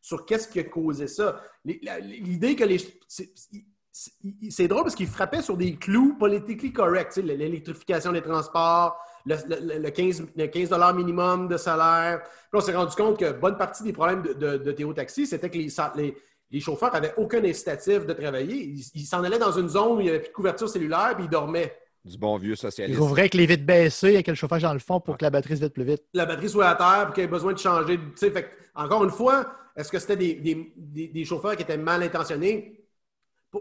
[0.00, 1.40] sur qu'est-ce qui a causé ça.
[1.64, 2.78] L'idée que les...
[3.08, 8.96] c'est- drôle parce qu'il frappait sur des clous politiquement corrects, l'électrification des transports,
[9.26, 12.22] le, le- le 15, le 15 minimum de salaire.
[12.22, 15.26] Puis on s'est rendu compte que bonne partie des problèmes de, de, de Théo Taxi,
[15.26, 16.16] c'était que les,
[16.52, 18.54] les chauffeurs n'avaient aucun incitatif de travailler.
[18.56, 21.12] Ils ils s'en allaient dans une zone où il n'y avait plus de couverture cellulaire,
[21.16, 21.74] puis ils dormaient.
[22.04, 22.98] Du bon vieux Il socialiste.
[23.00, 25.56] rouvrait avec les vitres baissées, avec le chauffage dans le fond pour que la batterie
[25.56, 26.02] se vide plus vite.
[26.14, 27.98] La batterie soit à terre, puis qu'il y ait besoin de changer.
[28.16, 29.46] fait que, encore une fois,
[29.76, 32.78] est-ce que c'était des, des- des- des chauffeurs qui étaient mal intentionnés?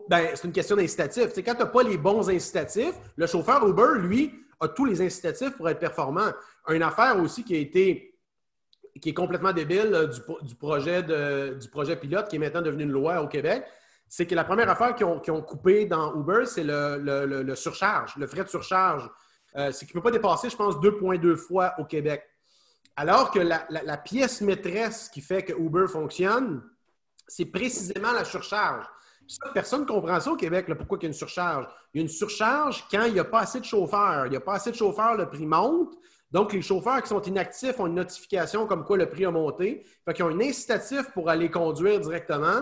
[0.09, 1.27] Ben, c'est une question d'incitatif.
[1.35, 5.51] Quand tu n'as pas les bons incitatifs, le chauffeur Uber, lui, a tous les incitatifs
[5.57, 6.31] pour être performant.
[6.69, 8.10] Une affaire aussi qui a été
[8.99, 12.61] qui est complètement débile euh, du, du projet de- du projet pilote qui est maintenant
[12.61, 13.63] devenu une loi au Québec,
[14.07, 17.55] c'est que la première affaire qu'ils ont, ont coupé dans Uber, c'est le, le- le-
[17.55, 19.09] surcharge, le frais de surcharge.
[19.55, 22.23] Euh, c'est ne peut pas dépasser, je pense, 2,2 fois au Québec.
[22.97, 26.61] Alors que la, la- pièce maîtresse qui fait que Uber fonctionne,
[27.27, 28.85] c'est précisément la surcharge.
[29.53, 31.65] Personne ne comprend ça au Québec, pourquoi il y a une surcharge.
[31.93, 34.25] Il y a une surcharge quand il n'y a pas assez de chauffeurs.
[34.25, 35.93] Il n'y a pas assez de chauffeurs, le prix monte.
[36.31, 39.85] Donc, les chauffeurs qui sont inactifs ont une notification comme quoi le prix a monté.
[40.05, 42.61] Fait qu'ils ont un incitatif pour aller conduire directement.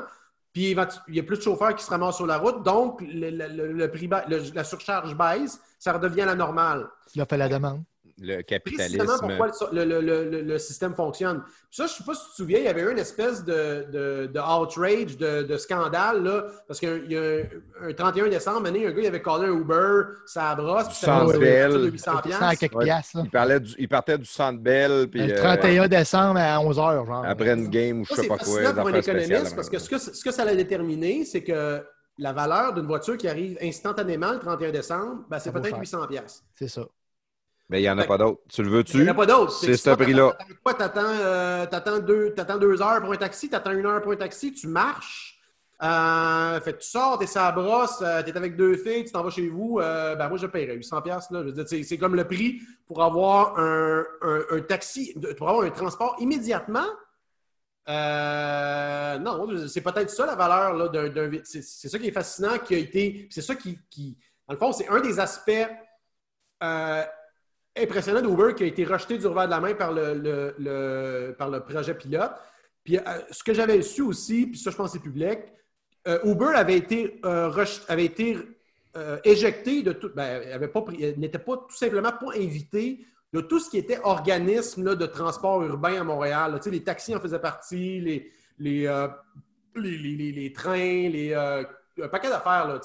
[0.52, 0.72] Puis,
[1.08, 2.64] il y a plus de chauffeurs qui se ramassent sur la route.
[2.64, 5.62] Donc, la surcharge baisse.
[5.78, 7.84] Ça redevient la normale Il a fait la demande.
[8.22, 9.18] Le précisément capitalisme.
[9.20, 11.42] pourquoi le, le- le- le- système fonctionne.
[11.42, 12.98] Puis ça, je ne sais pas si tu te souviens, il y avait eu une
[12.98, 17.22] espèce de, de, de outrage, de, de scandale, là, parce qu'il y a
[17.84, 20.96] un, un 31 décembre, année, un gars il avait collé un Uber, ça brosse, puis
[20.98, 22.86] ça de 800 100 quelques Ouais.
[22.86, 23.20] piastres.
[23.24, 27.06] Il, parlait du- il partait du Centre Bell, puis Le euh, 31 décembre à 11h,
[27.06, 27.26] genre.
[27.26, 29.70] après une game ou je Ça, sais c'est pas quoi, des pour un économiste, parce
[29.70, 31.82] que ce que, ce que ça allait déterminer, c'est que
[32.18, 35.80] la valeur d'une voiture qui arrive instantanément le 31 décembre, ben, c'est peut-être cher.
[35.80, 36.44] 800 pièces.
[36.56, 36.86] C'est ça.
[37.70, 38.42] Mais il n'y en a pas d'autres.
[38.50, 39.08] Tu le Il n'y veux-tu?
[39.08, 39.52] en a pas d'autres.
[39.54, 40.36] C'est ce prix-là.
[40.64, 40.74] quoi?
[40.74, 44.16] T'attends, euh, t'attends deux, t'attends deux heures pour un taxi, t'attends une heure pour un
[44.16, 45.36] taxi, tu marches.
[45.82, 49.24] Euh, fait que tu sors, t'es sa brosse, euh, t'es avec deux filles, tu t'en
[49.24, 49.80] vas chez vous.
[49.80, 51.40] euh, ben moi, je paierais 800 pièces là.
[51.42, 55.48] Je veux dire, c'est, c'est comme le prix pour avoir un, un- un taxi, pour
[55.48, 56.88] avoir un transport immédiatement.
[57.88, 62.12] Euh, non, c'est peut-être ça la valeur là, d'un, d'un- c'est, c'est ça qui est
[62.12, 64.18] fascinant, qui a été, c'est ça qui, qui-
[64.48, 65.52] dans le fond, c'est un des aspects
[66.62, 67.04] euh,
[67.78, 71.60] impressionnants d'Uber qui a été rejeté du revers de la main par le, par le
[71.62, 72.32] projet pilote.
[72.84, 73.02] Puis euh,
[73.32, 75.40] ce que j'avais su aussi, puis ça je pense c'est public,
[76.08, 77.52] euh, Uber avait été, euh,
[77.88, 78.38] avait été
[79.24, 80.42] éjecté de tout, ben,
[81.18, 86.02] n'était pas tout simplement pas invité de tout ce qui était organisme de transport urbain
[86.02, 86.60] à Montréal.
[86.66, 88.90] les taxis en faisaient partie, les, les,
[89.76, 92.82] les, les- trains, les, un paquet d'affaires.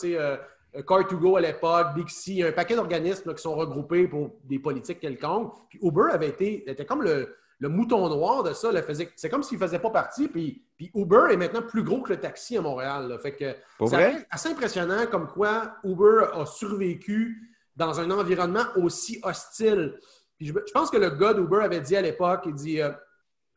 [0.82, 5.54] Car2Go à l'époque, Dixie, un paquet d'organismes qui sont regroupés pour des politiques quelconques.
[5.68, 8.70] Puis Uber avait été, était comme le, le mouton noir de ça.
[9.14, 10.28] C'est comme s'il ne faisait pas partie.
[10.28, 13.08] Puis, puis Uber est maintenant plus gros que le taxi à Montréal.
[13.08, 13.18] là.
[13.18, 19.20] Fait que Pour c'est assez impressionnant comme quoi Uber a survécu dans un environnement aussi
[19.22, 19.98] hostile.
[20.36, 22.90] Puis je, je pense que le gars d'Uber avait dit à l'époque, il dit, euh,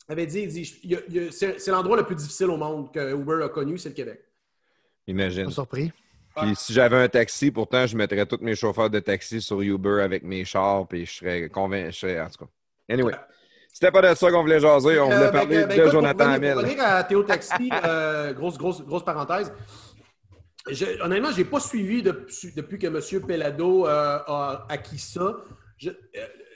[0.08, 0.66] avait dit,
[1.32, 4.24] c'est c'est l'endroit le plus difficile au monde que Uber a connu, c'est le Québec.
[5.08, 5.46] Imagine.
[5.46, 5.92] Pas surpris.
[6.42, 10.02] Puis si j'avais un taxi, pourtant, je mettrais tous mes chauffeurs de taxi sur Uber
[10.02, 11.92] avec mes chars, puis je serais convaincu.
[11.92, 12.52] Je serais, en tout cas.
[12.90, 13.14] Anyway.
[13.74, 15.00] C'était pas de ça qu'on voulait jaser.
[15.00, 16.54] On voulait Euh, ben, parler ben, de écoute, Jonathan pour Hamel.
[16.54, 19.52] Pour revenir à Théo Taxi, euh, grosse, grosse, grosse parenthèse.
[20.70, 23.22] Je- honnêtement, je n'ai pas suivi depuis, depuis que M.
[23.28, 25.36] Pellado euh, a acquis ça.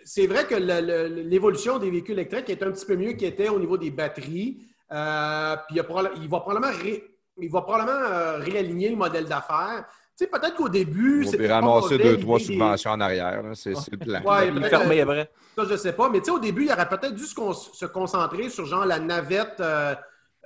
[0.04, 3.60] C'est vrai que l'évolution des véhicules électriques est un petit peu mieux qu'il était au
[3.60, 4.58] niveau des batteries.
[4.92, 7.04] Euh, puis il va probablement, ré-
[7.42, 9.86] il va probablement euh, réaligner le modèle d'affaires.
[10.18, 13.42] Tu sais, peut-être qu'au début, On peut ramasser deux, trois subventions en arrière.
[13.54, 14.22] C'est le plan.
[14.24, 15.32] Ouais, fermait euh, après.
[15.56, 16.10] ça, je sais pas.
[16.10, 18.86] Mais tu sais, au début, il aurait peut-être dû se, con- se concentrer sur genre
[18.86, 19.96] la navette euh,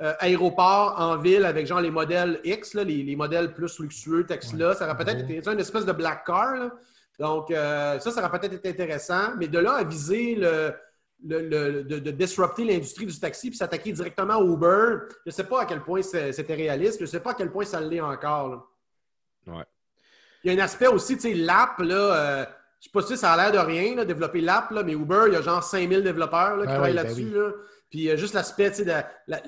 [0.01, 4.25] euh, aéroport en ville avec genre les modèles X, là, les, les modèles plus luxueux,
[4.25, 4.75] Tesla.
[4.75, 6.55] Ça aurait peut-être été une espèce de black car.
[6.55, 6.69] là.
[7.19, 9.35] Donc, euh, ça, ça aurait peut-être été intéressant.
[9.37, 10.73] Mais de là à viser le,
[11.27, 14.97] le- le- de, de disrupter l'industrie du taxi puis s'attaquer directement au Uber.
[15.25, 16.97] Je ne sais pas à quel point c'était réaliste.
[16.99, 18.49] Je ne sais pas à quel point ça l'est encore.
[18.49, 19.53] là.
[19.57, 19.63] Ouais.
[20.43, 22.45] Il y a un aspect aussi, tu sais, l'app, là, euh,
[22.79, 25.23] je sais pas si ça a l'air de rien, là, développer l'app, là, mais Uber,
[25.27, 27.23] il y a genre 5000 développeurs là, qui Ouais, travaillent ben là-dessus.
[27.25, 27.31] oui.
[27.33, 27.51] là.
[27.89, 29.41] Puis euh, juste l'aspect, tu sais, de la- la-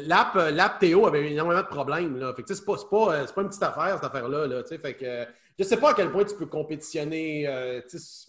[0.00, 2.16] l'app, euh, l'app Théo avait énormément de problèmes.
[2.18, 2.32] Là.
[2.34, 4.46] Fait que, tu sais, c'est pas, c'est pas, c'est pas une petite affaire, cette affaire-là.
[4.46, 4.78] Là, tu sais.
[4.78, 5.24] fait que, euh,
[5.58, 7.46] je sais pas à quel point tu peux compétitionner.
[7.46, 8.25] euh, tu sais,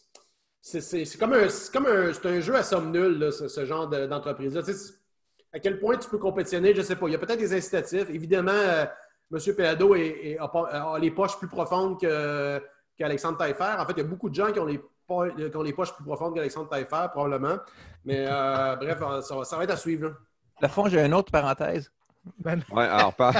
[0.81, 3.65] c'est, comme un, c'est comme un, c'est un jeu à somme nulle, là, ce, ce
[3.65, 4.61] genre de- d'entreprise-là.
[4.63, 4.93] Tu sais, c'est-
[5.53, 7.07] à quel point tu peux compétitionner, je ne sais pas.
[7.07, 8.09] Il y a peut-être des incitatifs.
[8.09, 8.85] Évidemment, euh,
[9.31, 9.37] M.
[9.95, 12.61] Est- a, les poches plus profondes que,
[12.97, 13.75] qu'Alexandre Taillefer.
[13.79, 15.73] En fait, il y a beaucoup de gens qui ont les, po- qui ont les
[15.73, 17.57] poches plus profondes qu'Alexandre Taillefer, probablement.
[18.05, 20.07] Mais euh, bref, ça va, ça va être à suivre.
[20.09, 20.13] là.
[20.61, 21.91] Le fond, j'ai une autre parenthèse.
[22.39, 23.31] Ben, Ouais, alors, pas,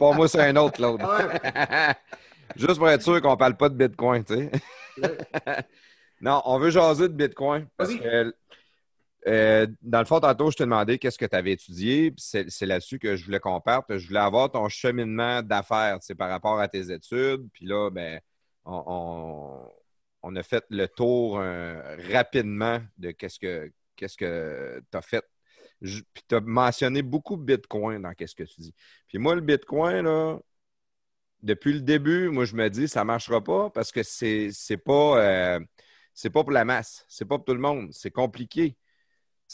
[0.00, 1.04] moi sur un autre, l'autre.
[2.56, 4.50] Juste pour être sûr qu'on ne parle pas de Bitcoin, tu sais.
[6.24, 7.66] Non, on veut jaser de Bitcoin.
[7.76, 8.00] Parce Vas-y.
[8.00, 8.34] que,
[9.26, 12.14] euh, dans le fond, tantôt, je t'ai demandé qu'est-ce que tu avais étudié.
[12.16, 13.96] C'est là-dessus que je voulais qu'on parte.
[13.98, 17.46] Je voulais avoir ton cheminement d'affaires par rapport à tes études.
[17.52, 18.20] Puis là, ben,
[18.64, 19.70] on, on-
[20.26, 25.24] on a fait le tour euh, rapidement de qu'est-ce que qu'est-ce que tu as fait.
[25.82, 28.74] Je- Puis tu as mentionné beaucoup Bitcoin dans qu'est-ce que tu dis.
[29.08, 30.38] Puis moi, le Bitcoin, là,
[31.42, 34.78] depuis le début, moi, je me dis, ça ne marchera pas parce que c'est c'est
[34.78, 35.60] pas, euh,
[36.14, 37.04] c'est pas pour la masse.
[37.08, 37.92] C'est pas pour tout le monde.
[37.92, 38.76] C'est compliqué.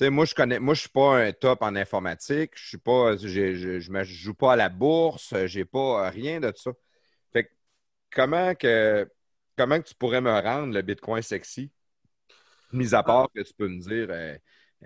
[0.00, 2.52] Moi, je connais, moi, je suis pas un top en informatique.
[2.54, 5.34] Je suis pas, je, joue pas à la bourse.
[5.46, 6.70] J'ai pas euh, rien de ça.
[7.32, 7.50] Fait que
[8.10, 9.10] comment que,
[9.56, 11.70] comment que tu pourrais me rendre le Bitcoin sexy?
[12.72, 14.36] Mis à part que tu peux me dire, euh,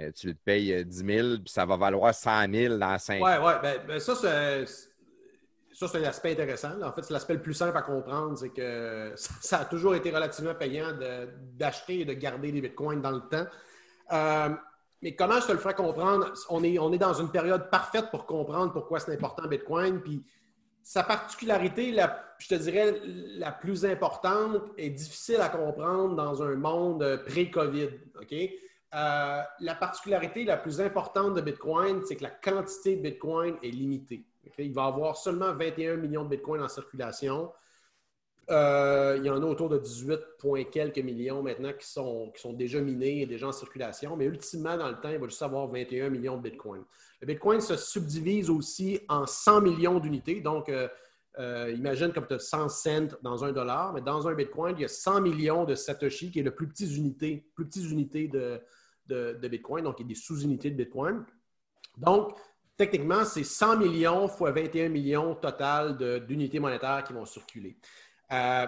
[0.01, 3.21] euh, tu le payes euh, 10 000 puis ça va valoir 100 000 dans 5
[3.21, 3.25] ans.
[3.25, 3.61] Ouais, ouais.
[3.63, 4.65] Ben, ben ça, c'est,
[5.75, 6.81] ça, c'est un aspect intéressant.
[6.83, 10.11] En fait, c'est l'aspect le plus simple à comprendre, c'est que ça, a toujours été
[10.11, 10.93] relativement payant
[11.53, 13.47] d'acheter et de garder des bitcoins dans le temps.
[14.13, 14.49] Euh,
[15.03, 16.33] mais comment je te le ferai comprendre?
[16.49, 20.01] On est, on est dans une période parfaite pour comprendre pourquoi c'est important Bitcoin.
[20.01, 20.25] Puis
[20.83, 26.55] sa particularité, la, je te dirais, la plus importante est difficile à comprendre dans un
[26.55, 27.91] monde pré-COVID.
[28.95, 33.71] Euh, la particularité la plus importante de Bitcoin, c'est que la quantité de Bitcoin est
[33.71, 34.25] limitée.
[34.59, 37.53] Il va avoir seulement 21 millions de Bitcoin en circulation.
[38.51, 42.81] Euh, il y en a autour de 18 points quelques millions maintenant qui sont, déjà
[42.81, 44.16] minés et déjà en circulation.
[44.16, 46.83] Mais ultimement, dans le temps, il va juste avoir 21 millions de Bitcoin.
[47.21, 50.41] Le Bitcoin se subdivise aussi en 100 millions d'unités.
[50.41, 50.89] Donc, euh,
[51.39, 54.83] euh, imagine comme tu as 100 cents dans un dollar, mais dans un Bitcoin, il
[54.83, 58.29] y a 100 millions de Satoshi, qui est le plus petite unité, plus petite unité
[58.29, 58.61] de,
[59.07, 61.25] de, de Bitcoin, donc il y a des sous-unités de Bitcoin.
[61.97, 62.37] Donc,
[62.77, 67.77] techniquement, c'est 100 millions fois 21 millions total d'unités monétaires qui vont circuler.
[68.33, 68.67] Euh,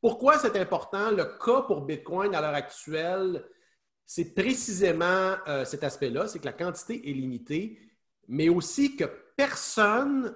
[0.00, 1.10] pourquoi c'est important?
[1.10, 3.44] Le cas pour Bitcoin à l'heure actuelle,
[4.06, 7.78] c'est précisément euh, cet aspect-là, c'est que la quantité est limitée,
[8.28, 9.04] mais aussi que
[9.36, 10.34] personne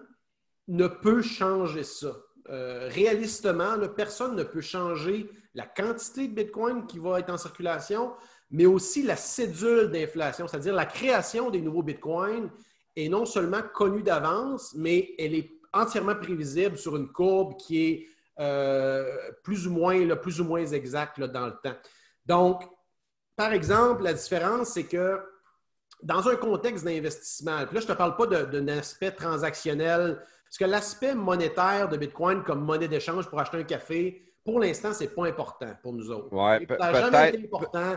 [0.69, 2.17] ne peut changer ça.
[2.51, 8.15] Euh, réalistement, personne ne peut changer la quantité de Bitcoin qui va être en circulation,
[8.51, 12.51] mais aussi la cédule d'inflation, c'est-à-dire la création des nouveaux Bitcoins
[13.05, 18.07] est non seulement connue d'avance, mais elle est entièrement prévisible sur une courbe qui est
[18.41, 19.05] euh,
[19.43, 21.77] plus ou moins, là, plus ou moins exacte dans le temps.
[22.25, 22.63] Donc,
[23.37, 25.19] par exemple, la différence, c'est que
[26.03, 30.57] dans un contexte d'investissement, puis là, je ne te parle pas d'un aspect transactionnel, parce
[30.59, 35.03] que l'aspect monétaire de Bitcoin comme monnaie d'échange pour acheter un café, pour l'instant, ce
[35.05, 36.33] n'est pas important pour nous autres.
[36.33, 36.81] Ouais, peut-être-
[37.45, 37.97] important.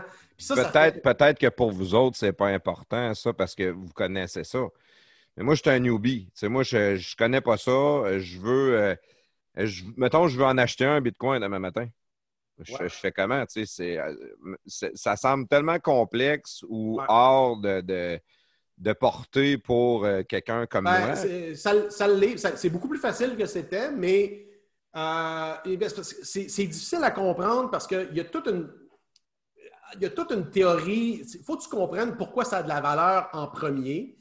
[0.56, 4.44] Fait- Peut-être peut-être que pour vous autres, c'est pas important, ça, parce que vous connaissez
[4.44, 4.58] ça.
[5.36, 6.26] Mais moi, je suis un newbie.
[6.26, 8.18] Tu sais, moi, je ne connais pas ça.
[8.18, 8.78] Je veux.
[8.78, 8.96] euh,
[9.56, 11.88] je- mettons, je veux en acheter un Bitcoin demain matin.
[12.58, 12.88] Je, Ouais.
[12.88, 13.44] je fais comment?
[13.46, 14.14] Tu sais, c'est, euh,
[14.66, 17.04] ça semble tellement complexe ou Ouais.
[17.08, 18.20] hors de, de,
[18.78, 21.16] de portée pour euh, quelqu'un comme Ben, moi.
[21.16, 22.06] c'est- ça, ça
[22.56, 24.46] C'est beaucoup plus facile que c'était, mais
[24.96, 25.54] euh,
[26.22, 28.70] c'est difficile à comprendre parce qu'il y a toute une.
[29.94, 31.22] Il y a toute une théorie.
[31.34, 34.16] Il faut que tu comprennes pourquoi ça a de la valeur en premier.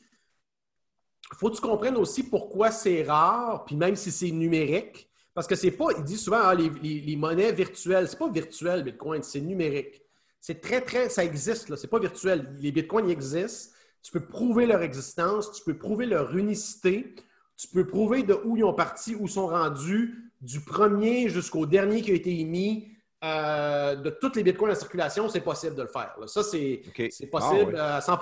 [1.33, 5.09] Il faut que tu comprennes aussi pourquoi c'est rare, puis même si c'est numérique.
[5.33, 8.29] Parce que c'est pas, il dit souvent, ah, les, les- les monnaies virtuelles, c'est pas
[8.29, 10.01] virtuel, Bitcoin, c'est numérique.
[10.41, 12.53] C'est très, très, ça existe, là, c'est pas virtuel.
[12.59, 13.73] Les Bitcoins ils existent.
[14.03, 17.15] Tu peux prouver leur existence, tu peux prouver leur unicité,
[17.55, 21.65] tu peux prouver de où ils ont parti, où ils sont rendus, du premier jusqu'au
[21.67, 22.87] dernier qui a été émis.
[23.23, 26.15] euh, de toutes les bitcoins en circulation, c'est possible de le faire.
[26.19, 26.25] là.
[26.25, 26.81] Ça, c'est
[27.31, 27.97] possible Ah, ouais.
[27.97, 28.17] à 100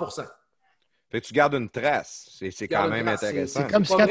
[1.10, 2.28] Fait que tu gardes une trace.
[2.38, 3.60] C'est, c'est quand même trace, intéressant.
[3.66, 4.06] C'est comme, si quand un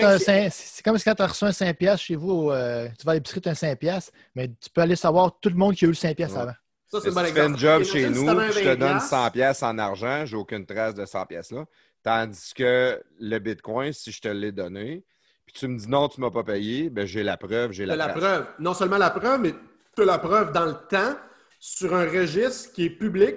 [0.84, 3.39] comme si tu as reçu un 5$ piastres chez vous, euh, tu vas à l'épicerie,
[3.41, 5.88] tu as un 5$, piastres, mais tu peux aller savoir tout le monde qui a
[5.88, 6.43] eu le 5$ piastres Ouais.
[6.43, 6.53] avant.
[6.91, 8.76] Ça, c'est un Si bon tu fais une job chez nous, un je te 20
[8.76, 9.09] donne piastres.
[9.09, 11.65] 100 pièces en argent, j'ai aucune trace de 100 pièces là.
[12.03, 15.03] Tandis que le Bitcoin, si je te l'ai donné,
[15.45, 17.84] puis tu me dis non, tu ne m'as pas payé, ben j'ai la preuve, j'ai
[17.84, 18.17] Tu la, as la trace.
[18.23, 18.47] preuve.
[18.59, 19.53] Non seulement la preuve, mais
[19.95, 21.15] tu as la preuve dans le temps
[21.59, 23.35] sur un registre qui est public,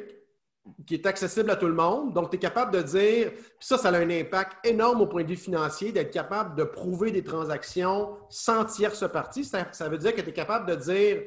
[0.86, 2.12] qui est accessible à tout le monde.
[2.14, 5.24] Donc, tu es capable de dire, puis ça, ça a un impact énorme au point
[5.24, 9.44] de vue financier, d'être capable de prouver des transactions sans tierce partie.
[9.44, 11.22] Ça, ça veut dire que tu es capable de dire,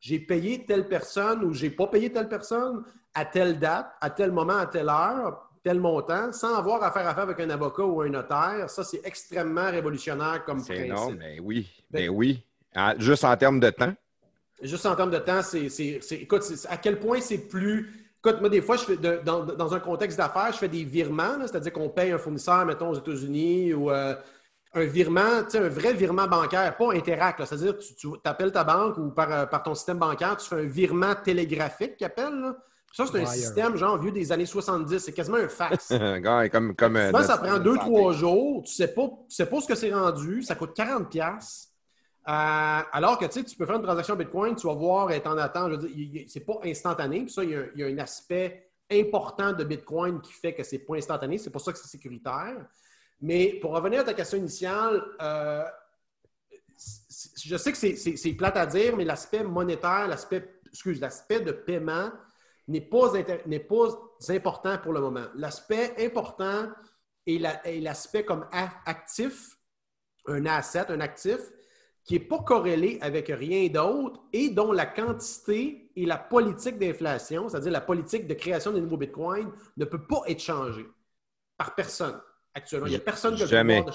[0.00, 2.82] j'ai payé telle personne ou j'ai pas payé telle personne
[3.14, 7.06] à telle date, à tel moment, à telle heure, tel montant, sans avoir à faire
[7.06, 8.68] affaire avec un avocat ou un notaire.
[8.70, 10.86] Ça, c'est extrêmement révolutionnaire comme principe.
[10.86, 11.68] énorme, ben oui.
[11.90, 12.44] Ben- Ben oui.
[12.74, 13.92] En- juste en termes de temps?
[14.62, 15.66] Juste en termes de temps, c'est.
[16.12, 18.09] Écoute, à quel point c'est plus.
[18.24, 20.84] Écoute, moi, des fois, je fais de- dans, dans un contexte d'affaires, je fais des
[20.84, 24.14] virements, c'est-à-dire qu'on paye un fournisseur, mettons, aux États-Unis ou euh,
[24.74, 27.44] un virement, tu sais, un vrai virement bancaire, pas Interact.
[27.46, 30.56] C'est-à-dire, tu, tu appelles ta banque ou par, euh, par ton système bancaire, tu fais
[30.56, 32.52] un virement télégraphique qu'ils appellent.
[32.92, 33.28] Ça, c'est un Wire.
[33.28, 34.98] système, genre, vieux des années 70.
[34.98, 35.90] C'est quasiment un fax.
[35.92, 37.86] Gars, comme, comme, euh, Souvent, ça prend notre deux, santé.
[37.86, 38.62] trois jours.
[38.64, 40.42] Tu ne sais, pas- tu sais pas ce que c'est rendu.
[40.42, 41.69] Ça coûte 40$.
[42.30, 45.80] Euh, alors que tu peux faire une transaction Bitcoin, tu vas voir, être en attente.
[46.28, 47.22] C'est pas instantané.
[47.22, 50.94] Puis ça, il y, a, un aspect important de Bitcoin qui fait que c'est pas
[50.94, 51.38] instantané.
[51.38, 52.68] C'est pour ça que c'est sécuritaire.
[53.20, 55.64] Mais pour revenir à ta question initiale, euh,
[57.42, 62.12] je sais que c'est- plate à dire, mais l'aspect monétaire, l'aspect, excuse, l'aspect de paiement
[62.68, 63.12] n'est pas,
[64.28, 65.26] important pour le moment.
[65.34, 66.68] L'aspect important
[67.26, 69.56] est la- est l'aspect comme actif,
[70.26, 71.40] un asset, un actif,
[72.04, 77.48] qui n'est pas corrélé avec rien d'autre et dont la quantité et la politique d'inflation,
[77.48, 80.86] c'est-à-dire la politique de création des nouveaux bitcoins, ne peut pas être changée
[81.56, 82.18] par personne
[82.54, 82.86] actuellement.
[82.86, 83.82] Il n'y a personne qui Jamais.
[83.82, 83.90] de-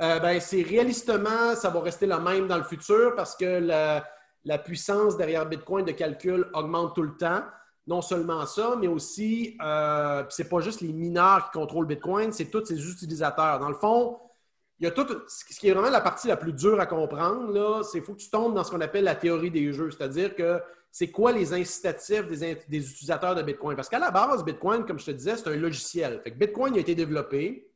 [0.00, 4.06] Euh, ben, c'est réalistement, ça va rester le même dans le futur parce que la,
[4.44, 7.42] la puissance derrière Bitcoin de calcul augmente tout le temps.
[7.88, 12.44] Non seulement ça, mais aussi, euh, c'est pas juste les mineurs qui contrôlent Bitcoin, c'est
[12.50, 13.58] tous ses utilisateurs.
[13.58, 14.18] Dans le fond,
[14.80, 17.52] il y a tout, ce qui est vraiment la partie la plus dure à comprendre,
[17.52, 19.90] là, c'est qu'il faut que tu tombes dans ce qu'on appelle la théorie des jeux,
[19.90, 20.60] c'est-à-dire que
[20.90, 23.76] c'est quoi les incitatifs des, utilisateurs de Bitcoin?
[23.76, 26.20] Parce qu'à la base, Bitcoin, comme je te disais, c'est un logiciel.
[26.22, 27.70] Fait que Bitcoin a été développé,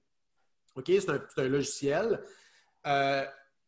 [0.76, 2.22] OK, c'est un, logiciel.
[2.86, 3.24] Euh,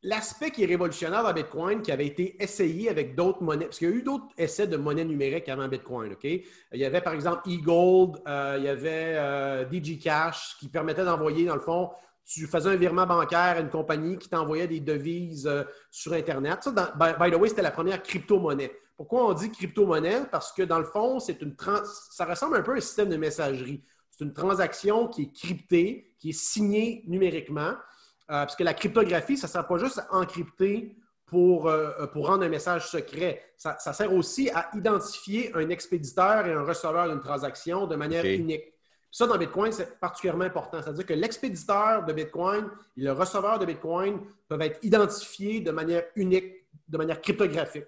[0.07, 3.89] L'aspect qui est révolutionnaire dans Bitcoin, qui avait été essayé avec d'autres monnaies, parce qu'il
[3.89, 6.25] y a eu d'autres essais de monnaie numérique avant Bitcoin, OK?
[6.25, 6.45] Il
[6.75, 11.55] y avait par exemple eGold, euh, il y avait euh, DigiCash qui permettait d'envoyer, dans
[11.55, 11.91] le fond,
[12.27, 16.63] tu faisais un virement bancaire à une compagnie qui t'envoyait des devises euh, sur Internet.
[16.63, 18.73] Ça, dans- by, by the way, c'était la première crypto-monnaie.
[18.97, 20.23] Pourquoi on dit crypto-monnaie?
[20.31, 23.09] Parce que dans le fond, c'est une trans- ça ressemble un peu à un système
[23.09, 23.85] de messagerie.
[24.11, 27.73] C'est une transaction qui est cryptée, qui est signée numériquement.
[28.31, 30.97] Euh, parce que la cryptographie, ça ne sert pas juste à encrypter
[31.27, 33.43] pour, euh, pour rendre un message secret.
[33.57, 38.23] Ça, ça sert aussi à identifier un expéditeur et un receveur d'une transaction de manière
[38.25, 38.63] unique.
[39.15, 40.83] Ça, dans Bitcoin, c'est particulièrement important.
[40.83, 44.19] C'est-à-dire que l'expéditeur de Bitcoin et le receveur de Bitcoin
[44.49, 47.87] peuvent être identifiés de manière unique, de manière cryptographique.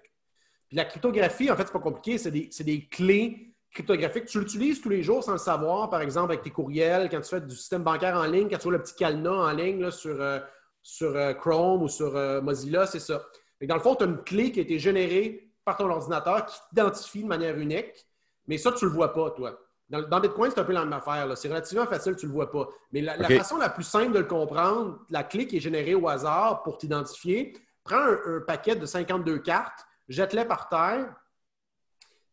[0.69, 4.27] Puis la cryptographie, en fait, c'est pas compliqué, c'est des, des clés cryptographiques.
[4.27, 7.29] Tu l'utilises tous les jours sans le savoir, par exemple avec tes courriels, quand tu
[7.29, 9.91] fais du système bancaire en ligne, quand tu vois le petit cadenas en ligne là,
[9.91, 10.39] sur, euh,
[10.81, 13.21] sur euh, Chrome ou sur euh, Mozilla, c'est ça.
[13.61, 16.57] Dans le fond, tu as une clé qui a été générée par ton ordinateur qui
[16.69, 18.07] t'identifie de manière unique,
[18.47, 19.59] mais ça, tu ne le vois pas, toi.
[19.89, 21.37] Dans, dans Bitcoin, c'est un peu la même affaire.
[21.37, 22.67] C'est relativement facile, tu ne le vois pas.
[22.91, 26.07] Mais la, façon la plus simple de le comprendre, la clé qui est générée au
[26.07, 27.53] hasard pour t'identifier,
[27.83, 31.13] prends un, un paquet de 52 cartes, jette-les par terre.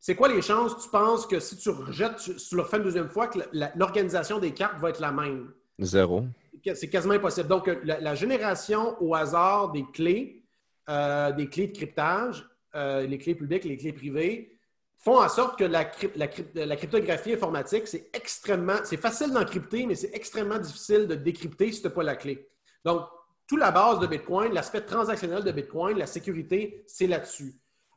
[0.00, 3.08] C'est quoi les chances, tu penses, que si tu rejettes, tu, le refais une deuxième
[3.08, 3.38] fois, que
[3.76, 5.50] l'organisation des cartes va être la même?
[5.78, 6.24] Zéro.
[6.74, 7.48] C'est quasiment impossible.
[7.48, 10.44] Donc, la, la génération au hasard des clés,
[10.88, 14.53] euh, des clés de cryptage, euh, les clés publiques, les clés privées,
[15.04, 19.32] font en sorte que la, cryp- la cryp- la cryptographie informatique, c'est extrêmement, c'est facile
[19.32, 22.48] d'encrypter, mais c'est extrêmement difficile de décrypter si tu n'as pas la clé.
[22.84, 23.02] Donc,
[23.46, 27.54] toute la base de Bitcoin, l'aspect transactionnel de Bitcoin, la sécurité, c'est là-dessus.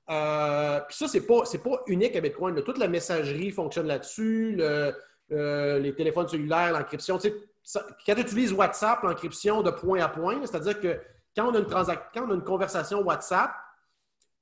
[0.09, 2.61] Euh, Puis ça, c'est pas, pas unique à Bitcoin.
[2.63, 7.17] Toute la messagerie fonctionne là-dessus, euh, les téléphones cellulaires, l'encryption.
[7.17, 10.99] Quand tu utilises WhatsApp, l'encryption de point à point, c'est-à-dire que
[11.35, 13.51] quand on, a une quand on a une conversation WhatsApp,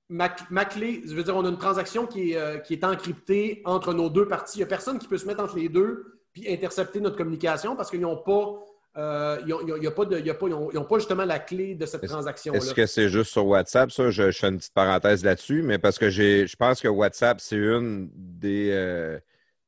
[0.09, 2.83] ma, ma clé, je veux dire, on a une transaction qui est, euh, qui est
[2.83, 4.57] encryptée entre nos deux parties.
[4.57, 7.75] Il n'y a personne qui peut se mettre entre les deux puis intercepter notre communication
[7.75, 8.53] parce qu'ils n'ont pas,
[8.97, 10.53] euh, ils ont- ils ont- il y a pas de- il y a pas- ils
[10.53, 12.59] ont- ils ont pas justement la clé de cette transaction-là.
[12.59, 13.91] Est-ce que c'est juste sur WhatsApp?
[13.91, 17.39] Ça, je, je fais une petite parenthèse là-dessus, mais parce que je pense que WhatsApp,
[17.41, 19.17] c'est une des, euh,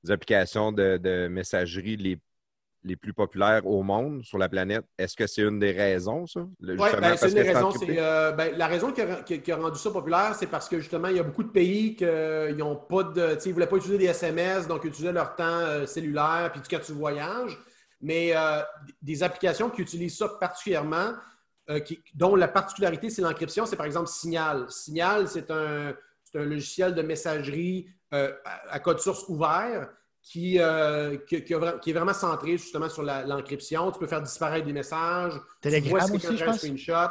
[0.04, 2.20] des applications de, de messagerie les
[2.84, 4.86] les plus populaires au monde sur la planète.
[4.98, 6.42] Est-ce que c'est une des raisons, ça?
[6.62, 7.72] Oui, ben, c'est une des raisons.
[7.98, 10.80] euh, ben, la raison qui a, qui- qui a rendu ça populaire, c'est parce que
[10.80, 12.06] justement, il y a beaucoup de pays qui
[12.56, 13.38] n'ont pas de.
[13.46, 16.62] Ils ne voulaient pas utiliser des SMS, donc ils utilisaient leur temps euh, cellulaire, puis
[16.70, 17.58] quand tu voyages.
[18.00, 18.62] Mais euh,
[19.02, 21.14] des applications qui utilisent ça particulièrement,
[21.86, 24.68] qui- dont la particularité, c'est l'encryption, c'est par exemple Signal.
[24.70, 25.94] Signal, c'est un,
[26.36, 28.28] un logiciel de messagerie à,
[28.70, 29.90] à code source ouvert
[30.30, 33.92] qui, euh, qui- qui a vra- qui est vraiment centré justement sur l'encryption.
[33.92, 35.34] Tu peux faire disparaître des messages.
[35.34, 37.10] tu Telegram vois aussi, je un screenshot.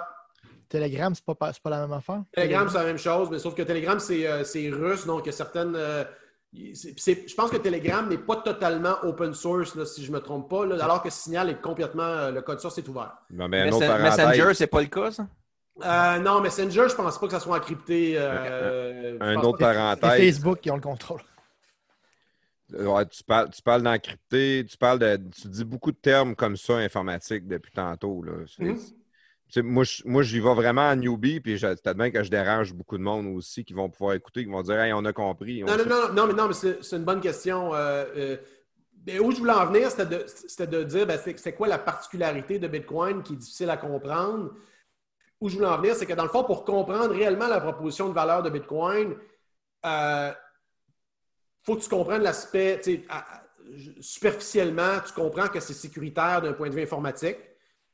[0.69, 2.23] Telegram, c'est pas, c'est pas la même affaire?
[2.33, 5.27] Telegram, c'est la même chose, mais sauf que Telegram, c'est euh, c'est russe, donc il
[5.27, 5.75] y a certaines.
[5.77, 6.05] euh,
[6.53, 10.49] je pense que Telegram n'est pas totalement open source, là, si je ne me trompe
[10.51, 12.03] pas, là, alors que Signal est complètement.
[12.03, 13.13] euh, le code source est ouvert.
[13.71, 14.27] Messen- parenthèse.
[14.27, 15.27] Messenger, c'est pas le cas, ça?
[15.85, 18.15] Euh, non, Messenger, je pense pas que ça soit encrypté.
[18.19, 20.11] euh, Un autre parenthèse.
[20.19, 21.21] Facebook qui ont le contrôle.
[22.73, 25.21] Ouais, tu parles, tu parles d'encrypté, tu parles de.
[25.41, 28.23] Tu dis beaucoup de termes comme ça informatiques depuis tantôt.
[28.23, 28.33] Là.
[28.59, 28.77] Mhm.
[29.49, 32.99] sais, moi, moi, j'y vais vraiment en newbie, puis peut-être bien que je dérange beaucoup
[32.99, 35.63] de monde aussi qui vont pouvoir écouter, qui vont dire Hey, on a compris.
[35.63, 37.73] on Non, non, non, non, mais non, mais c'est une bonne question.
[37.73, 38.37] Euh, euh,
[39.07, 42.67] mais où je voulais en venir, c'était de, dire ben, c'est quoi la particularité de
[42.67, 44.55] Bitcoin qui est difficile à comprendre?
[45.41, 48.09] Où je voulais en venir, c'est que dans le fond, pour comprendre réellement la proposition
[48.09, 49.15] de valeur de Bitcoin,
[49.85, 50.35] il
[51.67, 52.81] faut que tu comprennes l'aspect,
[54.01, 57.39] superficiellement, tu comprends que c'est sécuritaire d'un point de vue informatique,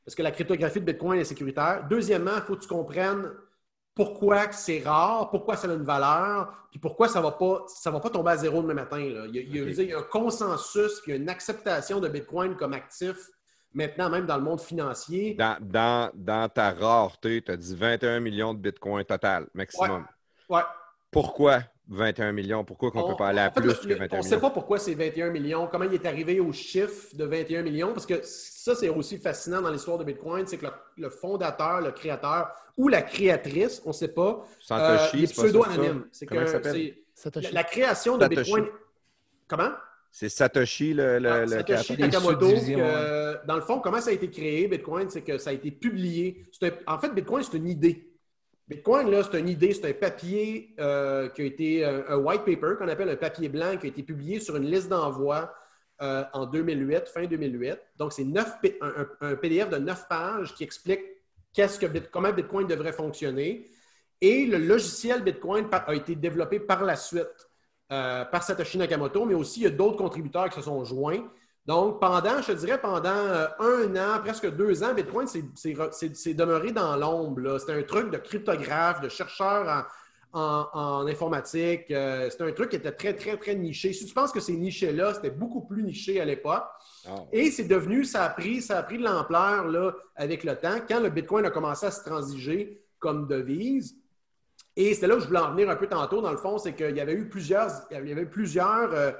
[0.05, 1.85] parce que la cryptographie de Bitcoin est sécuritaire.
[1.89, 3.31] Deuxièmement, il faut que tu comprennes
[3.95, 7.91] pourquoi c'est rare, pourquoi ça a une valeur, puis pourquoi ça ne va, pas- ça
[7.91, 8.97] va pas tomber à zéro demain matin.
[8.97, 9.25] là.
[9.27, 9.69] Il, y a, il y a- Ok.
[9.69, 12.07] je veux dire, il y a un consensus, puis il y a une acceptation de
[12.09, 13.15] Bitcoin comme actif,
[13.71, 15.35] maintenant même dans le monde financier.
[15.35, 20.05] Dans, dans, dans ta rareté, tu as dit 21 millions de bitcoins total, maximum.
[20.49, 20.61] Ouais.
[21.11, 21.61] Pourquoi?
[21.93, 22.63] 21 millions?
[22.63, 24.29] Pourquoi qu'on ne peut pas aller à plus le- que le- 21 On ne sait
[24.35, 24.41] millions?
[24.41, 28.05] pas pourquoi c'est 21 millions, comment il est arrivé au chiffre de 21 millions, parce
[28.05, 31.91] que ça, c'est aussi fascinant dans l'histoire de Bitcoin, c'est que le, le fondateur, le
[31.91, 36.05] créateur ou la créatrice, on ne sait pas, Satoshi, euh, c'est pseudo-anonyme.
[36.11, 38.41] C'est que la, la création de Satoshi.
[38.53, 38.67] Bitcoin.
[39.47, 39.69] Comment?
[40.11, 42.21] C'est Satoshi, le, le, Ah, le Satoshi créateur?
[42.21, 43.37] Nakamoto.
[43.47, 45.09] Dans le fond, comment ça a été créé, Bitcoin?
[45.09, 46.45] C'est que ça a été publié.
[46.51, 48.12] C'est un- En fait, Bitcoin, c'est une idée.
[48.67, 52.45] Bitcoin, là, c'est une idée, c'est un papier euh, qui a été euh, un white
[52.45, 55.53] paper qu'on appelle un papier blanc qui a été publié sur une liste d'envoi
[56.01, 57.77] euh, en 2008, fin 2008.
[57.97, 58.25] Donc, c'est
[58.81, 61.01] un, PDF de 9 pages qui explique
[62.11, 63.69] comment Bitcoin devrait fonctionner.
[64.21, 67.49] Et le logiciel Bitcoin a été développé par la suite
[67.89, 71.29] par Satoshi Nakamoto, mais aussi il y a d'autres contributeurs qui se sont joints.
[71.65, 75.73] Donc, pendant, je te dirais, pendant euh, un an, presque deux ans, Bitcoin, c'est- c'est
[75.91, 77.57] c'est c'est demeuré dans l'ombre.
[77.57, 79.87] C'était un truc de cryptographe, de chercheurs
[80.33, 81.89] en, en- en informatique.
[81.91, 83.93] Euh, C'était un truc qui était très, très, très niché.
[83.93, 86.65] Si tu penses que ces nichés-là, c'était beaucoup plus niché à l'époque.
[87.07, 87.15] Ah.
[87.31, 90.99] Et c'est devenu, ça a pris, ça a pris de l'ampleur avec le temps, quand
[90.99, 93.95] le Bitcoin a commencé à se transiger comme devise.
[94.75, 96.73] Et c'est là où je voulais en venir un peu tantôt, dans le fond, c'est
[96.73, 99.11] qu'il y avait eu plusieurs, il y avait eu plusieurs euh,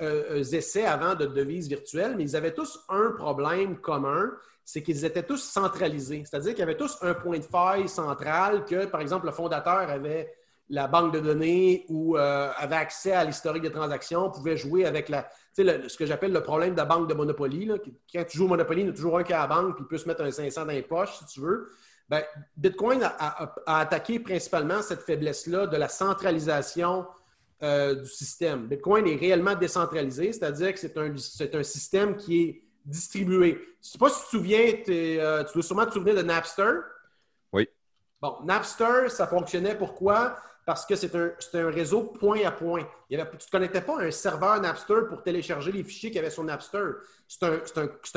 [0.00, 4.30] euh, essais avant de devises virtuelles, mais ils avaient tous un problème commun,
[4.64, 6.24] c'est qu'ils étaient tous centralisés.
[6.24, 10.32] C'est-à-dire qu'ils avaient tous un point de faille central que, par exemple, le fondateur avait
[10.70, 15.08] la banque de données ou euh, avait accès à l'historique des transactions, pouvait jouer avec
[15.08, 17.64] la, ce que j'appelle le problème de la banque de Monopoly.
[17.64, 17.76] là.
[18.12, 19.84] Quand tu joues au Monopoly, il y a toujours un qui à la banque, puis
[19.84, 21.70] il peut se mettre un 500 dans les poches, si tu veux.
[22.08, 22.22] Ben,
[22.56, 27.06] Bitcoin a attaqué principalement cette faiblesse-là de la centralisation
[27.62, 28.66] euh, du système.
[28.66, 31.12] Bitcoin est réellement décentralisé, c'est-à-dire que c'est un,
[31.58, 33.50] un système qui est distribué.
[33.52, 36.22] Je ne sais pas si tu te souviens, euh, tu dois sûrement te souvenir de
[36.22, 36.70] Napster.
[37.52, 37.68] Oui.
[38.20, 40.36] Bon, Napster, ça fonctionnait pourquoi?
[40.64, 42.86] Parce que c'est un, un réseau point à point.
[43.08, 46.10] Il y avait- tu ne connectais pas à un serveur Napster pour télécharger les fichiers
[46.10, 46.82] qu'il y avait sur Napster.
[47.26, 47.60] C'est un,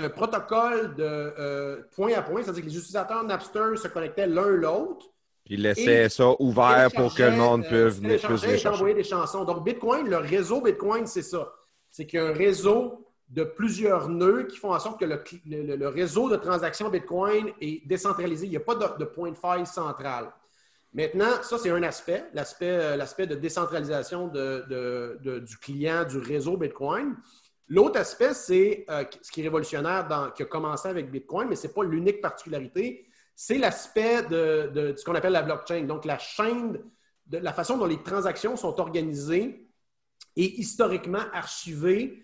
[0.06, 4.48] un- protocole de euh, point à point, c'est-à-dire que les utilisateurs Napster se connectaient l'un
[4.50, 5.06] l'autre.
[5.46, 9.44] Puis il laissait ça ouvert pour que le monde puisse venir, puisse envoyer des chansons.
[9.44, 11.52] Donc, Bitcoin, le réseau Bitcoin, c'est ça.
[11.90, 15.88] C'est qu'il y a un réseau de plusieurs nœuds qui font en sorte que le,
[15.88, 18.46] réseau de transactions Bitcoin est décentralisé.
[18.46, 20.32] Il n'y a pas de, de point de faille central.
[20.94, 26.18] Maintenant, ça, c'est un aspect, l'aspect, euh, de décentralisation de- de- de- du client, du
[26.18, 27.16] réseau Bitcoin.
[27.70, 31.56] L'autre aspect, c'est euh, ce qui est révolutionnaire, dans- qui a commencé avec Bitcoin, mais
[31.56, 33.06] ce n'est pas l'unique particularité,
[33.44, 35.86] c'est l'aspect de, ce qu'on appelle la blockchain.
[35.86, 36.80] Donc, la chaîne,
[37.26, 39.68] de la façon dont les transactions sont organisées
[40.36, 42.24] et historiquement archivées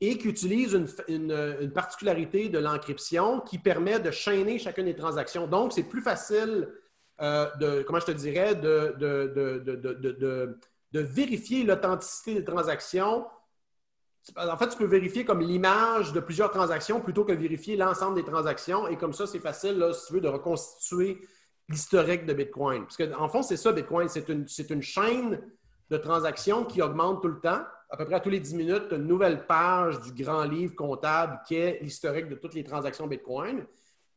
[0.00, 5.46] et qui utilise une, particularité de l'encryption qui permet de chaîner chacune des transactions.
[5.46, 6.68] Donc, c'est plus facile
[7.20, 8.96] euh, de, comment je te dirais, de
[10.92, 13.24] vérifier l'authenticité des transactions
[14.36, 18.24] En fait, tu peux vérifier comme l'image de plusieurs transactions plutôt que vérifier l'ensemble des
[18.24, 18.88] transactions.
[18.88, 21.20] Et comme ça, c'est facile, là, si tu veux, de reconstituer
[21.68, 22.84] l'historique de Bitcoin.
[22.84, 24.08] Parce qu'en fond, c'est ça, Bitcoin.
[24.08, 25.40] C'est une, chaîne
[25.90, 27.62] de transactions qui augmente tout le temps.
[27.88, 31.40] À peu près à tous les 10 minutes, une nouvelle page du grand livre comptable
[31.46, 33.64] qui est l'historique de toutes les transactions Bitcoin.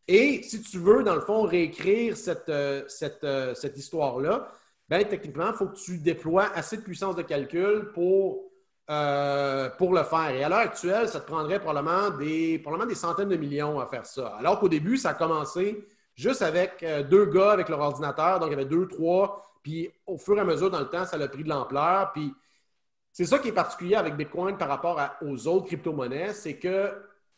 [0.07, 2.81] Et si tu veux, dans le fond, réécrire cette, euh,
[3.23, 4.51] euh, histoire-là,
[4.87, 8.48] ben, techniquement, il faut que tu déploies assez de puissance de calcul pour,
[8.89, 10.31] euh, pour le faire.
[10.31, 13.85] Et à l'heure actuelle, ça te prendrait probablement des, probablement des centaines de millions à
[13.85, 14.35] faire ça.
[14.39, 18.39] Alors qu'au début, ça a commencé juste avec deux gars avec leur ordinateur.
[18.39, 19.45] Donc, il y avait deux, trois.
[19.63, 22.11] Puis au fur et à mesure, dans le temps, ça a pris de l'ampleur.
[22.13, 22.33] Puis
[23.11, 26.93] c'est ça qui est particulier avec Bitcoin par rapport aux autres crypto-monnaies, c'est que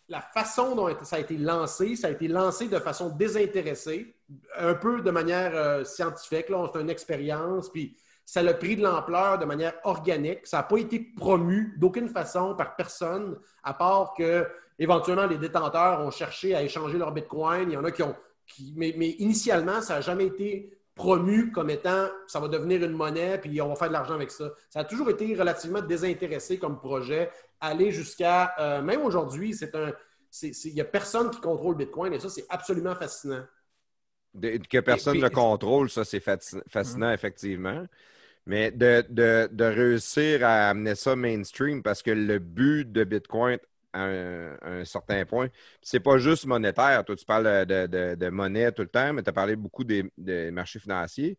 [0.08, 4.14] la façon dont ça a été lancé, ça a été lancé de façon désintéressée,
[4.58, 6.48] un peu de manière euh, scientifique.
[6.50, 10.46] C'est une expérience, puis ça a pris de l'ampleur de manière organique.
[10.48, 14.48] Ça n'a pas été promu d'aucune façon par personne, à part que
[14.80, 17.70] éventuellement les détenteurs ont cherché à échanger leur Bitcoin.
[17.70, 18.16] Il y en a qui ont.
[18.76, 23.62] mais, initialement, ça n'a jamais été promu comme étant ça va devenir une monnaie puis
[23.62, 24.52] on va faire de l'argent avec ça.
[24.70, 29.94] Ça a toujours été relativement désintéressé comme projet aller jusqu'à, euh, même aujourd'hui, c'est un,
[30.42, 33.44] il n'y a personne qui contrôle Bitcoin et ça, c'est absolument fascinant.
[34.40, 37.14] Que personne ne contrôle, ça, c'est fascinant, hum.
[37.14, 37.86] effectivement.
[38.48, 43.60] Mais de, de, réussir à amener ça mainstream, parce que le but de Bitcoin,
[43.94, 45.50] à un, certain point,
[45.82, 47.04] c'est pas juste monétaire.
[47.06, 50.12] Toi, tu parles de, de monnaie tout le temps, mais tu as parlé beaucoup des,
[50.18, 51.38] des marchés financiers.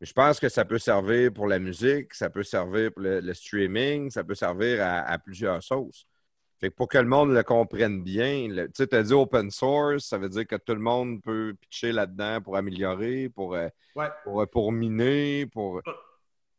[0.00, 4.10] Je pense que ça peut servir pour la musique, ça peut servir pour le, streaming,
[4.10, 6.06] ça peut servir à, plusieurs sauces.
[6.58, 9.50] Fait que pour que le monde le comprenne bien, tu sais, tu as dit open
[9.50, 13.68] source, ça veut dire que tout le monde peut pitcher là-dedans pour améliorer, pour, euh,
[14.24, 15.82] pour, pour, miner, pour.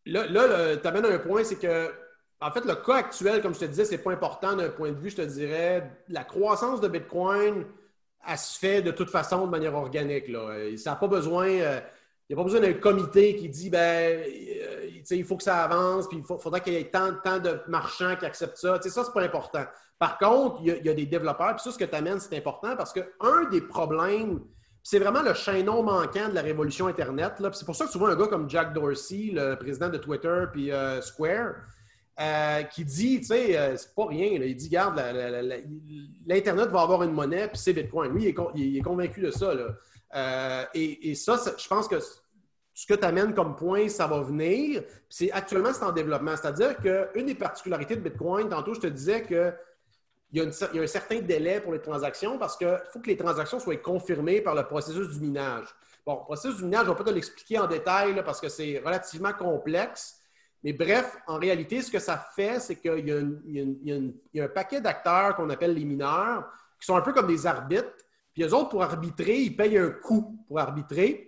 [0.05, 1.91] Là, là tu amènes un point, c'est que,
[2.39, 4.99] en fait, le cas actuel, comme je te disais, c'est pas important d'un point de
[4.99, 7.65] vue, je te dirais, la croissance de Bitcoin,
[8.27, 10.27] elle se fait de toute façon de manière organique.
[10.27, 10.77] Là.
[10.77, 11.47] Ça n'a pas besoin.
[11.47, 11.79] Euh,
[12.29, 15.63] il n'y a pas besoin d'un comité qui dit ben, euh, il faut que ça
[15.63, 18.81] avance, puis il faudra qu'il y ait tant, tant, de marchands qui acceptent ça.
[18.81, 19.63] ça, c'est pas important.
[19.99, 22.75] Par contre, il y, a, des développeurs, puis ça, ce que tu amènes, c'est important
[22.75, 24.41] parce qu'un des problèmes,
[24.83, 27.33] c'est vraiment le chaînon manquant de la révolution Internet.
[27.53, 30.71] C'est pour ça que souvent un gars comme Jack Dorsey, le président de Twitter puis
[30.71, 31.55] euh, Square,
[32.19, 34.27] euh, qui dit, tu sais, c'est pas rien.
[34.31, 35.01] il dit, garde,
[36.25, 38.13] l'Internet va avoir une monnaie, puis c'est Bitcoin.
[38.13, 39.53] Lui, il est, convaincu de ça.
[40.15, 44.83] Euh, et, ça, je pense que ce que tu amènes comme point, ça va venir.
[45.09, 46.35] C'est actuellement, c'est en développement.
[46.35, 49.23] C'est-à-dire qu'une des particularités de Bitcoin, tantôt, je te disais
[50.29, 53.59] qu'il y, a un certain délai pour les transactions parce qu'il faut que les transactions
[53.59, 55.67] soient confirmées par le processus du minage.
[56.05, 58.49] Bon, le processus du minage, je ne vais pas te l'expliquer en détail parce que
[58.49, 60.19] c'est relativement complexe.
[60.63, 65.35] Mais bref, en réalité, ce que ça fait, c'est qu'il y, a un paquet d'acteurs
[65.35, 66.49] qu'on appelle les mineurs,
[66.79, 67.93] qui sont un peu comme des arbitres,
[68.33, 71.27] puis eux autres, pour arbitrer, ils payent un coût pour arbitrer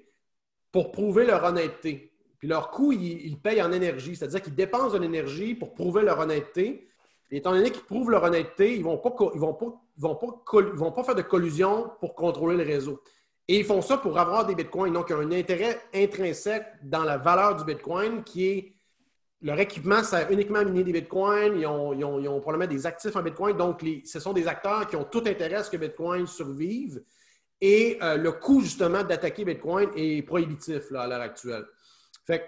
[0.72, 2.14] pour prouver leur honnêteté.
[2.38, 6.20] Puis leur coût, ils, payent en énergie, c'est-à-dire qu'ils dépensent de l'énergie pour prouver leur
[6.20, 6.89] honnêteté.
[7.32, 10.62] Étant donné qu'ils prouvent leur honnêteté, ils ne vont, pas, ils vont, pas, vont, pas,
[10.74, 13.02] vont pas faire de collusion pour contrôler le réseau.
[13.48, 14.94] Et ils font ça pour avoir des bitcoins.
[14.94, 18.74] Donc, il y a un intérêt intrinsèque dans la valeur du bitcoin qui est
[19.42, 21.60] leur équipement sert uniquement à miner des bitcoins.
[21.60, 23.58] Ils ont, ils ont, probablement des actifs en bitcoin.
[23.58, 27.02] Donc, ce sont des acteurs qui ont tout intérêt à ce que bitcoin survive.
[27.62, 31.66] Et euh, le coût, justement, d'attaquer bitcoin est prohibitif à l'heure actuelle.
[32.26, 32.46] Fait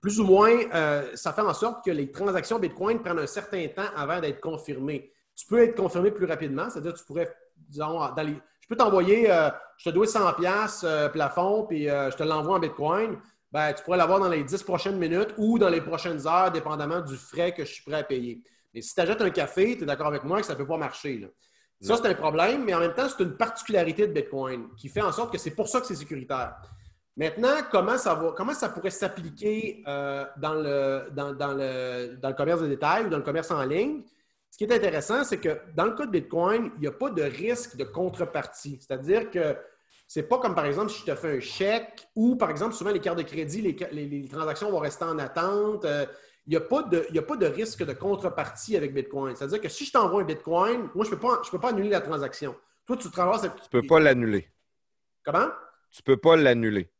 [0.00, 3.66] plus ou moins, euh, ça fait en sorte que les transactions bitcoin prennent un certain
[3.68, 5.12] temps avant d'être confirmées.
[5.36, 7.30] Tu peux être confirmé plus rapidement, c'est-à-dire que tu pourrais,
[7.68, 12.22] disons, dans les, je peux t'envoyer, euh, je te dois 100$ plafond, puis je te
[12.22, 13.18] l'envoie en bitcoin
[13.52, 17.00] ben, tu pourrais l'avoir dans les 10 prochaines minutes ou dans les prochaines heures, dépendamment
[17.00, 18.42] du frais que je suis prêt à payer.
[18.72, 20.66] Mais si tu achètes un café, tu es d'accord avec moi que ça ne peut
[20.66, 21.28] pas marcher.
[21.80, 25.00] Ça, c'est un problème, mais en même temps, c'est une particularité de Bitcoin qui fait
[25.00, 26.56] en sorte que c'est pour ça que c'est sécuritaire.
[27.16, 32.34] Maintenant, comment ça, va, comment ça pourrait s'appliquer euh, dans, le, dans, le, dans le
[32.34, 34.02] commerce de détail ou dans le commerce en ligne?
[34.50, 37.10] Ce qui est intéressant, c'est que dans le cas de Bitcoin, il n'y a pas
[37.10, 38.78] de risque de contrepartie.
[38.80, 39.56] C'est-à-dire que
[40.08, 42.90] c'est pas comme par exemple si je te fais un chèque ou par exemple souvent
[42.90, 45.84] les cartes de crédit, les, transactions vont rester en attente.
[45.84, 46.04] Euh,
[46.46, 49.36] il n'y a, pas de, a pas de risque de contrepartie avec Bitcoin.
[49.36, 51.90] C'est-à-dire que si je t'envoie un Bitcoin, moi, je ne peux, pas, peux pas annuler
[51.90, 52.56] la transaction.
[52.86, 53.42] Toi, tu traverses.
[53.42, 54.50] Tu ne peux pas l'annuler.
[55.22, 55.48] Comment?
[55.92, 56.90] Tu ne peux pas l'annuler.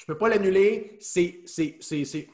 [0.00, 0.96] Je ne peux pas l'annuler.
[0.98, 1.44] C'est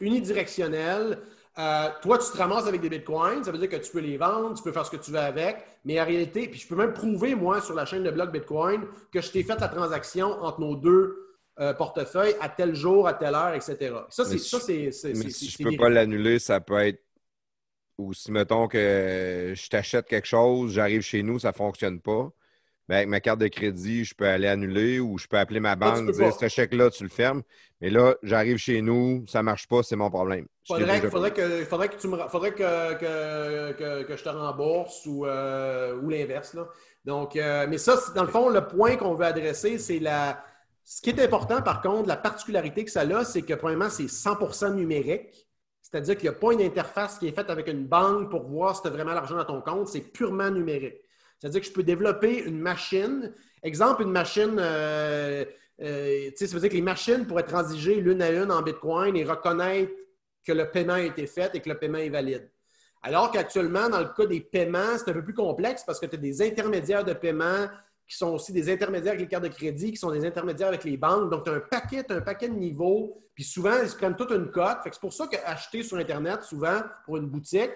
[0.00, 1.18] unidirectionnel.
[1.58, 4.18] Euh, toi, tu te ramasses avec des bitcoins, ça veut dire que tu peux les
[4.18, 6.76] vendre, tu peux faire ce que tu veux avec, mais en réalité, puis je peux
[6.76, 10.26] même prouver, moi, sur la chaîne de blog Bitcoin, que je t'ai fait la transaction
[10.42, 13.94] entre nos deux euh, portefeuilles à tel jour, à telle heure, etc.
[14.10, 14.34] Ça, c'est.
[15.14, 17.02] mais si je ne peux pas l'annuler, ça peut être
[17.96, 22.30] ou si, mettons, que je t'achète quelque chose, j'arrive chez nous, ça ne fonctionne pas,
[22.89, 25.74] ben, avec ma carte de crédit, je peux aller annuler ou je peux appeler ma
[25.74, 27.42] tu banque dire ce chèque-là, tu le fermes.
[27.81, 30.47] Mais là, j'arrive chez nous, ça ne marche pas, c'est mon problème.
[30.70, 35.05] L'ai Faudrait, que, faudrait que tu me faudrait que, que, que, que je te rembourse
[35.06, 36.55] ou, euh, ou l'inverse.
[36.55, 36.68] là.
[37.05, 40.42] Donc, euh, mais ça, c'est- dans le fond, le point qu'on veut adresser, c'est la.
[40.84, 44.08] Ce qui est important, par contre, la particularité que ça a, c'est que, premièrement, c'est
[44.08, 45.47] 100% numérique.
[45.82, 48.74] C'est-à-dire qu'il n'y a pas une interface qui est faite avec une banque pour voir
[48.74, 49.89] si tu as vraiment l'argent dans ton compte.
[49.89, 50.97] C'est purement numérique.
[51.39, 53.32] C'est-à-dire que je peux développer une machine.
[53.62, 54.56] Exemple, une machine.
[54.58, 55.44] euh,
[55.82, 59.24] euh, ça veut dire que les machines pourraient transiger l'une à une en Bitcoin et
[59.24, 59.92] reconnaître
[60.44, 62.48] que le paiement a été fait et que le paiement est valide.
[63.02, 66.16] Alors qu'actuellement, dans le cas des paiements, c'est un peu plus complexe parce que tu
[66.16, 67.66] as des intermédiaires de paiement
[68.08, 70.84] qui sont aussi des intermédiaires avec les cartes de crédit, qui sont des intermédiaires avec
[70.84, 71.31] les banques.
[71.31, 73.20] Donc, tu as un paquet, t'as un paquet de niveaux.
[73.34, 74.78] Puis souvent, ils se prennent toute une cote.
[74.84, 77.70] C'est pour ça qu'acheter sur Internet, souvent, pour une boutique,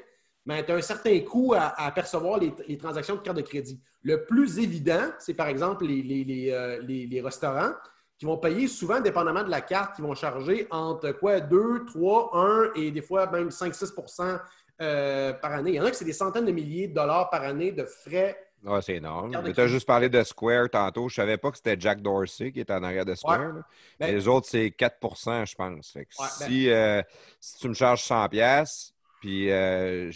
[0.47, 3.43] ben, tu as un certain coût à, à percevoir les, les transactions de carte de
[3.43, 3.81] crédit.
[4.03, 7.73] Le plus évident, c'est par exemple les, les- les, euh, les- restaurants
[8.19, 12.31] qui vont payer souvent, dépendamment de la carte, qui vont charger entre quoi 2, 3,
[12.35, 14.39] 1 et des fois même 5-6%
[14.83, 15.71] euh, par année.
[15.73, 17.85] Il y en a que c'est des centaines de milliers de dollars par année de
[17.85, 18.39] frais.
[18.63, 19.31] Ouais, c'est énorme.
[19.43, 21.09] Mais tu as juste parlé de Square tantôt.
[21.09, 23.41] Je ne savais pas que c'était Jack Dorsey qui était en arrière de Square.
[23.55, 23.61] Ouais.
[23.99, 25.93] Ben- les autres, c'est 4% je pense.
[25.93, 27.03] Fait que Ouais, ben- si, euh,
[27.41, 30.11] si tu me charges 100 pièces puis euh,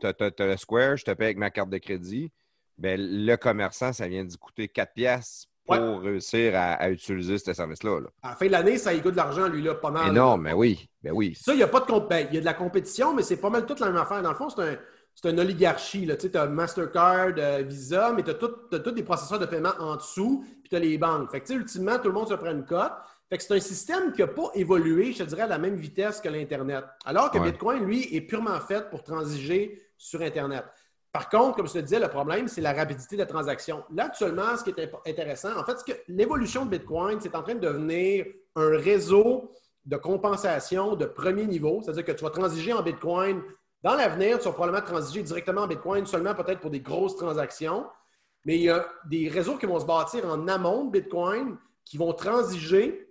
[0.00, 2.30] tu as, le Square, je te paye avec ma carte de crédit,
[2.78, 5.98] ben, le commerçant, ça vient d'y coûter 4 pièces pour Ouais.
[6.10, 8.00] réussir à, à utiliser ce service-là.
[8.00, 8.08] là.
[8.22, 10.08] À la fin de l'année, ça y coûte de l'argent, lui, là, pas mal.
[10.08, 10.88] Énorme, mais oui.
[11.02, 11.36] Ben oui.
[11.40, 13.22] Ça, il y a pas de comp- ben, il y a de la compétition, mais
[13.22, 14.22] c'est pas mal toute la même affaire.
[14.22, 14.76] Dans le fond, c'est un,
[15.14, 16.08] c'est une oligarchie.
[16.18, 20.44] Tu as Mastercard, euh, Visa, mais tu as tous des processeurs de paiement en dessous,
[20.62, 21.30] puis tu as les banques.
[21.30, 22.92] Fait que, tu sais, ultimement, tout le monde se prend une cote.
[23.32, 25.76] Fait que c'est un système qui n'a pas évolué, je te dirais, à la même
[25.76, 26.84] vitesse que l'Internet.
[27.06, 27.50] Alors que Ouais.
[27.50, 30.66] Bitcoin, lui, est purement fait pour transiger sur Internet.
[31.10, 33.84] Par contre, comme je te disais, le problème, c'est la rapidité de la transaction.
[33.94, 37.42] Là, actuellement, ce qui est intéressant, en fait, c'est que l'évolution de Bitcoin, c'est en
[37.42, 39.50] train de devenir un réseau
[39.86, 41.80] de compensation de premier niveau.
[41.82, 43.42] C'est-à-dire que tu vas transiger en Bitcoin.
[43.82, 47.86] Dans l'avenir, tu vas probablement transiger directement en Bitcoin, seulement peut-être pour des grosses transactions.
[48.44, 51.96] Mais il y a des réseaux qui vont se bâtir en amont de Bitcoin, qui
[51.96, 53.08] vont transiger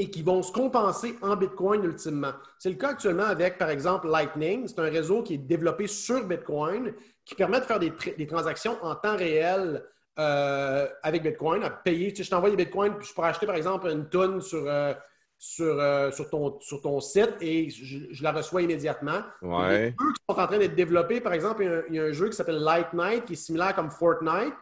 [0.00, 2.32] et qui vont se compenser en Bitcoin ultimement.
[2.58, 4.66] C'est le cas actuellement avec, par exemple, Lightning.
[4.66, 6.94] C'est un réseau qui est développé sur Bitcoin,
[7.26, 9.84] qui permet de faire des, tra- des transactions en temps réel
[10.18, 12.12] euh, avec Bitcoin, à payer.
[12.12, 14.62] Tu sais, je t'envoie des Bitcoins, puis je pourrais acheter, par exemple, une tonne sur,
[14.66, 14.94] euh,
[15.38, 19.20] sur, euh, sur, ton, sur ton site et je, je la reçois immédiatement.
[19.42, 19.78] Il y a Ouais.
[19.90, 21.20] des jeux qui sont en train d'être développés.
[21.20, 23.24] Par exemple, il y a un, il y a un jeu qui s'appelle Light Night,
[23.26, 24.54] qui est similaire comme Fortnite.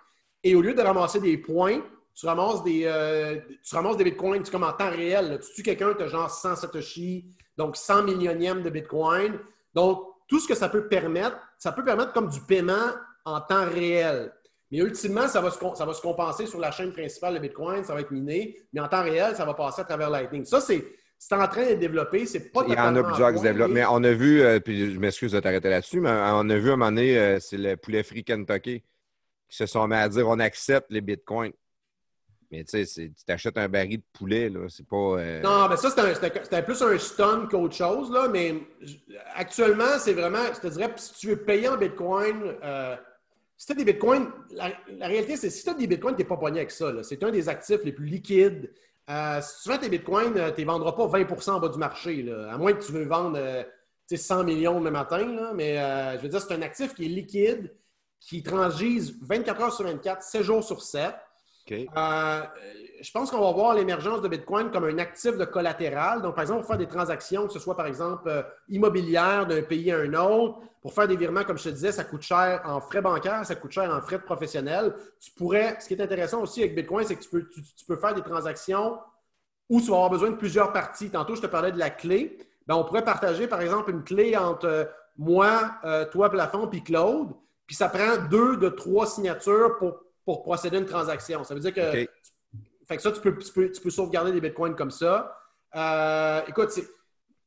[0.43, 1.81] Et au lieu de ramasser des points,
[2.19, 5.31] tu ramasses des, euh, tu ramasses des bitcoins, c'est comme en temps réel.
[5.31, 5.39] là.
[5.39, 9.39] Tu tues quelqu'un, tu as genre 100 Satoshi, donc 100 millionièmes de bitcoin.
[9.75, 12.93] Donc, tout ce que ça peut permettre, ça peut permettre comme du paiement
[13.25, 14.33] en temps réel.
[14.71, 17.85] Mais ultimement, ça va, se, ça va se compenser sur la chaîne principale de Bitcoin,
[17.85, 20.45] ça va être miné, mais en temps réel, ça va passer à travers Lightning.
[20.45, 20.85] Ça, c'est
[21.21, 22.27] c'est en train d'être développé.
[22.27, 23.73] C'est pas Il y en a plusieurs qui se développent.
[23.73, 26.71] mais- on a vu, euh, puis je m'excuse de t'arrêter là-dessus, mais on a vu
[26.71, 28.85] à un moment donné, euh, c'est le poulet frit Kentucky
[29.49, 31.53] qui se sont mis à dire on accepte les bitcoins.
[32.51, 34.97] Mais tu sais, tu t'achètes un baril de poulet, là, c'est pas.
[34.97, 38.29] euh, Non, mais ça, c'était plus un stun qu'autre chose, là.
[38.29, 38.55] Mais
[39.35, 42.97] actuellement, c'est vraiment, je te dirais, si tu veux payer en Bitcoin, euh,
[43.55, 46.29] si tu as des Bitcoins, la, réalité, c'est si tu as des Bitcoins, tu n'es
[46.29, 46.91] pas pogné avec ça.
[47.03, 48.73] C'est un des actifs les plus liquides.
[49.11, 51.79] Euh, si tu vends tes Bitcoins, tu ne les vendras pas 20% en bas du
[51.79, 53.63] marché, là, à moins que tu veux vendre euh,
[54.09, 55.27] tu sais, 100 millions le matin.
[55.27, 55.53] là.
[55.55, 55.77] mais
[56.17, 57.75] je veux dire, c'est un actif qui est liquide,
[58.21, 61.15] qui transige 24 heures sur 24, 7 jours sur 7.
[61.71, 61.89] OK.
[61.97, 62.41] Euh,
[63.01, 66.23] je pense qu'on va voir l'émergence de Bitcoin comme un actif de collatéral.
[66.23, 69.63] Donc, par exemple, pour faire des transactions, que ce soit par exemple euh, immobilières d'un
[69.63, 72.63] pays à un autre, pour faire des virements, comme je te disais, ça coûte cher
[72.65, 74.95] en frais bancaires, ça coûte cher en frais professionnels.
[75.21, 78.23] Tu pourrais, ce qui est intéressant aussi avec Bitcoin, c'est que tu peux, faire des
[78.23, 78.99] transactions
[79.69, 81.11] où tu vas avoir besoin de plusieurs parties.
[81.11, 82.39] Tantôt, je te parlais de la clé.
[82.67, 84.85] Ben, on pourrait partager, par exemple, une clé entre euh,
[85.17, 87.33] moi, euh, toi, Plafond, puis Claude.
[87.67, 91.43] Puis ça prend deux de trois signatures pour, pour procéder à une transaction.
[91.43, 91.81] Ça veut dire que
[92.87, 95.35] fait que ça, tu peux, tu peux, tu peux sauvegarder des bitcoins comme ça.
[95.75, 96.87] Euh, écoute, c'est-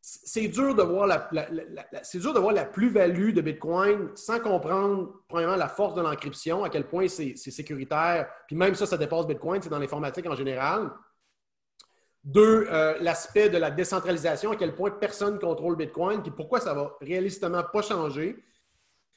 [0.02, 3.42] c'est dur de voir la, la- la- la- c'est dur de voir la plus-value de
[3.42, 8.28] Bitcoin sans comprendre, premièrement, la force de l'encryption, à quel point c'est sécuritaire.
[8.48, 10.90] Puis même ça, ça dépasse Bitcoin, c'est dans l'informatique en général.
[12.24, 16.60] Deux, euh, l'aspect de la décentralisation, à quel point personne ne contrôle Bitcoin, puis pourquoi
[16.60, 18.44] ça va réalistement pas changer.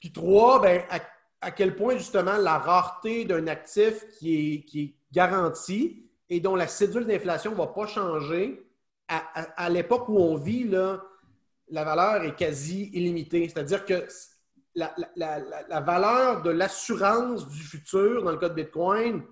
[0.00, 1.00] Puis trois, ben, à,
[1.44, 6.56] à quel point justement la rareté d'un actif qui est, qui est garanti et dont
[6.56, 8.66] la cédule d'inflation ne va pas changer,
[9.08, 11.02] à, à- à l'époque où on vit, là,
[11.70, 13.48] la valeur est quasi illimitée.
[13.48, 14.06] C'est-à-dire que
[14.74, 19.22] la, la- la- la valeur de l'assurance du futur dans le cas de Bitcoin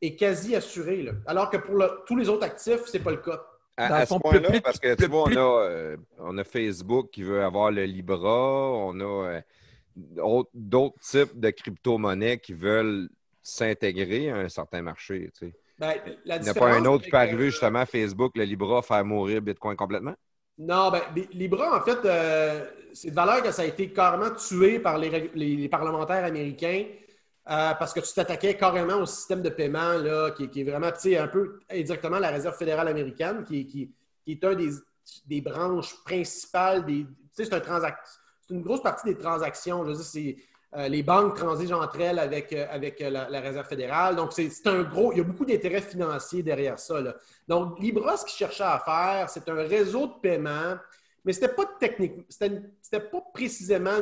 [0.00, 1.02] est quasi assurée.
[1.02, 1.12] là.
[1.26, 3.42] Alors que pour le- tous les autres actifs, ce n'est pas le cas.
[3.76, 7.42] À, ce point-là, parce que tu vois, on a, euh, on a Facebook qui veut
[7.44, 9.40] avoir le Libra, on a euh,
[10.54, 13.08] d'autres types de crypto-monnaies qui veulent
[13.42, 15.30] s'intégrer à un certain marché.
[15.38, 15.54] tu sais.
[15.78, 15.94] Ben,
[16.24, 18.44] la Il n'y a pas un autre qui peut arriver euh, justement à Facebook, le
[18.44, 20.14] Libra, faire mourir Bitcoin complètement?
[20.58, 21.02] Non, ben,
[21.32, 25.30] Libra, en fait, euh, c'est de valeur que ça a été carrément tué par les,
[25.34, 26.84] les- les parlementaires américains
[27.48, 30.90] euh, parce que tu t'attaquais carrément au système de paiement là, qui, qui est vraiment,
[30.90, 33.92] tu sais, un peu indirectement la Réserve fédérale américaine, qui, qui-
[34.24, 34.70] qui est un des,
[35.26, 37.04] des branches principales des.
[37.04, 38.18] Tu sais, c'est un transac- c'est
[38.50, 39.84] une grosse partie des transactions.
[39.84, 40.36] Je veux dire, c'est.
[40.76, 44.16] euh, les banques transigent entre elles avec, euh, avec euh, la, la Réserve fédérale.
[44.16, 45.12] Donc, c'est c'est un gros.
[45.12, 47.00] Il y a beaucoup d'intérêts financiers derrière ça.
[47.00, 47.14] là.
[47.46, 50.76] Donc, Libra, ce qu'il cherchait à faire, c'est un réseau de paiement,
[51.24, 52.14] mais c'était pas technique.
[52.28, 53.98] C'était pas précisément.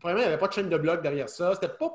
[0.00, 1.54] Premièrement, il n'y avait pas de chaîne de blocs derrière ça.
[1.54, 1.94] C'était pas.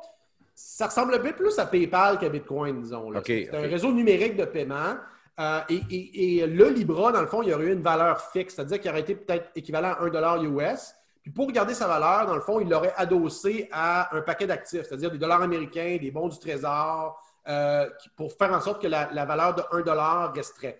[0.58, 3.10] Ça ressemblait bien plus à PayPal qu'à Bitcoin, disons.
[3.12, 3.20] là.
[3.20, 4.96] OK, C'était un réseau numérique de paiement.
[5.38, 8.22] Euh, et, et- et le Libra, dans le fond, il y aurait eu une valeur
[8.32, 10.96] fixe, c'est-à-dire qu'il aurait été peut-être équivalent à 1 US.
[11.26, 14.84] Puis pour garder sa valeur, dans le fond, il l'aurait adossé à un paquet d'actifs,
[14.84, 19.10] c'est-à-dire des dollars américains, des bons du trésor, euh, pour faire en sorte que la,
[19.12, 20.80] la valeur de 1 resterait.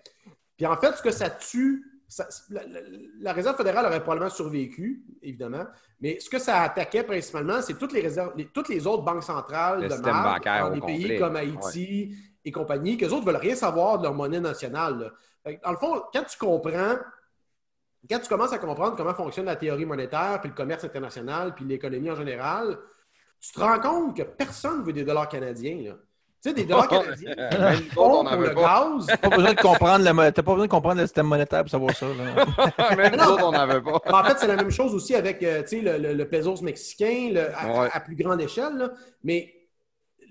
[0.56, 2.80] Puis en fait, ce que ça tue, ça- la, la-
[3.18, 5.66] la Réserve fédérale aurait probablement survécu, évidemment,
[6.00, 9.24] mais ce que ça attaquait principalement, c'est toutes les, réserves, les- toutes les autres banques
[9.24, 10.96] centrales Le de bancaire dans des complet.
[11.08, 15.12] pays comme Haïti et compagnie, qu'eux autres ne veulent rien savoir de leur monnaie nationale.
[15.42, 16.94] Fait Dans le fond, quand tu comprends,
[18.08, 21.64] quand tu commences à comprendre comment fonctionne la théorie monétaire, puis le commerce international, puis
[21.64, 22.78] l'économie en général,
[23.40, 25.76] tu te rends compte que personne ne veut des dollars canadiens.
[25.90, 25.92] là.
[26.42, 28.60] Tu sais, des dollars canadiens, autres, on font n'en pour le pas.
[28.62, 29.06] gaz.
[29.06, 31.94] T'as pas besoin de comprendre le, pas besoin de comprendre le système monétaire pour savoir
[31.96, 32.06] ça.
[32.06, 32.94] là.
[32.96, 34.00] Même nous autres, on n'en veut pas.
[34.12, 36.62] En fait, c'est la même chose aussi avec euh, tu sais, le, le- le pesos
[36.62, 37.88] mexicain le- à, Ouais.
[37.92, 38.76] à plus grande échelle.
[38.76, 38.90] là.
[39.24, 39.52] Mais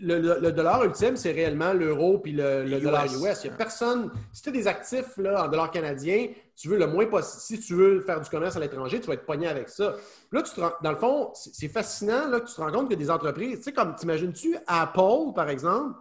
[0.02, 3.44] le, le- le dollar ultime, c'est réellement l'euro puis le, dollar US.
[3.44, 4.12] Il n'y a personne.
[4.34, 7.42] Si tu as des actifs là, en dollars canadiens, tu veux le moins possible.
[7.42, 9.94] Si tu veux faire du commerce à l'étranger, tu vas être pogné avec ça.
[10.30, 12.72] Puis là, tu te dans le fond, c'est c'est fascinant là, que tu te rends
[12.72, 15.96] compte que des entreprises, tu sais, comme t'imagines-tu, Apple, par exemple,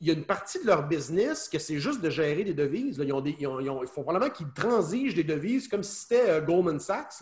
[0.00, 3.00] il y a une partie de leur business que c'est juste de gérer des devises.
[3.02, 5.82] Ils, ont des, ils, ont- ils ont- il faut probablement qu'ils transigent des devises comme
[5.82, 7.14] si c'était euh, Goldman Sachs.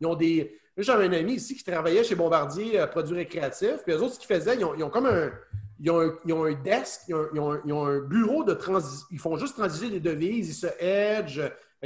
[0.00, 0.56] Ils ont des.
[0.76, 3.82] J'avais un ami ici qui travaillait chez Bombardier euh, Produits récréatifs.
[3.84, 5.30] Puis eux autres, ce qu'ils faisaient, ils ont, comme un.
[5.82, 9.06] Ils ont un, ils ont un desk, ils ont, un, ont un bureau de transition.
[9.10, 10.66] Ils font juste transiger des devises, ils se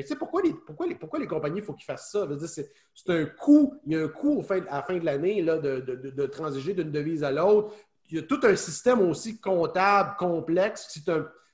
[0.02, 2.28] que, tu sais, pourquoi, les, pourquoi, les, pourquoi les compagnies, il qu'ils fassent ça?
[2.44, 2.68] C'est
[3.10, 3.80] un coût.
[3.86, 6.74] Il y a un coût fin- à la fin de l'année de, de- de transiger
[6.74, 7.72] d'une devise à l'autre
[8.14, 10.86] il y a tout un système aussi comptable complexe.
[10.88, 11.04] Si,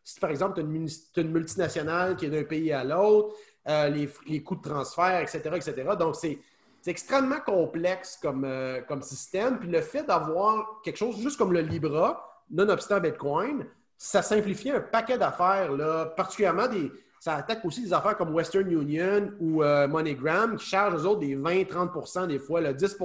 [0.04, 3.34] si, par exemple, tu as une, multinationale qui est d'un pays à l'autre,
[3.66, 5.74] euh, les, les coûts de transfert, etc., etc.
[5.98, 6.38] Donc, c'est
[6.86, 9.58] extrêmement complexe comme, euh, comme système.
[9.58, 13.64] Puis le fait d'avoir quelque chose juste comme le Libra, nonobstant Bitcoin,
[13.96, 15.70] ça simplifie un paquet d'affaires,
[16.14, 16.92] particulièrement des.
[17.20, 21.20] Ça attaque aussi des affaires comme Western Union ou euh, MoneyGram qui chargent aux autres
[21.20, 22.96] des 20-30% des fois, là, 10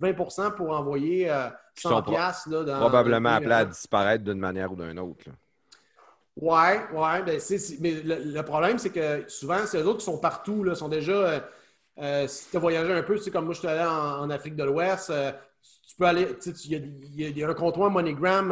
[0.00, 4.72] 20% pour envoyer euh, Qui 100 sont pro- piastres, Probablement appelés à disparaître d'une manière
[4.72, 5.24] ou d'une autre.
[5.26, 5.32] là.
[6.36, 7.22] Ouais, ouais.
[7.24, 10.18] Ben c'est- c'est- mais le, le problème, c'est que souvent, c'est eux autres qui sont
[10.18, 11.12] partout, là, sont déjà.
[11.12, 11.40] euh,
[11.98, 14.20] euh, si tu as voyagé un peu, tu sais, comme moi, je suis allé en,
[14.22, 15.12] en Afrique de l'Ouest,
[15.86, 16.26] tu peux aller.
[16.40, 18.48] tu sais, tu- Il y, y y a un comptoir MoneyGram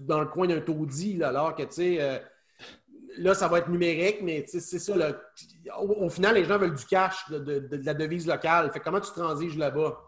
[0.00, 2.22] dans le coin d'un taudis, là, alors que, tu sais.
[3.18, 4.92] Là, ça va être numérique, mais c'est ça.
[5.78, 8.70] Au, final, les gens veulent du cash, de, de- de la devise locale.
[8.72, 9.98] Fait comment tu transiges là-bas?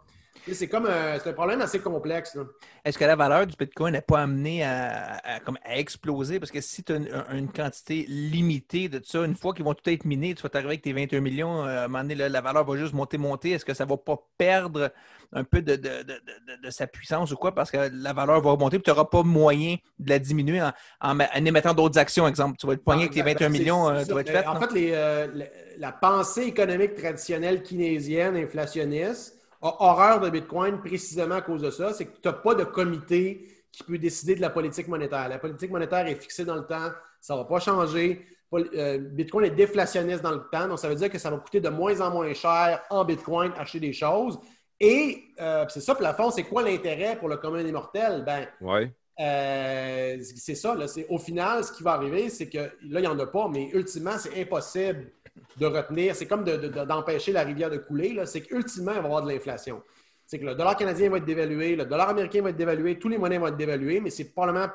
[0.52, 2.36] C'est comme un, c'est un problème assez complexe.
[2.84, 6.38] Est-ce que la valeur du Bitcoin n'est pas amenée à, à- comme à exploser?
[6.38, 9.74] Parce que si tu as une, une quantité limitée de ça, une fois qu'ils vont
[9.74, 12.14] tout être minés, tu vas t'arriver avec tes 21 millions, euh, à un moment donné,
[12.14, 13.50] la valeur va juste monter, monter.
[13.52, 14.92] Est-ce que ça ne va pas perdre
[15.32, 16.20] un peu de, de- de-
[16.62, 17.52] de- sa puissance ou quoi?
[17.54, 20.72] Parce que la valeur va remonter et tu n'auras pas moyen de la diminuer en,
[21.00, 22.56] en en émettant d'autres actions, exemple.
[22.58, 24.30] Tu vas être poigné avec tes Ben, 21 ben, millions, euh, c'est tu vas être
[24.30, 24.46] fait.
[24.46, 24.60] En non?
[24.60, 25.44] fait, les, euh, la,
[25.78, 31.92] la pensée économique traditionnelle keynésienne, inflationniste, horreur de Bitcoin précisément à cause de ça.
[31.92, 35.28] C'est que tu n'as pas de comité qui peut décider de la politique monétaire.
[35.28, 36.90] La politique monétaire est fixée dans le temps.
[37.20, 38.24] Ça ne va pas changer.
[38.54, 40.68] Euh, Bitcoin est déflationniste dans le temps.
[40.68, 43.52] Donc, ça veut dire que ça va coûter de moins en moins cher en Bitcoin
[43.58, 44.38] acheter des choses.
[44.78, 48.22] Et euh, c'est ça, plafond, c'est quoi l'intérêt pour le commun des mortels?
[48.24, 48.92] Ben, Ouais.
[49.20, 53.06] euh, c'est ça, là, au final, ce qui va arriver, c'est que là, il n'y
[53.06, 55.10] en a pas, mais ultimement, c'est impossible
[55.56, 56.14] de retenir.
[56.14, 58.20] C'est comme de- de- d'empêcher la rivière de couler.
[58.26, 59.82] C'est qu'ultimement, il va y avoir de l'inflation.
[60.26, 63.08] C'est que le dollar canadien va être dévalué, le dollar américain va être dévalué, tous
[63.08, 64.68] les monnaies vont être dévaluées, mais c'est probablement,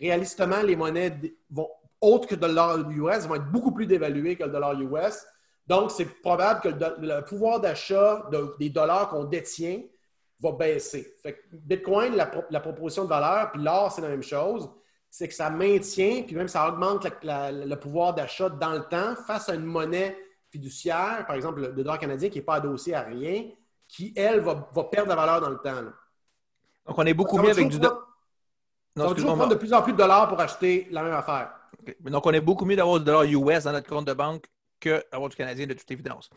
[0.00, 1.12] réalistement, les monnaies
[1.50, 1.68] vont,
[2.00, 5.24] autres que le dollar US vont être beaucoup plus dévaluées que le dollar US.
[5.66, 9.80] Donc, c'est probable que le, pouvoir d'achat de- des dollars qu'on détient
[10.40, 11.14] va baisser.
[11.22, 14.68] Fait que Bitcoin, la, la proposition de valeur, puis l'or, c'est la même chose.
[15.14, 18.80] C'est que ça maintient, puis même ça augmente la- la- le pouvoir d'achat dans le
[18.84, 20.16] temps face à une monnaie
[20.50, 23.44] fiduciaire, par exemple le, le dollar canadien qui n'est pas adossé à rien,
[23.86, 25.82] qui, elle, va, va perdre la valeur dans le temps.
[25.82, 25.92] là.
[26.86, 27.76] Donc, on est beaucoup mieux avec du.
[27.78, 28.06] toujours do- prendre-
[28.96, 31.12] Non, ça va toujours prendre de plus en plus de dollars pour acheter la même
[31.12, 31.50] affaire.
[32.00, 34.46] Donc, on est beaucoup mieux d'avoir du dollar US dans notre compte de banque
[34.80, 36.30] que d'avoir du Canadien, de toute évidence.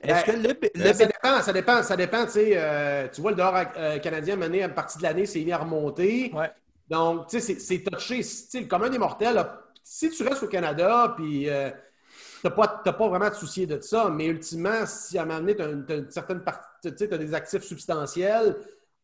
[0.00, 2.26] Est-ce que Ben, le, bi- le Ben, ça dépend, ça dépend, ça dépend.
[2.26, 5.44] Tu euh, tu vois, le dollar euh, canadien, mené à une partie de l'année, c'est
[5.44, 6.32] mis à remonter.
[6.34, 6.50] Ouais.
[6.88, 8.20] Donc, tu sais, c'est- touché.
[8.20, 11.70] Le commun des mortels, là, si tu restes au Canada, puis euh,
[12.40, 15.22] tu n'as pas, t'as pas vraiment à te soucier de ça, mais ultimement, si à
[15.22, 18.56] un moment donné, tu as une, certaine partie, tu sais, as des actifs substantiels,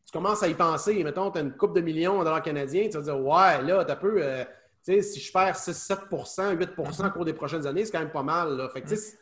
[0.05, 1.03] tu commences à y penser.
[1.03, 3.85] Mettons, tu as une coupe de millions en dollars canadiens, tu vas dire, ouais, là,
[3.85, 4.21] tu peu.
[4.23, 4.43] euh,
[4.83, 7.99] tu sais, si je perds 6, 7 8% au cours des prochaines années, c'est quand
[7.99, 8.55] même pas mal.
[8.55, 8.69] Là.
[8.69, 9.17] Fait que, tu sais,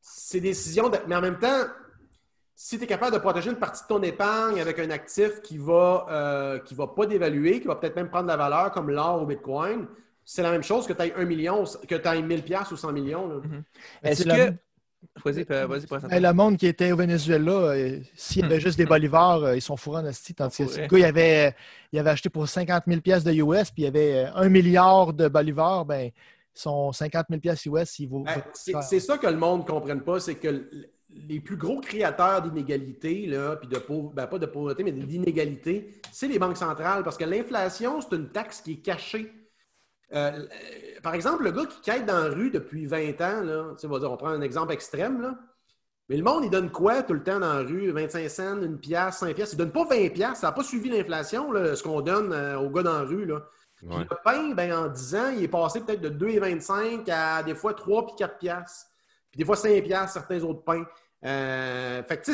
[0.00, 0.88] c'est des décisions.
[0.88, 1.64] de- Mais en même temps,
[2.58, 5.58] si tu es capable de protéger une partie de ton épargne avec un actif qui
[5.58, 8.90] va euh, qui va pas dévaluer, qui va peut-être même prendre de la valeur comme
[8.90, 9.86] l'or ou Bitcoin,
[10.24, 12.76] c'est la même chose que tu aies 1 million, que tu aies 1000 pièces ou
[12.76, 13.28] 100 millions.
[13.28, 13.36] là.
[14.02, 14.54] Est-ce que.
[15.24, 16.10] Vas-y, vas-y, présente.
[16.10, 19.54] Hey, le monde qui était au Venezuela, euh, s'il y avait juste des bolivars, euh,
[19.54, 20.34] ils sont fourrés en esti.
[20.34, 21.54] Tandis que ce gars, il avait,
[21.92, 24.48] il avait acheté pour 50 000 pièces de US, puis il y avait euh, un
[24.48, 26.10] milliard de bolivars, ben,
[26.54, 28.24] son 50 000 pièces US, il vaut.
[28.24, 30.66] Ben, c'est ça que le monde ne comprenne pas, c'est que
[31.28, 33.28] les plus gros créateurs d'inégalités,
[33.60, 38.00] puis de ben, pas de pauvreté, mais d'inégalités, c'est les banques centrales, parce que l'inflation,
[38.00, 39.32] c'est une taxe qui est cachée.
[40.12, 40.46] Euh, euh,
[41.02, 43.98] par exemple, le gars qui quête dans la rue depuis 20 ans, là, on va
[43.98, 45.38] dire, on prend un exemple extrême, là,
[46.08, 47.90] mais le monde, il donne quoi tout le temps dans la rue?
[47.90, 49.52] 25 cents, une pièce, 5 pièces?
[49.52, 50.38] Il donne pas 20 pièces.
[50.38, 53.26] Ça n'a pas suivi l'inflation, ce qu'on donne euh, aux gars dans la rue.
[53.26, 53.42] Là.
[53.82, 54.06] Ouais.
[54.08, 57.74] le pain, ben, en 10 ans, il est passé peut-être de 2,25 à des fois
[57.74, 58.86] 3 puis 4 piastres.
[59.30, 60.84] Puis des fois 5 piastres, certains autres pains.
[61.26, 62.32] Euh, fait que,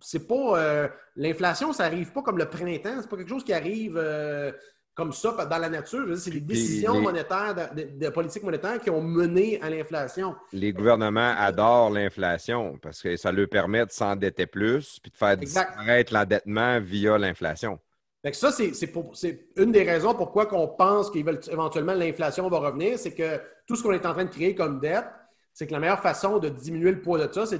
[0.00, 0.58] c'est- pas...
[0.58, 2.96] euh, L'inflation, ça arrive pas comme le printemps.
[3.00, 4.50] C'est pas quelque chose qui arrive euh,
[4.94, 6.06] comme ça dans la nature.
[6.16, 10.34] C'est des décisions les- monétaires, de, de- politique monétaire qui ont mené à l'inflation.
[10.52, 15.36] Les gouvernements adorent l'inflation parce que ça leur permet de s'endetter plus puis de faire
[15.36, 17.78] disparaître l'endettement via l'inflation.
[18.24, 23.14] Fait que ça, c'est une des raisons pourquoi on pense qu'éventuellement l'inflation va revenir, c'est
[23.14, 25.06] que tout ce qu'on est en train de créer comme dette,
[25.52, 27.58] c'est que la meilleure façon de diminuer le poids de ça, c'est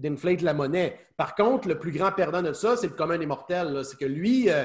[0.00, 0.98] d'inflate la monnaie.
[1.16, 3.84] Par contre, le plus grand perdant de ça, c'est le commun des mortels.
[3.84, 4.64] C'est que lui, euh,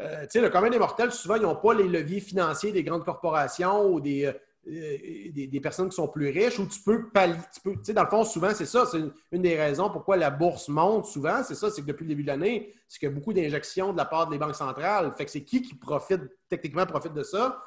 [0.00, 3.86] euh, le commun des mortels, souvent, ils n'ont pas les leviers financiers des grandes corporations
[3.86, 4.32] ou des, euh,
[4.68, 7.36] euh, des, personnes qui sont plus riches, où tu peux pallier.
[7.54, 8.86] Tu peux, dans le fond, souvent, c'est ça.
[8.86, 11.42] C'est une, une des raisons pourquoi la bourse monte souvent.
[11.42, 13.92] C'est ça, c'est que depuis le début de l'année, c'est qu'il y a beaucoup d'injections
[13.92, 15.12] de la part des banques centrales.
[15.16, 17.62] Fait que c'est qui qui profite, techniquement, profite de ça?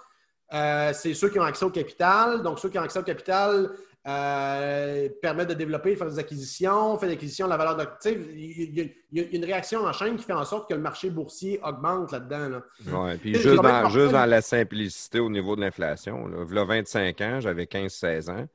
[0.54, 2.42] Euh, c'est ceux qui ont accès au capital.
[2.44, 3.70] Donc, ceux qui ont accès au capital
[4.08, 8.14] euh, permettent de développer, de faire des acquisitions, faire des acquisitions de la valeur sais,
[8.14, 10.74] il y, a- il y a une réaction en chaîne qui fait en sorte que
[10.74, 12.50] le marché boursier augmente là-dedans.
[12.50, 12.64] là.
[12.92, 17.40] Ouais, puis juste dans, juste la simplicité au niveau de l'inflation, là, v'là 25 ans,
[17.42, 18.48] j'avais 15-16 ans,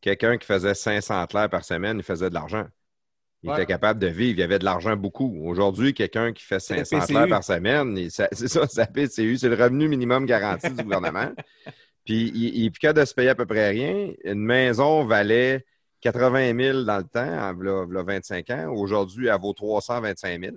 [0.00, 2.66] quelqu'un qui faisait 500 clairs par semaine, il faisait de l'argent.
[3.46, 3.56] Il Ouais.
[3.62, 5.40] était capable de vivre, il y avait de l'argent beaucoup.
[5.46, 7.12] Aujourd'hui, quelqu'un qui fait le 500 PCU.
[7.12, 10.68] clairs par semaine, il- ça- c'est ça, c'est la PCU, c'est le revenu minimum garanti
[10.70, 11.30] du gouvernement.
[12.04, 14.10] Puis il il de se payer à peu près rien.
[14.24, 15.64] Une maison valait
[16.00, 18.72] 80 000 dans le temps, en v'là- v'là 25 ans.
[18.74, 20.56] Aujourd'hui, elle vaut 325 000.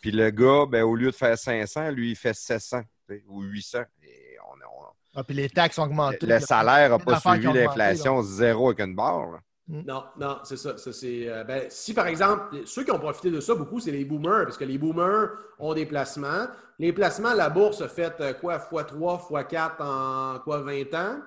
[0.00, 3.24] Puis le gars, ben, au lieu de faire 500, lui, il fait 700 tu sais,
[3.28, 3.80] ou 800.
[4.04, 6.24] Et on, on- Ah, puis les taxes ont augmenté.
[6.26, 9.32] le salaire n'a pas suivi l'inflation zéro avec une barre.
[9.32, 9.38] là.
[9.70, 10.76] Non, non, c'est ça.
[10.76, 14.04] ça, euh, ben, si par exemple, ceux qui ont profité de ça beaucoup, c'est les
[14.04, 16.46] boomers, parce que les boomers ont des placements.
[16.80, 21.20] Les placements, la bourse a fait euh, quoi, x3, x4 en quoi, 20 ans.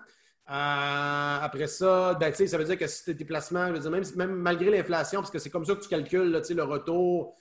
[0.49, 4.35] Euh, après ça, ben, ça veut dire que si tes placements, veux dire, même, même
[4.35, 7.37] malgré l'inflation, parce que c'est comme ça que tu calcules le retour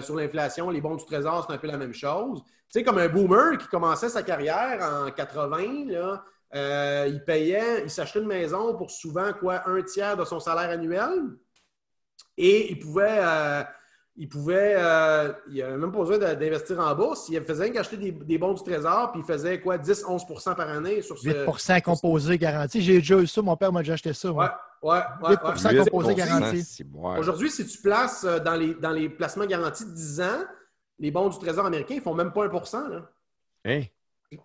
[0.00, 2.42] sur l'inflation, les bons du trésor, c'est un peu la même chose.
[2.46, 6.24] Tu sais, comme un boomer qui commençait sa carrière en 80, là,
[6.54, 10.70] euh, il payait, il s'achetait une maison pour souvent quoi, un tiers de son salaire
[10.70, 11.10] annuel.
[12.36, 13.62] Et il pouvait, euh,
[14.16, 17.28] il pouvait, euh, il n'avait même pas besoin d'investir en bourse.
[17.28, 21.02] Il faisait qu'acheter des, des bons du trésor, puis il faisait quoi, 10-11% par année
[21.02, 21.28] sur ce.
[21.28, 22.80] 8 composé garanti.
[22.80, 23.42] J'ai déjà eu ça.
[23.42, 24.30] Mon père m'a déjà acheté ça.
[24.30, 24.46] Ouais,
[24.82, 25.34] ouais, ouais.
[25.34, 25.90] 8% ouais.
[25.90, 26.84] composé garanti.
[27.18, 30.44] Aujourd'hui, si tu places dans les, dans les placements garantis de 10 ans,
[31.00, 33.10] les bons du trésor américain, ils font même pas 1 là.
[33.64, 33.82] Hein?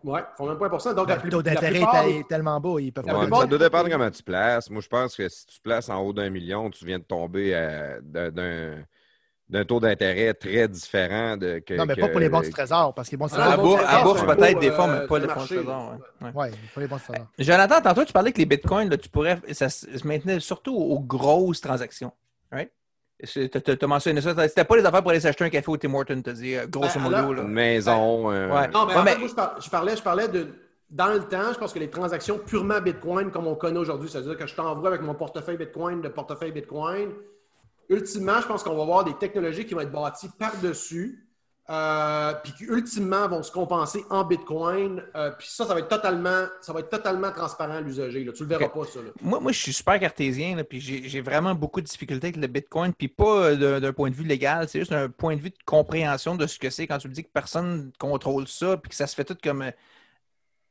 [0.04, 2.76] Ouais, ils font même pas 1 Donc, Le taux d'intérêt est tellement bas.
[2.80, 4.70] Ils peuvent pas Ouais, plupart ça doit dépendre comment tu places.
[4.70, 7.52] Moi, je pense que si tu places en haut d'un million, tu viens de tomber
[7.54, 11.74] euh, d'un- taux d'intérêt très différent de que.
[11.74, 13.46] Non, mais que- pas pour les bons du trésor, parce que les À Ah, la,
[13.46, 13.64] trésor.
[13.64, 15.40] bon, bourse, c'est à bourse, peu, peut-être, des fois, mais pas les le fonds de
[15.40, 15.92] marché, trésor.
[16.22, 16.28] là.
[16.28, 16.32] ouais.
[16.34, 16.52] Ouais.
[16.52, 17.28] Oui, pas les bons du trésor.
[17.40, 20.76] Jonathan, tantôt, tu parlais que les bitcoins, là, tu pourrais, ça se se maintenait surtout
[20.76, 22.12] aux grosses transactions.
[22.52, 22.72] right?
[23.22, 24.34] T'as mentionné ça.
[24.48, 26.66] C'était pas les affaires pour aller s'acheter un café au Tim Hortons, t'as dit, euh,
[26.68, 27.16] grosso Ben, modo.
[27.16, 27.42] alors- là.
[27.42, 28.32] Une maison.
[28.32, 28.68] euh, Ouais.
[28.70, 30.48] Non, mais Ouais, en fait, moi, je, par- je parlais, je parlais de.
[30.90, 34.38] Dans le temps, je pense que les transactions purement Bitcoin, comme on connaît aujourd'hui, c'est-à-dire
[34.38, 37.10] que je t'envoie avec mon portefeuille Bitcoin de portefeuille Bitcoin,
[37.90, 41.28] ultimement, je pense qu'on va avoir des technologies qui vont être bâties par-dessus,
[41.70, 45.04] euh, puis qui ultimement vont se compenser en Bitcoin.
[45.16, 48.28] euh, puis ça, ça va être totalement, ça va être totalement transparent à l'usager.
[48.34, 49.00] Tu le verras pas, ça.
[49.00, 49.10] là.
[49.22, 52.48] Moi, moi, je suis super cartésien, là, puis j'ai vraiment beaucoup de difficultés avec le
[52.48, 55.52] Bitcoin, puis pas euh, d'un point de vue légal, c'est juste un point de vue
[55.52, 58.78] de compréhension de ce que c'est quand tu me dis que personne ne contrôle ça,
[58.78, 59.72] puis que ça se fait tout comme,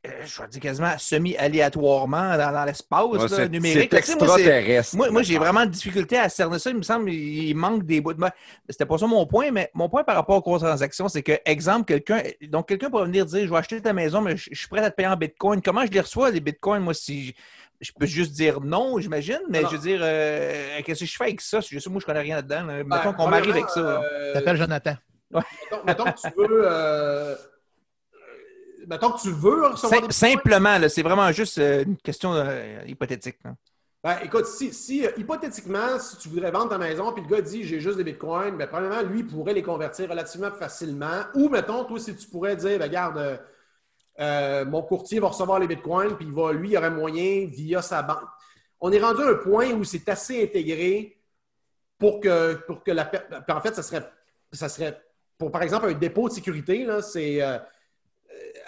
[0.03, 3.89] je vais dire quasiment semi-aléatoirement dans, dans l'espace ouais, numérique.
[4.05, 4.95] c'est moi, extraterrestre.
[4.95, 6.69] Moi, moi j'ai vraiment de difficulté à cerner ça.
[6.69, 8.19] Il me semble qu'il manque des bouts de.
[8.19, 8.31] moi,
[8.69, 11.33] C'était pas ça mon point, mais mon point par rapport aux grosses transactions, c'est que,
[11.45, 12.21] exemple, quelqu'un.
[12.43, 14.81] Donc, quelqu'un pourrait venir dire Je vais acheter ta maison, mais je, je suis prêt
[14.81, 15.61] à te payer en bitcoin.
[15.61, 17.27] Comment je les reçois, les bitcoins, moi, si.
[17.27, 17.33] Je,
[17.81, 21.23] je peux juste dire non, j'imagine, mais je veux dire, euh, qu'est-ce que je fais
[21.25, 21.59] avec ça?
[21.61, 22.63] Je sais, moi, je connais rien là-dedans.
[22.65, 22.83] là.
[22.83, 23.79] Ben, Mettons qu'on m'arrive avec ça.
[23.79, 24.95] euh, T'appelles Jonathan.
[25.31, 26.65] mettons, mettons que tu veux.
[26.65, 27.35] euh, euh,
[28.89, 33.37] mettons que tu veux recevoir des simplement, c'est vraiment juste euh, une question euh, hypothétique.
[34.01, 37.41] Ben, écoute, si, si, euh, hypothétiquement, si tu voudrais vendre ta maison, puis le gars
[37.41, 41.23] dit j'ai juste des bitcoins, ben, premièrement, lui, il pourrait les convertir relativement facilement.
[41.35, 43.37] Ou, mettons, toi, si tu pourrais dire, ben, regarde, euh,
[44.21, 47.81] euh, mon courtier va recevoir les bitcoins, puis il va, lui, il aurait moyen via
[47.81, 48.27] sa banque.
[48.79, 51.17] On est rendu à un point où c'est assez intégré
[51.97, 53.03] pour que, pour que la.
[53.05, 54.09] puis En fait, ça serait,
[54.53, 54.97] ça serait,
[55.37, 57.41] pour par exemple, un dépôt de sécurité, là, c'est.
[57.41, 57.59] euh,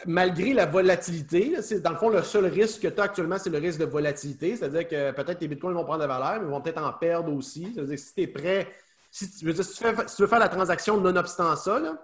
[0.06, 3.50] malgré la volatilité, c'est dans le fond le seul risque que tu as actuellement, c'est
[3.50, 4.56] le risque de volatilité.
[4.56, 6.94] C'est-à-dire que peut-être tes bitcoins vont prendre de la valeur, mais ils vont peut-être en
[6.94, 7.72] perdre aussi.
[7.74, 8.68] C'est-à-dire que si tu es prêt,
[9.12, 11.56] si tu, je veux dire, si tu fais- si tu veux faire la transaction nonobstant
[11.56, 11.98] ça, là,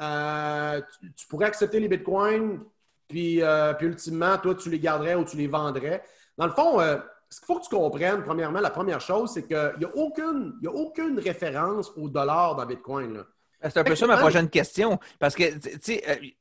[0.00, 2.60] euh, tu, tu pourrais accepter les bitcoins,
[3.08, 6.02] puis, euh, puis ultimement, toi, tu les garderais ou tu les vendrais.
[6.38, 6.96] Dans le fond, euh,
[7.28, 10.54] ce qu'il faut que tu comprennes, premièrement, la première chose, c'est qu'il n'y a, aucune-
[10.62, 13.14] y a aucune référence au dollar dans Bitcoin.
[13.14, 13.24] là.
[13.62, 14.98] C'est un peu ça ma prochaine question.
[15.18, 16.36] Parce que, tu sais,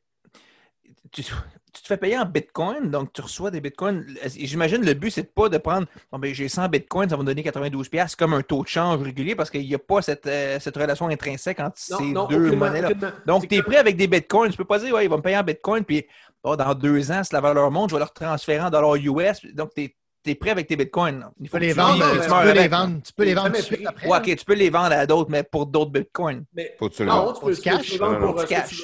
[1.11, 4.05] tu, tu te fais payer en bitcoin, donc tu reçois des bitcoins.
[4.35, 7.27] J'imagine le but, c'est pas de prendre, bon, ben, j'ai 100 bitcoins, ça va me
[7.27, 10.27] donner 92 pièces comme un taux de change régulier parce qu'il n'y a pas cette,
[10.27, 12.89] euh, cette relation intrinsèque entre Non, ces non, deux monnaies-là.
[13.25, 14.51] Donc, tu es prêt avec des bitcoins.
[14.51, 16.05] Tu peux pas dire, ouais, il va me payer en bitcoin, puis
[16.43, 19.45] dans deux ans, si la valeur monte, je vais leur transférer en dollars US.
[19.53, 19.95] Donc, tu
[20.25, 21.19] es, prêt avec tes bitcoins.
[21.19, 21.31] là.
[21.39, 23.51] Il Tu faut les tu vendre, tu peux les vendre, tu peux les vendre tout
[23.53, 23.85] de Jamais suite pris.
[23.87, 24.07] après.
[24.07, 26.43] Ouais, OK, tu peux les vendre à d'autres, mais pour d'autres bitcoins.
[26.53, 27.33] Mais, Faut tu le non, vendes.
[27.35, 27.91] tu Pour peux, cash?
[27.91, 28.83] peux vendre pour euh, que cash.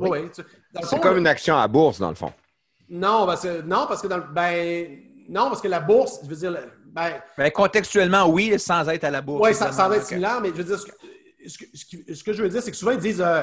[0.00, 0.30] Ben oui.
[0.34, 0.42] Tu-
[0.82, 2.32] C'est comme une action à bourse, dans le fond.
[2.88, 6.28] Non, parce que, non, parce que dans le- ben, non, parce que la bourse, je
[6.28, 9.42] veux dire, ben, Ben, contextuellement, oui, sans être à la bourse.
[9.46, 10.00] oui, ça, ça va évidemment.
[10.00, 10.92] être similaire, mais je veux dire, ce que,
[11.74, 13.42] ce que- ce que je veux dire, c'est que souvent ils disent, euh,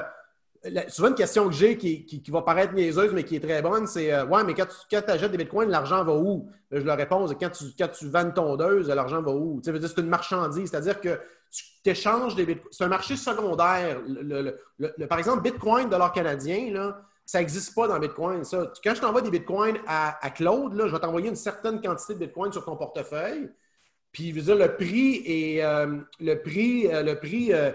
[0.66, 3.42] la- souvent une question que j'ai qui, qui- qui va paraître niaiseuse, mais qui est
[3.42, 6.50] très bonne, c'est, euh, ouais, mais quand tu achètes des bitcoins, l'argent va où?
[6.72, 9.60] Ben, je leur réponds, quand tu, quand tu vends une tondeuse, l'argent va où?
[9.60, 11.20] Tu sais, je veux dire, c'est une marchandise, c'est-à-dire que
[11.54, 12.70] tu échanges des bitcoins.
[12.72, 14.02] C'est un marché secondaire.
[14.08, 14.42] Le-
[14.80, 18.44] le- le- par exemple, bitcoin, dollar canadien, là, ça n'existe pas dans Bitcoin.
[18.44, 18.72] Ça.
[18.84, 22.20] Quand je t'envoie des bitcoins à, Claude, là, je vais t'envoyer une certaine quantité de
[22.20, 23.50] bitcoins sur ton portefeuille.
[24.12, 25.64] Puis, je veux dire, le prix est.
[25.64, 27.72] euh, le prix, euh, le prix euh,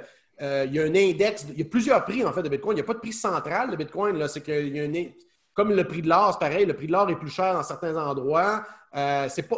[0.66, 1.46] il y a un index.
[1.50, 2.76] Il y a plusieurs prix, en fait, de Bitcoin.
[2.76, 4.26] Il n'y a pas de prix central de Bitcoin.
[4.28, 5.04] C'est y a un
[5.54, 6.66] Comme le prix de l'or, c'est pareil.
[6.66, 8.64] Le prix de l'or est plus cher dans certains endroits.
[9.28, 9.56] C'est pas,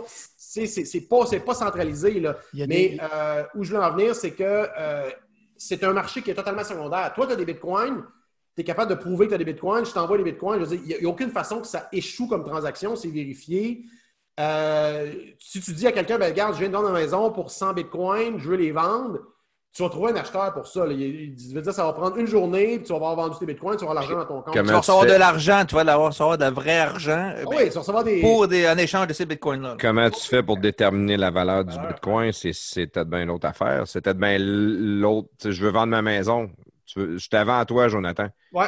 [0.51, 2.19] c'est, c'est- pas, c'est pas centralisé.
[2.19, 2.37] Là.
[2.55, 5.09] Mais euh, où je veux en venir, c'est que euh,
[5.57, 7.13] c'est un marché qui est totalement secondaire.
[7.15, 8.05] Toi, tu as des bitcoins,
[8.57, 10.59] tu es capable de prouver que tu as des bitcoins, je t'envoie des bitcoins.
[10.59, 13.85] Je veux dire, il n'y a, aucune façon que ça échoue comme transaction, c'est vérifié.
[14.41, 17.53] Euh, si tu dis à quelqu'un, ben, regarde, je viens de vendre ma maison pour
[17.53, 19.21] 100 bitcoins, je veux les vendre,
[19.73, 20.85] tu vas trouver un acheteur pour ça.
[20.85, 20.93] là.
[20.93, 23.47] Il, il veut dire ça va prendre une journée, puis tu vas avoir vendu tes
[23.47, 24.55] bitcoins, tu vas avoir l'argent dans ton compte.
[24.55, 27.57] Comment Tu vas recevoir de l'argent, tu vas l'avoir- recevoir de vrai argent Ah oui,
[27.69, 28.21] tu vas recevoir des.
[28.21, 29.77] pour des, en échange de ces bitcoins-là.
[29.81, 32.33] Comment tu fais pour déterminer la valeur du Bitcoin?
[32.33, 33.87] C'est c'est peut-être bien l'autre affaire.
[33.87, 35.29] C'est peut-être bien l'autre.
[35.45, 36.51] Je veux vendre ma maison.
[36.87, 38.27] Tu veux- je t'avance à toi, Jonathan.
[38.53, 38.67] Ouais.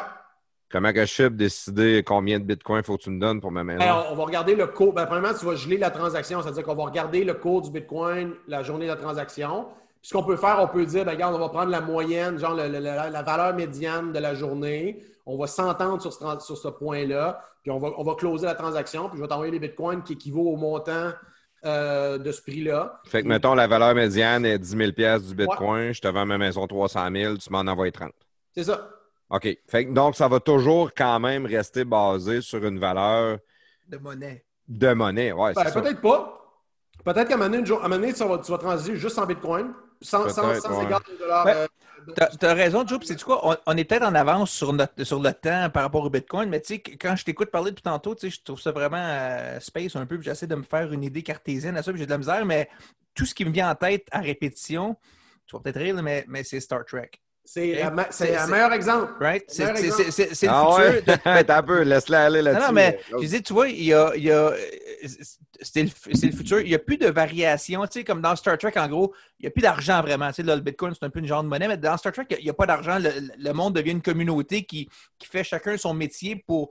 [0.71, 3.51] Comment que je fais pour décider combien de Bitcoin faut que tu me donnes pour
[3.51, 3.81] ma maison?
[3.85, 4.95] Ben, on, on va regarder le cours.
[4.95, 8.33] Ben, premièrement, tu vas geler la transaction, c'est-à-dire qu'on va regarder le cours du Bitcoin
[8.49, 9.67] la journée de la transaction.
[10.03, 12.37] Puis ce qu'on peut faire, on peut dire, ben, regarde, on va prendre la moyenne,
[12.39, 15.03] genre le- le- la, la valeur médiane de la journée.
[15.27, 17.41] On va s'entendre sur ce, sur ce point-là.
[17.63, 19.09] Puis on va, on va closer la transaction.
[19.09, 21.13] Puis je vais t'envoyer les Bitcoins qui équivaut au montant
[21.65, 23.01] euh, de ce prix-là.
[23.07, 25.93] Fait que, mettons, la valeur médiane est 10 000 pièces du Bitcoin.
[25.93, 28.11] Je te vends ma maison 300 000, tu m'en envoies 30.
[28.53, 28.89] C'est ça.
[29.31, 29.57] OK.
[29.69, 33.39] Fait que, donc, ça va toujours quand même rester basé sur une valeur
[33.89, 34.45] De monnaie.
[34.67, 35.31] de monnaie.
[35.31, 36.39] Ouais, Ben, peut-être pas.
[37.05, 38.59] Peut-être qu'à un moment donné, une jour- à un moment donné, tu vas, tu vas
[38.59, 39.73] transiger juste en Bitcoin,
[40.03, 40.85] sans, sans, Peut-être, sans ouais.
[40.85, 41.45] égard de dollars.
[41.45, 41.67] Ben, euh,
[42.39, 42.99] Tu as raison, Joe.
[43.05, 43.47] C'est quoi?
[43.49, 46.49] On, on est peut-être en avance sur, notre, sur le temps par rapport au Bitcoin,
[46.49, 48.97] mais tu sais, quand je t'écoute parler depuis tantôt, tu sais, je trouve ça vraiment
[48.99, 50.17] euh, space un peu.
[50.19, 52.45] puis J'essaie de me faire une idée cartésienne à ça, puis j'ai de la misère,
[52.45, 52.69] mais
[53.15, 54.97] tout ce qui me vient en tête à répétition,
[55.47, 57.11] tu vas peut-être rire, mais c'est Star Trek.
[57.45, 59.13] C'est un meilleur exemple.
[59.21, 59.45] Right?
[59.49, 60.77] C'est le Ah futur.
[60.79, 61.03] ouais?
[61.45, 62.67] T'as un peu, laisse-la aller Non, là-dessus.
[62.67, 64.53] non, mais euh, je dis, tu vois, il y a, il y a-
[65.61, 66.61] c'est le, c'est le futur.
[66.61, 67.83] Il n'y a plus de variation.
[67.87, 70.29] Tu sais, comme dans Star Trek, en gros, il n'y a plus d'argent vraiment.
[70.29, 72.13] Tu sais, là, le Bitcoin, c'est un peu une genre de monnaie, mais dans Star
[72.13, 72.99] Trek, il n'y a, pas d'argent.
[72.99, 74.89] Le, le monde devient une communauté qui,
[75.19, 76.71] qui fait chacun son métier pour,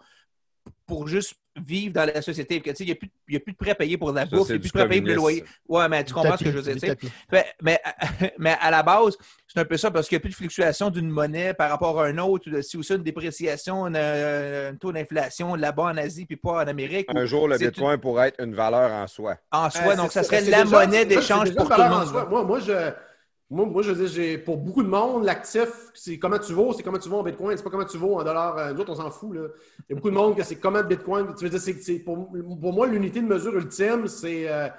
[0.86, 2.60] pour juste vivre dans la société.
[2.60, 3.72] Puis que, tu sais, Il n'y a, plus de- il y a plus de prêt
[3.72, 5.10] à payer pour la Ça, bouffe, il n'y a plus de prêt à payer pour
[5.10, 5.44] le loyer.
[5.68, 6.96] Ouais, mais tu comprends ce que je veux dire.
[7.32, 7.80] Mais, mais,
[8.40, 10.90] mais à la base, c'est un peu ça parce qu'il n'y a plus de fluctuation
[10.90, 14.76] d'une monnaie par rapport à un autre, de ci ou ça, une dépréciation, une- un
[14.76, 17.08] taux d'inflation là-bas en Asie puis pas en Amérique.
[17.14, 19.36] Un jour, le Bitcoin pourrait être une valeur en soi.
[19.52, 22.30] En Euh, soi, donc ça serait c'est la déjà- monnaie d'échange pour tout le monde.
[22.30, 22.92] Moi, moi, je,
[23.52, 26.84] moi, moi, je veux dire, pour beaucoup de monde, l'actif, c'est comment tu vaux, c'est
[26.84, 28.58] comment tu vaux en Bitcoin, c'est pas comment tu vaux en dollars.
[28.58, 29.36] Euh, Nous autres, on s'en fout.
[29.36, 29.42] Là.
[29.80, 31.36] Il y a beaucoup de monde que c'est comment Bitcoin.
[31.38, 34.50] Tu veux dire, pour, pour moi, l'unité de mesure ultime, c'est.
[34.50, 34.70] euh,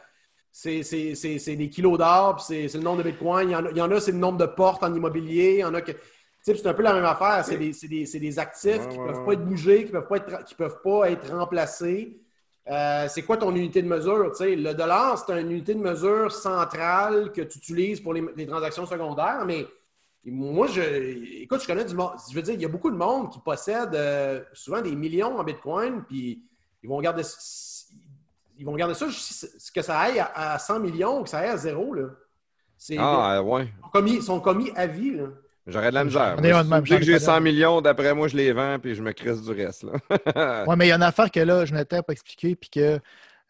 [0.54, 3.48] c'est, c'est, c'est, c'est des kilos d'or, c'est, le nombre de Bitcoin.
[3.48, 5.54] Il y en a, il y en a, c'est le nombre de portes en immobilier.
[5.54, 5.92] Il y en a que.
[5.92, 5.98] tu
[6.42, 7.42] sais, puis c'est un peu la même affaire.
[7.44, 9.26] C'est des, c'est des, c'est des actifs Ouais, qui ouais, ne peuvent ouais.
[9.26, 12.21] pas être bougés, qui ne peuvent, pas être- qui peuvent pas être remplacés.
[12.70, 14.32] Euh, c'est quoi ton unité de mesure?
[14.40, 18.86] Le dollar, c'est une unité de mesure centrale que tu utilises pour les, les transactions
[18.86, 19.66] secondaires, mais
[20.24, 20.80] moi, je,
[21.42, 22.12] écoute, je connais du monde.
[22.30, 25.36] Je veux dire, il y a beaucoup de monde qui possède euh, souvent des millions
[25.38, 26.44] en Bitcoin, puis
[26.82, 27.22] ils vont garder,
[28.56, 29.06] ils vont garder ça
[29.74, 31.92] que ça aille à, à 100 millions ou que ça aille à zéro.
[31.94, 32.04] Là.
[32.98, 33.64] Ah, ouais.
[33.64, 35.12] ils sont commis, ils sont commis à vie.
[35.12, 35.24] Là.
[35.66, 36.36] J'aurais de la misère.
[36.38, 38.36] Un de Moi, même, Dès que ai j'ai pas 100 de- millions, d'après moi, je
[38.36, 39.84] les vends puis je me crisse du reste.
[40.66, 42.98] Oui, mais il y a une affaire que là, je n'étais pas expliqué, puis que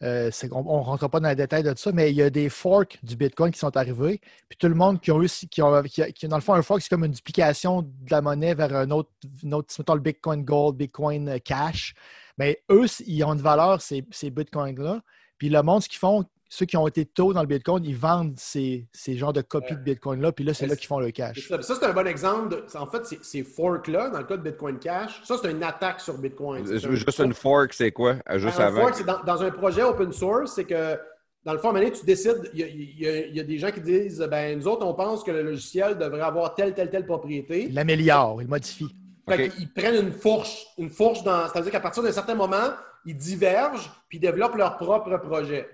[0.02, 2.49] euh, on ne rentre pas dans les détails de ça, mais il y a des
[2.49, 5.82] forks du Bitcoin qui sont arrivés, puis tout le monde qui ont eu, qui ont,
[5.84, 8.74] qui, qui- dans le fond, un fork, c'est comme une duplication de la monnaie vers
[8.74, 9.10] un autre,
[9.44, 11.94] une autre mettons le Bitcoin Gold, Bitcoin euh, Cash.
[12.36, 15.02] Mais eux, ils ont une valeur, ces, ces Bitcoins-là.
[15.39, 16.24] Puis le monde, ce qu'ils font,
[16.55, 19.75] ceux qui ont été tôt dans le Bitcoin, ils vendent ces, ces genres de copies
[19.75, 21.49] de Bitcoin-là, puis là, c'est là qu'ils font le cash.
[21.49, 22.51] Ça, ça, c'est un bon exemple.
[22.51, 25.63] De, en fait, ces- ces forks-là, dans le cas de Bitcoin Cash, ça, c'est une
[25.63, 26.67] attaque sur Bitcoin.
[26.67, 28.17] C'est un- Juste une fork, c'est quoi?
[28.35, 28.83] Juste un avant.
[28.83, 30.99] fork, c'est dans, dans un projet open source, c'est que
[31.43, 33.27] dans le fond, à un moment donné, tu décides, il y, a, il y a-
[33.29, 35.97] il y a des gens qui disent, ben nous autres, on pense que le logiciel
[35.97, 37.65] devrait avoir telle, telle, telle propriété.
[37.69, 38.95] Ils l'améliorent, ils le modifient.
[39.27, 39.55] Fait Ok.
[39.55, 41.49] qu'ils prennent une fourche, une fourche dans.
[41.49, 42.75] C'est-à-dire qu'à partir d'un certain moment,
[43.05, 45.71] ils divergent puis développent leur propre projet.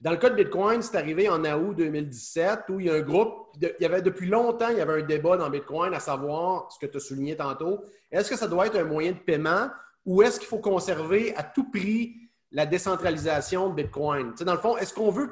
[0.00, 3.00] Dans le cas de Bitcoin, c'est arrivé en août 2017 où il y a un
[3.00, 3.48] groupe.
[3.60, 6.78] il y avait depuis longtemps, il y avait un débat dans Bitcoin à savoir ce
[6.78, 7.84] que tu as souligné tantôt.
[8.10, 9.68] Est-ce que ça doit être un moyen de paiement
[10.04, 12.14] ou est-ce qu'il faut conserver à tout prix
[12.52, 14.34] la décentralisation de Bitcoin?
[14.40, 15.30] Dans le fond, est-ce qu'on veut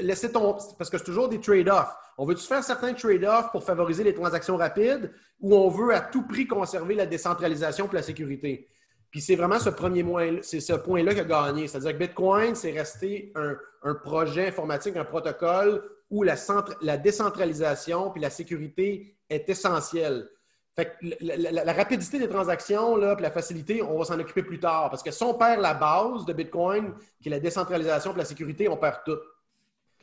[0.00, 0.56] laisser ton.
[0.78, 1.94] Parce que c'est toujours des trade-offs.
[2.18, 6.26] On veut-tu faire certains trade-offs pour favoriser les transactions rapides ou on veut à tout
[6.26, 8.68] prix conserver la décentralisation pour la sécurité?
[9.10, 10.04] Puis c'est vraiment ce premier
[10.42, 11.66] c'est ce point-là qui a gagné.
[11.66, 16.96] C'est-à-dire que Bitcoin, c'est resté un, un projet informatique, un protocole où la, centra- la
[16.96, 20.28] décentralisation puis la sécurité est essentielle.
[20.76, 24.60] Fait que la, rapidité des transactions, là, puis la facilité, on va s'en occuper plus
[24.60, 24.90] tard.
[24.90, 28.24] Parce que si on perd la base de Bitcoin, qui est la décentralisation puis la
[28.24, 29.18] sécurité, on perd tout.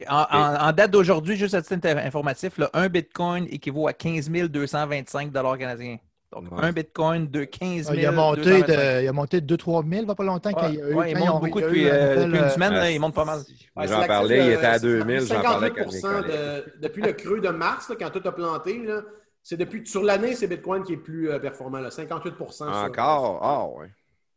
[0.08, 5.98] En date d'aujourd'hui, juste à titre informatif, là, un Bitcoin équivaut à 15 225 canadiens.
[6.34, 6.58] Donc, Ouais.
[6.66, 9.82] un Bitcoin de 15 000 Ah, Il a monté de, il a monté de 2-3
[9.82, 10.50] 000 il n'y a pas longtemps.
[10.50, 12.50] Ouais, il y a eu- ouais, il monte ont- beaucoup depuis, euh, depuis une euh,
[12.50, 12.74] semaine.
[12.74, 13.40] là, Ah, il monte pas mal.
[13.78, 16.38] Ouais, J'en parlais, il euh, était à c'est 2000, j'en parlais avec mes 58 collègues.
[16.38, 19.02] de- Depuis le creux de mars, là, quand tout a planté, là,
[19.42, 21.80] c'est depuis sur l'année, c'est Bitcoin qui est plus euh, performant.
[21.80, 23.40] Là, 58 sur- Encore?
[23.42, 23.88] Ah, ouais.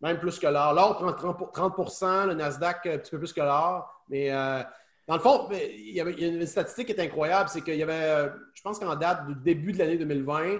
[0.00, 0.72] Même plus que l'or.
[0.72, 4.04] L'or prend 30, 30 le Nasdaq un petit peu plus que l'or.
[4.08, 4.62] Mais euh,
[5.08, 7.60] dans le fond, il y, avait, il y a une statistique qui est incroyable, c'est
[7.62, 10.56] qu'il y avait, euh, je pense qu'en date du début de l'année 2020, il y
[10.56, 10.58] a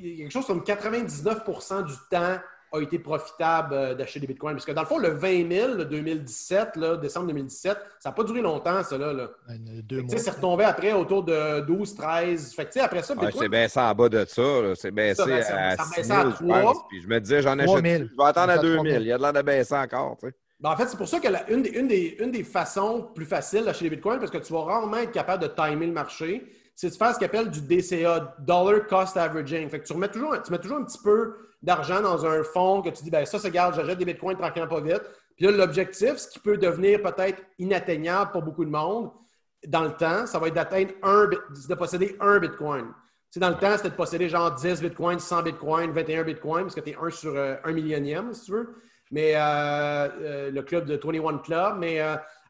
[0.00, 2.38] quelque chose comme 99% du temps
[2.70, 4.52] a été profitable euh, d'acheter des bitcoins.
[4.54, 8.14] Parce que dans le fond, le 20 000, le 2017, là, décembre 2017, ça n'a
[8.14, 8.98] pas duré longtemps, ça.
[8.98, 9.28] Là,
[9.82, 10.10] deux mois.
[10.10, 12.52] sais, c'est retombé après autour de 12, 13.
[12.54, 14.74] Fait que, tu sais, après ça, Ouais, c'est baissé en bas de ça.
[14.74, 16.60] C'est baissé Ça, ben, ça- à ça 6 baissait 000, à je 3.
[16.60, 16.76] pense.
[16.90, 17.90] Puis je me disais, j'en achète 3 plus.
[17.90, 18.02] 000.
[18.10, 18.92] Je vais attendre à Ça fait 2 3 000.
[18.92, 19.02] 000.
[19.02, 20.16] Il y a de l'air de baisser encore.
[20.20, 20.34] Tu sais.
[20.60, 23.08] Ben, en fait, c'est pour ça que la- une, des, une, des, une des façons
[23.14, 25.92] plus faciles d'acheter des bitcoins, parce que tu vas rarement être capable de timer le
[25.92, 26.46] marché,
[26.78, 29.68] c'est de faire ce qu'on appelle du DCA, Dollar Cost Averaging.
[29.68, 32.82] Fait que tu, remets toujours, tu mets toujours un petit peu d'argent dans un fonds
[32.82, 35.02] que tu dis, ben ça, ça garde, j'achète des bitcoins tranquillement pas vite.
[35.34, 39.10] Puis là, l'objectif, ce qui peut devenir peut-être inatteignable pour beaucoup de monde
[39.66, 42.84] dans le temps, ça va être d'atteindre un, de posséder un bitcoin.
[42.84, 42.94] Tu
[43.32, 46.76] sais, dans le temps, c'était de posséder genre 10 bitcoins, 100 bitcoins, 21 bitcoins, parce
[46.76, 48.76] que tu es un sur euh, un millionième, si tu veux.
[49.10, 51.78] Mais euh, euh, le club de 21 Club.
[51.80, 52.00] Mais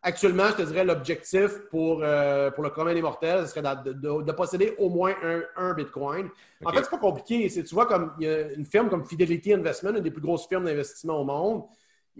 [0.03, 3.93] actuellement, je te dirais l'objectif pour, euh, pour le commun des mortels, ce serait de,
[3.93, 6.29] de- de posséder au moins un, un bitcoin.
[6.65, 7.49] En fait, c'est pas compliqué.
[7.49, 10.23] C'est- Tu vois, comme il y a une firme comme Fidelity Investment, une des plus
[10.23, 11.65] grosses firmes d'investissement au monde,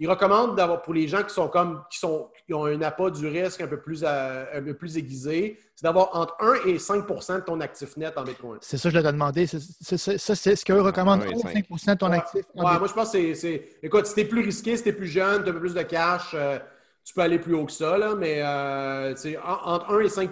[0.01, 3.09] il recommande d'avoir, pour les gens qui sont comme, qui sont, qui ont un appât
[3.09, 7.35] du risque un peu plus, un peu plus aiguisé, c'est d'avoir entre 1 et 5%
[7.35, 8.59] de ton actif net en Bitcoin.
[8.61, 9.45] C'est ça que je l'ai demandé.
[9.45, 11.23] C'est- c'est- c'est- Ça, c'est ce qu'eux recommandent.
[11.25, 11.65] Ah oui, 1 cinq.
[11.77, 12.17] 5 de ton Ouais.
[12.17, 12.45] actif.
[12.55, 13.69] en Ouais, moi, je pense que c'est- c'est.
[13.83, 16.31] Écoute, si t'es plus risqué, si t'es plus jeune, t'as un peu plus de cash,
[16.33, 16.59] euh,
[17.09, 20.29] tu peux aller plus haut que ça, là, mais euh, entre 1 et 5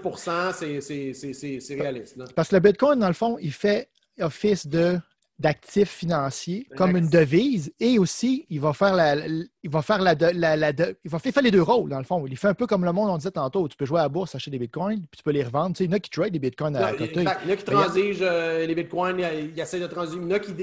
[0.54, 2.18] c'est- c'est c'est- c'est- c'est réaliste.
[2.18, 2.26] là.
[2.36, 3.90] Parce que le Bitcoin, dans le fond, il fait
[4.22, 5.00] office de
[5.40, 10.14] d'actifs financiers comme une devise et aussi il va faire la, il va faire la,
[10.14, 12.26] il va faire les deux rôles dans le fond.
[12.28, 13.68] Il fait un peu comme le monde on disait tantôt.
[13.68, 15.76] Tu peux jouer à la bourse, acheter des bitcoins, puis tu peux les revendre.
[15.76, 17.14] Tu sais, il y en a qui trade des bitcoins à côté.
[17.18, 20.18] Il y en a qui transigent euh, les bitcoins, ils, ils essaient de transiger.
[20.20, 20.54] Il y en a qui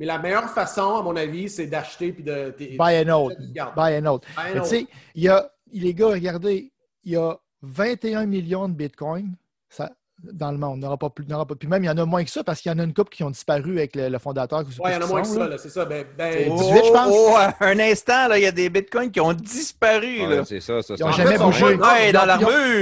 [0.00, 2.52] Mais la meilleure façon, à mon avis, c'est d'acheter puis de.
[2.58, 3.36] Buy an autre.
[3.76, 4.26] Buy an autre.
[4.54, 6.72] Tu sais, il y a, les gars, regardez,
[7.04, 9.34] il y a 21 millions de bitcoins
[9.68, 9.90] ça,
[10.22, 10.76] dans le monde.
[10.76, 11.24] Il n'y en aura pas plus.
[11.26, 12.82] pas- Puis même, il y en a moins que ça parce qu'il y en a
[12.82, 14.60] une couple qui ont disparu avec le, le fondateur.
[14.60, 15.84] Ouais, il y en a moins que ça, là, c'est ça.
[15.84, 17.08] Ben, ben, Oh, 18, je pense.
[17.12, 20.26] Oh, un instant, là, il y a des bitcoins qui ont disparu.
[20.26, 20.94] Ouais, c'est ça, ça.
[20.98, 21.72] Ils n'ont jamais fait, bougé.
[21.72, 22.26] sont pas- Ouais, Ils dans ont- ils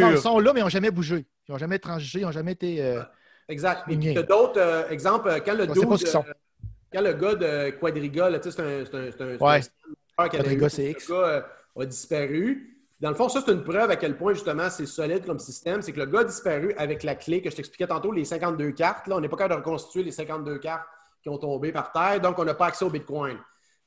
[0.00, 0.18] l'armure.
[0.22, 1.26] sont là, mais ils n'ont jamais bougé.
[1.48, 2.80] Ils n'ont jamais transigé, ils n'ont jamais été.
[2.80, 3.02] euh,
[3.48, 3.82] Exact.
[3.90, 5.28] Et puis, d'autres euh, exemples.
[5.30, 6.24] euh, Quand le On sait pas dude, ce qu'ils sont.
[6.28, 6.32] euh,
[6.92, 9.60] quand le gars de Quadriga, là, tu sais, c'est un, c'est un, un, c'est Ouais.
[10.18, 11.08] un Quadriga, c'est le X.
[11.08, 11.42] gars, euh,
[11.82, 12.74] a disparu.
[13.00, 15.82] Dans le fond, ça, c'est une preuve à quel point, justement, c'est solide comme système.
[15.82, 18.72] C'est que le gars a disparu avec la clé que je t'expliquais tantôt, les 52
[18.72, 19.06] cartes.
[19.06, 20.86] Là, on n'est pas capable de reconstituer les 52 cartes
[21.22, 23.38] qui ont tombé par terre, donc on n'a pas accès au Bitcoin.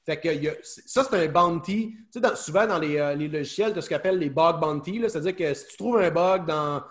[0.06, 1.92] Fait que il y a- ça, c'est un bounty.
[1.96, 4.30] Tu sais, dans- souvent, dans les, euh, les logiciels, tu as ce qu'on appelle les
[4.30, 5.02] bug bounty.
[5.08, 6.82] C'est-à-dire que si tu trouves un bug dans,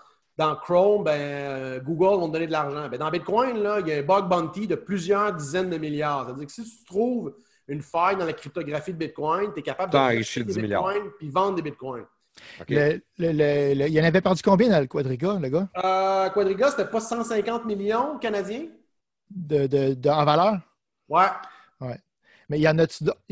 [0.41, 2.89] dans Chrome, ben, euh, Google va te donner de l'argent.
[2.89, 6.25] Ben, dans Bitcoin, là, il y a un bug bounty de plusieurs dizaines de milliards.
[6.25, 7.33] C'est-à-dire que si tu trouves
[7.67, 10.83] une faille dans la cryptographie de Bitcoin, tu es capable de T'enrichis acheter 10 milliards.
[10.87, 12.05] Bitcoins puis vendre des Bitcoins.
[12.61, 12.69] OK.
[12.69, 16.29] le- le- le- le- il en avait perdu combien dans le Quadriga, le gars, Euh,
[16.29, 18.67] Quadriga, c'était pas 150 millions canadiens?
[19.29, 20.57] de, de- de- en valeur?
[21.09, 21.27] Ouais.
[22.49, 22.85] Mais il y en a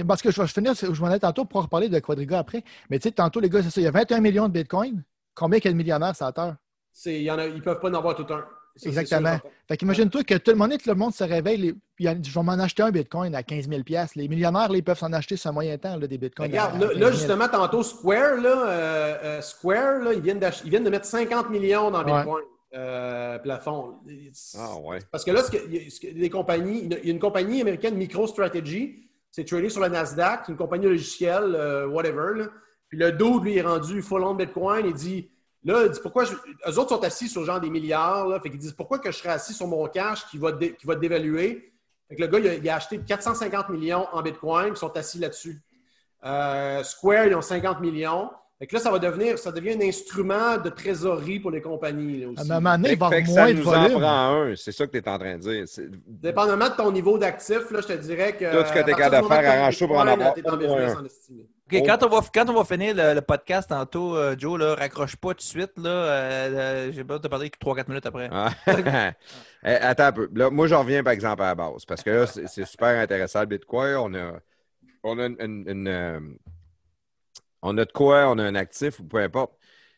[0.07, 2.63] Parce que je vais finir, je m'en ai tantôt pour reparler de Quadriga après.
[2.89, 3.81] Mais tu sais, tantôt, les gars, c'est ça.
[3.81, 5.03] Il y a 21 millions de bitcoins.
[5.35, 6.55] Combien qu'il y a de millionnaires sur la Terre?
[6.93, 8.45] C'est- il y en a, ils ne peuvent pas en avoir tout un.
[8.75, 9.37] Ça, Exactement.
[9.67, 11.57] Fait qu'imagine-toi que tout le monde, tout le monde se réveille.
[11.57, 13.81] les- puis Je vais m'en acheter un bitcoin à 15 000
[14.15, 16.47] Les millionnaires, là, ils peuvent s'en acheter sur un moyen temps, là, des bitcoins.
[16.49, 17.17] Regarde, à- là, à 15 là, 000.
[17.17, 21.49] justement, tantôt, Square, là, euh, euh, Square, là, ils, viennent ils viennent de mettre 50
[21.49, 22.13] millions dans Ouais.
[22.15, 22.43] Bitcoin
[22.75, 23.95] euh, plafond.
[24.57, 24.99] Ah ouais.
[25.11, 29.43] Parce que là, ce que, ce compagnies, il y a- une compagnie américaine, MicroStrategy, c'est
[29.43, 32.37] tradé sur la Nasdaq, une compagnie logicielle, euh, whatever.
[32.37, 32.45] là.
[32.87, 34.85] Puis le dude, lui, est rendu full on Bitcoin.
[34.85, 35.29] Il dit,
[35.63, 36.33] là, il dit pourquoi je...
[36.33, 38.27] eux autres sont assis sur genre des milliards.
[38.27, 40.75] Là, fait qu'ils disent pourquoi que je serais assis sur mon cash qui va, dé-
[40.75, 41.71] qui va dévaluer?
[42.07, 44.77] Fait que le gars, il a, il a acheté 450 millions en Bitcoin, puis ils
[44.77, 45.59] sont assis là-dessus.
[46.25, 48.29] Euh, Square, ils ont 50 millions.
[48.57, 52.19] Fait que là, ça va devenir, ça devient un instrument de trésorerie pour les compagnies.
[52.19, 52.51] là, À aussi.
[52.51, 53.99] un moment donné, il va fait que ça moins de nous en volume.
[53.99, 54.55] prend un.
[54.57, 55.63] C'est ça que tu es en train de dire.
[55.65, 58.51] C'est- Dépendamment de ton niveau d'actif, là, je te dirais que.
[58.51, 60.33] Tout ce que à t'es capable de faire, arrange-toi pour en avoir
[61.69, 61.85] t'es en au moins business un.
[61.85, 61.85] en estime.
[61.85, 64.75] OK, quand, on va, quand on va finir le, le podcast tantôt, euh, Joe, là,
[64.75, 65.77] raccroche pas tout de suite.
[65.77, 66.49] Là, euh,
[66.89, 68.29] euh, J'ai besoin de te parler 3-4 minutes après.
[68.31, 68.51] Ah.
[69.63, 70.29] Eh, Attends un peu.
[70.33, 73.41] Là, moi, je reviens par exemple à la base parce que là, c'est super intéressant
[73.41, 73.95] le Bitcoin.
[73.97, 74.39] On a,
[75.03, 76.19] on a une, une- une, euh,
[77.61, 79.53] on a de quoi, on a un actif ou peu importe.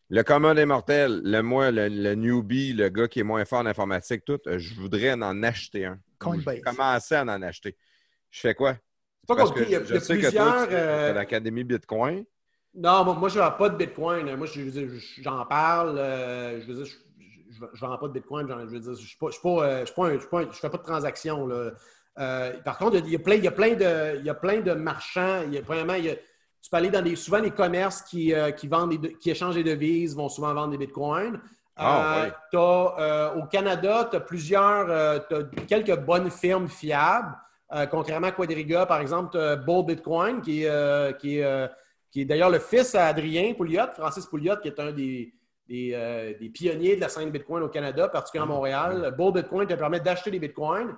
[0.09, 3.59] Le commun des mortels, le moi, le, le newbie, le gars qui est moins fort
[3.59, 5.99] en informatique, tout, je voudrais en acheter un.
[6.19, 6.57] Coinbase.
[6.57, 7.77] Je commencer à en acheter.
[8.29, 8.75] Je fais quoi?
[9.27, 9.69] C'est pas compliqué.
[9.69, 10.67] Il y a, je, il y a je sais plusieurs.
[10.71, 12.25] euh, as l'Académie Bitcoin.
[12.73, 14.35] Non, moi, moi, je ne vends pas de Bitcoin.
[14.35, 14.61] Moi, je
[15.21, 15.97] j'en parle.
[15.97, 18.47] euh, je veux dire, je ne vends pas de Bitcoin.
[18.47, 19.85] Je veux dire, je ne euh,
[20.51, 21.45] fais pas de transactions.
[21.47, 21.71] là.
[22.19, 24.33] Euh, par contre, il y a plein, il y a plein de, il y a
[24.33, 25.43] plein de marchands.
[25.47, 28.01] Il y a, premièrement, il y a- tu peux aller dans des, souvent les commerces
[28.03, 31.39] qui, euh, qui vendent, des de- qui échangent des devises vont souvent vendre des bitcoins.
[31.75, 32.29] Ah, Euh,
[32.99, 37.35] euh, au Canada, tu as plusieurs, euh, t'as quelques bonnes firmes fiables.
[37.73, 41.43] Euh, contrairement à Quadriga, par exemple, tu as Bull Bitcoin, qui est, euh, qui est,
[41.43, 41.67] euh,
[42.11, 45.33] qui est d'ailleurs le fils à Adrien Pouliot, Francis Pouliot, qui est un des,
[45.67, 49.15] des, euh, des pionniers de la scène Bitcoin au Canada, particulièrement à Montréal.
[49.17, 50.95] Bull Bitcoin te permet d'acheter des Bitcoins.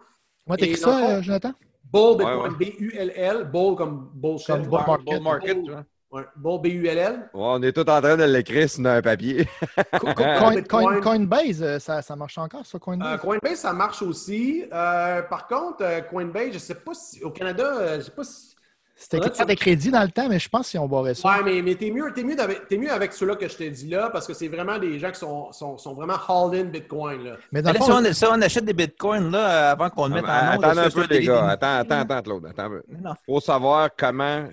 [0.48, 1.54] Moi, t'écris ça, Jonathan?
[1.84, 4.48] Bull Ouais, Bitcoin, B-U-L-L, Bull comme bullshit.
[4.48, 5.06] Comme bull market.
[5.06, 6.22] Bull market, Bull- vois.
[6.22, 7.12] Ouais, Bull B-U-L-L.
[7.12, 9.48] Ouais, on est tous en train de l'écrire sur un papier.
[10.00, 10.86] Co- co- Coin- Bitcoin.
[10.86, 13.20] Coin- Coinbase, euh, ça, ça marche encore, ça, Euh, Coinbase?
[13.22, 14.64] Coinbase, ça marche aussi.
[14.72, 17.24] Euh, par contre, Coinbase, je ne sais pas si.
[17.24, 18.50] Au Canada, je ne sais pas si.
[18.96, 20.88] C'était faudrait écrit par que- des crédits dans le temps, mais je pense qu'ils ont
[20.88, 21.28] barré ça.
[21.28, 22.36] Ouais, mais, mais t'es mieux, t'es mieux,
[22.70, 25.12] t'es mieux avec ceux-là que je t'ai dit là, parce que c'est vraiment des gens
[25.12, 27.24] qui sont, sont, sont vraiment hauled in Bitcoin.
[27.24, 27.32] Là.
[27.52, 29.90] Mais dans Mais le là, si, fond, on, si on achète des bitcoins là, avant
[29.90, 31.50] qu'on le mette en Ah, onde, attends un peu, c'est les gars.
[31.50, 32.46] Attends, attends, attends, Claude.
[32.46, 32.84] Attends un peu.
[33.02, 33.14] Non.
[33.26, 34.48] faut savoir comment,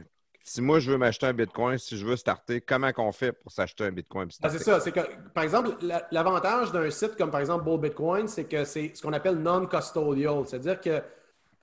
[0.51, 3.53] si moi je veux m'acheter un Bitcoin, si je veux starter, comment qu'on fait pour
[3.53, 4.29] s'acheter un Bitcoin?
[4.43, 4.59] Ah, starter?
[4.59, 4.81] c'est ça.
[4.81, 5.01] C'est que,
[5.33, 9.03] par exemple, la- l'avantage d'un site comme par exemple Bull Bitcoin, c'est que c'est ce
[9.03, 10.43] qu'on appelle non-custodial.
[10.47, 11.01] C'est-à-dire que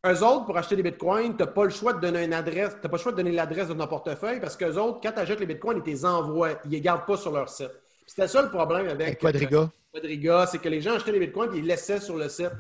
[0.06, 2.78] eux autres, pour acheter des bitcoins, tu n'as pas le choix de donner une adresse.
[2.82, 5.20] Tu pas le choix de donner l'adresse de ton portefeuille parce qu'eux autres, quand tu
[5.20, 6.52] achètes les bitcoins, ils te les envoient.
[6.64, 7.72] Ils ne les gardent pas sur leur site.
[8.06, 9.70] C'était ça le problème avec, Avec Quadriga.
[9.92, 12.52] Quadriga, c'est que les gens achetaient les bitcoins et ils les laissaient sur le site.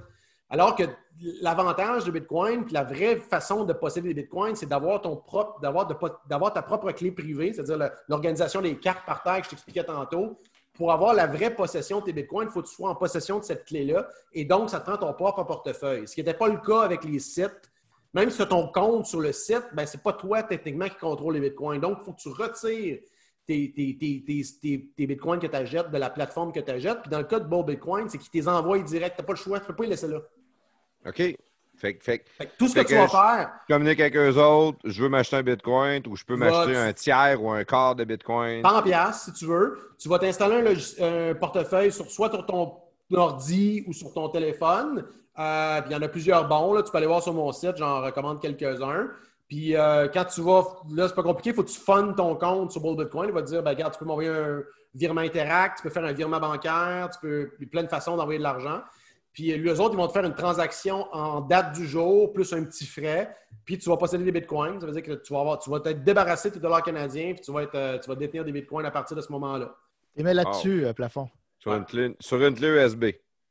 [0.49, 0.83] Alors que
[1.41, 5.59] l'avantage de Bitcoin, puis la vraie façon de posséder des Bitcoins, c'est d'avoir ton propre,
[5.59, 10.39] d'avoir, ta propre clé privée, c'est-à-dire l'organisation des cartes par terre que je t'expliquais tantôt.
[10.73, 13.39] Pour avoir la vraie possession de tes Bitcoins, il faut que tu sois en possession
[13.39, 14.07] de cette clé-là.
[14.31, 16.07] Et donc, ça te prend ton propre portefeuille.
[16.07, 17.71] Ce qui n'était pas le cas avec les sites.
[18.13, 20.87] Même si tu as ton compte sur le site, ben, ce n'est pas toi techniquement
[20.87, 21.81] qui contrôle les Bitcoins.
[21.81, 22.99] Donc, il faut que tu retires
[23.47, 27.01] tes, Bitcoins que tu achètes de la plateforme que tu achètes.
[27.01, 29.15] Puis dans le cas de Bull Bitcoin, c'est qu'ils te les envoient direct.
[29.15, 29.59] Tu n'as pas le choix.
[29.59, 30.19] Tu ne peux pas les laisser là.
[31.05, 31.35] OK?
[31.77, 34.15] Fait, que- fait, que- Fait que tout ce que tu vas faire, je communique avec
[34.15, 37.63] eux autres, je veux m'acheter un Bitcoin ou je peux m'acheter un tiers ou un
[37.63, 38.63] quart de Bitcoin.
[38.63, 39.93] 100 pièces si tu veux.
[39.99, 42.73] Tu vas t'installer un, portefeuille sur, soit sur ton
[43.13, 45.05] ordi ou sur ton téléphone.
[45.39, 46.73] Euh, puis il y en a plusieurs bons.
[46.73, 46.81] Là.
[46.81, 49.09] Tu peux aller voir sur mon site, j'en recommande quelques-uns.
[49.47, 52.35] Puis euh, quand tu vas, là, c'est pas compliqué, il faut que tu fundes ton
[52.35, 53.29] compte sur Bull Bitcoin.
[53.29, 54.61] Il va te dire, ben, regarde, tu peux m'envoyer un
[54.95, 57.87] virement Interact, tu peux faire un virement bancaire, tu peux, il y a plein de
[57.87, 58.81] façons d'envoyer de l'argent.
[59.37, 62.51] Puis euh, eux autres, ils vont te faire une transaction en date du jour, plus
[62.53, 63.35] un petit frais.
[63.65, 64.79] Puis tu vas posséder des bitcoins.
[64.81, 67.33] Ça veut dire que tu vas, avoir, tu vas être débarrassé de tes dollars canadiens,
[67.33, 69.75] puis tu vas, être, euh, tu vas détenir des bitcoins à partir de ce moment-là.
[70.15, 71.29] Et mets là-dessus, euh, plafond.
[71.59, 73.05] Sur, une clé, sur une clé USB.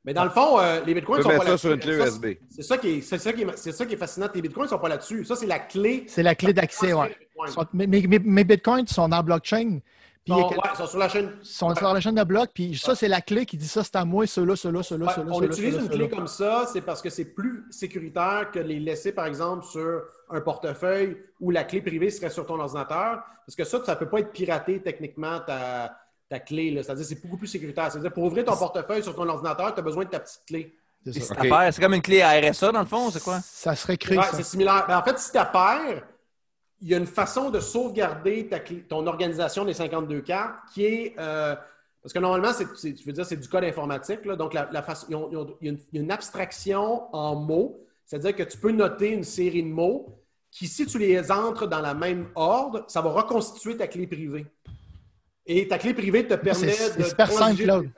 [0.04, 1.58] Mais dans le fond, euh, les bitcoins Tu sont pas là-dessus.
[1.58, 2.26] sur une clé Ça, USB.
[2.50, 4.26] C'est ça, qui est, c'est, ça qui est, c'est ça qui est fascinant.
[4.26, 5.24] Tes bitcoins ne sont pas là-dessus.
[5.24, 6.02] Ça, c'est la clé.
[6.08, 6.90] C'est la clé d'accès.
[6.90, 9.78] Sont- Mes, mes- mes bitcoins sont dans la blockchain.
[10.26, 11.30] Puis il y a Sont- ouais, ils sont sur la chaîne.
[11.42, 13.94] sont sur la chaîne de bloc, puis ça, c'est la clé qui dit ça, c'est
[13.94, 17.10] à moi, ceux-là, ceux-là, ceux-là, ceux-là, on utilise une clé comme ça, c'est parce que
[17.10, 22.10] c'est plus sécuritaire que les laisser, par exemple, sur un portefeuille où la clé privée
[22.10, 23.22] serait sur ton ordinateur.
[23.46, 25.96] Parce que ça, ça ne peut pas être piraté techniquement, ta,
[26.28, 26.72] ta clé.
[26.72, 26.82] là.
[26.82, 27.92] C'est-à-dire c'est beaucoup plus sécuritaire.
[27.92, 30.74] C'est-à-dire pour ouvrir ton portefeuille sur ton ordinateur, tu as besoin de ta petite clé.
[31.04, 33.38] C'est si comme une clé à RSA, dans le fond, c'est quoi?
[33.44, 34.86] Ça serait créé, Ouais, c'est similaire.
[34.88, 36.02] Ben, en fait, si tu perds,
[36.80, 41.14] il y a une façon de sauvegarder ta ton organisation des 52 cartes qui est.
[41.18, 41.54] euh,
[42.02, 44.22] parce que normalement, je veux dire, c'est du code informatique.
[44.28, 44.70] donc, la,
[45.08, 47.80] il y a une, il y a une abstraction en mots.
[48.04, 50.22] C'est-à-dire que tu peux noter une série de mots
[50.52, 54.46] qui, si tu les entres dans la même ordre, ça va reconstituer ta clé privée.
[55.48, 57.04] Et ta clé privée te permet c'est de.
[57.04, 57.88] super simple, Claude.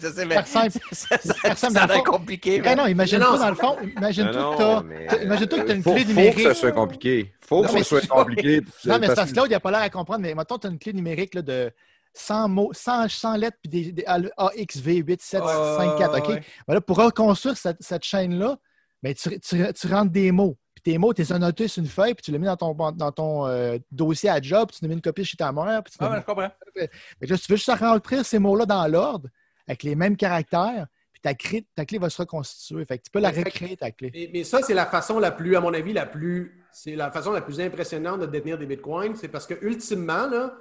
[0.00, 0.78] c'est Super simple.
[0.92, 2.56] super simple, compliqué.
[2.56, 6.06] Eh mais- non, imagine-toi, dans le fond, imagine-toi que tu as une faut- clé Faut
[6.06, 6.40] que numérique.
[6.40, 7.32] ça soit compliqué.
[7.40, 8.60] Faut que ça soit c'est- compliqué.
[8.84, 10.58] Non, mais c'est parce Parce que Claude, il n'a pas l'air à comprendre, mais mettons,
[10.58, 11.70] tu as une clé numérique là, de
[12.14, 16.28] 100 mots, 100, 100 lettres, puis des, des AX, V8, 7, Ah, 5, 4, OK?
[16.30, 16.42] ouais.
[16.66, 18.56] Ben là, pour reconstruire cette, cette chaîne-là,
[19.02, 20.56] ben, tu, tu- tu rentres des mots.
[20.80, 22.56] Puis tes mots, tu les as notés sur une feuille, puis tu les mets dans
[22.56, 25.50] ton, dans ton euh, dossier à job, puis tu les mets une copie chez ta
[25.50, 25.82] mère.
[25.82, 26.50] Puis tu Ah, ouais, je comprends.
[26.76, 26.90] Fait
[27.26, 29.28] là, si tu veux juste rentrer ces mots-là dans l'ordre,
[29.66, 32.84] avec les mêmes caractères, puis ta, clé- ta clé va se reconstituer.
[32.84, 34.12] Fait que tu peux la recréer, ta clé.
[34.14, 37.10] Mais, mais ça, c'est la façon la plus, à mon avis, la plus, c'est la
[37.10, 39.16] façon la plus impressionnante de détenir des bitcoins.
[39.16, 40.54] C'est parce que ultimement, là,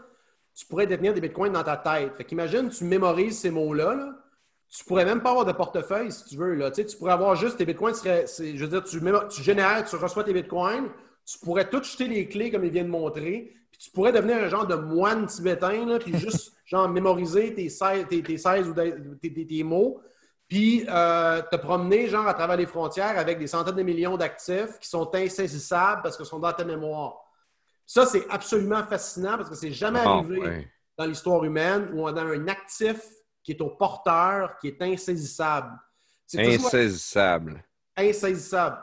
[0.56, 2.16] tu pourrais détenir des bitcoins dans ta tête.
[2.16, 4.16] Fait qu'imagine, tu mémorises ces mots-là, là,
[4.70, 6.54] tu pourrais même pas avoir de portefeuille si tu veux.
[6.56, 6.70] Là.
[6.72, 7.94] Tu, sais, tu pourrais avoir juste tes bitcoins.
[7.96, 10.90] je veux dire, tu, mémo- tu génères, tu reçois tes bitcoins,
[11.26, 14.38] tu pourrais tout jeter les clés comme il vient de montrer, puis tu pourrais devenir
[14.38, 18.68] un genre de moine tibétain, là, puis juste genre mémoriser tes 16, tes, tes 16
[18.70, 20.02] ou tes, tes- tes mots,
[20.50, 24.80] puis euh, te promener genre à travers les frontières avec des centaines de millions d'actifs
[24.80, 27.16] qui sont insaisissables parce qu'ils sont dans ta mémoire.
[27.86, 30.68] Ça, c'est absolument fascinant parce que c'est jamais Ah, arrivé ouais.
[30.98, 32.98] dans l'histoire humaine où on a un actif
[33.48, 35.72] qui est au porteur, qui est insaisissable.
[36.30, 37.64] Toujours Insaisissable.
[37.96, 38.78] insaisissable.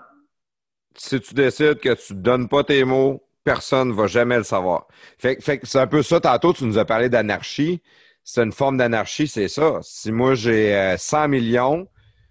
[0.97, 4.43] Si tu décides que tu ne donnes pas tes mots, personne ne va jamais le
[4.43, 4.87] savoir.
[5.19, 6.19] Fait, fait que c'est un peu ça.
[6.19, 7.83] Tantôt, tu nous as parlé d'anarchie.
[8.23, 9.81] C'est une forme d'anarchie, c'est ça.
[9.83, 11.87] Si moi, j'ai euh, 100 millions,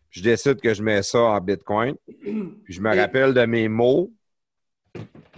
[0.10, 3.68] je décide que je mets ça en Bitcoin, puis je me Et- rappelle de mes
[3.68, 4.12] mots,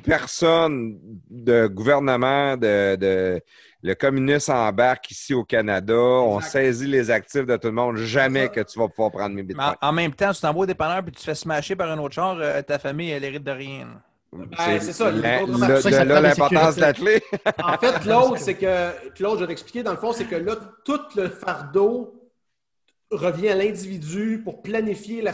[0.04, 0.98] personne
[1.30, 3.42] de gouvernement, de, de
[3.86, 6.52] le communiste embarque ici au Canada, on Exact.
[6.52, 9.76] saisit les actifs de tout le monde, jamais que tu vas pouvoir prendre mes Bitcoins.
[9.80, 12.00] en, en même temps, tu t'envoies au dépanneur puis tu te fais smasher par un
[12.00, 13.88] autre char, euh, ta famille, elle hérite de rien.
[14.34, 15.82] Ben, c'est ça, affaires.
[15.82, 17.22] C'est ça l'importance de la clé.
[17.64, 20.56] En fait, Claude, c'est que Claude, je vais t'expliquer, dans le fond, c'est que là,
[20.84, 22.14] tout le fardeau
[23.12, 25.32] revient à l'individu pour planifier la.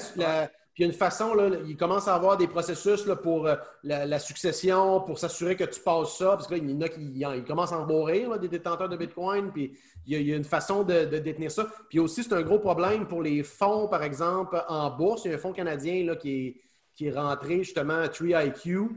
[0.82, 1.35] Il y a une façon,
[1.68, 6.18] il commence à avoir des processus pour euh, la, succession, pour s'assurer que tu passes
[6.18, 8.98] ça, parce que là, il y en a qui commencent à en des détenteurs de
[8.98, 9.77] Bitcoin, puis
[10.08, 11.68] il y a, une façon de, détenir ça.
[11.88, 15.24] Puis aussi, c'est un gros problème pour les fonds, par exemple, en bourse.
[15.26, 16.60] Il y a un fonds canadien là, qui,
[17.00, 18.90] est, rentré justement à 3IQ.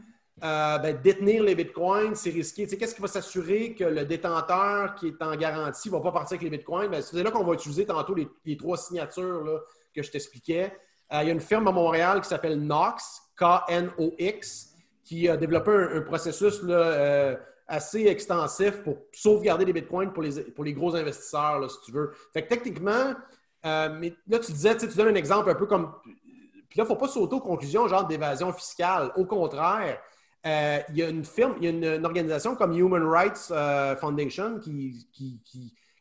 [0.42, 2.64] Euh, ben, détenir les bitcoins, c'est risqué.
[2.64, 6.00] Tu sais, Qu'est-ce qui va s'assurer que le détenteur qui est en garantie ne va
[6.00, 6.90] pas partir avec les bitcoins?
[6.90, 9.62] Ben, c'est là qu'on va utiliser tantôt les, les trois signatures
[9.94, 10.72] que je t'expliquais.
[11.12, 14.74] Euh, il y a une firme à Montréal qui s'appelle Knox, K-N-O-X,
[15.04, 17.36] qui a développé un, processus euh,
[17.68, 22.12] assez extensif pour sauvegarder des bitcoins pour les, les gros investisseurs, si tu veux.
[22.32, 23.14] Fait que techniquement,
[23.66, 25.92] euh, mais là, tu disais, tu donnes un exemple un peu comme.
[26.04, 29.12] Puis là, il ne faut pas sauter aux conclusions, genre d'évasion fiscale.
[29.16, 30.00] Au contraire,
[30.44, 33.52] il y a une firme, il y a une, organisation comme Human Rights
[34.00, 35.06] Foundation qui-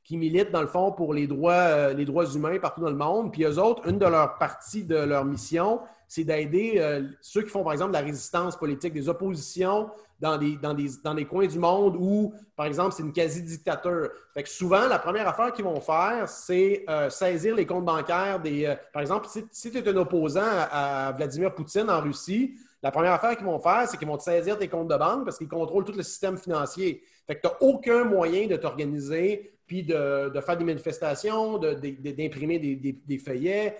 [0.03, 2.95] qui milite, dans le fond, pour les droits, euh, les droits humains partout dans le
[2.95, 3.31] monde.
[3.31, 7.49] Puis eux autres, une de leurs parties de leur mission, c'est d'aider euh, ceux qui
[7.49, 11.47] font, par exemple, la résistance politique, des oppositions dans des, dans des, dans des coins
[11.47, 14.09] du monde où, par exemple, c'est une quasi-dictature.
[14.33, 18.41] Fait que souvent, la première affaire qu'ils vont faire, c'est euh, saisir les comptes bancaires
[18.41, 18.75] des.
[18.91, 22.91] par exemple, si, si tu es un opposant à, à Vladimir Poutine en Russie, la
[22.91, 25.37] première affaire qu'ils vont faire, c'est qu'ils vont te saisir tes comptes de banque parce
[25.37, 27.01] qu'ils contrôlent tout le système financier.
[27.25, 31.73] Fait que tu n'as aucun moyen de t'organiser puis de, de faire des manifestations, de-
[31.73, 33.77] de- de- d'imprimer des, des- des feuillets.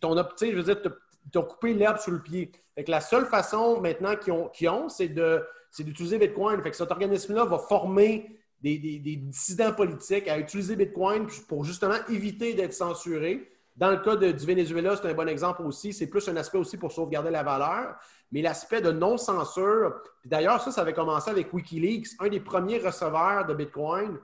[0.00, 2.50] Ton je veux dire, t'as- coupé l'herbe sous le pied.
[2.74, 5.08] Fait que la seule façon maintenant qu'ils ont, ont, c'est
[5.78, 6.62] d'utiliser Bitcoin.
[6.62, 11.96] Fait que cet organisme-là va former des, des- dissidents politiques à utiliser Bitcoin pour justement
[12.08, 13.50] éviter d'être censurés.
[13.76, 15.92] Dans le cas de- du Venezuela, c'est un bon exemple aussi.
[15.92, 17.96] C'est plus un aspect aussi pour sauvegarder la valeur.
[18.32, 19.94] Mais l'aspect de non-censure,
[20.24, 22.08] d'ailleurs, ça, ça avait commencé avec Wikileaks.
[22.18, 24.18] Un des premiers receveurs de Bitcoin,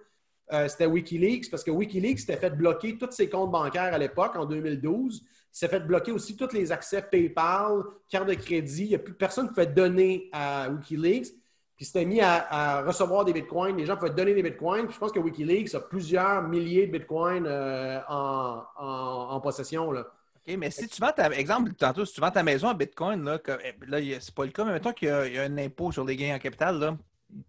[0.53, 4.37] euh, c'était Wikileaks, parce que Wikileaks s'était fait bloquer tous ses comptes bancaires à l'époque,
[4.37, 5.23] en 2012.
[5.25, 8.85] Il s'est fait bloquer aussi tous les accès PayPal, carte de crédit.
[8.85, 11.29] Il n'y a plus personne qui pouvait donner à Wikileaks.
[11.77, 13.77] Puis s'était mis à, recevoir des bitcoins.
[13.77, 14.85] Les gens pouvaient donner des bitcoins.
[14.85, 19.91] Puis je pense que Wikileaks a plusieurs milliers de bitcoins euh, en, en- possession.
[19.91, 20.07] Là.
[20.37, 23.25] OK, mais si tu vends ta, exemple, tantôt, si tu vends ta maison en Bitcoin,
[23.25, 25.91] là, eh, là, c'est pas le cas, mais mettons qu'il y, y a un impôt
[25.93, 26.97] sur les gains en capital, là,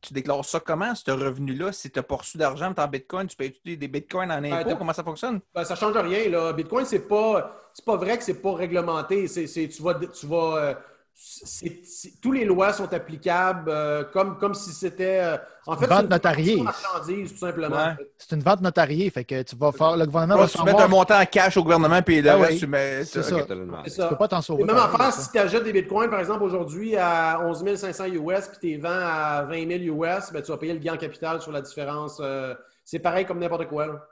[0.01, 1.71] tu déclares ça comment, ce revenu-là?
[1.71, 4.69] Si tu n'as pas reçu d'argent, en Bitcoin, tu payes des Bitcoins en impôt?
[4.69, 5.39] t'as- comment ça fonctionne?
[5.53, 6.29] Ben, ça ne change rien.
[6.29, 6.53] Là.
[6.53, 9.27] Bitcoin, c'est pas, c'est pas vrai que c'est pas réglementé.
[9.27, 10.79] C'est- tu vas, tu vas,
[11.15, 15.19] c'est- tous les lois sont applicables euh, comme, comme si c'était.
[15.21, 16.57] euh, en fait, vente c'est une notariée.
[16.57, 17.75] de marchandises, tout simplement.
[17.77, 18.11] Ouais.
[18.17, 20.81] C'est une vente notariée, fait que tu vas faire, le gouvernement Ouais, va tu mets
[20.81, 23.05] un montant en cash au gouvernement, puis reste, oui, tu mets.
[23.05, 23.37] c'est ça.
[23.45, 24.07] C'est Tu ça.
[24.07, 24.63] peux pas t'en sauver.
[24.63, 28.57] Même affaire, si tu achètes des bitcoins, par exemple, aujourd'hui à 11 500 US, puis
[28.59, 31.41] tu les vends à 20 000 US, ben, tu vas payer le gain en capital
[31.41, 32.19] sur la différence.
[32.21, 33.87] euh, c'est pareil comme n'importe quoi.
[33.87, 34.05] là.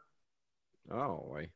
[0.92, 1.50] Ah, oui.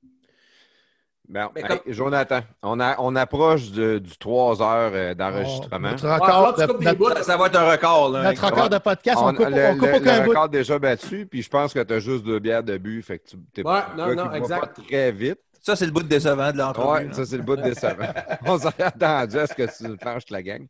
[1.28, 5.90] Bon, Mais hey, comme- Jonathan, on, a- on approche de- du 3 heures euh, d'enregistrement.
[5.90, 8.10] Notre Ouais, record, de, notre, bouts, Ça, va être un record.
[8.12, 10.30] Là, notre record de podcast, on On- coupe, le, on coupe le- aucun le bout.
[10.30, 13.02] record déjà battu, puis je pense que tu as juste deux bières de but.
[13.02, 15.40] Fait que tu t'es Ouais, un non, non, pas très vite.
[15.62, 17.08] Ça, c'est le bout décevant de l'entrevue.
[17.08, 18.06] Oui, ça, c'est le bout décevant.
[18.46, 20.68] on s'est attendu à ce que tu planches la gang.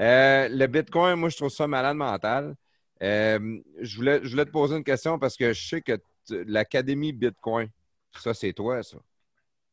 [0.00, 2.56] Euh, le Bitcoin, moi, je trouve ça malade mental.
[3.00, 5.92] Euh, je, voulais, je voulais te poser une question parce que je sais que
[6.28, 7.68] l'Académie Bitcoin,
[8.18, 8.96] ça, c'est toi, ça.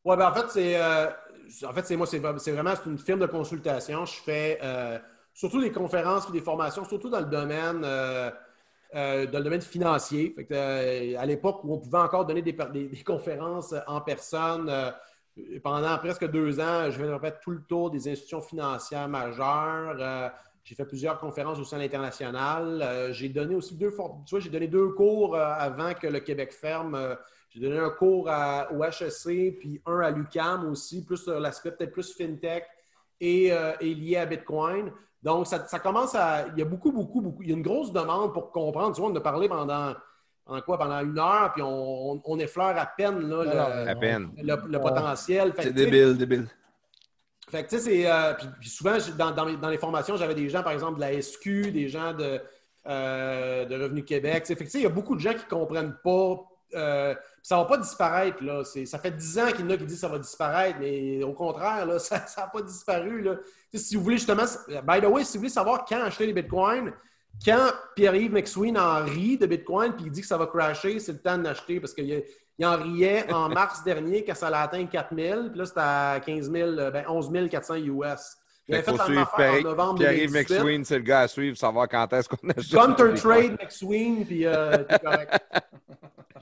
[0.04, 1.06] Ouais, ben en fait, c'est euh,
[1.64, 4.04] en fait, moi, c'est vra- c'est vraiment une firme de consultation.
[4.04, 4.98] Je fais euh,
[5.32, 8.30] surtout des conférences et des formations, surtout dans le domaine euh,
[8.94, 10.34] dans le domaine financier.
[11.18, 12.54] À l'époque où on pouvait encore donner des,
[13.04, 14.70] conférences en personne,
[15.62, 20.30] pendant presque deux ans, je vais faire tout le tour des institutions financières majeures.
[20.64, 23.08] J'ai fait plusieurs conférences aussi à l'international.
[23.12, 23.94] J'ai donné aussi deux,
[24.26, 27.16] tu donné deux cours avant que le Québec ferme.
[27.54, 31.70] J'ai donné un cours à- au HEC, puis un à l'UCAM aussi, plus sur l'aspect
[31.72, 32.64] peut-être plus fintech
[33.20, 34.90] et, euh, et lié à Bitcoin.
[35.22, 36.46] Donc, ça, ça commence à.
[36.52, 37.42] Il y a beaucoup, beaucoup, beaucoup.
[37.42, 38.94] Il y a une grosse demande pour comprendre.
[38.94, 39.94] Tu vois, on a parlé pendant,
[40.44, 40.78] pendant quoi?
[40.78, 44.30] Pendant une heure, puis on, on, on effleure à peine là, le, À peine.
[44.42, 45.52] le- le potentiel.
[45.60, 46.46] C'est débile, débile.
[47.48, 48.10] fait que, tu sais, c'est.
[48.10, 50.96] euh, puis, puis souvent, dans, dans, mes- dans les formations, j'avais des gens, par exemple,
[50.96, 52.40] de la SQ, des gens de,
[52.88, 54.46] euh, de Revenu Québec.
[54.46, 56.36] Fait que, tu sais, il y a beaucoup de gens qui ne comprennent pas.
[56.74, 58.42] euh, ça ne va pas disparaître.
[58.42, 58.62] Là.
[58.64, 61.24] Ça fait 10 ans qu'il y en a qui disent que ça va disparaître, mais
[61.24, 63.20] au contraire, là, ça n'a pas disparu.
[63.20, 63.36] Là.
[63.74, 64.44] Si vous voulez justement.
[64.84, 66.92] By the way, si vous voulez savoir quand acheter les bitcoins,
[67.44, 71.12] quand Pierre-Yves McSween en rit de bitcoin puis il dit que ça va crasher, c'est
[71.12, 72.22] le temps de l'acheter parce qu'il
[72.62, 76.50] en riait en mars dernier quand ça a atteint 4000, puis là, c'était à 15
[76.52, 78.36] 000, ben 11 400 US.
[78.68, 80.54] Il avait fait suivre en novembre Pierre-Yves 2018.
[80.54, 82.72] McSween, c'est le gars à suivre, savoir quand est-ce qu'on achète.
[82.72, 83.18] Gunter les bitcoins.
[83.18, 85.40] Trade McSween, puis euh, correct.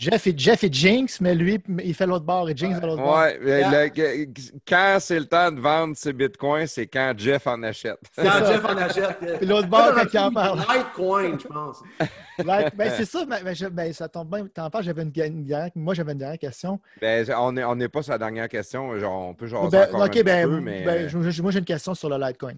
[0.01, 3.03] Jeff et, Jeff et Jinx, mais lui, il fait l'autre bord et Jinx va l'autre
[3.03, 3.19] bord.
[3.19, 4.33] Ouais, mais le-
[4.67, 7.99] quand c'est le temps de vendre ses bitcoins, c'est quand Jeff en achète.
[8.17, 9.19] Quand Jeff en achète.
[9.39, 10.59] Puis l'autre bord, quand il en parle.
[10.61, 11.83] Litecoin, je pense.
[12.43, 14.47] Like, ben, c'est ça, mais, ben, ça tombe bien.
[14.47, 16.81] T'en parles, j'avais une, une dernière- moi, j'avais une dernière question.
[16.99, 18.99] Ben, on n'est on pas sur la dernière question.
[18.99, 20.83] Genre, on peut Ben, encore ok, un ben, peu, mais...
[20.85, 22.55] ben, euh, moi, j'ai une question sur le Litecoin.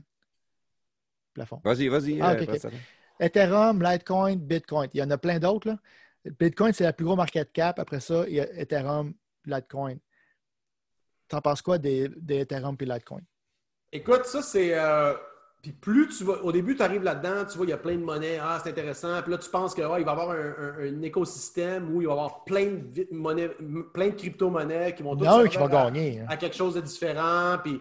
[1.35, 1.61] Plafond.
[1.65, 2.21] Vas-y, vas-y.
[2.21, 2.45] Ah, euh,
[3.21, 4.89] à- Ethereum, Litecoin, Bitcoin.
[4.95, 5.69] Il y en a plein d'autres.
[5.69, 5.77] là.
[6.25, 7.79] Bitcoin, c'est la plus gros market cap.
[7.79, 9.13] Après ça, il y a Ethereum,
[9.45, 9.97] Litecoin.
[11.29, 13.23] t'en penses quoi des, des Ethereum et Litecoin?
[13.93, 14.71] Écoute, ça, c'est.
[14.79, 15.15] euh,
[15.63, 16.43] Puis plus tu vas.
[16.43, 18.39] Au début, tu arrives là-dedans, tu vois, il y a plein de monnaies.
[18.41, 19.21] Ah, c'est intéressant.
[19.23, 22.13] Puis là, tu penses qu'il va y avoir un, un- un écosystème où il va
[22.15, 23.51] y avoir plein de, monnaies,
[23.93, 26.21] plein de crypto-monnaies qui vont un toutes qui va à- gagner.
[26.21, 26.27] hein.
[26.29, 27.59] à quelque chose de différent.
[27.63, 27.81] Puis,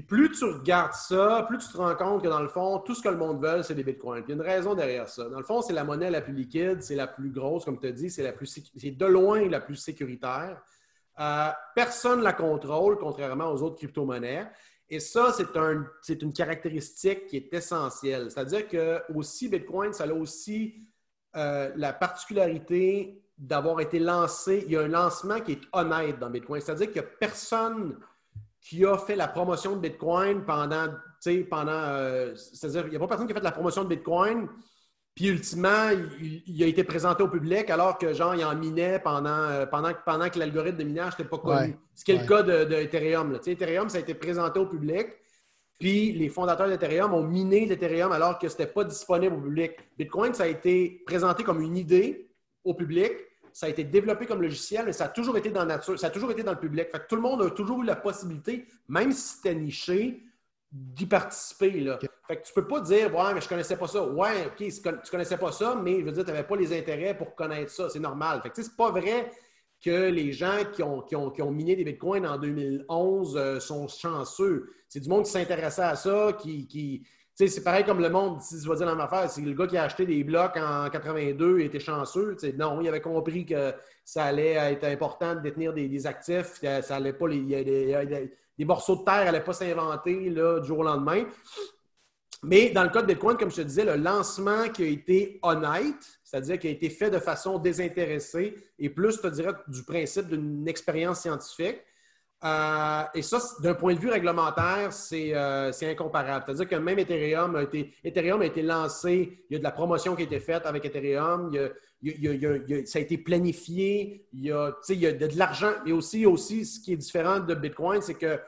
[0.00, 3.02] plus tu regardes ça, plus tu te rends compte que dans le fond, tout ce
[3.02, 4.24] que le monde veut, c'est des bitcoins.
[4.26, 5.28] Il y a une raison derrière ça.
[5.28, 7.88] Dans le fond, c'est la monnaie la plus liquide, c'est la plus grosse, comme tu
[7.88, 8.34] as dit, c'est
[8.76, 10.62] c'est de loin la plus sécuritaire.
[11.20, 14.46] Euh, personne ne la contrôle, contrairement aux autres crypto-monnaies.
[14.88, 18.30] Et ça, c'est un, une caractéristique qui est essentielle.
[18.30, 20.86] C'est-à-dire que aussi Bitcoin, ça a aussi
[21.36, 24.64] euh, la particularité d'avoir été lancé.
[24.66, 26.60] Il y a un lancement qui est honnête dans Bitcoin.
[26.60, 27.98] C'est-à-dire a personne
[28.62, 32.96] qui a fait la promotion de Bitcoin pendant, tu sais, pendant, euh, c'est-à-dire, il n'y
[32.96, 34.48] a pas personne qui a fait la promotion de Bitcoin,
[35.14, 38.98] puis ultimement, il, il a été présenté au public alors que, genre, il en minait
[39.00, 41.54] pendant, euh, pendant, que- pendant que l'algorithme de minage n'était pas connu.
[41.72, 41.76] Ouais.
[41.94, 42.22] Ce qui est Ouais.
[42.22, 43.32] le cas de, de Ethereum.
[43.32, 43.38] là.
[43.38, 45.08] Tu sais, Ethereum, ça a été présenté au public,
[45.78, 49.72] puis les fondateurs d'Ethereum ont miné l'Ethereum alors que ce n'était pas disponible au public.
[49.98, 52.30] Bitcoin, ça a été présenté comme une idée
[52.64, 53.12] au public,
[53.52, 56.08] ça a été développé comme logiciel, mais ça a toujours été dans la nature, ça
[56.08, 56.90] a toujours été dans le public.
[56.90, 60.22] Fait que tout le monde a toujours eu la possibilité, même si c'était niché,
[60.72, 61.80] d'y participer.
[61.80, 61.98] Là.
[62.26, 64.02] Fait que tu peux pas dire Ouais, mais je connaissais pas ça.
[64.04, 64.66] Ouais, OK,
[65.04, 67.70] tu connaissais pas ça, mais je veux dire, tu n'avais pas les intérêts pour connaître
[67.70, 67.90] ça.
[67.90, 68.40] C'est normal.
[68.42, 69.30] Fait que c'est pas vrai
[69.84, 73.60] que les gens qui ont, qui ont, qui ont miné des bitcoins en 2011 euh,
[73.60, 74.70] sont chanceux.
[74.88, 76.66] C'est du monde qui s'intéressait à ça, qui.
[76.66, 79.54] qui c'est pareil comme le monde, si je vais dire dans ma affaire, c'est le
[79.54, 82.36] gars qui a acheté des blocs en 82 et était chanceux.
[82.58, 83.72] Non, il avait compris que
[84.04, 86.60] ça allait être important de détenir des, actifs.
[86.82, 88.28] Ça allait pas les,
[88.60, 91.24] morceaux de terre n'allaient pas s'inventer du jour au lendemain.
[92.44, 95.38] Mais dans le cas de Bitcoin, comme je te disais, le lancement qui a été
[95.42, 99.84] honnête, c'est-à-dire qui a été fait de façon désintéressée et plus, je te dirais, du
[99.84, 101.80] principe d'une expérience scientifique.
[102.44, 106.44] Euh, et ça, d'un point de vue réglementaire, c'est euh, c'est incomparable.
[106.44, 109.70] C'est-à-dire que même Ethereum a été, Ethereum a été lancé, il y a de la
[109.70, 111.52] promotion qui a été faite avec Ethereum,
[112.84, 115.72] ça a été planifié, il y a, il y de, de l'argent.
[115.86, 118.40] Mais aussi, aussi, ce qui est différent de Bitcoin, c'est que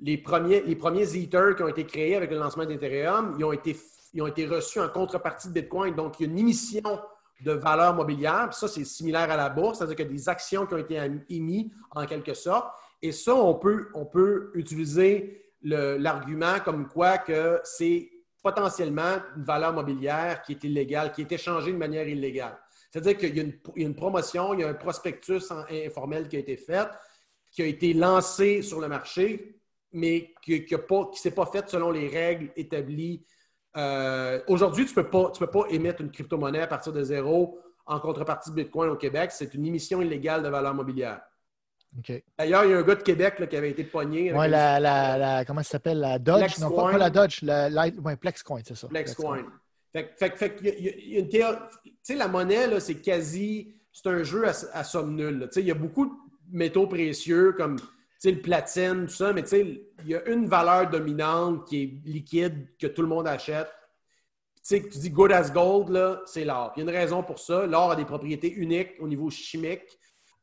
[0.00, 3.52] les premiers, les premiers Ethers qui ont été créés avec le lancement d'Ethereum, ils ont
[3.52, 3.76] été,
[4.14, 5.94] ils ont été reçus en contrepartie de Bitcoin.
[5.94, 6.82] Donc, il y a une émission
[7.44, 8.48] de valeur mobilière.
[8.52, 10.98] Ça, c'est similaire à la bourse, c'est-à-dire qu'il y a des actions qui ont été
[11.28, 12.66] émises en quelque sorte.
[13.02, 18.10] Et ça, on peut, utiliser l'argument comme quoi que c'est
[18.42, 22.58] potentiellement une valeur mobilière qui est illégale, qui est échangée de manière illégale.
[22.90, 23.44] C'est-à-dire qu'il y a
[23.76, 26.88] une, promotion, il y a un prospectus informel qui a été fait,
[27.50, 29.60] qui a été lancé sur le marché,
[29.92, 33.24] mais qui ne s'est pas fait selon les règles établies.
[33.76, 37.98] Euh, Aujourd'hui, tu ne peux, peux pas émettre une crypto-monnaie à partir de zéro en
[38.00, 39.30] contrepartie de Bitcoin au Québec.
[39.32, 41.20] C'est une émission illégale de valeur mobilière.
[42.38, 44.30] D'ailleurs, il y a un gars de Québec là, qui avait été pogné.
[44.30, 44.36] une-
[45.18, 46.00] la, comment ça s'appelle?
[46.00, 46.58] La Dodge?
[46.58, 47.42] Non, pas, pas la Dodge.
[47.42, 48.88] La, la, ouais, Plexcoin, c'est ça.
[48.88, 49.44] Plexcoin.
[49.92, 51.20] Fait, que- fait, que- fait que il y a- il y a- il y a
[51.20, 51.56] une théorie.
[51.84, 53.74] Tu sais, la monnaie, là, c'est quasi.
[53.92, 55.40] C'est un jeu à, à somme nulle.
[55.48, 56.12] Tu sais, il y a beaucoup de
[56.50, 57.84] métaux précieux comme tu
[58.18, 59.60] sais, le platine, tout ça, mais tu sais,
[60.04, 63.66] il y a une valeur dominante qui est liquide, que tout le monde achète.
[64.54, 66.72] Tu sais, tu dis good as gold, là, c'est l'or.
[66.76, 67.66] Il y a une raison pour ça.
[67.66, 69.82] L'or a des propriétés uniques au niveau chimique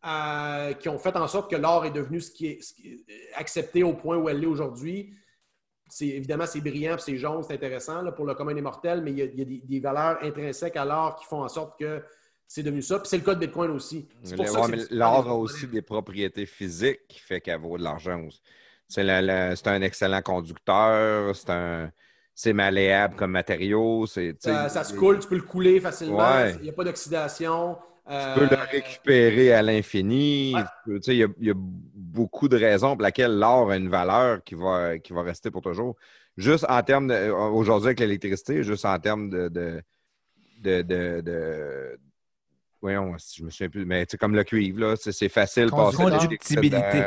[0.06, 2.88] euh, qui ont fait en sorte que l'or est devenu ce qui est, ce qui
[3.08, 5.14] est accepté au point où elle est aujourd'hui
[5.92, 9.10] c'est évidemment c'est brillant, c'est jaune, c'est intéressant là, pour le commun des mortels, mais
[9.12, 11.48] il y a, il y a des, des valeurs intrinsèques à l'or qui font en
[11.50, 12.04] sorte que
[12.48, 13.00] c'est devenu ça.
[13.00, 14.08] Puis c'est le cas de Bitcoin aussi.
[14.22, 17.08] C'est pour Le- ça ouais, que mais c'est L'or différent a aussi des propriétés physiques
[17.08, 18.40] qui fait qu'elle vaut de l'argent aussi.
[18.88, 21.92] C'est la- la- c'est un excellent conducteur, c'est un
[22.36, 24.06] c'est malléable comme matériau.
[24.06, 26.54] c'est- Ça, ça se coule, tu peux le couler facilement, Ouais.
[26.58, 27.78] il n'y a pas d'oxydation.
[28.10, 30.54] Tu Euh, peux le récupérer à l'infini.
[30.54, 34.44] Il y, a- il y a beaucoup de raisons pour lesquelles l'or a une valeur
[34.44, 35.96] qui va, qui va rester pour toujours.
[36.36, 37.14] Juste en termes de.
[37.14, 39.48] euh, Aujourd'hui, avec l'électricité, juste en termes de.
[39.50, 39.84] de,
[40.62, 42.00] de, de- de-
[42.82, 45.70] voyons, je me souviens plus, mais c'est comme le cuivre, là, c'est c'est facile de
[45.72, 47.04] passer de Conductibilité.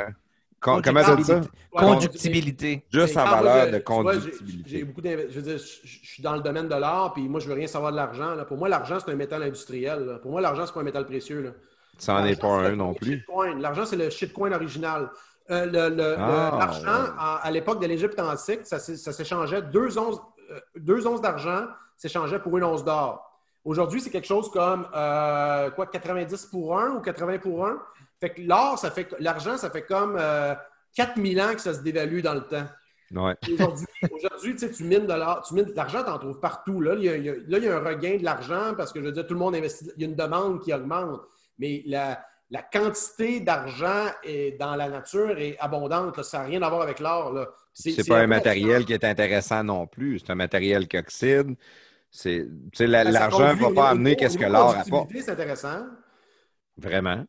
[0.62, 1.24] Con- Comment ça dit?
[1.24, 1.40] Ça?
[1.74, 2.84] Conductibilité.
[2.92, 4.70] Juste en moi, valeur de conductibilité.
[4.70, 5.62] J'ai beaucoup Je veux dire, je,
[6.08, 8.34] suis dans le domaine de l'art, puis moi, je veux rien savoir de l'argent.
[8.34, 8.44] là.
[8.44, 10.04] Pour moi, l'argent, c'est un métal industriel.
[10.06, 10.18] là.
[10.18, 11.42] Pour moi, l'argent, c'est pas un métal précieux.
[11.42, 11.50] là.
[11.98, 13.18] Ça n'en est pas un non plus.
[13.18, 13.58] shitcoin.
[13.58, 15.10] L'argent, c'est le shitcoin original.
[15.50, 17.10] Euh, le- le- le- Ah, L'argent, ouais.
[17.18, 19.62] à, à l'époque de l'Égypte antique, ça s'échangeait.
[19.62, 21.66] Deux onces, euh, deux onces d'argent
[21.96, 23.28] s'échangeaient pour une once d'or.
[23.64, 27.78] Aujourd'hui, c'est quelque chose comme euh, quoi, 90 pour 1 ou 80 pour 1.
[28.22, 30.54] Fait que l'or, ça fait l'argent, ça fait comme euh,
[30.94, 32.66] 4000 ans que ça se dévalue dans le temps.
[33.14, 33.34] Ouais.
[33.52, 36.80] Aujourd'hui, aujourd'hui, tu mines de l'or- tu mines de l'argent, tu en trouves partout.
[36.80, 38.74] Là il, y a, il y a- là, il y a un regain de l'argent
[38.76, 39.90] parce que je veux dire, tout le monde investit.
[39.96, 41.20] Il y a une demande qui augmente.
[41.58, 46.16] Mais la, la quantité d'argent est- dans la nature est abondante.
[46.16, 46.22] là.
[46.22, 47.34] Ça n'a rien à voir avec l'or.
[47.74, 50.20] C'est pas un matériel qui est intéressant non plus.
[50.20, 51.56] C'est un matériel qui oxyde.
[53.04, 55.10] Ben, l'argent ne va pas amener qu'est-ce que l'or apporte.
[55.20, 55.86] C'est intéressant.
[56.76, 57.24] Vraiment.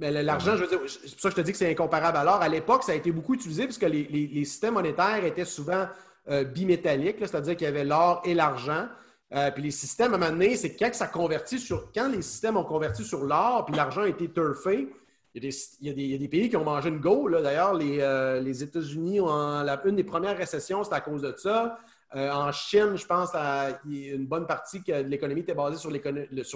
[0.00, 1.70] Mais le- l'argent, je veux dire, c'est pour ça que je te dis que c'est
[1.70, 2.36] incomparable à l'or.
[2.42, 5.86] À l'époque, ça a été beaucoup utilisé puisque les, les- les systèmes monétaires étaient souvent
[6.28, 8.86] euh, bimétalliques, c'est-à-dire qu'il y avait l'or et l'argent.
[9.32, 11.92] Euh, puis les systèmes, à un moment donné, c'est quand ça convertit sur.
[11.92, 14.88] Quand les systèmes ont converti sur l'or, puis l'argent a été turfé,
[15.34, 16.64] il y, a des, il y a des- il y a des pays qui ont
[16.64, 17.28] mangé une go.
[17.28, 17.40] là.
[17.42, 21.34] D'ailleurs, les, euh, les États-Unis, ont la, une des premières récessions, c'était à cause de
[21.36, 21.78] ça.
[22.16, 25.76] Euh, en Chine, je pense, à- une bonne partie que l'économie était basée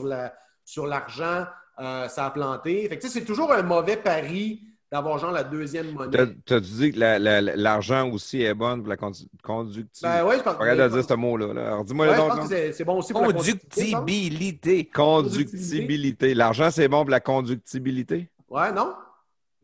[0.05, 0.32] la-
[0.64, 1.47] sur l'argent.
[1.81, 2.89] Euh, ça a planté.
[2.89, 4.62] Fait que, tu sais, c'est toujours un mauvais pari
[4.93, 6.17] d'avoir genre la deuxième monnaie.
[6.17, 10.07] T'as- T'as-tu dit que la- la- l'argent aussi est bonne pour la condu- conductivité?
[10.07, 11.53] Ben ouais, je pense- Regarde de dire ce mot-là.
[11.53, 11.67] là.
[11.67, 12.28] Alors, dis-moi Ouais, le je nom.
[12.28, 12.43] pense non?
[12.44, 14.85] que c'est- c'est bon aussi pour la Conductibilité.
[14.94, 16.35] Conductibilité.
[16.35, 18.28] L'argent, c'est bon pour la conductibilité?
[18.49, 18.94] Ouais, non?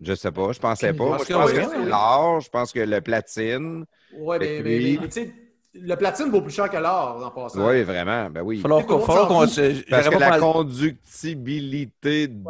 [0.01, 1.05] Je sais pas, je pensais pas.
[1.05, 1.89] Je Moi, pense je pense que oui, oui.
[1.89, 3.85] l'or, je pense que le platine.
[4.17, 5.35] Ouais, mais, mais- mais- mais tu sais,
[5.73, 7.67] le platine vaut plus cher que l'or en passant.
[7.69, 8.29] Oui, vraiment.
[8.31, 8.61] Ben oui.
[8.61, 12.43] Falloir qu'on- falloir qu'on se- Parce que la conductibilité du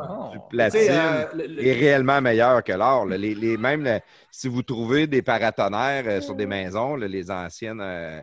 [0.49, 3.07] platine euh, le- le- est réellement meilleure que l'or.
[3.07, 4.01] Les, les- même le-
[4.31, 8.21] si vous trouvez des paratonnerres euh, sur des maisons, là, les anciennes, euh,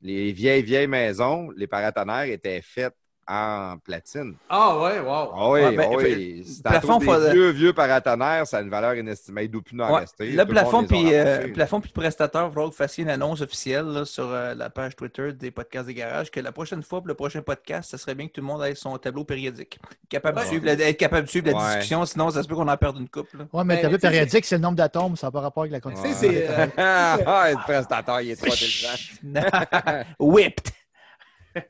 [0.00, 2.94] les vieilles, vieilles maisons, les paratonnerres étaient faites
[3.28, 4.34] en platine.
[4.48, 5.10] Ah ouais, wow.
[5.34, 6.44] Ah oui, Ouais, ben, ah oui.
[6.62, 9.44] t'en plafond, des vieux, vieux paratonnerres, ça a une valeur inestimable.
[9.46, 10.00] Il doit plus en Ouais.
[10.00, 10.30] rester.
[10.30, 13.40] Le monde plafond puis euh, plafond puis prestataire, il faudra que vous fassiez une annonce
[13.40, 17.00] officielle là, sur euh, la page Twitter des podcasts des garages que la prochaine fois
[17.00, 19.78] pour le prochain podcast, ça serait bien que tout le monde ait son tableau périodique.
[20.08, 22.68] Capable de suivre la, être capable de suivre la discussion, sinon ça se peut qu'on
[22.68, 23.38] en perde une couple.
[23.38, 23.44] là.
[23.52, 25.72] Ouais, mais le Ben, tableau périodique, c'est le nombre d'atomes, ça n'a pas rapport avec
[25.72, 26.12] la quantité.
[26.12, 28.88] c'est, euh, ah, le prestataire, il est trop intelligent.
[30.18, 30.72] Whipped!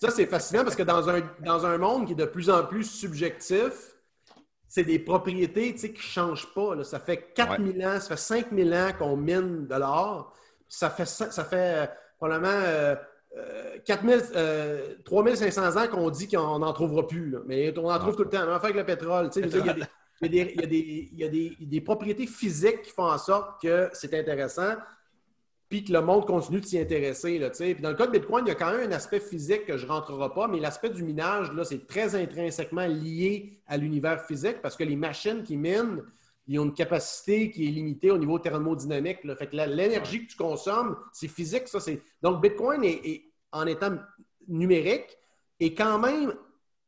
[0.01, 2.65] Ça, c'est fascinant parce que dans un, dans un monde qui est de plus en
[2.65, 3.97] plus subjectif,
[4.69, 6.75] c'est des propriétés tu sais, qui ne changent pas.
[6.75, 6.85] là.
[6.85, 10.33] Ça fait 4000 ans, ça fait 5000 ans qu'on mine de l'or.
[10.69, 11.87] Ça fait, ça fait euh,
[12.17, 12.95] probablement euh,
[13.37, 17.31] euh, 4000, euh, 3500 ans qu'on dit qu'on n'en trouvera plus.
[17.31, 17.41] là.
[17.47, 18.41] Mais on en trouve tout le temps.
[18.41, 19.29] Même affaire avec le pétrole.
[19.31, 19.87] tu sais, je veux dire,
[20.23, 21.29] Il y a des- il y a des- il y a des- il y a
[21.29, 24.75] des- il y a des propriétés physiques qui font en sorte que c'est intéressant
[25.73, 27.39] puis que le monde continue de s'y intéresser.
[27.39, 29.65] Là, puis dans le cas de Bitcoin, il y a quand même un aspect physique
[29.65, 33.79] que je ne rentrerai pas, mais l'aspect du minage, là, c'est très intrinsèquement lié à
[33.79, 36.03] l'univers physique parce que les machines qui minent,
[36.47, 39.21] ils ont une capacité qui est limitée au niveau thermodynamique.
[39.39, 41.67] Fait que l'énergie que tu consommes, c'est physique.
[41.69, 42.03] Ça, c'est...
[42.21, 43.97] Donc, Bitcoin, est, est- en étant
[44.49, 45.17] numérique,
[45.59, 46.35] est quand même,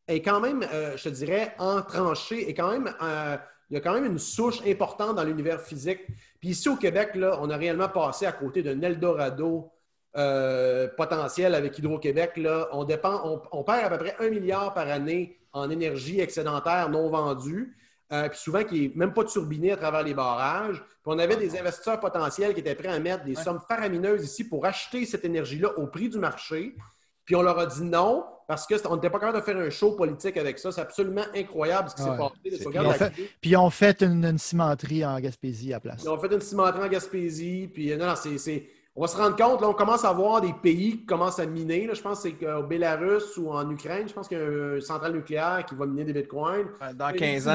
[0.09, 2.95] est quand même euh, je te dirais, entranché, est quand même...
[3.01, 3.39] euh,
[3.71, 6.01] il y a quand même une souche importante dans l'univers physique.
[6.41, 9.71] Puis ici au Québec, là, on a réellement passé à côté d'un Eldorado
[10.17, 12.37] euh, potentiel avec Hydro-Québec.
[12.37, 12.69] Là.
[12.73, 16.89] On, dépend, on, on perd à peu près un milliard par année en énergie excédentaire
[16.91, 17.77] non vendue.
[18.13, 20.79] euh, puis souvent qui n'est même pas turbiné à travers les barrages.
[20.79, 24.45] Puis on avait des investisseurs potentiels qui étaient prêts à mettre des sommes faramineuses ici
[24.45, 26.77] pour acheter cette énergie-là au prix du marché.
[27.25, 29.93] Puis on leur a dit non parce qu'on n'était pas capable de faire un show
[29.93, 30.71] politique avec ça.
[30.73, 32.17] C'est absolument incroyable ce qui s'est Ouais.
[32.17, 32.35] passé.
[32.71, 33.31] Puis on fait, clé.
[33.41, 36.03] puis ils ont fait une, une cimenterie en Gaspésie à la place.
[36.05, 37.69] Ils ont fait une cimenterie en Gaspésie.
[37.73, 38.67] Puis euh, non, non, c'est, c'est-
[38.97, 41.47] On va se rendre compte, là, on commence à voir des pays qui commencent à
[41.47, 41.87] miner.
[41.89, 41.95] là.
[41.95, 44.81] je pense que c'est qu'au Bélarus ou en Ukraine, je pense qu'il y a une
[44.81, 46.67] centrale nucléaire qui va miner des bitcoins.
[46.95, 47.53] Dans Mais 15 ans.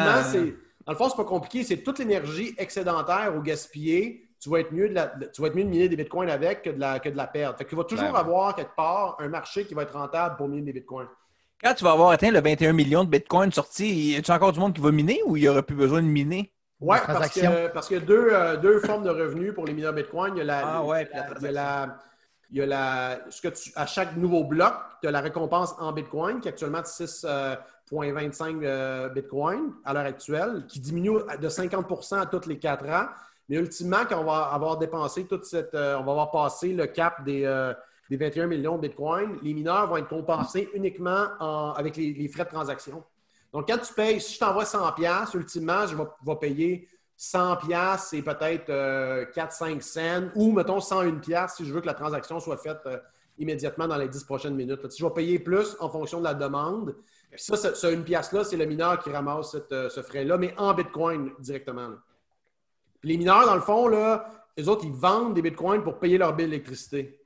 [0.86, 1.64] Dans le fond, c'est pas compliqué.
[1.64, 4.26] C'est toute l'énergie excédentaire ou gaspillée.
[4.40, 6.62] Tu vas, être mieux de la- tu vas être mieux de miner des bitcoins avec
[6.62, 7.58] que de la, que de la perdre.
[7.58, 10.62] Fait qu'il va toujours avoir quelque part un marché qui va être rentable pour miner
[10.64, 11.08] des bitcoins.
[11.62, 14.60] Quand tu vas avoir atteint le 21 millions de bitcoins sortis, y a-tu encore du
[14.60, 16.54] monde qui va miner ou il n'y aurait plus besoin de miner?
[16.80, 19.74] Oui, parce que- parce qu'il y a deux, euh, deux formes de revenus pour les
[19.74, 20.36] mineurs Bitcoin.
[20.36, 21.98] Il y a la, Ah ouais, a la- la il y a la-
[22.52, 25.76] il y a la- ce que tu, à chaque nouveau bloc, tu as la récompense
[25.80, 31.50] en Bitcoin qui est actuellement de 6,25 euh, Bitcoin à l'heure actuelle, qui diminue de
[31.50, 33.08] 50 à tous les quatre ans.
[33.50, 35.74] Mais ultimement, quand on va avoir dépensé toute cette.
[35.74, 37.74] euh, on va avoir passé le cap des, euh,
[38.10, 42.46] des 21 millions de Bitcoin, les mineurs vont être compensés uniquement en- avec les, frais
[42.46, 43.04] de transaction.
[43.52, 46.88] Donc, quand tu payes, si je t'envoie 100 pièces, ultimement, je vais, payer
[47.18, 48.70] 100 pièces et peut-être
[49.34, 52.98] 4-5 cents ou, mettons, 101 pièces si je veux que la transaction soit faite euh,
[53.40, 54.90] immédiatement dans les 10 prochaines minutes.
[54.92, 56.96] Si je vais payer plus en fonction de la demande.
[57.32, 60.74] Puis ça, ce, une pièce-là, c'est le mineur qui ramasse euh, ce frais-là, mais en
[60.74, 61.90] Bitcoin directement.
[63.04, 66.36] Les mineurs, dans le fond, là, les autres, ils vendent des Bitcoins pour payer leur
[66.36, 67.20] bill d'électricité.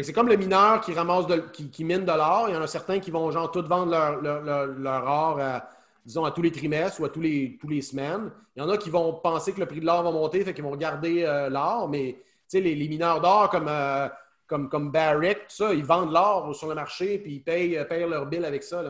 [0.00, 2.48] C'est comme le mineur qui ramasse de- qui, qui mine de l'or.
[2.48, 5.68] Il y en a certains qui vont genre tout vendre leur, or à,
[6.04, 8.30] disons, à tous les trimestres ou à tous les, les semaines.
[8.54, 10.58] Il y en a qui vont penser que le prix de l'or va monter, fait
[10.60, 14.08] vont garder euh, l'or, mais les, les mineurs d'or comme, euh,
[14.46, 18.26] comme, comme Barrick, ils vendent l'or sur le marché puis ils payent, euh, payent leur
[18.26, 18.82] bill avec ça.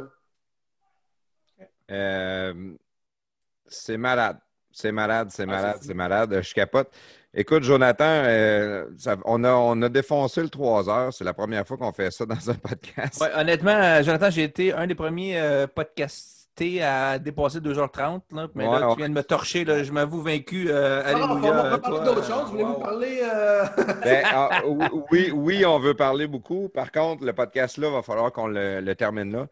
[3.67, 4.39] c'est malade.
[4.81, 6.41] C'est malade, c'est Ah, malade, c'est malade.
[6.41, 6.89] Je capote.
[7.35, 11.13] Écoute, Jonathan, euh, ça- on, a, on a défoncé le 3 heures.
[11.13, 13.21] C'est la première fois qu'on fait ça dans un podcast.
[13.21, 18.21] Ouais, honnêtement, Jonathan, j'ai été un des premiers euh, podcastés à dépasser 2h30.
[18.33, 18.93] Là, mais Ouais, là, ouais.
[18.95, 19.65] tu viens de me torcher.
[19.65, 20.69] Là, je m'avoue vaincu.
[20.71, 21.51] euh, Ah, on va- alléluia.
[21.67, 22.51] on va parler d'autres choses.
[22.51, 22.81] Voulez-vous wow.
[22.81, 23.21] parler?
[23.23, 23.65] euh,
[24.05, 24.63] Ben, ah,
[25.11, 26.69] oui, oui, on veut parler beaucoup.
[26.69, 29.47] Par contre, le podcast-là, va falloir qu'on le, le termine là.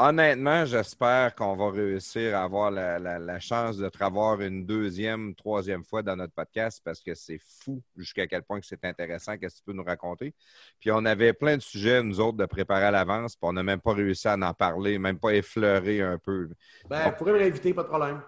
[0.00, 4.64] Honnêtement, j'espère qu'on va réussir à avoir la, la- la chance de te revoir une
[4.64, 8.84] deuxième, troisième fois dans notre podcast parce que c'est fou jusqu'à quel point que c'est
[8.84, 9.36] intéressant.
[9.36, 10.34] Qu'est-ce que tu peux nous raconter?
[10.78, 13.64] Puis on avait plein de sujets, nous autres, de préparer à l'avance, puis on n'a
[13.64, 16.48] même pas réussi à en parler, même pas effleurer un peu.
[16.88, 18.20] Ben, pourrez me l'inviter, pas de problème.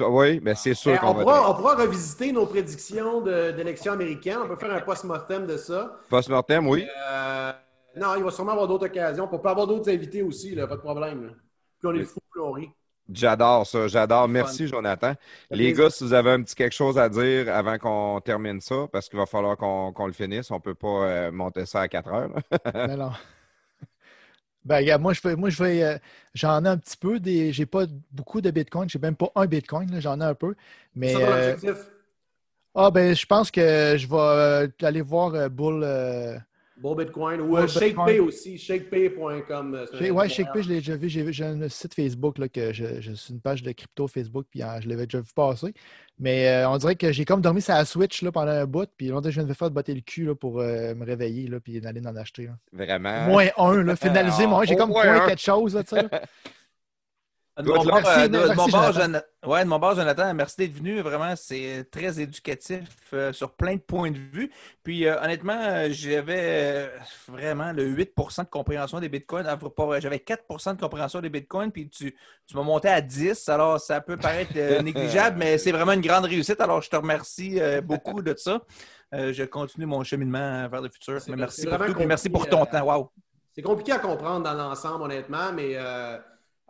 [0.00, 1.22] Oui, mais c'est sûr Ben, qu'on on, va.
[1.22, 4.38] pourra, on pourra revisiter nos prédictions d'élections américaines.
[4.42, 6.00] On peut faire un post-mortem de ça.
[6.08, 6.84] Post-mortem, oui.
[7.10, 7.52] Euh,
[7.96, 9.28] non, il va sûrement avoir d'autres occasions.
[9.30, 11.26] On peut avoir d'autres invités aussi, là, pas de problème.
[11.26, 11.32] là.
[11.78, 12.70] Plus on est fou, plus on rit.
[13.12, 14.28] J'adore ça, j'adore.
[14.28, 15.14] Merci, Jonathan.
[15.50, 15.84] Les plaisir.
[15.84, 19.08] gars, si vous avez un petit quelque chose à dire avant qu'on termine ça, parce
[19.08, 22.12] qu'il va falloir qu'on le finisse, on ne peut pas euh, monter ça à 4
[22.12, 22.30] heures.
[22.72, 23.10] Ben non.
[24.64, 25.98] Ben, regarde, moi, je vais, moi, je vais, euh,
[26.34, 29.46] j'en ai un petit peu des, j'ai pas beaucoup de Bitcoin, j'ai même pas un
[29.46, 30.54] Bitcoin, j'en ai un peu.
[30.94, 31.56] Mais, euh,
[32.74, 36.38] ah, ben, je pense que je vais aller voir euh, Bull, euh,
[36.82, 37.40] Bon Bitcoin.
[37.40, 37.66] Ou euh.
[37.68, 38.58] ShakePay aussi.
[38.58, 39.74] ShakePay.com.
[39.74, 41.08] euh, ouais, ShakePay, je l'ai déjà vu.
[41.08, 44.08] J'ai vu- j'ai un site Facebook là, que je, je suis une page de crypto
[44.08, 45.72] Facebook, puis euh, je l'avais déjà vu passer.
[46.18, 48.88] Mais euh, on dirait que j'ai comme dormi sur la Switch là, pendant un bout,
[48.96, 50.94] puis on dirait que je viens de me faire botter le cul là, pour euh,
[50.94, 52.46] me réveiller, là, puis d'aller en acheter.
[52.46, 52.52] là.
[52.72, 53.26] Vraiment?
[53.26, 54.64] Moins un, là, finaliser un.
[54.64, 55.26] J'ai comme point un.
[55.26, 56.02] quelque chose, là, tu sais.
[56.02, 56.22] là.
[57.58, 57.94] De mon, bord, luck.
[57.96, 59.02] euh, Merci, de- de merci, mon bord, Jonathan.
[59.02, 61.00] Jonathan- ouais, de mon bord, Jonathan, merci d'être venu.
[61.02, 62.80] Vraiment, c'est très éducatif
[63.12, 64.50] euh, sur plein de points de vue.
[64.82, 66.90] Puis, euh, honnêtement, euh, j'avais
[67.28, 69.46] vraiment le 8 de compréhension des bitcoins.
[69.46, 69.58] Ah,
[70.00, 72.16] J'avais 4 de compréhension des bitcoins, puis tu,
[72.46, 73.46] tu m'as monté à 10.
[73.50, 76.58] Alors, ça peut paraître euh, négligeable, mais c'est vraiment une grande réussite.
[76.60, 78.62] Alors, je te remercie euh, beaucoup de ça.
[79.14, 81.18] Euh, je continue mon cheminement vers le futur.
[81.28, 82.82] Mais merci pour vraiment tout, puis merci pour ton euh, temps.
[82.86, 83.10] Wow.
[83.54, 86.16] C'est compliqué à comprendre dans l'ensemble, honnêtement, mais euh,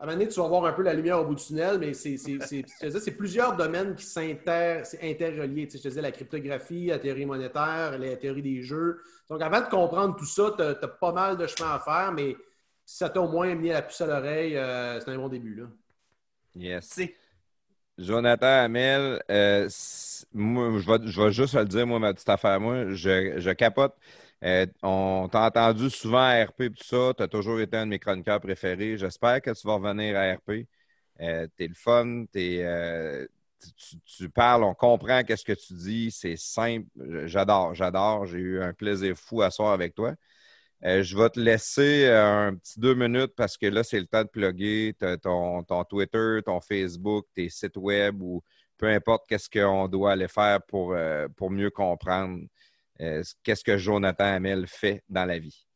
[0.03, 1.79] à un moment donné, tu vas voir un peu la lumière au bout du tunnel,
[1.79, 5.69] mais c'est plusieurs domaines qui s'inter- c'est interreliés.
[5.69, 9.01] Tu sais, je te disais la cryptographie, la théorie monétaire, la théorie des jeux.
[9.31, 12.37] Donc, avant de comprendre tout ça, tu as, pas mal de chemin à faire, mais
[12.85, 15.55] si ça t'a au moins mis la puce à l'oreille, euh, c'est un bon début.
[15.55, 15.67] Là.
[16.57, 16.99] Yes.
[17.97, 19.69] Jonathan Hamel, euh,
[20.33, 23.51] moi, je vais, je vais juste le dire, moi, ma petite affaire, moi, je, je
[23.53, 23.95] capote.
[24.43, 27.15] Euh, on t'a entendu souvent à RP tout ça.
[27.17, 28.99] Tu as toujours été un de mes chroniqueurs préférés.
[28.99, 30.67] J'espère que tu vas revenir à RP.
[31.21, 33.27] Euh, t'es le fun, euh,
[34.07, 36.87] tu, parles, on comprend qu'est-ce que tu dis, c'est simple.
[37.27, 38.27] J'adore, j'adore.
[38.27, 40.15] J'ai eu un plaisir fou à soir avec toi.
[40.83, 44.29] Je vais te laisser un petit deux minutes parce que là, c'est le temps de
[44.29, 48.43] plugger ton, ton Twitter, ton Facebook, tes sites web ou
[48.79, 50.97] peu importe qu'est-ce qu'on doit aller faire pour,
[51.51, 52.41] mieux comprendre
[52.99, 55.67] qu'est-ce que Jonathan Hamel fait dans la vie?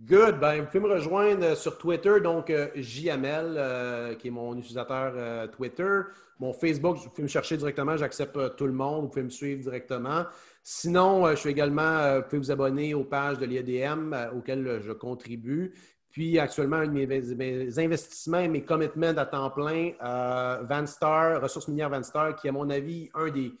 [0.00, 0.38] Good.
[0.38, 5.12] Ben, vous pouvez me rejoindre sur Twitter, donc euh, JML, euh, qui est mon utilisateur
[5.16, 6.02] euh, Twitter.
[6.38, 9.30] Mon Facebook, vous pouvez me chercher directement, j'accepte euh, tout le monde, vous pouvez me
[9.30, 10.24] suivre directement.
[10.62, 14.30] Sinon, euh, je suis également, euh, vous pouvez vous abonner aux pages de l'IEDM euh,
[14.32, 15.74] auxquelles euh, je contribue.
[16.10, 21.68] Puis actuellement, un de mes, investissements et mes commitments à temps plein, euh, Vanstar, ressources
[21.68, 23.52] minières Vanstar, qui est à mon avis un des,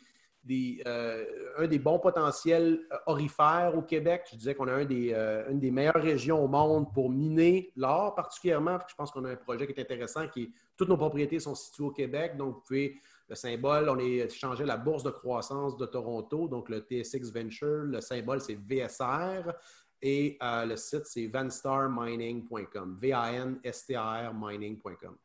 [0.86, 1.24] euh,
[1.58, 4.26] un des bons potentiels euh, orifères au Québec.
[4.30, 8.78] Je disais qu'on a euh, une des meilleures régions au monde pour miner l'or particulièrement.
[8.88, 11.54] Je pense qu'on a un projet qui est intéressant, qui est toutes nos propriétés sont
[11.54, 12.36] situées au Québec.
[12.36, 16.68] Donc, vous pouvez, le symbole, on est changé la bourse de croissance de Toronto, donc
[16.68, 17.84] le TSX Venture.
[17.84, 19.52] Le symbole, c'est VSR.
[20.00, 22.98] Et le site, c'est vanstarmining.com.
[23.00, 25.16] V-A-N-S-T-A-R mining.com.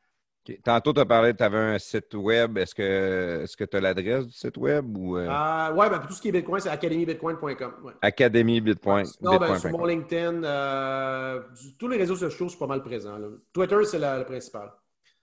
[0.63, 2.57] Tantôt, tu as parlé, tu avais un site web.
[2.57, 6.13] Est-ce que tu as l'adresse du site web ou euh, Euh, ouais, ben, pour tout
[6.13, 7.73] ce qui est Bitcoin, c'est academybitcoin.com.
[7.83, 7.93] Ouais.
[8.01, 9.05] Académie Bitcoin?
[9.22, 9.85] Non, ben, Bitcoin sur point mon.
[9.85, 11.41] LinkedIn, euh,
[11.80, 13.17] tous les réseaux sociaux, c'est pas mal présent.
[13.17, 13.27] là.
[13.53, 14.72] Twitter, c'est le principal.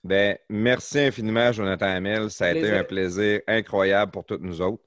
[0.03, 2.31] Ben, merci infiniment, Jonathan Hamel.
[2.31, 4.83] Ça a été un plaisir incroyable pour toutes nous autres.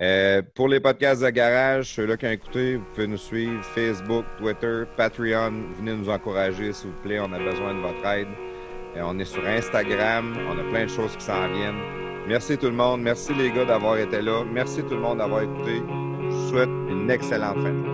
[0.00, 4.24] Euh, pour les podcasts de garage, ceux-là qui ont écouté, vous pouvez nous suivre Facebook,
[4.38, 5.52] Twitter, Patreon.
[5.78, 7.20] Venez nous encourager, s'il vous plaît.
[7.20, 8.28] On a besoin de votre aide.
[8.96, 10.36] Euh, on est sur Instagram.
[10.48, 11.80] On a plein de choses qui s'en viennent.
[12.26, 13.02] Merci tout le monde.
[13.02, 14.44] Merci les gars d'avoir été là.
[14.50, 15.82] Merci tout le monde d'avoir écouté.
[15.86, 17.93] Je vous souhaite une excellente fin.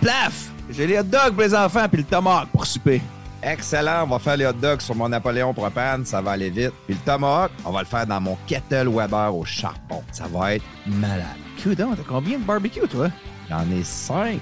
[0.00, 0.50] Plaf!
[0.70, 3.02] J'ai les hot dogs pour les enfants puis le tomahawk pour souper.
[3.42, 6.72] Excellent, on va faire les hot dogs sur mon Napoléon propane, ça va aller vite.
[6.86, 10.02] Puis le tomahawk, on va le faire dans mon kettle Weber au charbon.
[10.12, 11.24] Ça va être malade.
[11.62, 13.08] Coudon, t'as combien de barbecue, toi?
[13.48, 14.40] J'en ai cinq.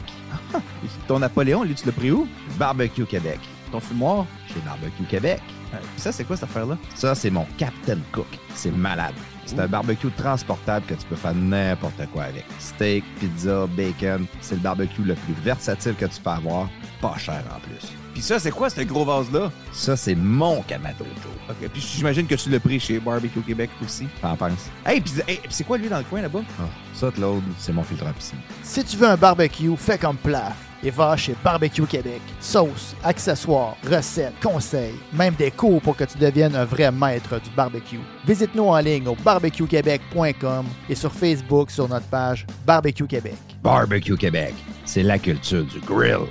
[1.06, 2.28] Ton Napoléon, lui, tu l'as pris où?
[2.58, 3.38] Barbecue Québec.
[3.72, 4.26] Ton fumoir?
[4.48, 5.40] Chez Barbecue Québec.
[5.74, 6.76] Euh, ça, c'est quoi cette affaire-là?
[6.94, 8.26] Ça, c'est mon Captain Cook.
[8.54, 9.14] C'est malade.
[9.48, 12.44] C'est un barbecue transportable que tu peux faire n'importe quoi avec.
[12.58, 14.26] Steak, pizza, bacon.
[14.42, 16.68] C'est le barbecue le plus versatile que tu peux avoir.
[17.00, 17.94] Pas cher en plus.
[18.12, 19.50] Puis ça, c'est quoi ce gros vase-là?
[19.72, 21.32] Ça, c'est mon Kamado Joe.
[21.48, 24.06] OK, puis j'imagine que tu l'as pris chez Barbecue Québec aussi.
[24.20, 24.68] T'en penses?
[24.84, 26.42] Hey, puis hey, c'est quoi, lui, dans le coin, là-bas?
[26.60, 28.38] Ah, ça, Claude, c'est mon filtre à piscine.
[28.62, 32.20] Si tu veux un barbecue, fais comme Plaf et va chez Barbecue Québec.
[32.40, 37.50] Sauce, accessoires, recettes, conseils, même des cours pour que tu deviennes un vrai maître du
[37.50, 38.00] barbecue.
[38.26, 43.36] Visite-nous en ligne au barbecuequebec.com et sur Facebook sur notre page Barbecue Québec.
[43.62, 46.26] Barbecue Québec, c'est la culture du grill.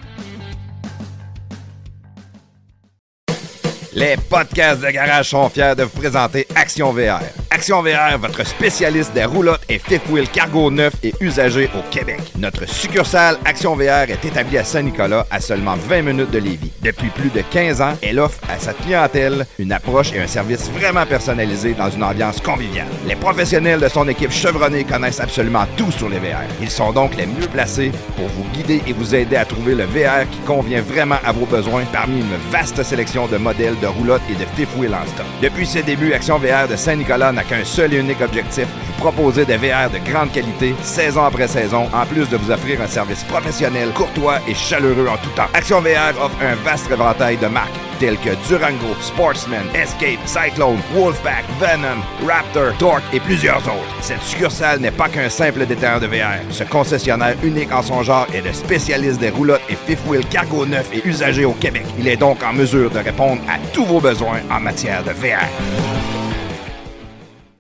[3.94, 7.47] Les podcasts de garage sont fiers de vous présenter Action VR.
[7.50, 12.20] Action VR, votre spécialiste des roulottes et fifth wheel cargo neufs et usagés au Québec.
[12.38, 16.72] Notre succursale Action VR est établie à Saint-Nicolas, à seulement 20 minutes de Lévis.
[16.82, 20.70] Depuis plus de 15 ans, elle offre à sa clientèle une approche et un service
[20.72, 22.88] vraiment personnalisé dans une ambiance conviviale.
[23.08, 26.44] Les professionnels de son équipe chevronnée connaissent absolument tout sur les VR.
[26.62, 29.86] Ils sont donc les mieux placés pour vous guider et vous aider à trouver le
[29.86, 34.22] VR qui convient vraiment à vos besoins parmi une vaste sélection de modèles de roulottes
[34.30, 35.26] et de fifth wheel en stock.
[35.42, 39.46] Depuis ses débuts, Action VR de Saint-Nicolas n'a qu'un seul et unique objectif, vous proposer
[39.46, 43.24] des VR de grande qualité, saison après saison, en plus de vous offrir un service
[43.26, 45.48] professionnel, courtois et chaleureux en tout temps.
[45.54, 51.46] Action VR offre un vaste éventail de marques telles que Durango, Sportsman, Escape, Cyclone, Wolfpack,
[51.60, 53.96] Venom, Raptor, Torque et plusieurs autres.
[54.02, 56.40] Cette succursale n'est pas qu'un simple détaillant de VR.
[56.52, 60.66] Ce concessionnaire unique en son genre est le spécialiste des roulottes et fifth wheel cargo
[60.66, 61.86] neufs et usagés au Québec.
[61.98, 66.27] Il est donc en mesure de répondre à tous vos besoins en matière de VR.